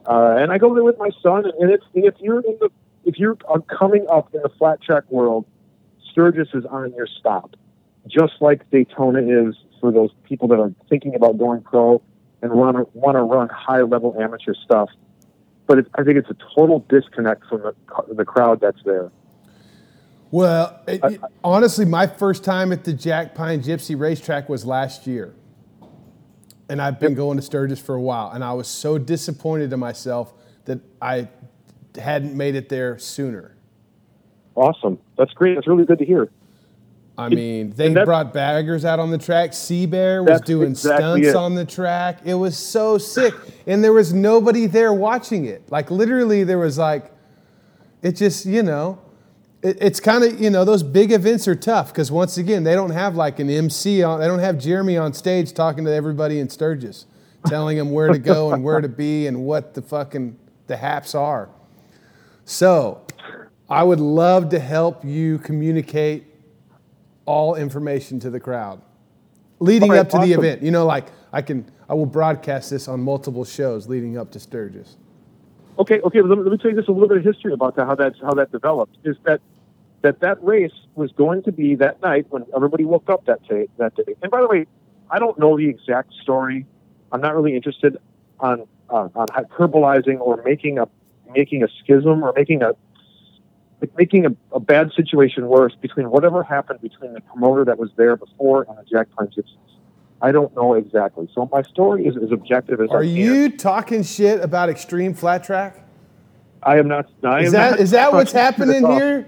uh, 0.05 0.35
and 0.37 0.51
I 0.51 0.57
go 0.57 0.73
there 0.73 0.83
with 0.83 0.97
my 0.97 1.09
son. 1.21 1.45
And 1.59 1.71
it's 1.71 1.85
and 1.95 2.05
if 2.05 2.15
you're 2.19 2.39
in 2.41 2.57
the 2.59 2.69
if 3.05 3.17
you're 3.17 3.37
coming 3.77 4.05
up 4.09 4.33
in 4.33 4.41
the 4.41 4.49
flat 4.49 4.81
track 4.81 5.09
world, 5.09 5.45
Sturgis 6.11 6.49
is 6.53 6.65
on 6.65 6.93
your 6.93 7.07
stop, 7.07 7.55
just 8.07 8.33
like 8.41 8.69
Daytona 8.69 9.21
is 9.21 9.55
for 9.79 9.91
those 9.91 10.11
people 10.23 10.47
that 10.49 10.59
are 10.59 10.73
thinking 10.89 11.15
about 11.15 11.37
going 11.37 11.61
pro 11.61 12.01
and 12.41 12.51
want 12.53 12.77
to 12.77 12.87
want 12.93 13.15
to 13.15 13.21
run 13.21 13.49
high 13.49 13.81
level 13.81 14.15
amateur 14.19 14.53
stuff. 14.53 14.89
But 15.67 15.79
it, 15.79 15.87
I 15.95 16.03
think 16.03 16.17
it's 16.17 16.29
a 16.29 16.37
total 16.55 16.85
disconnect 16.89 17.45
from 17.47 17.61
the 17.61 17.75
the 18.13 18.25
crowd 18.25 18.59
that's 18.59 18.81
there. 18.83 19.11
Well, 20.31 20.79
it, 20.87 21.03
I, 21.03 21.19
honestly, 21.43 21.85
my 21.85 22.07
first 22.07 22.43
time 22.43 22.71
at 22.71 22.85
the 22.85 22.93
Jack 22.93 23.35
Pine 23.35 23.61
Gypsy 23.61 23.99
racetrack 23.99 24.47
was 24.47 24.65
last 24.65 25.05
year. 25.05 25.35
And 26.69 26.81
I've 26.81 27.01
been 27.01 27.15
going 27.15 27.35
to 27.35 27.41
Sturgis 27.43 27.81
for 27.81 27.95
a 27.95 28.01
while. 28.01 28.31
And 28.31 28.45
I 28.45 28.53
was 28.53 28.69
so 28.69 28.97
disappointed 28.97 29.73
in 29.73 29.79
myself 29.81 30.33
that 30.63 30.79
I 31.01 31.27
hadn't 31.97 32.35
made 32.35 32.55
it 32.55 32.69
there 32.69 32.97
sooner. 32.97 33.55
Awesome. 34.55 34.99
That's 35.17 35.33
great. 35.33 35.55
That's 35.55 35.67
really 35.67 35.85
good 35.85 35.99
to 35.99 36.05
hear. 36.05 36.29
I 37.17 37.29
mean, 37.29 37.71
they 37.75 37.93
brought 37.93 38.33
baggers 38.33 38.85
out 38.85 38.99
on 38.99 39.11
the 39.11 39.17
track. 39.17 39.53
Sea 39.53 39.85
Bear 39.85 40.23
was 40.23 40.41
doing 40.41 40.71
exactly 40.71 41.23
stunts 41.23 41.27
it. 41.27 41.35
on 41.35 41.55
the 41.55 41.65
track. 41.65 42.19
It 42.25 42.33
was 42.33 42.57
so 42.57 42.97
sick. 42.97 43.33
And 43.67 43.83
there 43.83 43.93
was 43.93 44.13
nobody 44.13 44.65
there 44.65 44.93
watching 44.93 45.45
it. 45.45 45.69
Like, 45.69 45.91
literally, 45.91 46.43
there 46.43 46.57
was 46.57 46.77
like, 46.77 47.11
it 48.01 48.13
just, 48.13 48.45
you 48.45 48.63
know, 48.63 48.99
it, 49.61 49.77
it's 49.81 49.99
kind 49.99 50.23
of, 50.23 50.41
you 50.41 50.49
know, 50.49 50.65
those 50.65 50.83
big 50.83 51.11
events 51.11 51.47
are 51.47 51.55
tough 51.55 51.89
because 51.89 52.11
once 52.11 52.37
again, 52.37 52.63
they 52.63 52.73
don't 52.73 52.91
have 52.91 53.15
like 53.15 53.39
an 53.39 53.49
MC 53.49 54.01
on, 54.01 54.19
they 54.19 54.27
don't 54.27 54.39
have 54.39 54.57
Jeremy 54.57 54.97
on 54.97 55.13
stage 55.13 55.53
talking 55.53 55.85
to 55.85 55.93
everybody 55.93 56.39
in 56.39 56.49
Sturgis, 56.49 57.05
telling 57.45 57.77
them 57.77 57.91
where 57.91 58.07
to 58.07 58.19
go 58.19 58.51
and 58.53 58.63
where 58.63 58.81
to 58.81 58.89
be 58.89 59.27
and 59.27 59.43
what 59.43 59.73
the 59.75 59.81
fucking, 59.81 60.37
the 60.67 60.77
haps 60.77 61.13
are. 61.13 61.49
So, 62.51 63.01
I 63.69 63.81
would 63.81 64.01
love 64.01 64.49
to 64.49 64.59
help 64.59 65.05
you 65.05 65.37
communicate 65.39 66.25
all 67.25 67.55
information 67.55 68.19
to 68.19 68.29
the 68.29 68.41
crowd 68.41 68.81
leading 69.61 69.91
right, 69.91 69.99
up 69.99 70.09
to 70.09 70.17
awesome. 70.17 70.29
the 70.29 70.35
event. 70.35 70.61
You 70.61 70.71
know, 70.71 70.85
like 70.85 71.07
I 71.31 71.41
can, 71.41 71.71
I 71.87 71.93
will 71.93 72.05
broadcast 72.05 72.69
this 72.69 72.89
on 72.89 72.99
multiple 72.99 73.45
shows 73.45 73.87
leading 73.87 74.17
up 74.17 74.31
to 74.31 74.39
Sturgis. 74.39 74.97
Okay, 75.79 76.01
okay. 76.01 76.21
Let 76.21 76.37
me, 76.37 76.43
let 76.43 76.51
me 76.51 76.57
tell 76.57 76.71
you 76.71 76.77
just 76.77 76.89
a 76.89 76.91
little 76.91 77.07
bit 77.07 77.19
of 77.19 77.23
history 77.23 77.53
about 77.53 77.75
that, 77.77 77.85
how 77.85 77.95
that 77.95 78.15
how 78.21 78.33
that 78.33 78.51
developed. 78.51 78.97
Is 79.05 79.15
that 79.23 79.39
that 80.01 80.19
that 80.19 80.43
race 80.43 80.73
was 80.95 81.11
going 81.13 81.43
to 81.43 81.53
be 81.53 81.75
that 81.75 82.01
night 82.01 82.25
when 82.29 82.45
everybody 82.53 82.83
woke 82.83 83.09
up 83.09 83.25
that 83.27 83.47
day. 83.47 83.69
That 83.77 83.95
day. 83.95 84.15
And 84.21 84.29
by 84.29 84.41
the 84.41 84.47
way, 84.47 84.67
I 85.09 85.19
don't 85.19 85.39
know 85.39 85.55
the 85.55 85.69
exact 85.69 86.13
story. 86.21 86.65
I'm 87.13 87.21
not 87.21 87.33
really 87.33 87.55
interested 87.55 87.97
on 88.41 88.67
uh, 88.89 89.07
on 89.15 89.27
hyperbolizing 89.27 90.19
or 90.19 90.41
making 90.43 90.79
a 90.79 90.87
making 91.33 91.63
a 91.63 91.67
schism 91.79 92.23
or 92.23 92.33
making 92.35 92.61
a 92.61 92.73
making 93.97 94.27
a, 94.27 94.29
a, 94.55 94.59
bad 94.59 94.91
situation 94.95 95.47
worse 95.47 95.73
between 95.81 96.11
whatever 96.11 96.43
happened 96.43 96.79
between 96.81 97.13
the 97.13 97.21
promoter 97.21 97.65
that 97.65 97.79
was 97.79 97.89
there 97.95 98.15
before 98.15 98.65
and 98.69 98.77
the 98.77 98.83
Jack 98.83 99.07
Pine 99.17 99.27
Gypsies. 99.27 99.57
I 100.21 100.31
don't 100.31 100.55
know 100.55 100.75
exactly. 100.75 101.27
So 101.33 101.49
my 101.51 101.63
story 101.63 102.05
is 102.05 102.15
as 102.15 102.31
objective 102.31 102.79
as 102.79 102.89
Are 102.91 102.99
I 102.99 103.05
can. 103.05 103.11
Are 103.11 103.19
you 103.19 103.49
talking 103.49 104.03
shit 104.03 104.39
about 104.41 104.69
extreme 104.69 105.15
flat 105.15 105.43
track? 105.43 105.83
I 106.61 106.77
am 106.77 106.87
not. 106.87 107.09
I 107.23 107.41
is 107.41 107.51
that 107.53 107.71
not 107.71 107.79
is 107.79 107.91
that 107.91 108.13
what's 108.13 108.31
happening 108.31 108.85
here, 108.85 109.27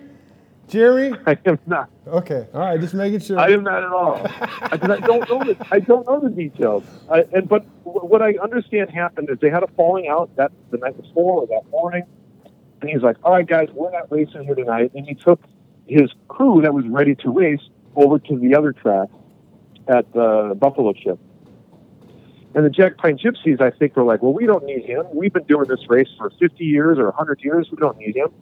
Jerry? 0.74 1.14
I 1.26 1.38
am 1.46 1.60
not. 1.66 1.90
Okay, 2.06 2.48
all 2.54 2.60
right, 2.60 2.80
just 2.80 2.94
making 2.94 3.20
sure. 3.20 3.40
I 3.40 3.52
am 3.52 3.64
not 3.64 3.84
at 3.84 3.90
all. 3.90 4.16
I, 4.26 4.70
I 4.72 4.78
don't 4.78 5.30
know 5.30 5.44
the 5.44 5.68
I 5.72 5.80
don't 5.80 6.06
know 6.06 6.20
the 6.20 6.30
details. 6.30 6.84
I, 7.10 7.26
and 7.32 7.48
but 7.48 7.66
what 7.84 8.22
I 8.22 8.34
understand 8.42 8.90
happened 8.90 9.30
is 9.30 9.38
they 9.40 9.50
had 9.50 9.64
a 9.64 9.68
falling 9.78 10.08
out 10.08 10.36
that 10.36 10.52
the 10.72 10.78
night 10.78 10.98
before 11.02 11.42
or 11.42 11.48
that 11.48 11.70
morning 11.70 12.04
and 12.84 12.90
he's 12.90 13.02
like, 13.02 13.16
all 13.24 13.32
right, 13.32 13.48
guys, 13.48 13.70
we're 13.74 13.92
not 13.92 14.12
racing 14.12 14.44
here 14.44 14.56
tonight. 14.56 14.92
And 14.94 15.08
he 15.08 15.16
took 15.16 15.40
his 15.88 16.12
crew 16.28 16.62
that 16.64 16.74
was 16.74 16.86
ready 16.86 17.16
to 17.16 17.30
race 17.30 17.62
over 17.96 18.20
to 18.20 18.38
the 18.38 18.56
other 18.56 18.74
track 18.74 19.08
at 19.88 20.06
uh, 20.18 20.54
Buffalo 20.56 20.92
Chip. 20.92 21.18
And 22.54 22.66
the 22.66 22.70
Jack 22.70 22.98
Pine 22.98 23.18
Gypsies, 23.18 23.62
I 23.62 23.72
think, 23.72 23.96
were 23.96 24.04
like, 24.04 24.22
well, 24.22 24.34
we 24.34 24.46
don't 24.46 24.66
need 24.66 24.84
him. 24.84 25.06
We've 25.14 25.32
been 25.32 25.46
doing 25.46 25.70
this 25.70 25.80
race 25.88 26.10
for 26.18 26.30
50 26.30 26.62
years 26.66 27.00
or 27.00 27.06
100 27.06 27.40
years. 27.42 27.70
We 27.72 27.78
don't 27.78 27.98
need 27.98 28.18
him. 28.18 28.34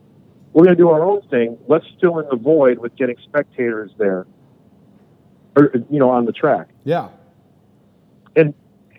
We're 0.53 0.65
going 0.65 0.75
to 0.75 0.81
do 0.81 0.89
our 0.89 1.03
own 1.03 1.21
thing. 1.29 1.57
Let's 1.67 1.85
fill 1.99 2.19
in 2.19 2.27
the 2.29 2.35
void 2.35 2.79
with 2.79 2.95
getting 2.95 3.15
spectators 3.23 3.91
there, 3.97 4.27
or 5.55 5.71
you 5.89 5.99
know, 5.99 6.09
on 6.09 6.25
the 6.25 6.33
track. 6.33 6.67
Yeah. 6.83 7.09
And 8.35 8.53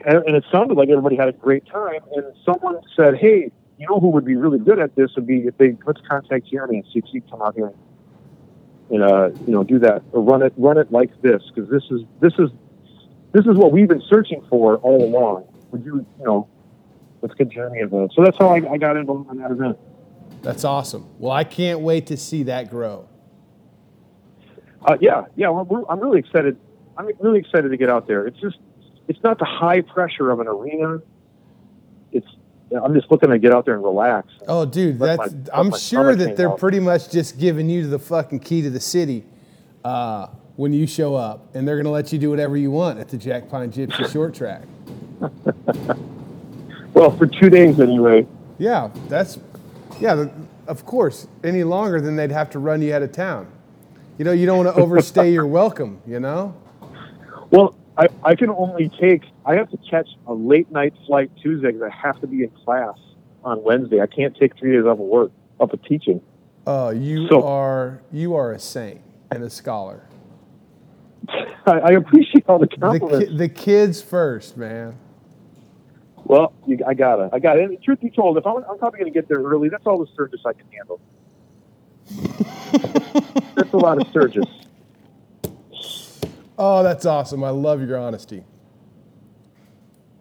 and 0.05 0.37
it 0.37 0.45
sounded 0.51 0.77
like 0.77 0.89
everybody 0.89 1.17
had 1.17 1.29
a 1.29 1.33
great 1.33 1.67
time. 1.67 2.01
And 2.15 2.25
someone 2.45 2.81
said, 2.97 3.17
"Hey, 3.17 3.51
you 3.79 3.87
know 3.89 4.01
who 4.01 4.09
would 4.09 4.25
be 4.25 4.37
really 4.37 4.59
good 4.59 4.79
at 4.79 4.95
this 4.95 5.11
would 5.17 5.27
be 5.27 5.41
if 5.41 5.57
they 5.59 5.77
let's 5.87 6.01
contact 6.09 6.47
Jeremy 6.47 6.79
and 6.79 6.85
see 6.93 7.01
if 7.01 7.05
he 7.07 7.21
can 7.21 7.31
come 7.31 7.43
out 7.43 7.55
here 7.55 7.73
and 8.91 9.03
uh, 9.03 9.31
you 9.47 9.53
know 9.53 9.65
do 9.65 9.79
that 9.81 10.03
or 10.13 10.23
run 10.23 10.43
it 10.43 10.53
run 10.57 10.79
it 10.79 10.93
like 10.93 11.11
this 11.23 11.43
because 11.53 11.69
this 11.71 11.83
is 11.91 12.03
this 12.21 12.33
is 12.39 12.51
this 13.33 13.47
is 13.47 13.57
what 13.57 13.73
we've 13.73 13.89
been 13.89 14.03
searching 14.09 14.45
for 14.49 14.77
all 14.77 15.03
along. 15.03 15.47
Would 15.73 15.85
you 15.85 16.07
you 16.19 16.25
know 16.25 16.49
let's 17.23 17.35
get 17.35 17.49
Jeremy 17.49 17.81
involved. 17.81 18.13
So 18.15 18.23
that's 18.23 18.37
how 18.39 18.49
I, 18.49 18.73
I 18.73 18.77
got 18.77 18.97
involved 18.97 19.31
in 19.31 19.39
that 19.39 19.51
event. 19.51 19.79
That's 20.43 20.65
awesome. 20.65 21.09
Well, 21.19 21.33
I 21.33 21.45
can't 21.45 21.81
wait 21.81 22.07
to 22.09 22.17
see 22.17 22.45
that 22.45 22.71
grow. 22.71 23.09
Uh, 24.85 24.97
yeah, 25.01 25.25
yeah. 25.37 25.51
We're, 25.51 25.85
I'm 25.89 26.01
really 26.01 26.19
excited. 26.19 26.59
I'm 26.97 27.09
really 27.21 27.39
excited 27.39 27.69
to 27.69 27.77
get 27.77 27.89
out 27.89 28.07
there. 28.07 28.27
It's 28.27 28.41
just, 28.41 28.59
it's 29.09 29.23
not 29.23 29.39
the 29.39 29.45
high 29.45 29.81
pressure 29.81 30.31
of 30.31 30.41
an 30.41 30.49
arena. 30.49 31.01
It's 32.11 32.27
I'm 32.83 32.95
just 32.95 33.11
looking 33.11 33.31
to 33.31 33.39
get 33.39 33.53
out 33.53 33.65
there 33.65 33.75
and 33.75 33.83
relax. 33.83 34.29
Oh, 34.49 34.65
dude, 34.65 34.99
that's 34.99 35.33
my, 35.33 35.39
I'm 35.53 35.77
sure 35.77 36.15
that 36.17 36.37
they're 36.37 36.51
out. 36.51 36.59
pretty 36.59 36.81
much 36.81 37.11
just 37.11 37.39
giving 37.39 37.69
you 37.69 37.87
the 37.87 37.99
fucking 37.99 38.41
key 38.41 38.63
to 38.63 38.71
the 38.71 38.81
city 38.81 39.25
uh, 39.85 40.29
when 40.57 40.73
you 40.73 40.87
show 40.87 41.15
up, 41.15 41.55
and 41.55 41.67
they're 41.67 41.77
going 41.77 41.85
to 41.85 41.91
let 41.91 42.13
you 42.13 42.19
do 42.19 42.31
whatever 42.31 42.57
you 42.57 42.71
want 42.71 42.99
at 42.99 43.09
the 43.09 43.17
Jack 43.17 43.49
Pine 43.49 43.71
Gypsy 43.71 44.11
Short 44.13 44.35
Track. 44.35 44.63
well, 46.95 47.11
for 47.17 47.27
two 47.27 47.51
days 47.51 47.79
anyway. 47.79 48.27
Yeah, 48.59 48.91
that's 49.09 49.39
yeah. 50.03 50.27
Of 50.67 50.85
course, 50.87 51.27
any 51.43 51.65
longer 51.65 52.01
than 52.01 52.17
they'd 52.17 52.31
have 52.31 52.51
to 52.51 52.59
run 52.59 52.83
you 52.83 52.95
out 52.95 53.03
of 53.03 53.13
town. 53.13 53.51
You 54.19 54.25
know, 54.25 54.33
you 54.33 54.47
don't 54.47 54.65
want 54.65 54.77
to 54.77 54.83
overstay 54.83 55.33
your 55.33 55.47
welcome. 55.61 56.01
You 56.07 56.21
know. 56.21 56.55
Well, 57.51 57.75
I, 57.97 58.09
I 58.25 58.35
can 58.35 58.51
only 58.51 58.89
take, 58.89 59.25
I 59.45 59.55
have 59.57 59.71
to 59.71 59.77
catch 59.77 60.09
a 60.27 60.33
late 60.33 60.71
night 60.71 60.95
flight 61.07 61.31
Tuesday 61.43 61.73
because 61.73 61.91
I 61.93 61.95
have 61.95 62.21
to 62.23 62.27
be 62.27 62.43
in 62.43 62.51
class 62.65 62.99
on 63.45 63.63
Wednesday. 63.63 64.01
I 64.01 64.07
can't 64.07 64.37
take 64.37 64.57
three 64.57 64.73
days 64.73 64.85
off 64.85 64.93
of 64.93 64.99
work, 64.99 65.31
off 65.59 65.73
of 65.73 65.83
teaching. 65.85 66.21
Oh, 66.67 66.87
uh, 66.87 66.91
you 66.91 67.29
so, 67.29 67.47
are 67.47 68.01
you 68.13 68.35
are 68.35 68.53
a 68.53 68.59
saint 68.59 69.01
and 69.31 69.43
a 69.43 69.51
scholar. 69.51 70.07
I, 71.67 71.73
I 71.73 71.91
appreciate 71.91 72.45
all 72.49 72.59
the 72.59 72.69
compliments. 72.69 73.19
The, 73.19 73.27
ki- 73.27 73.37
the, 73.37 73.49
kids 73.49 74.01
first, 74.01 74.57
man. 74.57 74.97
Well, 76.25 76.53
you, 76.67 76.79
I 76.87 76.95
gotta, 76.95 77.31
I 77.33 77.39
gotta. 77.39 77.63
And 77.63 77.83
truth 77.83 78.01
be 78.01 78.11
told, 78.11 78.39
if 78.39 78.47
I'm, 78.47 78.57
I'm 78.69 78.79
probably 78.79 79.01
gonna 79.01 79.11
get 79.11 79.29
there 79.29 79.39
early, 79.39 79.69
that's 79.69 79.87
all 79.87 79.99
the 79.99 80.11
Sturgis 80.13 80.41
I 80.47 80.53
can 80.53 80.67
handle. 80.73 81.01
that's 83.55 83.73
a 83.73 83.77
lot 83.77 84.01
of 84.01 84.09
Sturgis. 84.09 84.45
Oh, 86.59 86.83
that's 86.83 87.07
awesome. 87.07 87.43
I 87.43 87.51
love 87.51 87.81
your 87.87 87.99
honesty. 87.99 88.45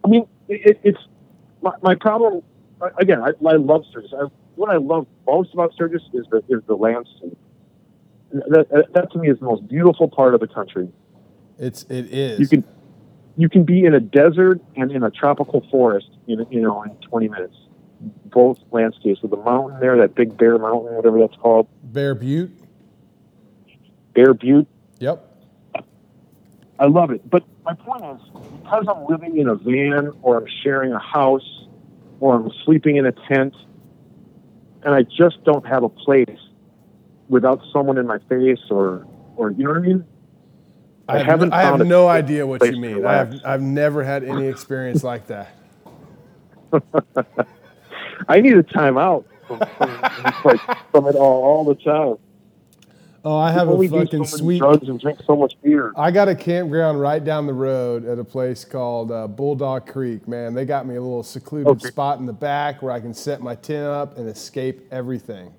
I 0.04 0.08
mean, 0.08 0.26
it, 0.48 0.80
it's 0.82 0.98
my, 1.62 1.72
my, 1.82 1.94
problem. 1.94 2.42
Again, 2.98 3.22
I, 3.22 3.30
I 3.46 3.56
love 3.56 3.84
Sturgis. 3.90 4.12
I, 4.12 4.26
what 4.56 4.70
I 4.70 4.76
love 4.76 5.06
most 5.26 5.52
about 5.54 5.72
Sturgis 5.72 6.02
is 6.12 6.26
the 6.30 6.42
is 6.48 6.62
the 6.66 6.74
landscape. 6.74 7.38
That, 8.32 8.86
that 8.92 9.12
to 9.12 9.18
me 9.18 9.30
is 9.30 9.38
the 9.38 9.44
most 9.44 9.68
beautiful 9.68 10.08
part 10.08 10.34
of 10.34 10.40
the 10.40 10.48
country. 10.48 10.88
It's 11.58 11.84
it 11.84 12.12
is. 12.12 12.40
You 12.40 12.48
can 12.48 12.64
you 13.36 13.48
can 13.48 13.64
be 13.64 13.84
in 13.84 13.94
a 13.94 14.00
desert 14.00 14.60
and 14.76 14.90
in 14.90 15.02
a 15.02 15.10
tropical 15.10 15.66
forest 15.70 16.08
in 16.26 16.44
you 16.50 16.60
know 16.60 16.82
in 16.82 16.90
20 16.96 17.28
minutes. 17.28 17.56
Both 18.26 18.58
landscapes 18.72 19.22
with 19.22 19.30
the 19.30 19.36
mountain 19.36 19.78
there, 19.80 19.96
that 19.98 20.14
big 20.14 20.36
Bear 20.36 20.58
Mountain, 20.58 20.94
whatever 20.94 21.20
that's 21.20 21.36
called. 21.36 21.68
Bear 21.84 22.14
Butte. 22.14 22.50
Bear 24.14 24.34
Butte. 24.34 24.66
Yep. 24.98 25.28
I 26.78 26.86
love 26.86 27.10
it. 27.10 27.28
But 27.30 27.44
my 27.64 27.74
point 27.74 28.04
is, 28.04 28.42
because 28.62 28.86
I'm 28.88 29.06
living 29.06 29.38
in 29.38 29.48
a 29.48 29.54
van 29.54 30.10
or 30.22 30.36
I'm 30.36 30.48
sharing 30.64 30.92
a 30.92 30.98
house 30.98 31.66
or 32.18 32.34
I'm 32.34 32.50
sleeping 32.64 32.96
in 32.96 33.06
a 33.06 33.12
tent, 33.12 33.54
and 34.82 34.94
I 34.94 35.02
just 35.02 35.44
don't 35.44 35.66
have 35.66 35.84
a 35.84 35.88
place 35.88 36.38
without 37.28 37.60
someone 37.72 37.98
in 37.98 38.06
my 38.06 38.18
face 38.28 38.60
or, 38.70 39.06
or 39.36 39.50
you 39.52 39.64
know 39.64 39.70
what 39.70 39.78
I 39.78 39.82
mean? 39.82 40.04
I, 41.12 41.16
I 41.16 41.22
haven't. 41.22 41.52
I 41.52 41.62
have 41.62 41.86
no 41.86 42.08
idea 42.08 42.46
what 42.46 42.64
you 42.64 42.80
mean. 42.80 43.04
I 43.04 43.14
have. 43.14 43.40
I've 43.44 43.62
never 43.62 44.02
had 44.02 44.24
any 44.24 44.46
experience 44.46 45.04
like 45.04 45.26
that. 45.26 45.54
I 48.28 48.40
need 48.40 48.56
a 48.56 48.62
timeout 48.62 49.24
from, 49.46 49.58
from, 49.78 50.58
from, 50.90 51.06
it 51.06 51.16
all 51.16 51.42
all 51.42 51.64
the 51.64 51.74
time. 51.74 52.16
Oh, 53.24 53.36
I 53.36 53.52
have 53.52 53.68
a 53.68 53.76
do 53.76 53.88
so 53.88 53.98
fucking 54.00 54.24
sweet. 54.24 54.58
drugs 54.58 54.88
and 54.88 54.98
drink 54.98 55.20
so 55.24 55.36
much 55.36 55.54
beer. 55.62 55.92
I 55.96 56.10
got 56.10 56.28
a 56.28 56.34
campground 56.34 57.00
right 57.00 57.22
down 57.22 57.46
the 57.46 57.52
road 57.52 58.04
at 58.04 58.18
a 58.18 58.24
place 58.24 58.64
called 58.64 59.12
uh, 59.12 59.28
Bulldog 59.28 59.86
Creek. 59.86 60.26
Man, 60.26 60.54
they 60.54 60.64
got 60.64 60.86
me 60.86 60.96
a 60.96 61.00
little 61.00 61.22
secluded 61.22 61.68
Okay. 61.68 61.88
spot 61.88 62.18
in 62.18 62.26
the 62.26 62.32
back 62.32 62.82
where 62.82 62.90
I 62.90 62.98
can 63.00 63.14
set 63.14 63.40
my 63.40 63.54
tent 63.54 63.86
up 63.86 64.18
and 64.18 64.28
escape 64.28 64.88
everything. 64.90 65.52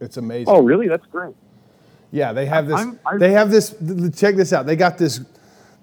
It's 0.00 0.16
amazing. 0.18 0.52
Oh, 0.52 0.62
really? 0.62 0.88
That's 0.88 1.06
great. 1.06 1.34
Yeah, 2.12 2.32
they 2.32 2.46
have 2.46 2.66
this. 2.66 2.76
I'm- 2.78 2.98
I'm- 3.06 3.18
they 3.18 3.32
have 3.32 3.50
this. 3.50 3.74
Check 4.16 4.36
this 4.36 4.52
out. 4.52 4.66
They 4.66 4.76
got 4.76 4.98
this. 4.98 5.20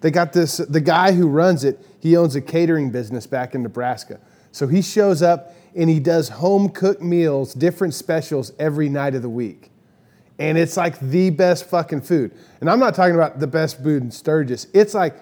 They 0.02 0.12
got 0.12 0.34
this. 0.34 0.58
The 0.58 0.82
guy 0.82 1.12
who 1.14 1.28
runs 1.28 1.64
it, 1.64 1.80
he 2.00 2.16
owns 2.18 2.36
a 2.36 2.42
catering 2.42 2.90
business 2.92 3.26
back 3.26 3.56
in 3.56 3.64
Nebraska. 3.64 4.20
So 4.52 4.68
he 4.68 4.82
shows 4.82 5.22
up 5.22 5.54
and 5.76 5.90
he 5.90 6.00
does 6.00 6.30
home 6.30 6.70
cooked 6.70 7.02
meals, 7.02 7.54
different 7.54 7.94
specials 7.94 8.52
every 8.60 8.90
night 8.90 9.14
of 9.16 9.22
the 9.22 9.30
week, 9.30 9.72
and 10.40 10.58
it's 10.58 10.76
like 10.78 11.00
the 11.00 11.30
best 11.30 11.66
fucking 11.70 12.02
food. 12.02 12.32
And 12.62 12.70
I'm 12.70 12.80
not 12.80 12.96
talking 12.96 13.16
about 13.16 13.40
the 13.40 13.48
best 13.48 13.82
food 13.82 14.02
in 14.04 14.12
Sturgis. 14.12 14.68
It's 14.74 14.94
like 14.94 15.16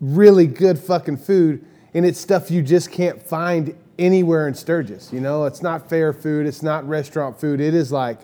really 0.00 0.46
good 0.48 0.78
fucking 0.78 1.18
food, 1.18 1.64
and 1.94 2.04
it's 2.04 2.18
stuff 2.20 2.50
you 2.50 2.62
just 2.62 2.90
can't 2.90 3.22
find 3.22 3.74
anywhere 3.98 4.48
in 4.48 4.54
Sturgis. 4.54 5.12
You 5.12 5.20
know, 5.20 5.44
it's 5.44 5.62
not 5.62 5.88
fair 5.88 6.12
food. 6.12 6.46
It's 6.46 6.62
not 6.62 6.86
restaurant 6.88 7.38
food. 7.38 7.60
It 7.60 7.74
is 7.74 7.92
like 7.92 8.18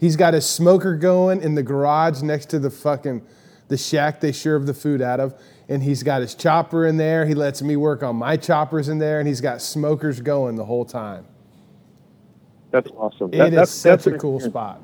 He's 0.00 0.16
got 0.16 0.32
his 0.32 0.46
smoker 0.46 0.96
going 0.96 1.42
in 1.42 1.54
the 1.54 1.62
garage 1.62 2.22
next 2.22 2.46
to 2.46 2.58
the 2.58 2.70
fucking 2.70 3.20
the 3.68 3.76
shack 3.76 4.20
they 4.20 4.32
serve 4.32 4.66
the 4.66 4.72
food 4.72 5.02
out 5.02 5.20
of, 5.20 5.38
and 5.68 5.82
he's 5.82 6.02
got 6.02 6.22
his 6.22 6.34
chopper 6.34 6.86
in 6.86 6.96
there. 6.96 7.26
He 7.26 7.34
lets 7.34 7.60
me 7.60 7.76
work 7.76 8.02
on 8.02 8.16
my 8.16 8.38
choppers 8.38 8.88
in 8.88 8.98
there, 8.98 9.18
and 9.18 9.28
he's 9.28 9.42
got 9.42 9.60
smokers 9.60 10.20
going 10.22 10.56
the 10.56 10.64
whole 10.64 10.86
time. 10.86 11.26
That's 12.70 12.88
awesome. 12.96 13.28
It 13.34 13.36
That- 13.38 13.48
is 13.48 13.54
that's, 13.56 13.70
such 13.70 14.04
that's 14.04 14.06
a 14.06 14.18
cool 14.18 14.40
spot. 14.40 14.80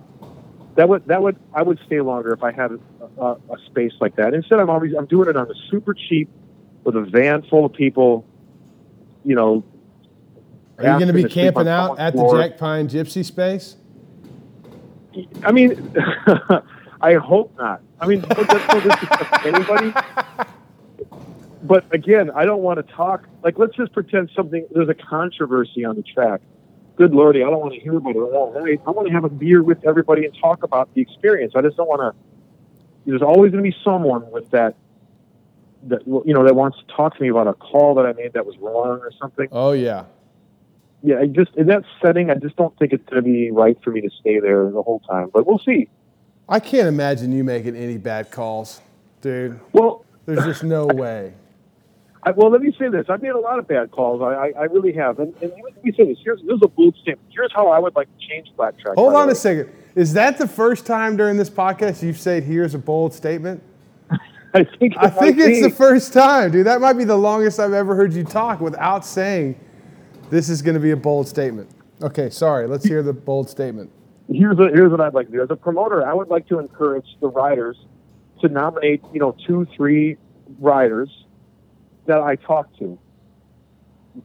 That 0.74 0.90
would 0.90 1.06
that 1.06 1.22
would 1.22 1.36
I 1.54 1.62
would 1.62 1.78
stay 1.86 2.02
longer 2.02 2.34
if 2.34 2.42
I 2.42 2.52
had 2.52 2.72
a, 2.72 2.78
a, 3.22 3.32
a 3.32 3.58
space 3.64 3.92
like 3.98 4.16
that. 4.16 4.34
Instead, 4.34 4.60
I'm 4.60 4.68
always 4.68 4.92
I'm 4.92 5.06
doing 5.06 5.30
it 5.30 5.36
on 5.36 5.50
a 5.50 5.54
super 5.70 5.94
cheap 5.94 6.28
with 6.84 6.94
a 6.94 7.00
van 7.00 7.40
full 7.48 7.64
of 7.64 7.72
people. 7.72 8.26
You 9.24 9.34
know, 9.36 9.64
Are 10.76 10.84
you 10.84 10.90
going 10.90 11.06
to 11.06 11.14
be 11.14 11.24
asking 11.24 11.30
sleep 11.30 11.56
on 11.56 11.64
camping 11.64 11.68
out 11.68 11.98
at 11.98 12.14
the. 12.14 12.30
Jack 12.30 12.58
Pine 12.58 12.88
Gypsy 12.90 13.24
Space? 13.24 13.76
I 15.42 15.52
mean, 15.52 15.94
I 17.00 17.14
hope 17.14 17.56
not. 17.58 17.82
I 18.00 18.06
mean, 18.06 18.20
that's 18.20 18.68
no 18.68 18.80
disrespect 18.80 19.42
to 19.42 19.54
anybody. 19.54 19.92
But 21.66 21.92
again, 21.92 22.30
I 22.30 22.44
don't 22.44 22.62
want 22.62 22.86
to 22.86 22.94
talk. 22.94 23.26
Like, 23.42 23.58
let's 23.58 23.74
just 23.74 23.92
pretend 23.92 24.30
something. 24.36 24.66
There's 24.70 24.88
a 24.88 24.94
controversy 24.94 25.84
on 25.84 25.96
the 25.96 26.02
track. 26.02 26.40
Good 26.96 27.12
lordy, 27.12 27.42
I 27.42 27.50
don't 27.50 27.60
want 27.60 27.74
to 27.74 27.80
hear 27.80 27.96
about 27.96 28.16
it 28.16 28.20
all 28.20 28.54
night. 28.58 28.80
I 28.86 28.90
want 28.90 29.08
to 29.08 29.12
have 29.12 29.24
a 29.24 29.28
beer 29.28 29.62
with 29.62 29.84
everybody 29.84 30.24
and 30.24 30.34
talk 30.40 30.62
about 30.62 30.92
the 30.94 31.02
experience. 31.02 31.52
I 31.54 31.60
just 31.60 31.76
don't 31.76 31.88
want 31.88 32.00
to. 32.00 32.14
There's 33.04 33.22
always 33.22 33.52
going 33.52 33.62
to 33.62 33.70
be 33.70 33.76
someone 33.84 34.30
with 34.30 34.50
that. 34.50 34.76
That 35.84 36.06
you 36.06 36.34
know 36.34 36.44
that 36.44 36.56
wants 36.56 36.78
to 36.78 36.84
talk 36.94 37.16
to 37.16 37.22
me 37.22 37.28
about 37.28 37.46
a 37.46 37.52
call 37.54 37.94
that 37.96 38.06
I 38.06 38.12
made 38.12 38.32
that 38.32 38.46
was 38.46 38.56
wrong 38.58 38.98
or 39.00 39.12
something. 39.20 39.48
Oh 39.52 39.72
yeah. 39.72 40.04
Yeah, 41.06 41.20
I 41.20 41.26
just 41.26 41.54
in 41.54 41.68
that 41.68 41.84
setting, 42.02 42.30
I 42.30 42.34
just 42.34 42.56
don't 42.56 42.76
think 42.80 42.92
it's 42.92 43.08
going 43.08 43.22
to 43.22 43.30
be 43.30 43.52
right 43.52 43.78
for 43.84 43.92
me 43.92 44.00
to 44.00 44.10
stay 44.20 44.40
there 44.40 44.68
the 44.72 44.82
whole 44.82 44.98
time. 45.08 45.30
But 45.32 45.46
we'll 45.46 45.60
see. 45.60 45.88
I 46.48 46.58
can't 46.58 46.88
imagine 46.88 47.30
you 47.30 47.44
making 47.44 47.76
any 47.76 47.96
bad 47.96 48.32
calls, 48.32 48.80
dude. 49.20 49.60
Well, 49.72 50.04
There's 50.26 50.44
just 50.44 50.64
no 50.64 50.86
way. 50.86 51.32
I, 52.24 52.32
well, 52.32 52.50
let 52.50 52.60
me 52.60 52.74
say 52.76 52.88
this. 52.88 53.06
I've 53.08 53.22
made 53.22 53.30
a 53.30 53.38
lot 53.38 53.60
of 53.60 53.68
bad 53.68 53.92
calls. 53.92 54.20
I, 54.20 54.48
I, 54.48 54.52
I 54.58 54.64
really 54.64 54.92
have. 54.94 55.20
And, 55.20 55.32
and 55.40 55.52
let 55.62 55.84
me 55.84 55.92
say 55.92 56.06
this. 56.06 56.18
Here's, 56.24 56.40
here's 56.42 56.60
a 56.60 56.66
bold 56.66 56.96
statement. 56.96 57.20
Here's 57.32 57.52
how 57.54 57.68
I 57.68 57.78
would 57.78 57.94
like 57.94 58.08
to 58.08 58.26
change 58.26 58.48
Flat 58.56 58.76
Track. 58.76 58.96
Hold 58.96 59.14
on 59.14 59.30
a 59.30 59.34
second. 59.36 59.70
Is 59.94 60.12
that 60.14 60.38
the 60.38 60.48
first 60.48 60.86
time 60.86 61.16
during 61.16 61.36
this 61.36 61.50
podcast 61.50 62.02
you've 62.02 62.18
said 62.18 62.42
here's 62.42 62.74
a 62.74 62.78
bold 62.78 63.14
statement? 63.14 63.62
I 64.54 64.64
think, 64.64 64.94
I 64.98 65.08
think 65.08 65.38
it's 65.38 65.60
be. 65.60 65.62
the 65.62 65.70
first 65.70 66.12
time, 66.12 66.50
dude. 66.50 66.66
That 66.66 66.80
might 66.80 66.94
be 66.94 67.04
the 67.04 67.16
longest 67.16 67.60
I've 67.60 67.74
ever 67.74 67.94
heard 67.94 68.12
you 68.12 68.24
talk 68.24 68.60
without 68.60 69.06
saying 69.06 69.60
this 70.30 70.48
is 70.48 70.62
going 70.62 70.74
to 70.74 70.80
be 70.80 70.90
a 70.90 70.96
bold 70.96 71.28
statement. 71.28 71.70
Okay, 72.02 72.30
sorry. 72.30 72.66
Let's 72.66 72.84
hear 72.84 73.02
the 73.02 73.12
bold 73.12 73.48
statement. 73.48 73.90
here's 74.28 74.58
a, 74.58 74.68
here's 74.68 74.90
what 74.90 75.00
I'd 75.00 75.14
like 75.14 75.26
to 75.26 75.32
do. 75.32 75.42
As 75.42 75.50
a 75.50 75.56
promoter, 75.56 76.06
I 76.06 76.12
would 76.12 76.28
like 76.28 76.46
to 76.48 76.58
encourage 76.58 77.06
the 77.20 77.28
riders 77.28 77.76
to 78.40 78.48
nominate, 78.48 79.02
you 79.12 79.20
know, 79.20 79.34
two, 79.46 79.66
three 79.76 80.16
riders 80.58 81.08
that 82.06 82.18
I 82.20 82.36
talk 82.36 82.68
to. 82.78 82.98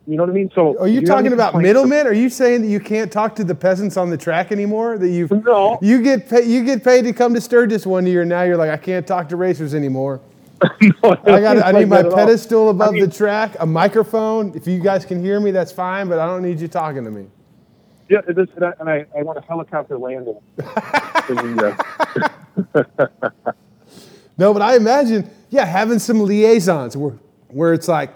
You 0.08 0.16
know 0.16 0.24
what 0.24 0.30
I 0.30 0.34
mean? 0.34 0.50
So 0.56 0.80
Are 0.80 0.88
you 0.88 1.02
talking 1.06 1.34
about 1.34 1.56
middlemen? 1.56 2.08
Are 2.08 2.14
you 2.14 2.30
saying 2.30 2.62
that 2.62 2.68
you 2.70 2.80
can't 2.80 3.12
talk 3.12 3.36
to 3.36 3.44
the 3.44 3.56
peasants 3.56 3.98
on 3.98 4.10
the 4.10 4.18
track 4.18 4.52
anymore? 4.52 4.98
That 4.98 5.10
you 5.10 5.28
No. 5.46 5.80
you 5.82 6.02
get 6.02 6.30
pay, 6.30 6.44
you 6.44 6.64
get 6.64 6.84
paid 6.84 7.04
to 7.04 7.14
come 7.14 7.34
to 7.34 7.42
Sturgis 7.42 7.86
one 7.86 8.06
year. 8.06 8.24
Now 8.24 8.44
you're 8.44 8.56
like 8.58 8.70
I 8.70 8.78
can't 8.78 9.06
talk 9.06 9.28
to 9.30 9.36
racers 9.36 9.74
anymore. 9.74 10.22
No, 11.04 11.18
I 11.26 11.42
got 11.42 11.58
I 11.66 11.72
need 11.72 11.80
like 11.80 11.88
my 11.88 12.00
at 12.00 12.06
all. 12.08 12.16
pedestal 12.16 12.70
above 12.70 12.90
I 12.90 12.92
mean, 12.92 13.10
the 13.10 13.16
track, 13.16 13.56
a 13.60 13.66
microphone. 13.66 14.54
If 14.56 14.68
you 14.68 14.80
guys 14.80 15.06
can 15.06 15.24
hear 15.24 15.40
me, 15.40 15.52
that's 15.52 15.72
fine. 15.72 16.08
But 16.10 16.20
I 16.20 16.26
don't 16.28 16.42
need 16.44 16.60
you 16.60 16.68
talking 16.68 17.04
to 17.04 17.12
me. 17.12 17.28
Yeah, 18.10 18.20
it 18.28 18.38
is, 18.38 18.48
and 18.56 18.66
I, 18.66 18.74
and 18.80 18.90
I, 18.90 19.06
I 19.18 19.24
want 19.24 19.38
a 19.38 19.42
helicopter 19.42 19.98
landing. 19.98 20.38
No, 24.38 24.54
but 24.54 24.62
I 24.64 24.76
imagine, 24.76 25.30
yeah, 25.52 25.66
having 25.66 26.00
some 26.00 26.22
liaisons 26.24 26.98
where, 26.98 27.14
where 27.50 27.74
it's 27.74 27.88
like, 27.88 28.12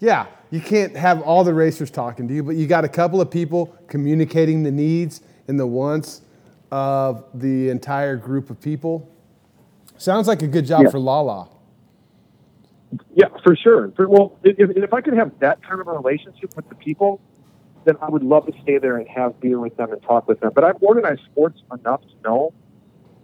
yeah, 0.00 0.26
you 0.50 0.60
can't 0.60 0.96
have 0.96 1.22
all 1.22 1.44
the 1.44 1.54
racers 1.54 1.92
talking 1.92 2.26
to 2.26 2.34
you, 2.34 2.42
but 2.42 2.56
you 2.56 2.66
got 2.66 2.84
a 2.84 2.88
couple 2.88 3.20
of 3.20 3.30
people 3.30 3.66
communicating 3.86 4.64
the 4.64 4.72
needs 4.72 5.20
and 5.46 5.60
the 5.60 5.66
wants 5.66 6.22
of 6.72 7.24
the 7.34 7.68
entire 7.68 8.16
group 8.16 8.50
of 8.50 8.60
people. 8.60 9.08
Sounds 9.96 10.26
like 10.26 10.42
a 10.42 10.48
good 10.48 10.66
job 10.66 10.82
Yeah. 10.84 10.90
for 10.90 10.98
Lala. 10.98 11.48
Yeah, 13.14 13.28
for 13.42 13.56
sure. 13.56 13.92
For, 13.96 14.08
well, 14.08 14.38
if, 14.42 14.70
if 14.76 14.92
I 14.92 15.00
could 15.00 15.14
have 15.14 15.38
that 15.40 15.62
kind 15.62 15.80
of 15.80 15.88
a 15.88 15.92
relationship 15.92 16.54
with 16.56 16.68
the 16.68 16.74
people, 16.74 17.20
then 17.84 17.96
I 18.02 18.10
would 18.10 18.22
love 18.22 18.46
to 18.46 18.52
stay 18.62 18.78
there 18.78 18.96
and 18.96 19.08
have 19.08 19.40
beer 19.40 19.58
with 19.58 19.76
them 19.76 19.92
and 19.92 20.02
talk 20.02 20.28
with 20.28 20.40
them. 20.40 20.52
But 20.54 20.64
I've 20.64 20.82
organized 20.82 21.22
sports 21.30 21.62
enough 21.72 22.02
to 22.02 22.14
know 22.24 22.52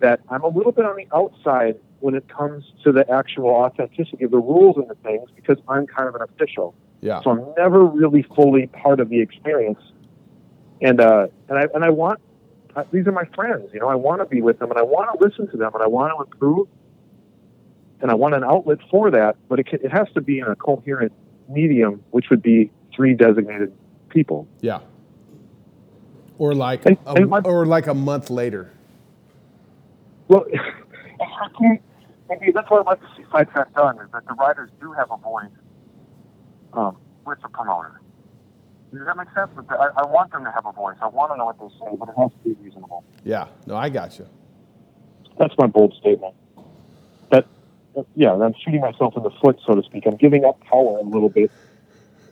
that 0.01 0.20
I'm 0.28 0.43
a 0.43 0.48
little 0.48 0.72
bit 0.72 0.84
on 0.84 0.97
the 0.97 1.06
outside 1.14 1.78
when 2.01 2.14
it 2.14 2.28
comes 2.28 2.64
to 2.84 2.93
the 2.93 3.10
actual 3.10 3.48
authenticity 3.48 4.24
of 4.24 4.30
the 4.30 4.38
rules 4.38 4.76
and 4.76 4.88
the 4.88 4.94
things 4.97 5.30
because 5.34 5.59
I'm 5.68 5.86
kind 5.86 6.09
of 6.09 6.14
an 6.14 6.22
official. 6.22 6.74
Yeah. 7.01 7.22
So 7.22 7.30
I'm 7.30 7.55
never 7.56 7.84
really 7.84 8.22
fully 8.22 8.66
part 8.68 9.01
of 9.01 9.09
the 9.09 9.20
experience. 9.20 9.80
And 10.80 11.01
uh, 11.01 11.28
and 11.48 11.59
I 11.59 11.66
and 11.74 11.84
I 11.84 11.90
want 11.90 12.20
uh, 12.74 12.84
these 12.93 13.06
are 13.06 13.12
my 13.12 13.24
friends. 13.34 13.70
You 13.72 13.80
know, 13.80 13.88
I 13.88 13.94
want 13.94 14.20
to 14.20 14.26
be 14.26 14.43
with 14.43 14.59
them 14.59 14.70
and 14.70 14.78
I 14.78 14.82
want 14.82 15.18
to 15.18 15.26
listen 15.26 15.51
to 15.51 15.56
them 15.56 15.72
and 15.74 15.82
I 15.82 15.86
want 15.86 16.12
to 16.16 16.24
improve. 16.24 16.68
And 18.01 18.10
I 18.10 18.14
want 18.14 18.35
an 18.35 18.44
outlet 18.44 18.78
for 18.90 19.10
that, 19.10 19.36
but 19.48 19.59
it, 19.59 19.68
it 19.73 19.90
has 19.90 20.06
to 20.14 20.20
be 20.20 20.39
in 20.39 20.47
a 20.47 20.55
coherent 20.56 21.12
medium, 21.48 22.02
which 22.10 22.27
would 22.31 22.43
be 22.43 22.70
three 22.94 23.14
designated 23.14 23.73
people. 24.10 24.47
Yeah. 24.60 24.81
Or 26.39 26.55
like, 26.55 26.85
And- 26.85 26.98
a, 27.06 27.12
and 27.14 27.28
my- 27.31 27.40
or 27.40 27.64
like 27.66 27.86
a 27.86 27.94
month 27.94 28.28
later. 28.31 28.70
Well, 30.28 30.44
I 31.20 31.48
think- 31.60 31.82
maybe 32.28 32.52
that's 32.52 32.68
what 32.70 32.81
I'd 32.81 32.86
like 32.86 33.01
to 33.01 33.09
see 33.16 33.24
Sidetrack 33.32 33.73
done 33.74 33.98
is 34.01 34.10
that 34.12 34.27
the 34.27 34.35
writers 34.35 34.70
do 34.81 34.93
have 34.93 35.10
a 35.10 35.16
voice 35.16 35.47
um, 36.74 36.97
with 37.24 37.40
the 37.43 37.48
promoter. 37.48 38.01
Does 38.93 39.05
that 39.06 39.16
make 39.16 39.28
sense? 39.35 39.51
I, 39.70 39.89
I 39.97 40.06
want 40.06 40.32
them 40.32 40.44
to 40.44 40.51
have 40.51 40.64
a 40.66 40.73
voice. 40.73 40.97
I 41.02 41.09
want 41.09 41.32
to 41.32 41.36
know 41.36 41.47
what 41.47 41.59
they 41.59 41.68
say, 41.78 41.97
but 41.98 42.09
it 42.09 42.14
has 42.18 42.31
to 42.31 42.39
be 42.55 42.62
reasonable. 42.62 43.05
Yeah. 43.24 43.48
No, 43.66 43.77
I 43.77 43.89
got 43.89 44.18
you. 44.18 44.27
That's 45.39 45.55
my 45.59 45.66
bold 45.66 45.94
statement. 46.01 46.35
That, 47.31 47.47
yeah, 48.14 48.32
I'm 48.32 48.55
shooting 48.64 48.81
myself 48.81 49.16
in 49.16 49.23
the 49.23 49.31
foot, 49.31 49.59
so 49.66 49.74
to 49.74 49.82
speak. 49.82 50.05
I'm 50.06 50.16
giving 50.16 50.44
up 50.44 50.60
power 50.64 50.98
a 50.98 51.02
little 51.02 51.28
bit, 51.28 51.51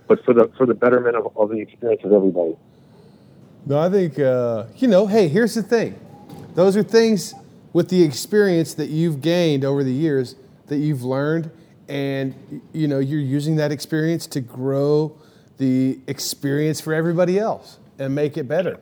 but 0.07 0.25
for 0.25 0.35
the 0.35 0.51
for 0.57 0.67
the 0.67 0.75
betterment 0.75 1.17
of, 1.17 1.37
of 1.37 1.51
the 1.51 1.61
experience 1.61 2.03
of 2.05 2.13
everybody. 2.13 2.57
No, 3.67 3.79
I 3.79 3.89
think, 3.89 4.19
uh, 4.19 4.65
you 4.77 4.89
know, 4.89 5.07
hey, 5.07 5.29
here's 5.29 5.55
the 5.55 5.63
thing. 5.63 5.99
Those 6.55 6.77
are 6.77 6.83
things 6.83 7.35
with 7.73 7.89
the 7.89 8.03
experience 8.03 8.75
that 8.75 8.91
you've 8.91 9.23
gained 9.23 9.65
over 9.65 9.83
the 9.83 9.93
years 9.93 10.37
that 10.67 10.77
you've 10.77 11.03
learned, 11.03 11.51
and, 11.89 12.35
you 12.73 12.87
know, 12.87 12.99
you're 12.99 13.21
using 13.21 13.57
that 13.57 13.73
experience 13.73 14.27
to 14.29 14.41
grow 14.41 15.17
the 15.57 15.99
experience 16.07 16.81
for 16.81 16.93
everybody 16.93 17.39
else 17.39 17.79
and 17.99 18.15
make 18.15 18.37
it 18.37 18.47
better. 18.47 18.79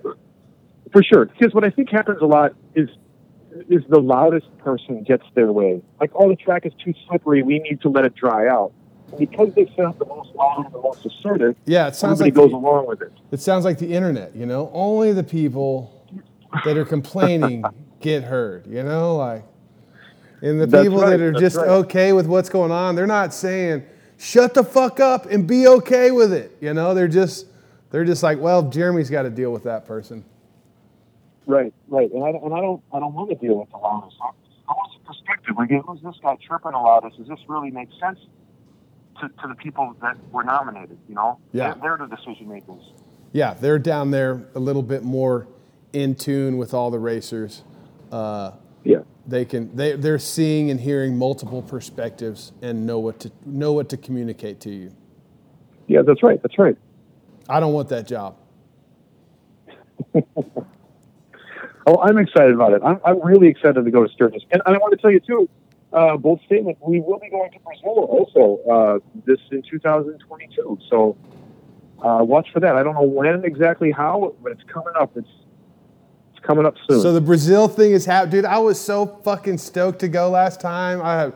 For 0.93 1.03
sure, 1.03 1.27
because 1.27 1.55
what 1.55 1.65
I 1.65 1.71
think 1.71 1.89
happens 1.91 2.21
a 2.21 2.27
lot 2.27 2.55
is 2.75 2.89
is 3.69 3.83
the 3.89 4.01
loudest 4.01 4.47
person 4.59 5.03
gets 5.03 5.25
their 5.35 5.53
way. 5.53 5.83
Like, 6.01 6.11
oh, 6.15 6.29
the 6.29 6.37
track 6.37 6.67
is 6.67 6.73
too 6.83 6.95
slippery. 7.07 7.43
We 7.43 7.59
need 7.59 7.81
to 7.83 7.89
let 7.89 8.05
it 8.05 8.15
dry 8.15 8.49
out. 8.49 8.73
And 9.11 9.19
because 9.19 9.53
they 9.55 9.67
sound 9.77 9.99
the 9.99 10.07
most 10.07 10.35
loud 10.35 10.65
and 10.65 10.75
the 10.75 10.81
most 10.81 11.05
assertive, 11.05 11.57
Yeah, 11.67 11.89
it 11.89 11.95
sounds 11.97 12.21
everybody 12.21 12.31
like 12.43 12.51
goes 12.51 12.51
the, 12.53 12.67
along 12.67 12.87
with 12.87 13.03
it. 13.03 13.13
it 13.31 13.41
sounds 13.41 13.65
like 13.65 13.79
the 13.79 13.93
internet, 13.93 14.35
you 14.35 14.47
know? 14.47 14.71
Only 14.73 15.13
the 15.13 15.25
people 15.25 16.07
that 16.65 16.77
are 16.77 16.85
complaining 16.85 17.65
get 18.01 18.25
heard, 18.25 18.67
you 18.67 18.83
know? 18.83 19.17
Like, 19.17 19.45
and 20.41 20.61
the 20.61 20.67
That's 20.67 20.85
people 20.85 21.01
right, 21.03 21.11
that 21.11 21.21
are 21.21 21.33
just 21.33 21.57
right. 21.57 21.69
okay 21.69 22.13
with 22.13 22.27
what's 22.27 22.49
going 22.49 22.73
on, 22.73 22.95
they're 22.97 23.07
not 23.07 23.33
saying, 23.35 23.85
shut 24.19 24.55
the 24.55 24.65
fuck 24.65 24.99
up 24.99 25.27
and 25.27 25.47
be 25.47 25.67
okay 25.69 26.11
with 26.11 26.33
it. 26.33 26.57
You 26.61 26.75
know, 26.75 26.95
they're 26.95 27.07
just 27.09 27.47
they're 27.91 28.05
just 28.05 28.23
like, 28.23 28.41
well, 28.41 28.63
Jeremy's 28.71 29.11
got 29.11 29.23
to 29.23 29.31
deal 29.31 29.53
with 29.53 29.65
that 29.65 29.85
person. 29.87 30.25
Right, 31.47 31.73
right, 31.89 32.11
and 32.13 32.23
I, 32.25 32.29
and 32.31 32.55
I 32.55 32.61
don't 32.61 32.83
I 32.93 33.01
don't 33.01 33.15
want 33.15 33.31
to 33.31 33.37
deal 33.37 33.59
with 33.59 33.71
the 33.71 33.77
loudest. 33.79 34.17
I, 34.23 34.29
I 34.69 34.73
want 34.73 34.93
some 34.95 35.03
perspective. 35.05 35.55
Like, 35.59 35.71
who's 35.71 36.01
this 36.03 36.15
guy 36.23 36.37
chirping 36.47 36.73
the 36.73 36.79
loudest? 36.79 37.19
Does 37.19 37.27
this 37.29 37.41
really 37.49 37.71
make 37.71 37.89
sense 38.01 38.19
to, 39.21 39.29
to 39.29 39.49
the 39.49 39.55
people 39.57 39.95
that 40.03 40.17
were 40.31 40.45
nominated? 40.45 40.99
You 41.09 41.15
know, 41.17 41.39
Yeah. 41.53 41.75
they're, 41.75 41.97
they're 41.99 42.07
the 42.09 42.15
decision 42.17 42.49
makers. 42.49 42.83
Yeah, 43.33 43.55
they're 43.55 43.79
down 43.81 44.11
there 44.13 44.47
a 44.55 44.61
little 44.61 44.83
bit 44.83 45.03
more 45.03 45.49
in 45.93 46.15
tune 46.15 46.59
with 46.59 46.73
all 46.75 46.91
the 46.91 46.99
racers. 47.01 47.63
Uh, 48.13 48.53
Yeah, 48.85 48.99
they 49.27 49.45
can 49.45 49.75
they 49.75 49.95
they're 49.97 50.19
seeing 50.21 50.71
and 50.71 50.79
hearing 50.81 51.17
multiple 51.17 51.63
perspectives 51.63 52.53
and 52.63 52.87
know 52.87 52.99
what 53.01 53.19
to 53.21 53.33
know 53.45 53.73
what 53.73 53.89
to 53.89 53.97
communicate 53.97 54.61
to 54.61 54.71
you. 54.71 54.93
yeah, 55.89 56.03
that's 56.07 56.23
right, 56.23 56.41
that's 56.43 56.59
right. 56.59 56.77
I 57.49 57.59
don't 57.61 57.73
want 57.73 57.89
that 57.89 58.07
job. 58.07 58.37
Oh, 61.87 62.01
I'm 62.01 62.19
excited 62.19 62.55
about 62.55 62.73
it. 62.73 62.83
I'm, 62.85 63.01
I'm 63.05 63.21
really 63.23 63.49
excited 63.49 63.85
to 63.85 63.91
go 63.91 64.07
to 64.07 64.13
Sturgis, 64.13 64.43
and, 64.51 64.63
and 64.65 64.75
I 64.75 64.79
want 64.79 64.93
to 64.93 64.99
tell 64.99 65.11
you 65.11 65.21
too. 65.21 65.49
Uh, 65.93 66.17
bold 66.17 66.41
statement. 66.47 66.79
We 66.81 67.01
will 67.01 67.19
be 67.19 67.29
going 67.29 67.51
to 67.53 67.59
Brazil 67.59 68.09
also 68.09 68.63
uh, 68.71 68.99
this 69.27 69.39
in 69.51 69.63
2022. 69.63 70.79
So 70.89 71.19
uh, 72.03 72.25
watch 72.25 72.49
for 72.51 72.61
that. 72.61 72.77
I 72.77 72.83
don't 72.83 72.95
know 72.95 73.03
when 73.03 73.45
exactly 73.45 73.91
how, 73.91 74.35
but 74.43 74.53
it's 74.53 74.63
coming 74.73 74.95
up. 74.99 75.15
It's 75.17 75.29
it's 76.33 76.43
coming 76.43 76.65
up 76.65 76.77
soon. 76.89 77.03
So 77.03 77.13
the 77.13 77.21
Brazil 77.21 77.69
thing 77.69 77.93
is 77.93 78.07
happening, 78.07 78.31
dude. 78.31 78.45
I 78.47 78.57
was 78.57 78.81
so 78.81 79.05
fucking 79.23 79.59
stoked 79.59 79.99
to 79.99 80.09
go 80.09 80.31
last 80.31 80.63
time. 80.63 81.03
I 81.03 81.31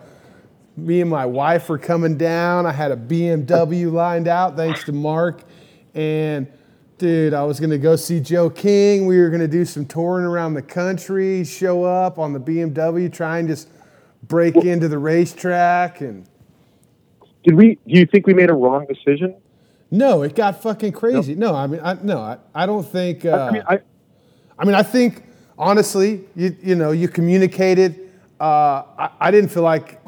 me 0.76 1.00
and 1.02 1.10
my 1.10 1.26
wife 1.26 1.68
were 1.68 1.78
coming 1.78 2.16
down. 2.16 2.64
I 2.64 2.72
had 2.72 2.92
a 2.92 2.96
BMW 2.96 3.92
lined 3.92 4.28
out 4.28 4.56
thanks 4.56 4.84
to 4.84 4.92
Mark, 4.92 5.42
and 5.94 6.46
dude, 6.98 7.34
I 7.34 7.42
was 7.44 7.60
gonna 7.60 7.78
go 7.78 7.96
see 7.96 8.20
Joe 8.20 8.50
King. 8.50 9.06
We 9.06 9.18
were 9.18 9.30
gonna 9.30 9.48
do 9.48 9.64
some 9.64 9.84
touring 9.84 10.24
around 10.24 10.54
the 10.54 10.62
country, 10.62 11.44
show 11.44 11.84
up 11.84 12.18
on 12.18 12.32
the 12.32 12.40
BMW, 12.40 13.12
try 13.12 13.38
and 13.38 13.48
just 13.48 13.68
break 14.24 14.56
into 14.56 14.88
the 14.88 14.98
racetrack 14.98 16.00
and. 16.00 16.26
Did 17.44 17.54
we? 17.54 17.74
Do 17.86 17.98
you 18.00 18.06
think 18.06 18.26
we 18.26 18.34
made 18.34 18.50
a 18.50 18.54
wrong 18.54 18.86
decision? 18.86 19.36
No, 19.90 20.22
it 20.22 20.34
got 20.34 20.60
fucking 20.62 20.92
crazy. 20.92 21.36
No, 21.36 21.54
I 21.54 21.68
mean, 21.68 21.80
I, 21.82 21.94
no, 22.02 22.18
I, 22.18 22.38
I 22.54 22.66
don't 22.66 22.84
think. 22.84 23.24
Uh, 23.24 23.36
I 23.36 23.50
mean, 23.52 23.62
I, 23.68 23.78
I 24.58 24.64
mean, 24.64 24.74
I 24.74 24.82
think 24.82 25.22
honestly, 25.56 26.24
you 26.34 26.56
you 26.60 26.74
know, 26.74 26.90
you 26.90 27.06
communicated. 27.08 28.10
Uh, 28.40 28.82
I, 28.98 29.10
I 29.20 29.30
didn't 29.30 29.50
feel 29.50 29.62
like 29.62 30.00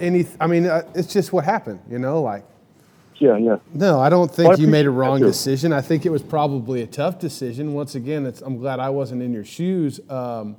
any. 0.00 0.26
I 0.40 0.46
mean, 0.46 0.66
uh, 0.66 0.82
it's 0.94 1.12
just 1.12 1.32
what 1.32 1.44
happened. 1.44 1.80
You 1.90 1.98
know, 1.98 2.22
like 2.22 2.44
yeah, 3.18 3.36
yeah. 3.36 3.56
no, 3.72 4.00
I 4.00 4.08
don't 4.08 4.30
think 4.30 4.48
Well, 4.48 4.58
I 4.58 4.60
you 4.60 4.68
made 4.68 4.86
a 4.86 4.90
wrong 4.90 5.20
decision. 5.20 5.72
I 5.72 5.80
think 5.80 6.04
it 6.04 6.10
was 6.10 6.22
probably 6.22 6.82
a 6.82 6.86
tough 6.86 7.18
decision. 7.18 7.74
Once 7.74 7.94
again, 7.94 8.26
it's, 8.26 8.42
I'm 8.42 8.58
glad 8.58 8.80
I 8.80 8.90
wasn't 8.90 9.22
in 9.22 9.32
your 9.32 9.44
shoes. 9.44 10.00
Um, 10.10 10.56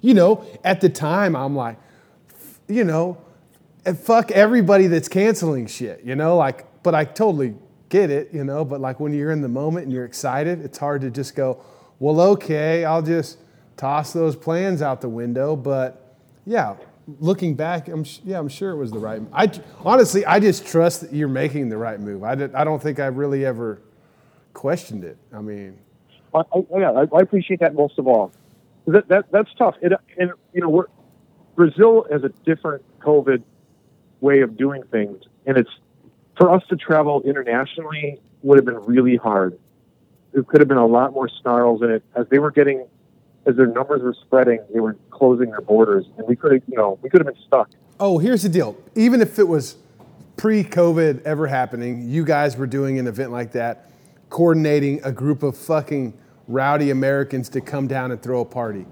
you 0.00 0.14
know, 0.14 0.44
at 0.64 0.80
the 0.80 0.88
time, 0.88 1.36
I'm 1.36 1.54
like, 1.54 1.78
you 2.68 2.84
know, 2.84 3.18
fuck 3.84 4.30
everybody 4.32 4.88
that's 4.88 5.08
canceling 5.08 5.66
shit. 5.66 6.02
You 6.04 6.16
know, 6.16 6.36
like, 6.36 6.66
but 6.82 6.94
I 6.94 7.04
totally 7.04 7.54
get 7.88 8.10
it. 8.10 8.32
You 8.32 8.44
know, 8.44 8.64
but 8.64 8.80
like 8.80 8.98
when 8.98 9.12
you're 9.12 9.30
in 9.30 9.40
the 9.40 9.48
moment 9.48 9.84
and 9.84 9.92
you're 9.92 10.04
excited, 10.04 10.60
it's 10.64 10.78
hard 10.78 11.02
to 11.02 11.10
just 11.10 11.36
go, 11.36 11.62
well, 11.98 12.20
okay, 12.20 12.84
I'll 12.84 13.02
just 13.02 13.38
toss 13.76 14.12
those 14.12 14.34
plans 14.34 14.82
out 14.82 15.00
the 15.00 15.08
window. 15.08 15.54
But 15.54 16.16
yeah, 16.44 16.76
looking 17.20 17.54
back, 17.54 17.88
I'm 17.88 18.04
yeah, 18.24 18.38
I'm 18.38 18.48
sure 18.48 18.70
it 18.70 18.76
was 18.76 18.90
the 18.90 18.98
right. 18.98 19.22
I 19.32 19.50
honestly, 19.84 20.24
I 20.24 20.40
just 20.40 20.66
trust 20.66 21.00
that 21.02 21.12
you're 21.12 21.28
making 21.28 21.68
the 21.68 21.76
right 21.76 21.98
move. 21.98 22.22
I, 22.22 22.34
did, 22.34 22.54
I 22.54 22.64
don't 22.64 22.82
think 22.82 23.00
I 23.00 23.06
really 23.06 23.44
ever 23.44 23.80
questioned 24.54 25.04
it. 25.04 25.16
I 25.32 25.40
mean, 25.40 25.78
I, 26.34 26.40
I, 26.40 26.62
yeah, 26.78 26.92
I, 26.92 27.02
I 27.16 27.20
appreciate 27.20 27.60
that 27.60 27.74
most 27.74 27.98
of 27.98 28.06
all. 28.06 28.32
That, 28.86 29.08
that 29.08 29.30
that's 29.30 29.52
tough. 29.54 29.76
It, 29.80 29.92
and 30.18 30.32
you 30.52 30.60
know, 30.60 30.68
we're, 30.68 30.86
Brazil 31.54 32.06
has 32.10 32.24
a 32.24 32.30
different 32.44 32.84
COVID 33.00 33.42
way 34.20 34.40
of 34.40 34.56
doing 34.56 34.82
things, 34.90 35.22
and 35.46 35.56
it's 35.56 35.70
for 36.36 36.50
us 36.50 36.62
to 36.68 36.76
travel 36.76 37.22
internationally 37.22 38.20
would 38.42 38.58
have 38.58 38.64
been 38.64 38.80
really 38.84 39.16
hard. 39.16 39.58
There 40.32 40.42
could 40.42 40.60
have 40.60 40.68
been 40.68 40.78
a 40.78 40.86
lot 40.86 41.12
more 41.12 41.28
snarls 41.28 41.82
in 41.82 41.90
it 41.90 42.02
as 42.14 42.26
they 42.28 42.38
were 42.38 42.50
getting, 42.50 42.86
as 43.46 43.56
their 43.56 43.66
numbers 43.66 44.02
were 44.02 44.14
spreading. 44.14 44.60
They 44.72 44.80
were 44.80 44.96
closing 45.10 45.50
their 45.50 45.60
borders, 45.60 46.06
and 46.18 46.26
we 46.28 46.36
could 46.36 46.52
have, 46.52 46.62
you 46.68 46.76
know, 46.76 46.98
we 47.02 47.10
could 47.10 47.20
have 47.24 47.32
been 47.34 47.42
stuck. 47.46 47.68
oh, 48.00 48.18
here's 48.18 48.42
the 48.42 48.48
deal. 48.48 48.76
Even 48.96 49.20
if 49.20 49.38
it 49.38 49.46
was 49.46 49.76
pre-COVID 50.36 51.22
ever 51.22 51.46
happening, 51.46 52.08
you 52.08 52.24
guys 52.24 52.56
were 52.56 52.66
doing 52.66 52.98
an 52.98 53.06
event 53.06 53.30
like 53.30 53.52
that, 53.52 53.90
coordinating 54.30 55.00
a 55.04 55.12
group 55.12 55.42
of 55.42 55.56
fucking 55.56 56.12
rowdy 56.48 56.90
Americans 56.90 57.48
to 57.50 57.60
come 57.60 57.86
down 57.86 58.10
and 58.10 58.20
throw 58.22 58.40
a 58.40 58.44
party. 58.44 58.84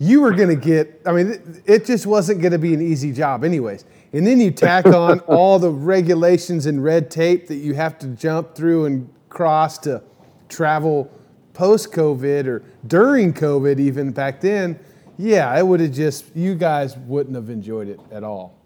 You 0.00 0.20
were 0.22 0.32
going 0.32 0.48
to 0.48 0.56
get, 0.56 1.00
I 1.06 1.12
mean, 1.12 1.28
it- 1.32 1.40
it 1.66 1.84
just 1.84 2.06
wasn't 2.06 2.40
going 2.40 2.52
to 2.52 2.58
be 2.58 2.74
an 2.74 2.80
easy 2.82 3.12
job, 3.12 3.44
anyways. 3.44 3.84
And 4.12 4.26
then 4.26 4.40
you 4.40 4.50
tack 4.50 4.86
on 5.04 5.20
all 5.20 5.58
the 5.58 5.70
regulations 5.70 6.66
and 6.66 6.82
red 6.82 7.10
tape 7.10 7.46
that 7.48 7.56
you 7.56 7.74
have 7.74 7.98
to 8.00 8.06
jump 8.08 8.54
through 8.54 8.86
and 8.86 9.08
cross 9.28 9.78
to 9.78 10.02
travel 10.48 11.10
post 11.58 11.90
COVID 11.92 12.46
or 12.46 12.62
during 12.86 13.34
COVID, 13.34 13.80
even 13.80 14.12
back 14.12 14.40
then. 14.40 14.78
Yeah, 15.18 15.58
it 15.58 15.66
would 15.66 15.80
have 15.80 15.92
just, 15.92 16.24
you 16.36 16.54
guys 16.54 16.96
wouldn't 16.96 17.34
have 17.34 17.50
enjoyed 17.50 17.88
it 17.88 17.98
at 18.12 18.22
all. 18.22 18.56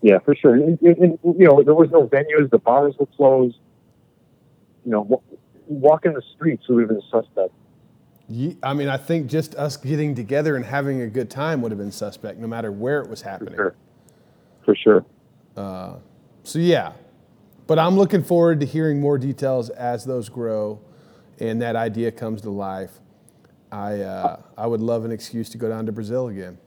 Yeah, 0.00 0.20
for 0.20 0.36
sure. 0.36 0.54
And, 0.54 0.80
and, 0.80 0.96
and, 0.96 1.18
you 1.24 1.48
know, 1.48 1.60
there 1.64 1.74
was 1.74 1.90
no 1.90 2.06
venues. 2.06 2.48
The 2.50 2.58
bars 2.58 2.94
were 3.00 3.06
closed. 3.06 3.56
You 4.84 4.92
know, 4.92 5.00
wa- 5.00 5.20
walking 5.66 6.12
the 6.12 6.22
streets 6.36 6.68
would 6.68 6.82
have 6.82 6.88
been 6.88 7.02
suspect. 7.10 7.52
I 8.62 8.72
mean, 8.72 8.88
I 8.88 8.96
think 8.96 9.26
just 9.26 9.56
us 9.56 9.76
getting 9.76 10.14
together 10.14 10.54
and 10.54 10.64
having 10.64 11.02
a 11.02 11.08
good 11.08 11.28
time 11.28 11.62
would 11.62 11.72
have 11.72 11.80
been 11.80 11.90
suspect, 11.90 12.38
no 12.38 12.46
matter 12.46 12.70
where 12.70 13.00
it 13.00 13.10
was 13.10 13.22
happening. 13.22 13.56
For 13.56 13.56
sure. 13.56 13.74
For 14.64 14.76
sure. 14.76 15.04
Uh, 15.56 15.94
so 16.44 16.60
yeah, 16.60 16.92
but 17.66 17.80
I'm 17.80 17.96
looking 17.98 18.22
forward 18.22 18.60
to 18.60 18.66
hearing 18.66 19.00
more 19.00 19.18
details 19.18 19.68
as 19.70 20.04
those 20.04 20.28
grow, 20.28 20.80
and 21.40 21.60
that 21.62 21.76
idea 21.76 22.12
comes 22.12 22.42
to 22.42 22.50
life. 22.50 23.00
I 23.72 24.00
uh, 24.00 24.42
I 24.56 24.66
would 24.66 24.80
love 24.80 25.04
an 25.04 25.12
excuse 25.12 25.48
to 25.50 25.58
go 25.58 25.68
down 25.68 25.86
to 25.86 25.92
Brazil 25.92 26.28
again. 26.28 26.58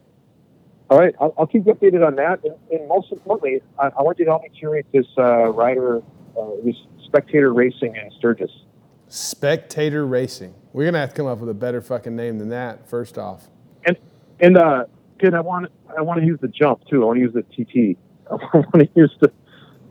All 0.90 0.98
right, 0.98 1.14
I'll, 1.20 1.34
I'll 1.38 1.46
keep 1.46 1.66
you 1.66 1.72
updated 1.72 2.06
on 2.06 2.16
that. 2.16 2.40
And, 2.44 2.54
and 2.70 2.88
most 2.88 3.10
importantly, 3.10 3.62
I, 3.78 3.86
I 3.98 4.02
want 4.02 4.18
you 4.18 4.26
to 4.26 4.30
help 4.30 4.42
me 4.42 4.50
curate 4.50 4.86
this 4.92 5.06
uh, 5.16 5.48
rider, 5.48 6.02
uh, 6.38 6.50
this 6.62 6.76
spectator 7.06 7.52
racing 7.54 7.96
in 7.96 8.10
Sturgis. 8.18 8.50
Spectator 9.08 10.06
Racing. 10.06 10.54
We're 10.72 10.86
gonna 10.86 10.98
have 10.98 11.10
to 11.10 11.14
come 11.14 11.26
up 11.26 11.38
with 11.38 11.48
a 11.48 11.54
better 11.54 11.80
fucking 11.80 12.16
name 12.16 12.38
than 12.38 12.48
that. 12.48 12.88
First 12.88 13.16
off, 13.18 13.48
And 13.84 13.96
and 14.40 14.56
uh, 14.56 14.84
kid, 15.20 15.34
I 15.34 15.40
want 15.40 15.70
I 15.96 16.02
want 16.02 16.20
to 16.20 16.26
use 16.26 16.38
the 16.40 16.48
jump 16.48 16.82
too. 16.88 17.02
I 17.02 17.06
want 17.06 17.18
to 17.18 17.20
use 17.20 17.32
the 17.32 17.42
TT. 17.42 17.98
I 18.30 18.34
want 18.56 18.74
to 18.74 18.88
use 18.94 19.14
the 19.20 19.30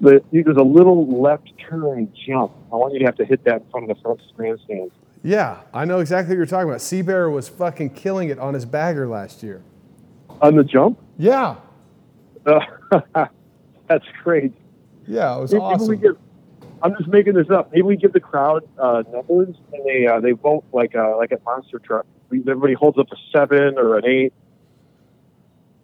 the 0.04 0.24
there's 0.32 0.58
a 0.58 0.62
little 0.64 1.22
left 1.22 1.52
turn 1.58 2.12
jump. 2.28 2.52
I 2.72 2.76
want 2.76 2.94
you 2.94 3.00
to 3.00 3.06
have 3.06 3.16
to 3.16 3.26
hit 3.26 3.44
that 3.46 3.62
in 3.64 3.70
front 3.72 3.90
of 3.90 3.96
the 3.98 4.02
front 4.04 4.22
grandstand. 4.36 4.92
yeah, 5.24 5.62
I 5.74 5.86
know 5.86 6.00
exactly 6.00 6.34
what 6.34 6.38
you're 6.38 6.46
talking 6.46 6.70
about. 6.70 6.82
Seabear 6.82 7.32
was 7.32 7.50
fucking 7.50 7.92
killing 7.92 8.30
it 8.30 8.38
on 8.40 8.54
his 8.54 8.66
bagger 8.66 9.08
last 9.08 9.42
year. 9.44 9.62
On 10.42 10.56
the 10.56 10.64
jump, 10.64 11.00
Yeah, 11.18 11.56
uh, 12.46 12.60
that's 13.88 14.06
great. 14.24 14.52
yeah, 15.08 15.38
it 15.38 15.42
was 15.42 15.54
Maybe 15.54 15.62
we 15.62 15.66
awesome. 15.74 15.96
give, 16.00 16.18
I'm 16.82 16.96
just 16.98 17.08
making 17.08 17.34
this 17.36 17.50
up. 17.50 17.72
Maybe 17.72 17.84
we 17.84 17.96
give 17.96 18.12
the 18.14 18.20
crowd 18.20 18.68
uh, 18.78 19.04
numbers 19.12 19.56
and 19.72 19.86
they 19.86 20.06
uh, 20.06 20.20
they 20.20 20.32
vote 20.32 20.66
like 20.74 20.96
uh, 20.96 21.16
like 21.18 21.32
at 21.32 21.44
monster 21.46 21.80
truck. 21.80 22.06
Everybody 22.32 22.74
holds 22.74 22.98
up 22.98 23.08
a 23.12 23.16
seven 23.32 23.78
or 23.78 23.98
an 23.98 24.06
eight. 24.06 24.34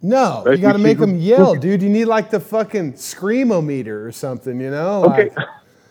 No, 0.02 0.44
Right, 0.46 0.56
you 0.58 0.62
got 0.62 0.74
to 0.74 0.78
make 0.80 0.98
them 0.98 1.20
yell, 1.20 1.56
dude. 1.60 1.82
You 1.82 1.90
need 1.90 2.06
like 2.06 2.30
the 2.30 2.40
fucking 2.40 2.94
screamometer 2.94 4.06
or 4.06 4.12
something, 4.14 4.60
you 4.62 4.72
know? 4.72 5.04
Okay. 5.06 5.30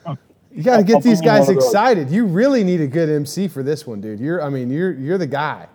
Like, 0.07 0.19
you 0.51 0.63
got 0.63 0.79
to 0.79 0.83
get 0.83 0.97
I'll 0.97 1.01
these 1.03 1.21
guys 1.21 1.41
one 1.47 1.51
of 1.51 1.55
those. 1.57 1.65
excited. 1.67 2.11
You 2.11 2.25
really 2.25 2.65
need 2.65 2.81
a 2.81 2.87
good 2.87 3.09
MC 3.11 3.49
for 3.49 3.63
this 3.63 3.87
one, 3.87 4.01
dude. 4.01 4.19
You're, 4.19 4.43
I 4.43 4.49
mean, 4.49 4.71
you're 4.71 4.93
you're 4.93 5.19
the 5.19 5.27
guy. 5.27 5.69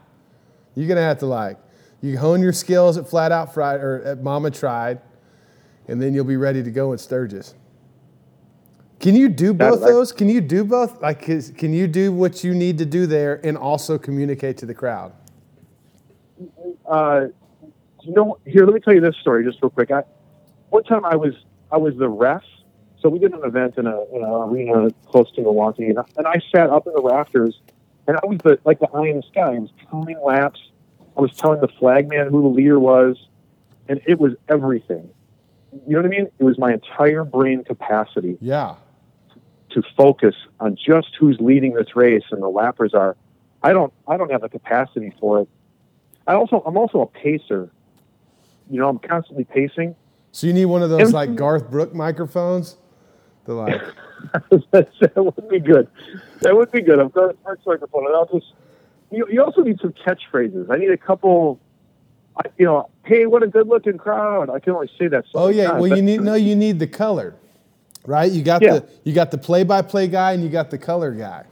You're 0.75 0.87
gonna 0.87 1.01
have 1.01 1.19
to 1.19 1.27
like, 1.27 1.57
you 2.01 2.17
hone 2.17 2.41
your 2.41 2.53
skills 2.53 2.97
at 2.97 3.07
Flat 3.07 3.31
Out 3.31 3.53
Friday 3.53 3.83
or 3.83 4.01
at 4.03 4.23
Mama 4.23 4.49
Tried, 4.49 4.99
and 5.87 6.01
then 6.01 6.15
you'll 6.15 6.25
be 6.25 6.35
ready 6.37 6.63
to 6.63 6.71
go 6.71 6.91
in 6.91 6.97
Sturgis. 6.97 7.53
Can 8.99 9.15
you 9.15 9.29
do 9.29 9.53
both 9.53 9.81
that- 9.81 9.85
those? 9.87 10.11
Can 10.11 10.27
you 10.27 10.41
do 10.41 10.63
both? 10.65 10.99
Like, 11.03 11.29
is, 11.29 11.53
can 11.55 11.71
you 11.71 11.87
do 11.87 12.11
what 12.11 12.43
you 12.43 12.55
need 12.55 12.79
to 12.79 12.85
do 12.85 13.05
there 13.05 13.39
and 13.45 13.55
also 13.55 13.99
communicate 13.99 14.57
to 14.57 14.65
the 14.65 14.73
crowd? 14.73 15.13
Uh, 16.87 17.27
you 18.03 18.13
know, 18.13 18.37
here, 18.45 18.65
let 18.65 18.73
me 18.73 18.79
tell 18.79 18.93
you 18.93 19.01
this 19.01 19.15
story 19.17 19.43
just 19.45 19.61
real 19.61 19.69
quick. 19.69 19.91
I, 19.91 20.03
one 20.69 20.83
time 20.83 21.05
I 21.05 21.15
was 21.15 21.33
I 21.71 21.77
was 21.77 21.95
the 21.97 22.09
ref, 22.09 22.43
so 22.99 23.09
we 23.09 23.19
did 23.19 23.33
an 23.33 23.43
event 23.43 23.77
in 23.77 23.87
a 23.87 24.03
in 24.13 24.23
an 24.23 24.29
arena 24.29 24.89
close 25.05 25.31
to 25.33 25.41
Milwaukee, 25.41 25.85
and 25.87 25.99
I, 25.99 26.03
and 26.17 26.27
I 26.27 26.35
sat 26.51 26.69
up 26.69 26.87
in 26.87 26.93
the 26.93 27.01
rafters, 27.01 27.59
and 28.07 28.17
I 28.17 28.25
was 28.25 28.39
the 28.43 28.59
like 28.65 28.79
the 28.79 28.87
eye 28.93 29.07
in 29.07 29.17
the 29.17 29.23
sky. 29.23 29.53
I 29.55 29.59
was 29.59 29.69
counting 29.89 30.19
laps. 30.23 30.59
I 31.17 31.21
was 31.21 31.31
telling 31.35 31.61
the 31.61 31.67
flagman 31.67 32.29
who 32.29 32.41
the 32.41 32.47
leader 32.47 32.79
was, 32.79 33.17
and 33.87 34.01
it 34.07 34.19
was 34.19 34.33
everything. 34.49 35.09
You 35.87 35.93
know 35.93 35.97
what 35.99 36.05
I 36.05 36.09
mean? 36.09 36.27
It 36.39 36.43
was 36.43 36.57
my 36.57 36.73
entire 36.73 37.23
brain 37.23 37.63
capacity 37.63 38.37
Yeah. 38.41 38.75
to 39.71 39.81
focus 39.97 40.35
on 40.59 40.75
just 40.75 41.09
who's 41.19 41.37
leading 41.39 41.73
this 41.73 41.95
race 41.95 42.23
and 42.31 42.41
the 42.41 42.49
lappers 42.49 42.93
are. 42.93 43.15
I 43.63 43.73
don't 43.73 43.93
I 44.07 44.17
don't 44.17 44.31
have 44.31 44.41
the 44.41 44.49
capacity 44.49 45.13
for 45.19 45.41
it. 45.41 45.49
I 46.27 46.33
also 46.33 46.61
I'm 46.65 46.77
also 46.77 47.01
a 47.01 47.07
pacer. 47.07 47.71
You 48.69 48.79
know, 48.79 48.89
I'm 48.89 48.99
constantly 48.99 49.43
pacing. 49.43 49.95
So 50.31 50.47
you 50.47 50.53
need 50.53 50.65
one 50.65 50.81
of 50.81 50.89
those 50.89 51.13
like 51.13 51.35
Garth 51.35 51.69
Brook 51.69 51.93
microphones. 51.93 52.77
The 53.45 53.53
like 53.53 53.81
that 54.71 55.11
would 55.15 55.49
be 55.49 55.59
good. 55.59 55.87
That 56.41 56.55
would 56.55 56.71
be 56.71 56.81
good. 56.81 56.99
I've 56.99 57.13
got 57.13 57.31
a 57.31 57.33
Brooks 57.33 57.63
microphone, 57.65 58.07
and 58.07 58.15
I'll 58.15 58.25
just. 58.25 58.53
You, 59.11 59.27
you 59.29 59.43
also 59.43 59.61
need 59.61 59.79
some 59.79 59.93
catchphrases. 59.93 60.71
I 60.71 60.77
need 60.77 60.89
a 60.89 60.97
couple. 60.97 61.59
I, 62.35 62.49
you 62.57 62.65
know, 62.65 62.89
hey, 63.05 63.27
what 63.27 63.43
a 63.43 63.47
good-looking 63.47 63.99
crowd. 63.99 64.49
I 64.49 64.59
can 64.59 64.73
only 64.73 64.89
say 64.97 65.07
that. 65.07 65.25
So 65.31 65.39
oh 65.39 65.47
yeah, 65.49 65.71
times, 65.71 65.81
well 65.81 65.95
you 65.97 66.01
need 66.01 66.21
no, 66.21 66.33
you 66.33 66.55
need 66.55 66.79
the 66.79 66.87
color, 66.87 67.35
right? 68.05 68.31
You 68.31 68.41
got 68.41 68.63
Yeah. 68.63 68.79
the 68.79 68.89
you 69.03 69.13
got 69.13 69.29
the 69.29 69.37
play-by-play 69.37 70.07
guy 70.07 70.31
and 70.31 70.41
you 70.41 70.49
got 70.49 70.71
the 70.71 70.79
color 70.79 71.11
guy. 71.11 71.43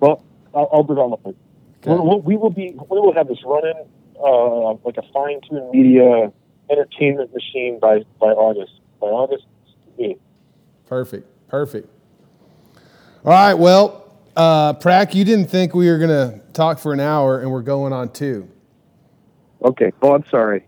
Well, 0.00 0.24
I'll, 0.54 0.68
I'll 0.72 0.84
develop 0.84 1.20
it. 1.26 1.36
Okay. 1.84 1.90
We'll, 1.90 2.06
we'll, 2.06 2.20
we 2.22 2.36
will 2.36 2.50
be. 2.50 2.70
We 2.70 3.00
will 3.00 3.12
have 3.12 3.28
this 3.28 3.44
running 3.44 3.74
uh, 4.22 4.74
like 4.84 4.96
a 4.96 5.02
fine-tuned 5.12 5.70
media 5.70 6.32
entertainment 6.70 7.32
machine 7.34 7.78
by 7.80 8.00
by 8.20 8.28
August. 8.28 8.72
By 9.00 9.08
August 9.08 9.46
8th. 9.98 10.18
Perfect, 10.86 11.26
perfect. 11.48 11.88
All 13.24 13.32
right, 13.32 13.54
well, 13.54 14.12
uh, 14.36 14.74
Prach, 14.74 15.14
you 15.14 15.24
didn't 15.24 15.46
think 15.46 15.74
we 15.74 15.90
were 15.90 15.98
gonna 15.98 16.40
talk 16.52 16.78
for 16.78 16.92
an 16.92 17.00
hour, 17.00 17.40
and 17.40 17.50
we're 17.50 17.62
going 17.62 17.92
on 17.92 18.10
two. 18.10 18.48
Okay. 19.64 19.92
Well, 20.00 20.14
I'm 20.14 20.24
sorry. 20.30 20.64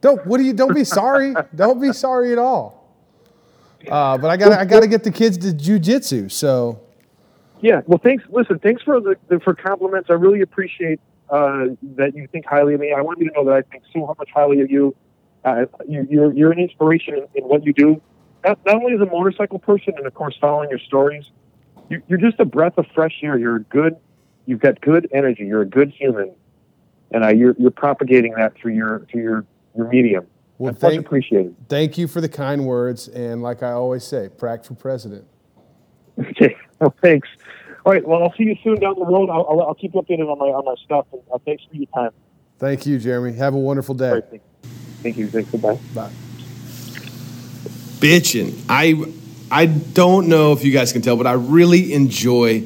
Don't 0.00 0.26
what 0.26 0.38
do 0.38 0.44
you? 0.44 0.52
Don't 0.52 0.74
be 0.74 0.84
sorry. 0.84 1.34
don't 1.54 1.80
be 1.80 1.92
sorry 1.92 2.32
at 2.32 2.38
all. 2.38 2.82
Uh, 3.88 4.16
but 4.18 4.30
I 4.30 4.36
got 4.36 4.50
to 4.50 4.60
I 4.60 4.64
got 4.64 4.80
to 4.80 4.86
get 4.86 5.04
the 5.04 5.10
kids 5.10 5.38
to 5.38 5.48
jujitsu. 5.48 6.30
So 6.30 6.80
Yeah. 7.60 7.82
Well, 7.86 8.00
thanks. 8.02 8.24
Listen, 8.30 8.58
thanks 8.58 8.82
for 8.82 9.00
the, 9.00 9.16
the 9.28 9.40
for 9.40 9.54
compliments. 9.54 10.08
I 10.10 10.14
really 10.14 10.40
appreciate 10.40 11.00
uh, 11.32 11.64
that 11.96 12.14
you 12.14 12.28
think 12.30 12.44
highly 12.46 12.74
of 12.74 12.80
me. 12.80 12.92
I 12.96 13.00
want 13.00 13.18
you 13.18 13.28
to 13.30 13.34
know 13.34 13.44
that 13.46 13.54
I 13.54 13.62
think 13.62 13.82
so 13.92 14.14
much 14.18 14.28
highly 14.32 14.60
of 14.60 14.70
you. 14.70 14.94
Uh, 15.44 15.64
you 15.88 16.06
you're, 16.08 16.32
you're 16.34 16.52
an 16.52 16.60
inspiration 16.60 17.14
in, 17.14 17.26
in 17.34 17.44
what 17.44 17.64
you 17.64 17.72
do. 17.72 18.00
Not, 18.44 18.58
not 18.66 18.76
only 18.76 18.92
as 18.94 19.00
a 19.00 19.06
motorcycle 19.06 19.58
person, 19.58 19.94
and 19.96 20.06
of 20.06 20.14
course, 20.14 20.36
following 20.40 20.68
your 20.70 20.78
stories, 20.78 21.30
you, 21.88 22.02
you're 22.06 22.18
just 22.18 22.38
a 22.38 22.44
breath 22.44 22.76
of 22.76 22.86
fresh 22.94 23.18
air. 23.22 23.38
You're 23.38 23.56
a 23.56 23.62
good. 23.62 23.96
You've 24.46 24.60
got 24.60 24.80
good 24.80 25.08
energy. 25.12 25.44
You're 25.44 25.62
a 25.62 25.66
good 25.66 25.90
human, 25.90 26.34
and 27.10 27.24
uh, 27.24 27.28
you're 27.28 27.56
you're 27.58 27.70
propagating 27.70 28.34
that 28.34 28.54
through 28.56 28.74
your 28.74 29.06
through 29.10 29.22
your 29.22 29.46
your 29.74 29.88
medium. 29.88 30.26
Well, 30.58 30.72
That's 30.72 30.82
much 30.82 30.92
thank- 30.92 31.06
appreciated. 31.06 31.56
thank 31.68 31.96
you 31.98 32.06
for 32.06 32.20
the 32.20 32.28
kind 32.28 32.66
words, 32.66 33.08
and 33.08 33.42
like 33.42 33.62
I 33.62 33.72
always 33.72 34.04
say, 34.04 34.28
Prach 34.36 34.66
for 34.66 34.74
president. 34.74 35.24
Okay. 36.18 36.54
Well, 36.78 36.94
thanks. 37.00 37.26
All 37.84 37.92
right. 37.92 38.06
Well, 38.06 38.22
I'll 38.22 38.32
see 38.34 38.44
you 38.44 38.56
soon 38.62 38.78
down 38.78 38.94
the 38.98 39.04
road. 39.04 39.28
I'll, 39.30 39.46
I'll, 39.48 39.60
I'll 39.62 39.74
keep 39.74 39.94
you 39.94 40.00
updated 40.00 40.30
on 40.30 40.38
my 40.38 40.46
on 40.46 40.64
my 40.64 40.74
stuff. 40.84 41.06
And 41.12 41.22
uh, 41.32 41.38
thanks 41.44 41.64
for 41.68 41.76
your 41.76 41.86
time. 41.94 42.10
Thank 42.58 42.86
you, 42.86 42.98
Jeremy. 42.98 43.32
Have 43.34 43.54
a 43.54 43.58
wonderful 43.58 43.94
day. 43.94 44.08
All 44.08 44.14
right, 44.14 44.24
thank, 44.30 44.42
thank 45.02 45.16
you. 45.16 45.28
Thanks. 45.28 45.50
Goodbye. 45.50 45.78
Bye. 45.94 46.10
bitching. 47.98 48.60
I 48.68 49.04
I 49.50 49.66
don't 49.66 50.28
know 50.28 50.52
if 50.52 50.64
you 50.64 50.72
guys 50.72 50.92
can 50.92 51.02
tell, 51.02 51.16
but 51.16 51.26
I 51.26 51.32
really 51.32 51.92
enjoy 51.92 52.64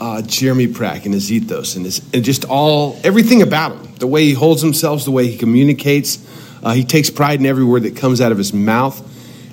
uh, 0.00 0.22
Jeremy 0.22 0.68
Prach 0.68 1.04
and 1.04 1.14
his 1.14 1.30
ethos 1.32 1.76
and 1.76 1.84
his 1.84 2.00
and 2.14 2.24
just 2.24 2.44
all 2.44 2.98
everything 3.04 3.42
about 3.42 3.72
him. 3.72 3.94
The 3.96 4.06
way 4.06 4.24
he 4.24 4.32
holds 4.32 4.62
himself, 4.62 5.04
the 5.04 5.10
way 5.10 5.26
he 5.28 5.36
communicates. 5.36 6.18
Uh, 6.62 6.72
he 6.72 6.84
takes 6.84 7.10
pride 7.10 7.40
in 7.40 7.46
every 7.46 7.64
word 7.64 7.82
that 7.82 7.94
comes 7.94 8.20
out 8.22 8.32
of 8.32 8.38
his 8.38 8.54
mouth, 8.54 8.98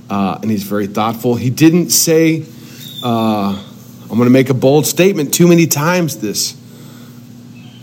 uh, 0.10 0.40
and 0.41 0.49
he's 0.49 0.64
very 0.64 0.88
thoughtful. 0.88 1.36
He 1.36 1.49
didn't 1.49 1.90
say, 1.90 2.45
uh, 3.03 3.61
"I'm 4.12 4.18
going 4.18 4.28
to 4.28 4.34
make 4.34 4.50
a 4.50 4.54
bold 4.54 4.86
statement" 4.86 5.34
too 5.34 5.48
many 5.48 5.66
times 5.66 6.18
this 6.18 6.54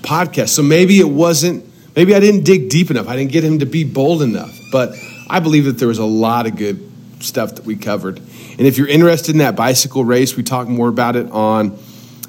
podcast. 0.02 0.48
So 0.48 0.62
maybe 0.62 1.00
it 1.00 1.08
wasn't, 1.08 1.64
maybe 1.96 2.14
I 2.14 2.20
didn't 2.20 2.44
dig 2.44 2.70
deep 2.70 2.90
enough. 2.90 3.08
I 3.08 3.16
didn't 3.16 3.32
get 3.32 3.44
him 3.44 3.58
to 3.58 3.66
be 3.66 3.84
bold 3.84 4.22
enough. 4.22 4.56
But 4.70 4.94
I 5.28 5.40
believe 5.40 5.64
that 5.64 5.78
there 5.78 5.88
was 5.88 5.98
a 5.98 6.04
lot 6.04 6.46
of 6.46 6.56
good 6.56 6.80
stuff 7.20 7.56
that 7.56 7.64
we 7.64 7.76
covered. 7.76 8.18
And 8.18 8.60
if 8.60 8.78
you're 8.78 8.88
interested 8.88 9.34
in 9.34 9.38
that 9.38 9.56
bicycle 9.56 10.04
race, 10.04 10.36
we 10.36 10.42
talk 10.42 10.68
more 10.68 10.88
about 10.88 11.16
it 11.16 11.30
on 11.30 11.78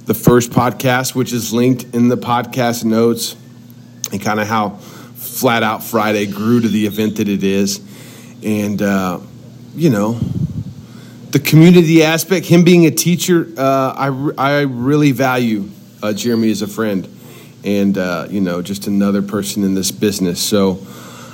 the 0.05 0.13
first 0.13 0.51
podcast, 0.51 1.15
which 1.15 1.31
is 1.31 1.53
linked 1.53 1.93
in 1.93 2.07
the 2.07 2.17
podcast 2.17 2.83
notes, 2.83 3.35
and 4.11 4.21
kind 4.21 4.39
of 4.39 4.47
how 4.47 4.71
Flat 5.15 5.63
Out 5.63 5.83
Friday 5.83 6.25
grew 6.25 6.59
to 6.61 6.67
the 6.67 6.85
event 6.87 7.17
that 7.17 7.27
it 7.27 7.43
is. 7.43 7.79
And, 8.43 8.81
uh, 8.81 9.19
you 9.75 9.89
know, 9.89 10.19
the 11.31 11.39
community 11.39 12.03
aspect, 12.03 12.47
him 12.47 12.63
being 12.63 12.85
a 12.85 12.91
teacher, 12.91 13.47
uh, 13.55 13.93
I, 13.95 14.31
I 14.37 14.61
really 14.61 15.11
value 15.11 15.69
uh, 16.01 16.13
Jeremy 16.13 16.49
as 16.49 16.61
a 16.61 16.67
friend 16.67 17.07
and, 17.63 17.97
uh, 17.97 18.27
you 18.29 18.41
know, 18.41 18.61
just 18.61 18.87
another 18.87 19.21
person 19.21 19.63
in 19.63 19.75
this 19.75 19.91
business. 19.91 20.41
So 20.41 20.79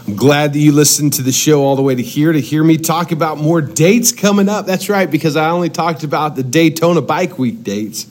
I'm 0.06 0.16
glad 0.16 0.54
that 0.54 0.60
you 0.60 0.74
listened 0.74 1.14
to 1.14 1.22
the 1.22 1.32
show 1.32 1.64
all 1.64 1.78
the 1.78 1.82
way 1.82 1.96
to 1.96 2.02
here 2.02 2.34
to 2.34 2.42
hear 2.42 2.64
me 2.64 2.78
talk 2.78 3.12
about 3.12 3.38
more 3.38 3.62
dates 3.62 4.12
coming 4.12 4.50
up. 4.50 4.66
That's 4.66 4.90
right, 4.90 5.10
because 5.10 5.38
I 5.38 5.50
only 5.50 5.70
talked 5.70 6.04
about 6.04 6.36
the 6.36 6.44
Daytona 6.44 7.02
Bike 7.02 7.40
Week 7.40 7.64
dates. 7.64 8.06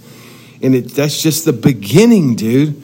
And 0.63 0.75
it, 0.75 0.91
that's 0.93 1.21
just 1.21 1.45
the 1.45 1.53
beginning, 1.53 2.37
dude. 2.37 2.83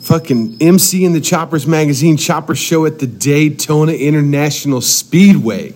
Fucking 0.00 0.58
MC 0.60 1.04
in 1.04 1.12
the 1.12 1.20
Choppers 1.20 1.66
Magazine 1.66 2.18
Chopper 2.18 2.54
Show 2.54 2.84
at 2.84 2.98
the 2.98 3.06
Daytona 3.06 3.92
International 3.92 4.80
Speedway. 4.80 5.72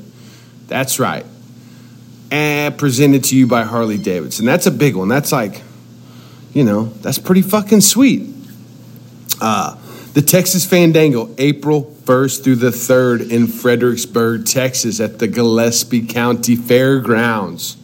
That's 0.68 0.98
right 0.98 1.24
and 2.32 2.78
presented 2.78 3.24
to 3.24 3.36
you 3.36 3.46
by 3.46 3.62
Harley 3.62 3.98
Davidson. 3.98 4.46
That's 4.46 4.64
a 4.66 4.70
big 4.70 4.96
one. 4.96 5.08
That's 5.08 5.32
like, 5.32 5.60
you 6.54 6.64
know, 6.64 6.84
that's 6.84 7.18
pretty 7.18 7.42
fucking 7.42 7.82
sweet. 7.82 8.26
Uh, 9.38 9.76
the 10.14 10.22
Texas 10.22 10.64
Fandango, 10.64 11.28
April 11.36 11.94
1st 12.04 12.42
through 12.42 12.56
the 12.56 12.70
3rd 12.70 13.30
in 13.30 13.46
Fredericksburg, 13.46 14.46
Texas, 14.46 14.98
at 14.98 15.18
the 15.18 15.28
Gillespie 15.28 16.06
County 16.06 16.56
Fairgrounds. 16.56 17.76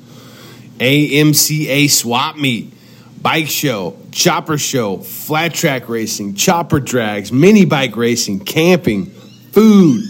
AMCA 0.78 1.90
Swap 1.90 2.36
Meet, 2.36 2.72
Bike 3.20 3.48
Show, 3.48 3.98
Chopper 4.12 4.56
Show, 4.56 4.98
Flat 4.98 5.52
Track 5.52 5.90
Racing, 5.90 6.36
Chopper 6.36 6.80
Drags, 6.80 7.30
Mini 7.30 7.66
Bike 7.66 7.96
Racing, 7.96 8.40
Camping, 8.40 9.06
Food, 9.52 10.04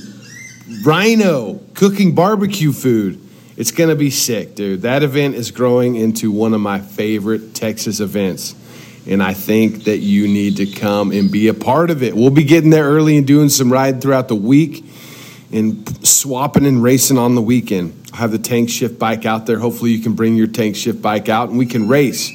Rhino, 0.85 1.60
cooking 1.74 2.15
barbecue 2.15 2.73
food. 2.73 3.28
It's 3.59 3.73
going 3.73 3.91
to 3.91 3.97
be 3.97 4.11
sick, 4.11 4.55
dude. 4.55 4.83
That 4.83 5.03
event 5.03 5.35
is 5.35 5.51
growing 5.51 5.97
into 5.97 6.31
one 6.31 6.55
of 6.55 6.61
my 6.61 6.79
favorite 6.79 7.57
Texas 7.57 7.99
events. 7.99 8.55
And 9.05 9.21
I 9.21 9.35
think 9.35 9.85
that 9.85 9.99
you 9.99 10.29
need 10.29 10.59
to 10.59 10.67
come 10.67 11.11
and 11.11 11.29
be 11.29 11.49
a 11.49 11.55
part 11.55 11.91
of 11.91 12.05
it. 12.05 12.15
We'll 12.15 12.31
be 12.31 12.45
getting 12.45 12.71
there 12.71 12.85
early 12.85 13.17
and 13.17 13.27
doing 13.27 13.49
some 13.49 13.73
riding 13.73 14.01
throughout 14.01 14.29
the 14.29 14.37
week 14.37 14.85
and 15.53 16.07
swapping 16.07 16.67
and 16.67 16.85
racing 16.85 17.19
on 17.19 17.35
the 17.35 17.43
weekend. 17.43 18.01
I 18.13 18.19
have 18.19 18.31
the 18.31 18.39
tank 18.39 18.71
shift 18.71 18.97
bike 18.97 19.27
out 19.27 19.47
there. 19.47 19.59
Hopefully, 19.59 19.91
you 19.91 20.05
can 20.05 20.13
bring 20.13 20.37
your 20.37 20.47
tank 20.47 20.77
shift 20.77 21.03
bike 21.03 21.29
out 21.29 21.49
and 21.49 21.59
we 21.59 21.67
can 21.67 21.89
race. 21.89 22.31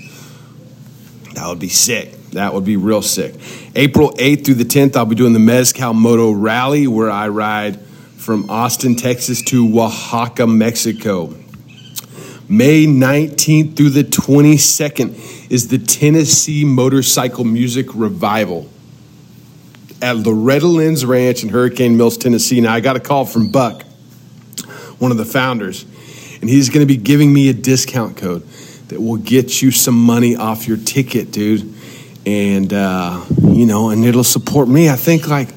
That 1.35 1.47
would 1.47 1.59
be 1.59 1.69
sick. 1.69 2.31
That 2.31 2.53
would 2.53 2.65
be 2.65 2.75
real 2.75 3.01
sick. 3.01 3.35
April 3.75 4.11
8th 4.11 4.43
through 4.43 4.55
the 4.55 4.65
10th, 4.65 4.97
I'll 4.97 5.05
be 5.05 5.15
doing 5.15 5.31
the 5.31 5.39
Mezcal 5.39 5.93
Moto 5.93 6.31
Rally 6.31 6.85
where 6.85 7.09
I 7.09 7.29
ride 7.29 7.79
from 8.23 8.49
Austin, 8.49 8.95
Texas 8.95 9.41
to 9.41 9.67
Oaxaca, 9.77 10.47
Mexico. 10.47 11.35
May 12.47 12.85
19th 12.85 13.75
through 13.75 13.89
the 13.89 14.05
22nd 14.05 15.51
is 15.51 15.67
the 15.67 15.77
Tennessee 15.77 16.63
Motorcycle 16.63 17.43
Music 17.43 17.87
Revival 17.93 18.69
at 20.01 20.15
Loretta 20.15 20.67
Lynn's 20.67 21.05
Ranch 21.05 21.43
in 21.43 21.49
Hurricane 21.49 21.97
Mills, 21.97 22.17
Tennessee. 22.17 22.61
Now, 22.61 22.73
I 22.73 22.79
got 22.79 22.95
a 22.95 23.01
call 23.01 23.25
from 23.25 23.51
Buck, 23.51 23.83
one 24.99 25.11
of 25.11 25.17
the 25.17 25.25
founders, 25.25 25.83
and 26.39 26.49
he's 26.49 26.69
going 26.69 26.87
to 26.87 26.93
be 26.93 26.97
giving 26.97 27.33
me 27.33 27.49
a 27.49 27.53
discount 27.53 28.15
code 28.15 28.47
that 28.87 29.01
will 29.01 29.17
get 29.17 29.61
you 29.61 29.69
some 29.69 29.95
money 29.95 30.37
off 30.37 30.65
your 30.65 30.77
ticket, 30.77 31.31
dude. 31.31 31.73
And, 32.25 32.71
uh, 32.71 33.21
you 33.41 33.65
know, 33.65 33.89
and 33.89 34.05
it'll 34.05 34.23
support 34.23 34.69
me. 34.69 34.89
I 34.89 34.95
think, 34.95 35.27
like, 35.27 35.49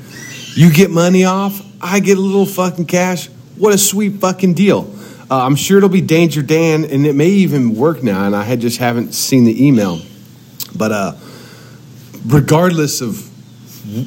you 0.57 0.73
get 0.73 0.91
money 0.91 1.25
off, 1.25 1.63
I 1.81 2.01
get 2.01 2.19
a 2.19 2.21
little 2.21 2.47
fucking 2.47 2.87
cash. 2.87 3.29
What 3.57 3.75
a 3.75 3.79
sweet 3.79 4.21
fucking 4.21 4.55
deal. 4.55 4.93
Uh, 5.31 5.45
I'm 5.45 5.57
sure 5.57 5.79
it'll 5.79 5.89
be 5.89 6.01
Danger 6.01 6.43
Dan, 6.43 6.85
and 6.85 7.05
it 7.07 7.15
may 7.15 7.29
even 7.29 7.75
work 7.75 8.03
now, 8.03 8.27
and 8.27 8.37
I 8.37 8.45
had 8.45 8.61
just 8.61 8.79
haven't 8.79 9.13
seen 9.13 9.45
the 9.45 9.67
email. 9.67 10.01
But 10.75 10.93
uh, 10.93 11.15
regardless 12.27 13.01
of 13.01 13.29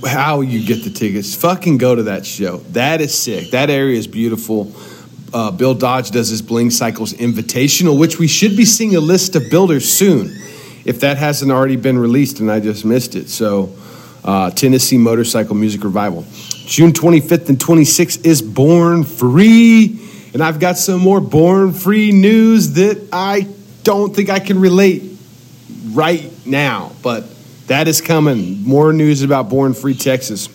how 0.06 0.42
you 0.42 0.66
get 0.66 0.84
the 0.84 0.90
tickets, 0.90 1.36
fucking 1.36 1.78
go 1.78 1.96
to 1.96 2.04
that 2.04 2.26
show. 2.26 2.58
That 2.72 3.02
is 3.02 3.18
sick. 3.18 3.52
That 3.52 3.70
area 3.70 3.98
is 3.98 4.08
beautiful. 4.08 4.72
Uh, 5.34 5.52
Bill 5.52 5.74
Dodge 5.74 6.12
does 6.12 6.30
his 6.30 6.42
Bling 6.42 6.72
Cycles 6.72 7.14
Invitational, 7.14 7.98
which 7.98 8.18
we 8.18 8.28
should 8.28 8.58
be 8.58 8.66
seeing 8.66 8.96
a 8.96 9.00
list 9.00 9.36
of 9.36 9.50
builders 9.50 9.92
soon, 9.92 10.36
if 10.86 11.02
that 11.02 11.18
hasn't 11.18 11.52
already 11.52 11.76
been 11.76 11.98
released 11.98 12.40
and 12.40 12.52
I 12.52 12.60
just 12.60 12.84
missed 12.84 13.16
it. 13.16 13.30
So, 13.30 13.76
uh, 14.24 14.52
Tennessee 14.52 14.98
Motorcycle 14.98 15.56
Music 15.56 15.84
Revival. 15.84 16.26
June 16.70 16.92
25th 16.92 17.50
and 17.50 17.58
26th 17.58 18.28
is 18.28 18.44
Born 18.44 19.04
Free. 19.04 20.00
And 20.34 20.44
I've 20.44 20.60
got 20.60 20.78
some 20.78 21.02
more 21.02 21.20
Born 21.20 21.74
Free 21.74 22.12
news 22.12 22.74
that 22.74 23.10
I 23.12 23.48
don't 23.82 24.16
think 24.16 24.30
I 24.30 24.38
can 24.38 24.60
relate 24.60 25.02
right 25.94 26.32
now, 26.46 26.92
but 27.02 27.26
that 27.66 27.88
is 27.88 28.02
coming. 28.02 28.62
More 28.64 28.94
news 28.94 29.24
about 29.24 29.50
Born 29.50 29.74
Free 29.74 29.96
Texas. 29.96 30.48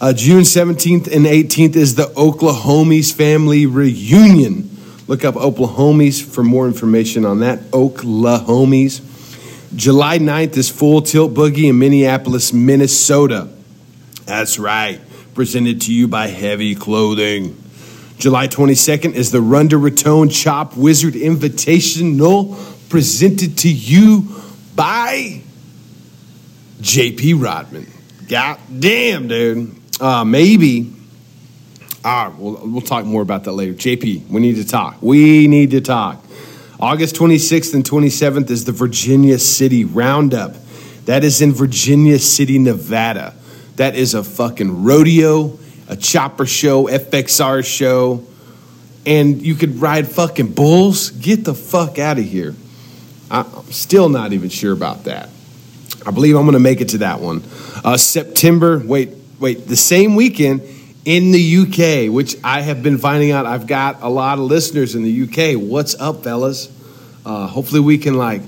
Uh, 0.00 0.12
June 0.12 0.42
17th 0.42 1.14
and 1.14 1.26
18th 1.26 1.76
is 1.76 1.94
the 1.94 2.06
Oklahomies 2.16 3.14
family 3.14 3.66
reunion. 3.66 4.68
Look 5.06 5.24
up 5.24 5.36
Oklahomies 5.36 6.20
for 6.24 6.42
more 6.42 6.66
information 6.66 7.24
on 7.24 7.38
that. 7.38 7.60
Oklahomies. 7.70 9.00
July 9.76 10.18
9th 10.18 10.56
is 10.56 10.68
Full 10.68 11.02
Tilt 11.02 11.34
Boogie 11.34 11.68
in 11.68 11.78
Minneapolis, 11.78 12.52
Minnesota. 12.52 13.48
That's 14.24 14.58
right. 14.58 15.00
Presented 15.34 15.82
to 15.82 15.94
you 15.94 16.08
by 16.08 16.28
Heavy 16.28 16.74
Clothing. 16.74 17.56
July 18.18 18.46
22nd 18.46 19.14
is 19.14 19.32
the 19.32 19.40
Run 19.40 19.68
to 19.70 19.78
Raton 19.78 20.28
Chop 20.28 20.76
Wizard 20.76 21.14
Invitational 21.14 22.56
presented 22.92 23.56
to 23.56 23.72
you 23.72 24.28
by 24.76 25.40
JP 26.82 27.42
Rodman. 27.42 27.86
God 28.28 28.60
damn, 28.78 29.28
dude. 29.28 29.74
Uh, 29.98 30.24
maybe. 30.24 30.92
Ah, 32.04 32.34
we'll, 32.36 32.60
we'll 32.64 32.80
talk 32.82 33.06
more 33.06 33.22
about 33.22 33.44
that 33.44 33.52
later. 33.52 33.72
JP, 33.72 34.28
we 34.28 34.40
need 34.42 34.56
to 34.56 34.66
talk. 34.66 35.00
We 35.00 35.48
need 35.48 35.70
to 35.70 35.80
talk. 35.80 36.22
August 36.78 37.14
26th 37.16 37.74
and 37.74 37.82
27th 37.82 38.50
is 38.50 38.66
the 38.66 38.72
Virginia 38.72 39.38
City 39.38 39.84
Roundup. 39.84 40.54
That 41.06 41.24
is 41.24 41.40
in 41.40 41.52
Virginia 41.52 42.18
City, 42.18 42.58
Nevada. 42.58 43.34
That 43.76 43.96
is 43.96 44.14
a 44.14 44.22
fucking 44.22 44.84
rodeo, 44.84 45.58
a 45.88 45.96
chopper 45.96 46.46
show, 46.46 46.86
FXR 46.86 47.64
show, 47.64 48.24
and 49.06 49.40
you 49.42 49.54
could 49.54 49.80
ride 49.80 50.08
fucking 50.08 50.52
bulls. 50.52 51.10
Get 51.10 51.44
the 51.44 51.54
fuck 51.54 51.98
out 51.98 52.18
of 52.18 52.24
here. 52.24 52.54
I'm 53.30 53.46
still 53.72 54.08
not 54.08 54.32
even 54.32 54.50
sure 54.50 54.72
about 54.72 55.04
that. 55.04 55.30
I 56.04 56.10
believe 56.10 56.36
I'm 56.36 56.42
going 56.42 56.52
to 56.52 56.60
make 56.60 56.80
it 56.80 56.90
to 56.90 56.98
that 56.98 57.20
one. 57.20 57.42
Uh, 57.84 57.96
September, 57.96 58.78
wait, 58.84 59.10
wait, 59.38 59.66
the 59.66 59.76
same 59.76 60.16
weekend 60.16 60.62
in 61.04 61.32
the 61.32 61.56
UK, 61.58 62.12
which 62.12 62.36
I 62.44 62.60
have 62.60 62.82
been 62.82 62.98
finding 62.98 63.30
out 63.30 63.46
I've 63.46 63.66
got 63.66 64.02
a 64.02 64.08
lot 64.08 64.38
of 64.38 64.44
listeners 64.44 64.94
in 64.94 65.02
the 65.02 65.22
UK. 65.22 65.60
What's 65.60 65.94
up, 65.94 66.22
fellas? 66.24 66.68
Uh, 67.24 67.46
hopefully, 67.46 67.80
we 67.80 67.98
can 67.98 68.14
like 68.14 68.42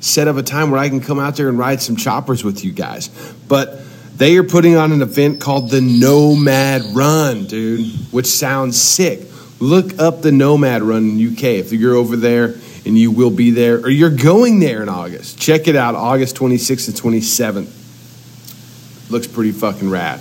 set 0.00 0.28
up 0.28 0.36
a 0.36 0.42
time 0.42 0.70
where 0.70 0.80
I 0.80 0.88
can 0.88 1.00
come 1.00 1.18
out 1.18 1.36
there 1.36 1.48
and 1.48 1.58
ride 1.58 1.80
some 1.80 1.96
choppers 1.96 2.44
with 2.44 2.64
you 2.64 2.72
guys. 2.72 3.08
But 3.48 3.80
they 4.16 4.36
are 4.38 4.44
putting 4.44 4.76
on 4.76 4.92
an 4.92 5.02
event 5.02 5.40
called 5.40 5.70
the 5.70 5.80
Nomad 5.80 6.82
Run, 6.94 7.44
dude, 7.44 7.86
which 8.12 8.26
sounds 8.26 8.80
sick. 8.80 9.20
Look 9.60 9.98
up 9.98 10.22
the 10.22 10.32
Nomad 10.32 10.82
Run 10.82 11.18
in 11.18 11.32
UK 11.32 11.44
if 11.44 11.72
you're 11.72 11.94
over 11.94 12.16
there 12.16 12.54
and 12.86 12.96
you 12.96 13.10
will 13.10 13.30
be 13.30 13.50
there 13.50 13.78
or 13.78 13.90
you're 13.90 14.10
going 14.10 14.60
there 14.60 14.82
in 14.82 14.88
August. 14.88 15.38
Check 15.38 15.68
it 15.68 15.76
out, 15.76 15.94
August 15.94 16.36
26th 16.36 16.88
and 16.88 16.96
27th. 16.96 19.10
Looks 19.10 19.26
pretty 19.26 19.52
fucking 19.52 19.90
rad. 19.90 20.20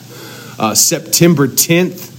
Uh, 0.59 0.73
September 0.73 1.47
10th, 1.47 2.11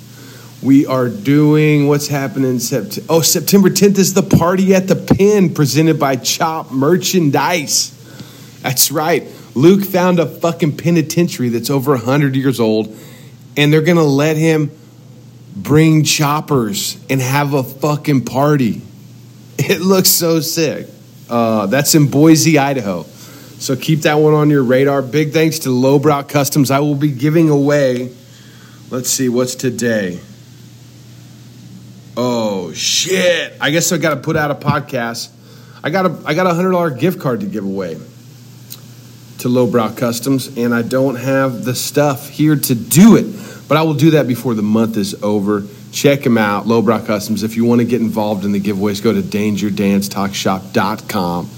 we 0.63 0.87
are 0.87 1.09
doing 1.09 1.89
what's 1.89 2.09
happening 2.09 2.59
September. 2.59 3.07
Oh, 3.09 3.21
September 3.21 3.69
10th 3.69 3.99
is 3.99 4.15
the 4.15 4.23
party 4.23 4.75
at 4.75 4.89
the 4.89 4.97
Pen 4.97 5.53
presented 5.53 5.99
by 5.99 6.17
Chop 6.17 6.71
Merchandise. 6.71 7.93
That's 8.63 8.91
right. 8.91 9.25
Luke 9.57 9.85
found 9.85 10.21
a 10.21 10.27
fucking 10.27 10.77
penitentiary 10.77 11.49
that's 11.49 11.71
over 11.71 11.93
100 11.93 12.37
years 12.37 12.61
old, 12.61 12.97
and 13.57 13.73
they're 13.73 13.83
going 13.83 13.97
to 13.97 14.05
let 14.05 14.37
him 14.37 14.71
bring 15.57 16.05
choppers 16.05 16.97
and 17.11 17.21
have 17.21 17.55
a 17.55 17.63
fucking 17.63 18.25
party. 18.25 18.83
It 19.59 19.81
looks 19.81 20.11
so 20.11 20.41
sick. 20.41 20.87
Uh, 21.31 21.65
that's 21.67 21.95
in 21.95 22.11
Boise, 22.11 22.59
Idaho. 22.59 23.05
So 23.59 23.75
keep 23.75 24.01
that 24.01 24.17
one 24.17 24.35
on 24.35 24.51
your 24.51 24.63
radar. 24.63 25.01
Big 25.01 25.33
thanks 25.33 25.61
to 25.61 25.71
Lowbrow 25.71 26.25
Customs. 26.25 26.71
I 26.71 26.81
will 26.81 26.95
be 26.95 27.11
giving 27.11 27.49
away 27.49 28.13
Let's 28.89 29.11
see, 29.11 29.29
what's 29.29 29.57
today? 29.57 30.21
Oh 32.17 32.73
shit! 32.73 33.53
I 33.61 33.71
guess 33.71 33.91
I 33.91 33.99
got 33.99 34.11
to 34.11 34.21
put 34.21 34.37
out 34.37 34.53
a 34.53 34.55
podcast. 34.55 35.29
I 35.83 35.91
got 35.91 36.07
a 36.07 36.23
I 36.25 36.35
got 36.35 36.47
a 36.47 36.55
hundred 36.55 36.71
dollar 36.71 36.91
gift 36.91 37.19
card 37.19 37.41
to 37.41 37.47
give 37.47 37.65
away 37.65 37.99
to 39.39 39.49
Lowbrow 39.49 39.95
Customs, 39.95 40.57
and 40.57 40.75
I 40.75 40.83
don't 40.83 41.17
have 41.17 41.65
the 41.65 41.75
stuff 41.75 42.29
here 42.29 42.55
to 42.57 42.75
do 42.75 43.17
it. 43.17 43.27
But 43.69 43.77
I 43.77 43.83
will 43.83 43.95
do 43.95 44.13
that 44.13 44.29
before 44.29 44.55
the 44.55 44.63
month 44.63 44.97
is 44.97 45.21
over. 45.23 45.65
Check 45.93 46.23
them 46.23 46.39
out, 46.39 46.67
Lowbrow 46.67 47.05
Customs. 47.05 47.43
If 47.43 47.57
you 47.57 47.65
want 47.65 47.81
to 47.81 47.85
get 47.85 48.01
involved 48.01 48.45
in 48.45 48.53
the 48.53 48.61
giveaways, 48.61 49.03
go 49.03 49.13
to 49.13 49.23
DangerDanceTalkShop.com. 49.23 51.51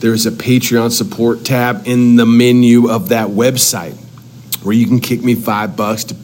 There's 0.00 0.26
a 0.26 0.30
Patreon 0.30 0.92
support 0.92 1.44
tab 1.44 1.86
in 1.86 2.16
the 2.16 2.26
menu 2.26 2.90
of 2.90 3.10
that 3.10 3.28
website 3.28 3.94
where 4.62 4.74
you 4.74 4.86
can 4.86 5.00
kick 5.00 5.22
me 5.22 5.34
five 5.34 5.76
bucks 5.76 6.04
to 6.04 6.16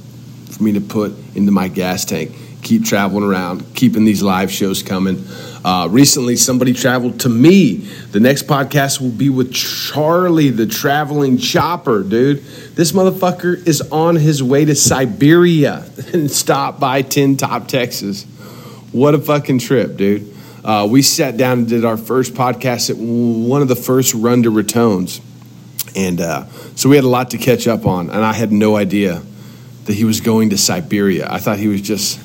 for 0.52 0.62
me 0.62 0.72
to 0.72 0.80
put 0.80 1.14
into 1.34 1.50
my 1.50 1.68
gas 1.68 2.04
tank. 2.04 2.30
Keep 2.62 2.84
traveling 2.84 3.24
around, 3.24 3.74
keeping 3.74 4.04
these 4.04 4.22
live 4.22 4.50
shows 4.50 4.82
coming. 4.82 5.24
Uh, 5.64 5.88
recently, 5.90 6.36
somebody 6.36 6.72
traveled 6.72 7.20
to 7.20 7.28
me. 7.28 7.76
The 8.12 8.20
next 8.20 8.46
podcast 8.46 9.00
will 9.00 9.10
be 9.10 9.28
with 9.28 9.52
Charlie, 9.52 10.50
the 10.50 10.66
traveling 10.66 11.38
chopper, 11.38 12.02
dude. 12.02 12.38
This 12.74 12.92
motherfucker 12.92 13.66
is 13.66 13.80
on 13.90 14.16
his 14.16 14.42
way 14.42 14.64
to 14.64 14.74
Siberia 14.74 15.84
and 16.12 16.30
stopped 16.30 16.80
by 16.80 17.02
Tin 17.02 17.36
Top, 17.36 17.68
Texas. 17.68 18.24
What 18.92 19.14
a 19.14 19.18
fucking 19.18 19.58
trip, 19.58 19.96
dude. 19.96 20.32
Uh, 20.64 20.86
we 20.88 21.02
sat 21.02 21.36
down 21.36 21.60
and 21.60 21.68
did 21.68 21.84
our 21.84 21.96
first 21.96 22.34
podcast 22.34 22.90
at 22.90 22.96
one 22.96 23.62
of 23.62 23.68
the 23.68 23.76
first 23.76 24.14
run 24.14 24.44
to 24.44 24.50
Ratones. 24.50 25.20
And 25.96 26.20
uh, 26.20 26.46
so 26.76 26.88
we 26.88 26.96
had 26.96 27.04
a 27.04 27.08
lot 27.08 27.30
to 27.30 27.38
catch 27.38 27.66
up 27.66 27.86
on, 27.86 28.10
and 28.10 28.24
I 28.24 28.32
had 28.32 28.52
no 28.52 28.76
idea 28.76 29.22
that 29.84 29.94
he 29.94 30.04
was 30.04 30.20
going 30.20 30.50
to 30.50 30.58
Siberia. 30.58 31.28
I 31.28 31.38
thought 31.38 31.58
he 31.58 31.68
was 31.68 31.82
just 31.82 32.20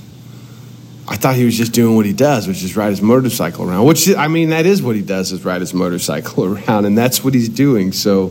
I 1.09 1.15
thought 1.15 1.35
he 1.35 1.45
was 1.45 1.55
just 1.55 1.71
doing 1.71 1.95
what 1.95 2.05
he 2.05 2.11
does, 2.11 2.47
which 2.47 2.63
is 2.63 2.75
ride 2.75 2.89
his 2.89 3.01
motorcycle 3.01 3.69
around. 3.69 3.85
Which 3.85 4.13
I 4.13 4.27
mean, 4.27 4.49
that 4.49 4.65
is 4.65 4.81
what 4.81 4.95
he 4.95 5.01
does 5.01 5.31
is 5.31 5.45
ride 5.45 5.61
his 5.61 5.73
motorcycle 5.73 6.43
around, 6.57 6.85
and 6.85 6.97
that's 6.97 7.23
what 7.23 7.33
he's 7.33 7.49
doing. 7.49 7.93
So, 7.93 8.27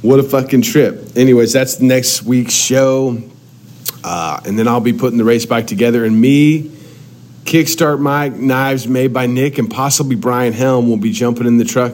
what 0.00 0.18
a 0.18 0.22
fucking 0.22 0.62
trip. 0.62 1.16
Anyways, 1.16 1.52
that's 1.52 1.80
next 1.80 2.22
week's 2.22 2.54
show, 2.54 3.18
uh, 4.02 4.40
and 4.46 4.58
then 4.58 4.68
I'll 4.68 4.80
be 4.80 4.94
putting 4.94 5.18
the 5.18 5.24
race 5.24 5.44
bike 5.44 5.66
together, 5.66 6.04
and 6.04 6.18
me, 6.18 6.70
Kickstart 7.44 8.00
Mike, 8.00 8.34
knives 8.34 8.88
made 8.88 9.12
by 9.12 9.26
Nick, 9.26 9.58
and 9.58 9.70
possibly 9.70 10.16
Brian 10.16 10.54
Helm 10.54 10.88
will 10.88 10.96
be 10.96 11.12
jumping 11.12 11.46
in 11.46 11.58
the 11.58 11.64
truck 11.64 11.92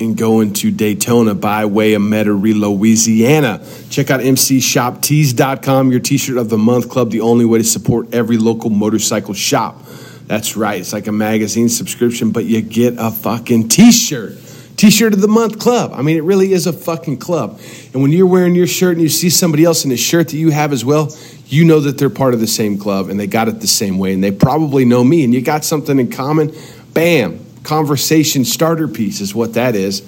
and 0.00 0.16
going 0.16 0.52
to 0.54 0.70
Daytona 0.70 1.34
by 1.34 1.64
way 1.64 1.94
of 1.94 2.02
Metairie, 2.02 2.58
Louisiana. 2.58 3.64
Check 3.90 4.10
out 4.10 4.20
mcshoptees.com, 4.20 5.90
your 5.90 6.00
t 6.00 6.18
shirt 6.18 6.36
of 6.36 6.48
the 6.48 6.58
month 6.58 6.88
club, 6.88 7.10
the 7.10 7.20
only 7.20 7.44
way 7.44 7.58
to 7.58 7.64
support 7.64 8.14
every 8.14 8.38
local 8.38 8.70
motorcycle 8.70 9.34
shop. 9.34 9.82
That's 10.26 10.56
right, 10.56 10.80
it's 10.80 10.92
like 10.92 11.06
a 11.06 11.12
magazine 11.12 11.68
subscription, 11.68 12.30
but 12.30 12.44
you 12.44 12.60
get 12.60 12.94
a 12.98 13.10
fucking 13.10 13.68
t 13.68 13.92
shirt. 13.92 14.36
T 14.76 14.90
shirt 14.90 15.12
of 15.12 15.20
the 15.20 15.28
month 15.28 15.58
club. 15.58 15.90
I 15.92 16.02
mean, 16.02 16.16
it 16.16 16.22
really 16.22 16.52
is 16.52 16.68
a 16.68 16.72
fucking 16.72 17.18
club. 17.18 17.58
And 17.92 18.00
when 18.00 18.12
you're 18.12 18.28
wearing 18.28 18.54
your 18.54 18.68
shirt 18.68 18.92
and 18.92 19.02
you 19.02 19.08
see 19.08 19.28
somebody 19.28 19.64
else 19.64 19.84
in 19.84 19.90
a 19.90 19.96
shirt 19.96 20.28
that 20.28 20.36
you 20.36 20.50
have 20.50 20.72
as 20.72 20.84
well, 20.84 21.12
you 21.46 21.64
know 21.64 21.80
that 21.80 21.98
they're 21.98 22.08
part 22.08 22.32
of 22.32 22.38
the 22.38 22.46
same 22.46 22.78
club 22.78 23.08
and 23.08 23.18
they 23.18 23.26
got 23.26 23.48
it 23.48 23.60
the 23.60 23.66
same 23.66 23.98
way 23.98 24.12
and 24.12 24.22
they 24.22 24.30
probably 24.30 24.84
know 24.84 25.02
me 25.02 25.24
and 25.24 25.34
you 25.34 25.42
got 25.42 25.64
something 25.64 25.98
in 25.98 26.12
common. 26.12 26.54
Bam, 26.92 27.44
conversation 27.62 28.44
starter 28.44 28.88
piece 28.88 29.20
is 29.20 29.34
what 29.34 29.54
that 29.54 29.74
is, 29.74 30.02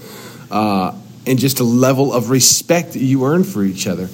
uh, 0.51 0.95
and 1.27 1.39
just 1.39 1.61
a 1.61 1.65
level 1.65 2.13
of 2.13 2.31
respect 2.31 2.93
that 2.95 3.01
you 3.01 3.25
earn 3.25 3.45
for 3.45 3.63
each 3.63 3.87
other. 3.87 4.09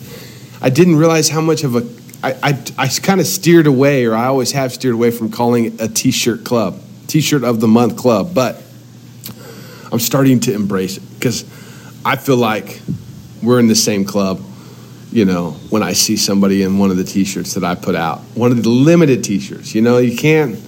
I 0.61 0.71
didn't 0.71 0.97
realize 0.97 1.29
how 1.29 1.41
much 1.41 1.65
of 1.65 1.77
a 1.77 1.87
I, 2.23 2.33
I, 2.43 2.59
I 2.79 2.89
kind 2.89 3.21
of 3.21 3.27
steered 3.27 3.67
away, 3.67 4.07
or 4.07 4.15
I 4.15 4.27
always 4.27 4.53
have 4.53 4.73
steered 4.73 4.95
away 4.95 5.11
from 5.11 5.31
calling 5.31 5.67
it 5.67 5.81
a 5.81 5.89
t-shirt 5.89 6.45
club, 6.45 6.81
t-shirt 7.07 7.45
of 7.45 7.61
the 7.61 7.69
month 7.69 7.97
club, 7.97 8.35
but 8.35 8.63
I'm 9.93 10.01
starting 10.01 10.41
to 10.41 10.55
embrace 10.55 10.97
it 10.97 11.03
because 11.15 11.45
I 12.05 12.17
feel 12.17 12.37
like 12.37 12.81
we're 13.43 13.61
in 13.61 13.69
the 13.69 13.77
same 13.77 14.05
club. 14.05 14.41
You 15.13 15.25
know, 15.25 15.53
when 15.71 15.83
I 15.83 15.93
see 15.93 16.17
somebody 16.17 16.63
in 16.63 16.79
one 16.79 16.91
of 16.91 16.97
the 16.97 17.05
t-shirts 17.05 17.55
that 17.55 17.65
I 17.65 17.75
put 17.75 17.95
out, 17.95 18.21
one 18.35 18.51
of 18.51 18.63
the 18.63 18.69
limited 18.69 19.23
t-shirts, 19.23 19.75
you 19.75 19.81
know, 19.81 19.99
you 19.99 20.17
can't 20.17 20.59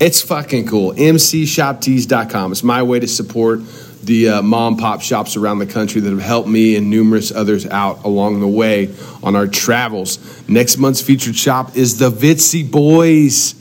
it's 0.00 0.20
fucking 0.22 0.66
cool. 0.66 0.92
MCShopTees.com. 0.92 2.52
It's 2.52 2.62
my 2.62 2.82
way 2.82 3.00
to 3.00 3.08
support 3.08 3.60
the 4.02 4.28
uh, 4.28 4.42
mom 4.42 4.76
pop 4.76 5.00
shops 5.00 5.36
around 5.36 5.58
the 5.58 5.66
country 5.66 6.00
that 6.00 6.10
have 6.10 6.20
helped 6.20 6.48
me 6.48 6.76
and 6.76 6.90
numerous 6.90 7.32
others 7.32 7.66
out 7.66 8.04
along 8.04 8.40
the 8.40 8.48
way 8.48 8.94
on 9.22 9.34
our 9.34 9.46
travels. 9.46 10.18
Next 10.48 10.76
month's 10.76 11.00
featured 11.00 11.36
shop 11.36 11.76
is 11.76 11.98
the 11.98 12.10
Vitsy 12.10 12.68
Boys. 12.70 13.54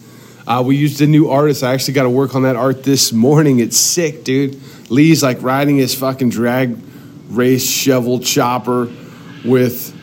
Uh, 0.46 0.62
we 0.66 0.76
used 0.76 1.00
a 1.02 1.08
new 1.08 1.30
artist. 1.30 1.64
I 1.64 1.74
actually 1.74 1.94
got 1.94 2.04
to 2.04 2.10
work 2.10 2.36
on 2.36 2.44
that 2.44 2.58
art 2.58 2.84
this 2.84 3.14
morning. 3.14 3.60
It's 3.60 3.78
sick, 3.78 4.26
dude. 4.26 4.60
Lee's 4.90 5.24
like 5.24 5.42
riding 5.42 5.78
his 5.78 5.96
fucking 5.96 6.30
drag 6.30 6.78
race 7.30 7.66
shovel 7.66 8.20
chopper 8.20 8.92
with 9.46 9.94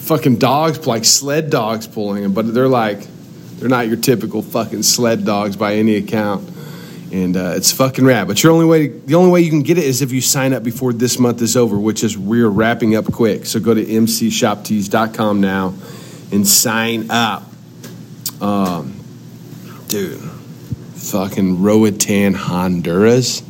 fucking 0.00 0.36
dogs, 0.36 0.86
like 0.86 1.04
sled 1.04 1.50
dogs 1.50 1.86
pulling 1.86 2.24
him, 2.24 2.32
but 2.32 2.52
they're 2.54 2.68
like 2.68 3.06
they're 3.62 3.70
not 3.70 3.86
your 3.86 3.96
typical 3.96 4.42
fucking 4.42 4.82
sled 4.82 5.24
dogs 5.24 5.54
by 5.54 5.76
any 5.76 5.94
account. 5.94 6.50
and 7.12 7.36
uh, 7.36 7.52
it's 7.54 7.70
fucking 7.70 8.04
rad. 8.04 8.26
But 8.26 8.42
your 8.42 8.50
only 8.50 8.64
way, 8.64 8.88
the 8.88 9.14
only 9.14 9.30
way 9.30 9.40
you 9.42 9.50
can 9.50 9.62
get 9.62 9.78
it 9.78 9.84
is 9.84 10.02
if 10.02 10.10
you 10.10 10.20
sign 10.20 10.52
up 10.52 10.64
before 10.64 10.92
this 10.92 11.16
month 11.16 11.40
is 11.42 11.56
over, 11.56 11.78
which 11.78 12.02
is 12.02 12.18
we're 12.18 12.48
wrapping 12.48 12.96
up 12.96 13.04
quick. 13.12 13.46
So 13.46 13.60
go 13.60 13.72
to 13.72 13.84
mcshoptees.com 13.84 15.40
now 15.40 15.74
and 16.32 16.44
sign 16.44 17.08
up. 17.08 17.44
Um, 18.40 18.98
dude, 19.86 20.18
fucking 20.18 21.62
Roatan, 21.62 22.34
Honduras. 22.34 23.42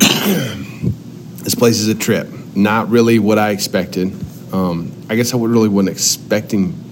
this 0.00 1.54
place 1.54 1.78
is 1.78 1.86
a 1.86 1.94
trip. 1.94 2.28
Not 2.56 2.88
really 2.88 3.20
what 3.20 3.38
I 3.38 3.50
expected. 3.50 4.12
Um, 4.52 4.90
I 5.08 5.14
guess 5.14 5.32
I 5.32 5.36
really 5.36 5.68
wasn't 5.68 5.90
expecting 5.90 6.83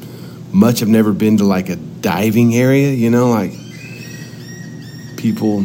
much. 0.52 0.82
I've 0.82 0.88
never 0.88 1.12
been 1.12 1.38
to 1.38 1.44
like 1.44 1.68
a 1.68 1.76
diving 1.76 2.54
area, 2.54 2.90
you 2.92 3.10
know, 3.10 3.30
like 3.30 3.52
people 5.16 5.64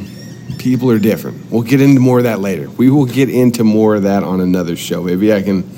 people 0.60 0.92
are 0.92 1.00
different. 1.00 1.52
We'll 1.52 1.64
get 1.64 1.82
into 1.82 2.00
more 2.00 2.20
of 2.20 2.24
that 2.26 2.40
later. 2.40 2.70
We 2.70 2.90
will 2.90 3.06
get 3.06 3.30
into 3.30 3.64
more 3.64 3.96
of 3.96 4.04
that 4.04 4.24
on 4.24 4.42
another 4.42 4.76
show. 4.76 5.04
Maybe 5.04 5.34
I 5.34 5.42
can 5.42 5.70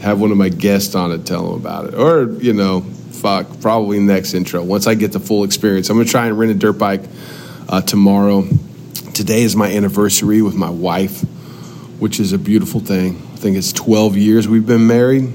have 0.00 0.20
one 0.20 0.30
of 0.30 0.36
my 0.36 0.48
guests 0.48 0.94
on 0.94 1.12
it, 1.12 1.26
tell 1.26 1.52
them 1.52 1.60
about 1.60 1.86
it, 1.86 1.94
or 1.94 2.30
you 2.42 2.52
know, 2.52 2.80
fuck, 2.80 3.60
probably 3.60 3.98
next 3.98 4.34
intro 4.34 4.62
once 4.62 4.86
I 4.86 4.94
get 4.94 5.12
the 5.12 5.20
full 5.20 5.44
experience. 5.44 5.90
I'm 5.90 5.96
gonna 5.96 6.08
try 6.08 6.26
and 6.26 6.38
rent 6.38 6.52
a 6.52 6.54
dirt 6.54 6.74
bike 6.74 7.02
uh, 7.68 7.80
tomorrow. 7.80 8.44
Today 9.14 9.42
is 9.42 9.56
my 9.56 9.70
anniversary 9.70 10.42
with 10.42 10.54
my 10.54 10.70
wife, 10.70 11.22
which 11.98 12.20
is 12.20 12.32
a 12.32 12.38
beautiful 12.38 12.80
thing. 12.80 13.16
I 13.32 13.36
think 13.36 13.56
it's 13.56 13.72
12 13.72 14.16
years 14.16 14.48
we've 14.48 14.66
been 14.66 14.86
married. 14.86 15.32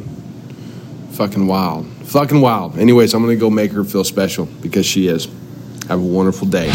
Fucking 1.12 1.46
wild. 1.48 1.93
Fucking 2.14 2.42
wild. 2.42 2.78
Anyways, 2.78 3.16
I'm 3.16 3.24
gonna 3.24 3.36
go 3.36 3.50
make 3.50 3.72
her 3.72 3.84
feel 3.84 4.04
special 4.04 4.46
because 4.62 4.86
she 4.86 5.08
is. 5.08 5.26
Have 5.88 6.00
a 6.00 6.04
wonderful 6.04 6.48
day. 6.48 6.70